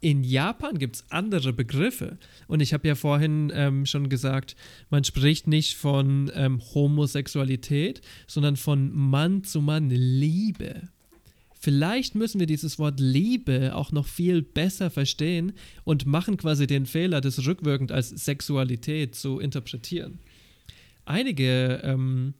in 0.00 0.24
Japan 0.24 0.78
gibt 0.78 0.96
es 0.96 1.04
andere 1.10 1.52
Begriffe. 1.52 2.18
Und 2.48 2.60
ich 2.60 2.74
habe 2.74 2.88
ja 2.88 2.94
vorhin 2.94 3.52
ähm, 3.54 3.86
schon 3.86 4.08
gesagt, 4.08 4.56
man 4.90 5.04
spricht 5.04 5.46
nicht 5.46 5.76
von 5.76 6.30
ähm, 6.34 6.60
Homosexualität, 6.74 8.00
sondern 8.26 8.56
von 8.56 8.92
Mann 8.92 9.44
zu 9.44 9.60
Mann 9.60 9.90
Liebe. 9.90 10.88
Vielleicht 11.64 12.16
müssen 12.16 12.40
wir 12.40 12.48
dieses 12.48 12.80
Wort 12.80 12.98
Liebe 12.98 13.76
auch 13.76 13.92
noch 13.92 14.08
viel 14.08 14.42
besser 14.42 14.90
verstehen 14.90 15.52
und 15.84 16.06
machen 16.06 16.36
quasi 16.36 16.66
den 16.66 16.86
Fehler, 16.86 17.20
das 17.20 17.46
rückwirkend 17.46 17.92
als 17.92 18.08
Sexualität 18.08 19.14
zu 19.14 19.38
interpretieren. 19.38 20.18
Einige 21.04 21.80
ähm, 21.84 22.34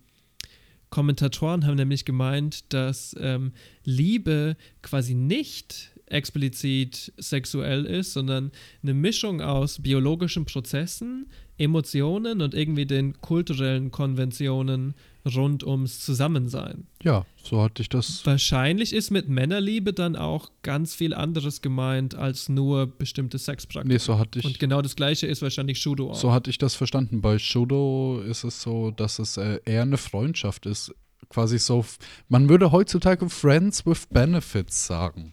Kommentatoren 0.90 1.66
haben 1.66 1.76
nämlich 1.76 2.04
gemeint, 2.04 2.72
dass 2.72 3.14
ähm, 3.20 3.52
Liebe 3.84 4.56
quasi 4.82 5.14
nicht 5.14 5.92
explizit 6.06 7.12
sexuell 7.16 7.86
ist, 7.86 8.14
sondern 8.14 8.50
eine 8.82 8.92
Mischung 8.92 9.40
aus 9.40 9.80
biologischen 9.80 10.46
Prozessen, 10.46 11.28
Emotionen 11.62 12.42
und 12.42 12.54
irgendwie 12.54 12.86
den 12.86 13.20
kulturellen 13.20 13.90
Konventionen 13.90 14.94
rund 15.24 15.64
ums 15.64 16.00
Zusammensein. 16.00 16.86
Ja, 17.02 17.24
so 17.42 17.62
hatte 17.62 17.82
ich 17.82 17.88
das. 17.88 18.26
Wahrscheinlich 18.26 18.92
ist 18.92 19.10
mit 19.10 19.28
Männerliebe 19.28 19.92
dann 19.92 20.16
auch 20.16 20.50
ganz 20.62 20.94
viel 20.94 21.14
anderes 21.14 21.62
gemeint 21.62 22.14
als 22.14 22.48
nur 22.48 22.86
bestimmte 22.86 23.38
Sexpraktiken. 23.38 23.92
Nee, 23.92 23.98
so 23.98 24.18
hatte 24.18 24.40
ich. 24.40 24.44
Und 24.44 24.58
genau 24.58 24.82
das 24.82 24.96
gleiche 24.96 25.26
ist 25.26 25.42
wahrscheinlich 25.42 25.78
Shudo 25.78 26.10
auch. 26.10 26.16
So 26.16 26.32
hatte 26.32 26.50
ich 26.50 26.58
das 26.58 26.74
verstanden. 26.74 27.20
Bei 27.20 27.38
Shudo 27.38 28.20
ist 28.26 28.44
es 28.44 28.60
so, 28.60 28.90
dass 28.90 29.18
es 29.18 29.36
äh, 29.36 29.60
eher 29.64 29.82
eine 29.82 29.98
Freundschaft 29.98 30.66
ist. 30.66 30.94
Quasi 31.28 31.58
so, 31.58 31.84
man 32.28 32.48
würde 32.48 32.72
heutzutage 32.72 33.30
Friends 33.30 33.86
with 33.86 34.06
Benefits 34.10 34.86
sagen. 34.86 35.32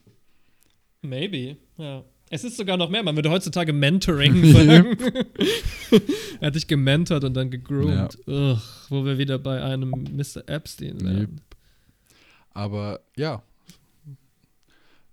Maybe, 1.02 1.58
ja. 1.78 2.04
Es 2.30 2.44
ist 2.44 2.58
sogar 2.58 2.78
noch 2.78 2.90
mehr. 2.90 3.02
Man 3.04 3.16
würde 3.16 3.30
heutzutage 3.30 3.74
Mentoring 3.74 4.54
sagen. 4.54 4.98
er 6.40 6.48
hat 6.48 6.56
dich 6.56 6.68
gementort 6.68 7.24
und 7.24 7.34
dann 7.34 7.50
gegroomt. 7.50 8.18
Ugh, 8.28 8.60
wo 8.90 9.06
wir 9.06 9.18
wieder 9.18 9.40
bei 9.40 9.64
einem 9.64 9.90
Mr. 9.90 10.48
Epstein 10.48 11.04
wären. 11.04 11.42
Aber 12.52 13.00
ja, 13.16 13.42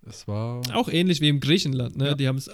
Es 0.08 0.26
war. 0.28 0.62
Auch 0.74 0.88
ähnlich 0.88 1.20
wie 1.20 1.28
im 1.28 1.40
Griechenland, 1.40 1.96
ne? 1.96 2.08
Ja. 2.08 2.14
Die 2.14 2.28
haben 2.28 2.38
es 2.38 2.50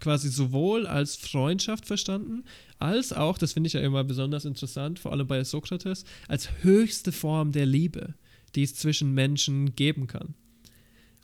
quasi 0.00 0.28
sowohl 0.28 0.86
als 0.86 1.16
Freundschaft 1.16 1.86
verstanden, 1.86 2.44
als 2.78 3.12
auch, 3.12 3.38
das 3.38 3.52
finde 3.52 3.68
ich 3.68 3.74
ja 3.74 3.80
immer 3.80 4.02
besonders 4.02 4.44
interessant, 4.44 4.98
vor 4.98 5.12
allem 5.12 5.26
bei 5.28 5.44
Sokrates, 5.44 6.04
als 6.26 6.48
höchste 6.62 7.12
Form 7.12 7.52
der 7.52 7.66
Liebe, 7.66 8.14
die 8.56 8.64
es 8.64 8.74
zwischen 8.74 9.14
Menschen 9.14 9.76
geben 9.76 10.08
kann. 10.08 10.34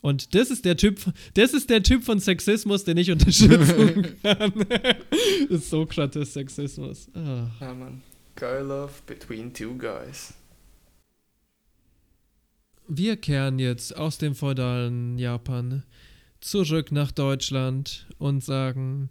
Und 0.01 0.35
das 0.35 0.51
ist 0.51 0.65
der 0.65 0.77
Typ, 0.77 1.01
das 1.35 1.55
ist 1.55 1.70
der 1.70 1.83
Typ 1.83 2.05
von 2.05 2.20
Sexismus, 2.20 2.85
den 2.85 2.97
ich 2.97 3.11
unterstützen 3.11 4.16
kann. 4.23 4.53
das 5.49 5.61
ist 5.61 5.70
Sokrates-Sexismus. 5.70 7.09
Ah. 7.15 7.51
Ja, 7.61 7.75
Mann. 7.75 8.03
Guy 8.37 8.61
Love 8.61 8.93
between 9.07 9.53
two 9.53 9.75
guys. 9.75 10.35
Wir 12.87 13.16
kehren 13.16 13.59
jetzt 13.59 13.97
aus 13.97 14.16
dem 14.19 14.35
feudalen 14.35 15.19
Japan 15.19 15.83
zurück 16.41 16.93
nach 16.93 17.11
Deutschland 17.11 18.07
und 18.19 18.43
sagen 18.43 19.11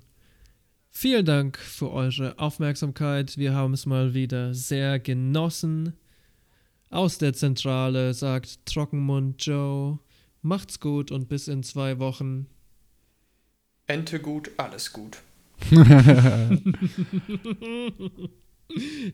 vielen 0.89 1.25
Dank 1.25 1.57
für 1.57 1.91
eure 1.91 2.39
Aufmerksamkeit. 2.39 3.37
Wir 3.37 3.53
haben 3.53 3.73
es 3.73 3.85
mal 3.85 4.13
wieder 4.13 4.53
sehr 4.53 4.99
genossen. 4.99 5.93
Aus 6.89 7.17
der 7.17 7.33
Zentrale 7.33 8.13
sagt 8.13 8.65
Trockenmund 8.65 9.45
Joe. 9.45 9.99
Macht's 10.47 10.79
gut 10.79 11.11
und 11.11 11.27
bis 11.27 11.49
in 11.49 11.61
zwei 11.61 11.99
Wochen. 11.99 12.47
Ente 13.85 14.21
gut, 14.21 14.51
alles 14.55 14.93
gut. 14.93 15.17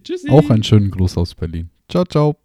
Tschüssi. 0.03 0.29
Auch 0.29 0.49
einen 0.51 0.63
schönen 0.63 0.91
Gruß 0.91 1.17
aus 1.17 1.33
Berlin. 1.33 1.71
Ciao, 1.89 2.05
ciao. 2.05 2.37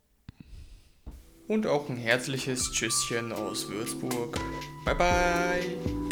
Und 1.49 1.67
auch 1.67 1.91
ein 1.91 1.97
herzliches 1.99 2.73
Tschüsschen 2.73 3.33
aus 3.33 3.69
Würzburg. 3.69 4.39
Bye 4.87 4.95
bye. 4.95 6.08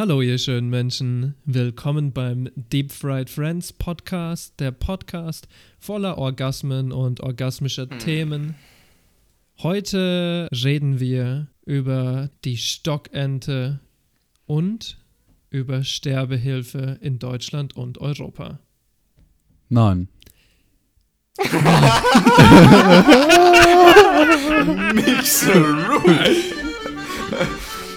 Hallo, 0.00 0.22
ihr 0.22 0.38
schönen 0.38 0.70
Menschen. 0.70 1.34
Willkommen 1.44 2.14
beim 2.14 2.48
Deep 2.56 2.90
Fried 2.90 3.28
Friends 3.28 3.74
Podcast, 3.74 4.58
der 4.58 4.70
Podcast 4.70 5.46
voller 5.78 6.16
Orgasmen 6.16 6.90
und 6.90 7.20
orgasmischer 7.20 7.86
Themen. 7.86 8.54
Heute 9.58 10.48
reden 10.52 11.00
wir 11.00 11.48
über 11.66 12.30
die 12.46 12.56
Stockente 12.56 13.80
und 14.46 14.96
über 15.50 15.84
Sterbehilfe 15.84 16.96
in 17.02 17.18
Deutschland 17.18 17.76
und 17.76 17.98
Europa. 17.98 18.58
Nein. 19.68 20.08
Nicht 24.94 25.26
so 25.26 25.52
rude. 25.52 26.36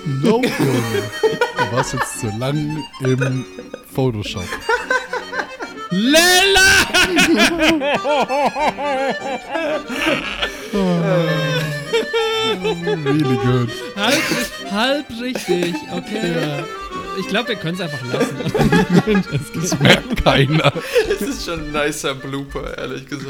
No, 0.06 0.42
Junge. 0.42 1.04
Du 1.58 1.76
warst 1.76 1.94
jetzt 1.94 2.20
zu 2.20 2.28
lang 2.38 2.84
im 3.02 3.46
Photoshop. 3.94 4.46
Lella! 5.92 6.62
Really 12.64 13.38
good. 13.38 13.70
Halb, 13.96 14.24
halb 14.72 15.06
richtig, 15.22 15.76
okay. 15.92 16.64
Ich 17.20 17.28
glaube, 17.28 17.50
wir 17.50 17.56
können 17.56 17.76
es 17.76 17.82
einfach 17.82 18.02
lassen. 18.12 18.38
Das 19.54 19.80
merkt 19.80 20.24
keiner. 20.24 20.74
Das 21.08 21.22
ist 21.22 21.46
schon 21.46 21.60
ein 21.60 21.72
nicer 21.72 22.16
Blooper, 22.16 22.78
ehrlich 22.78 23.08
gesagt. 23.08 23.28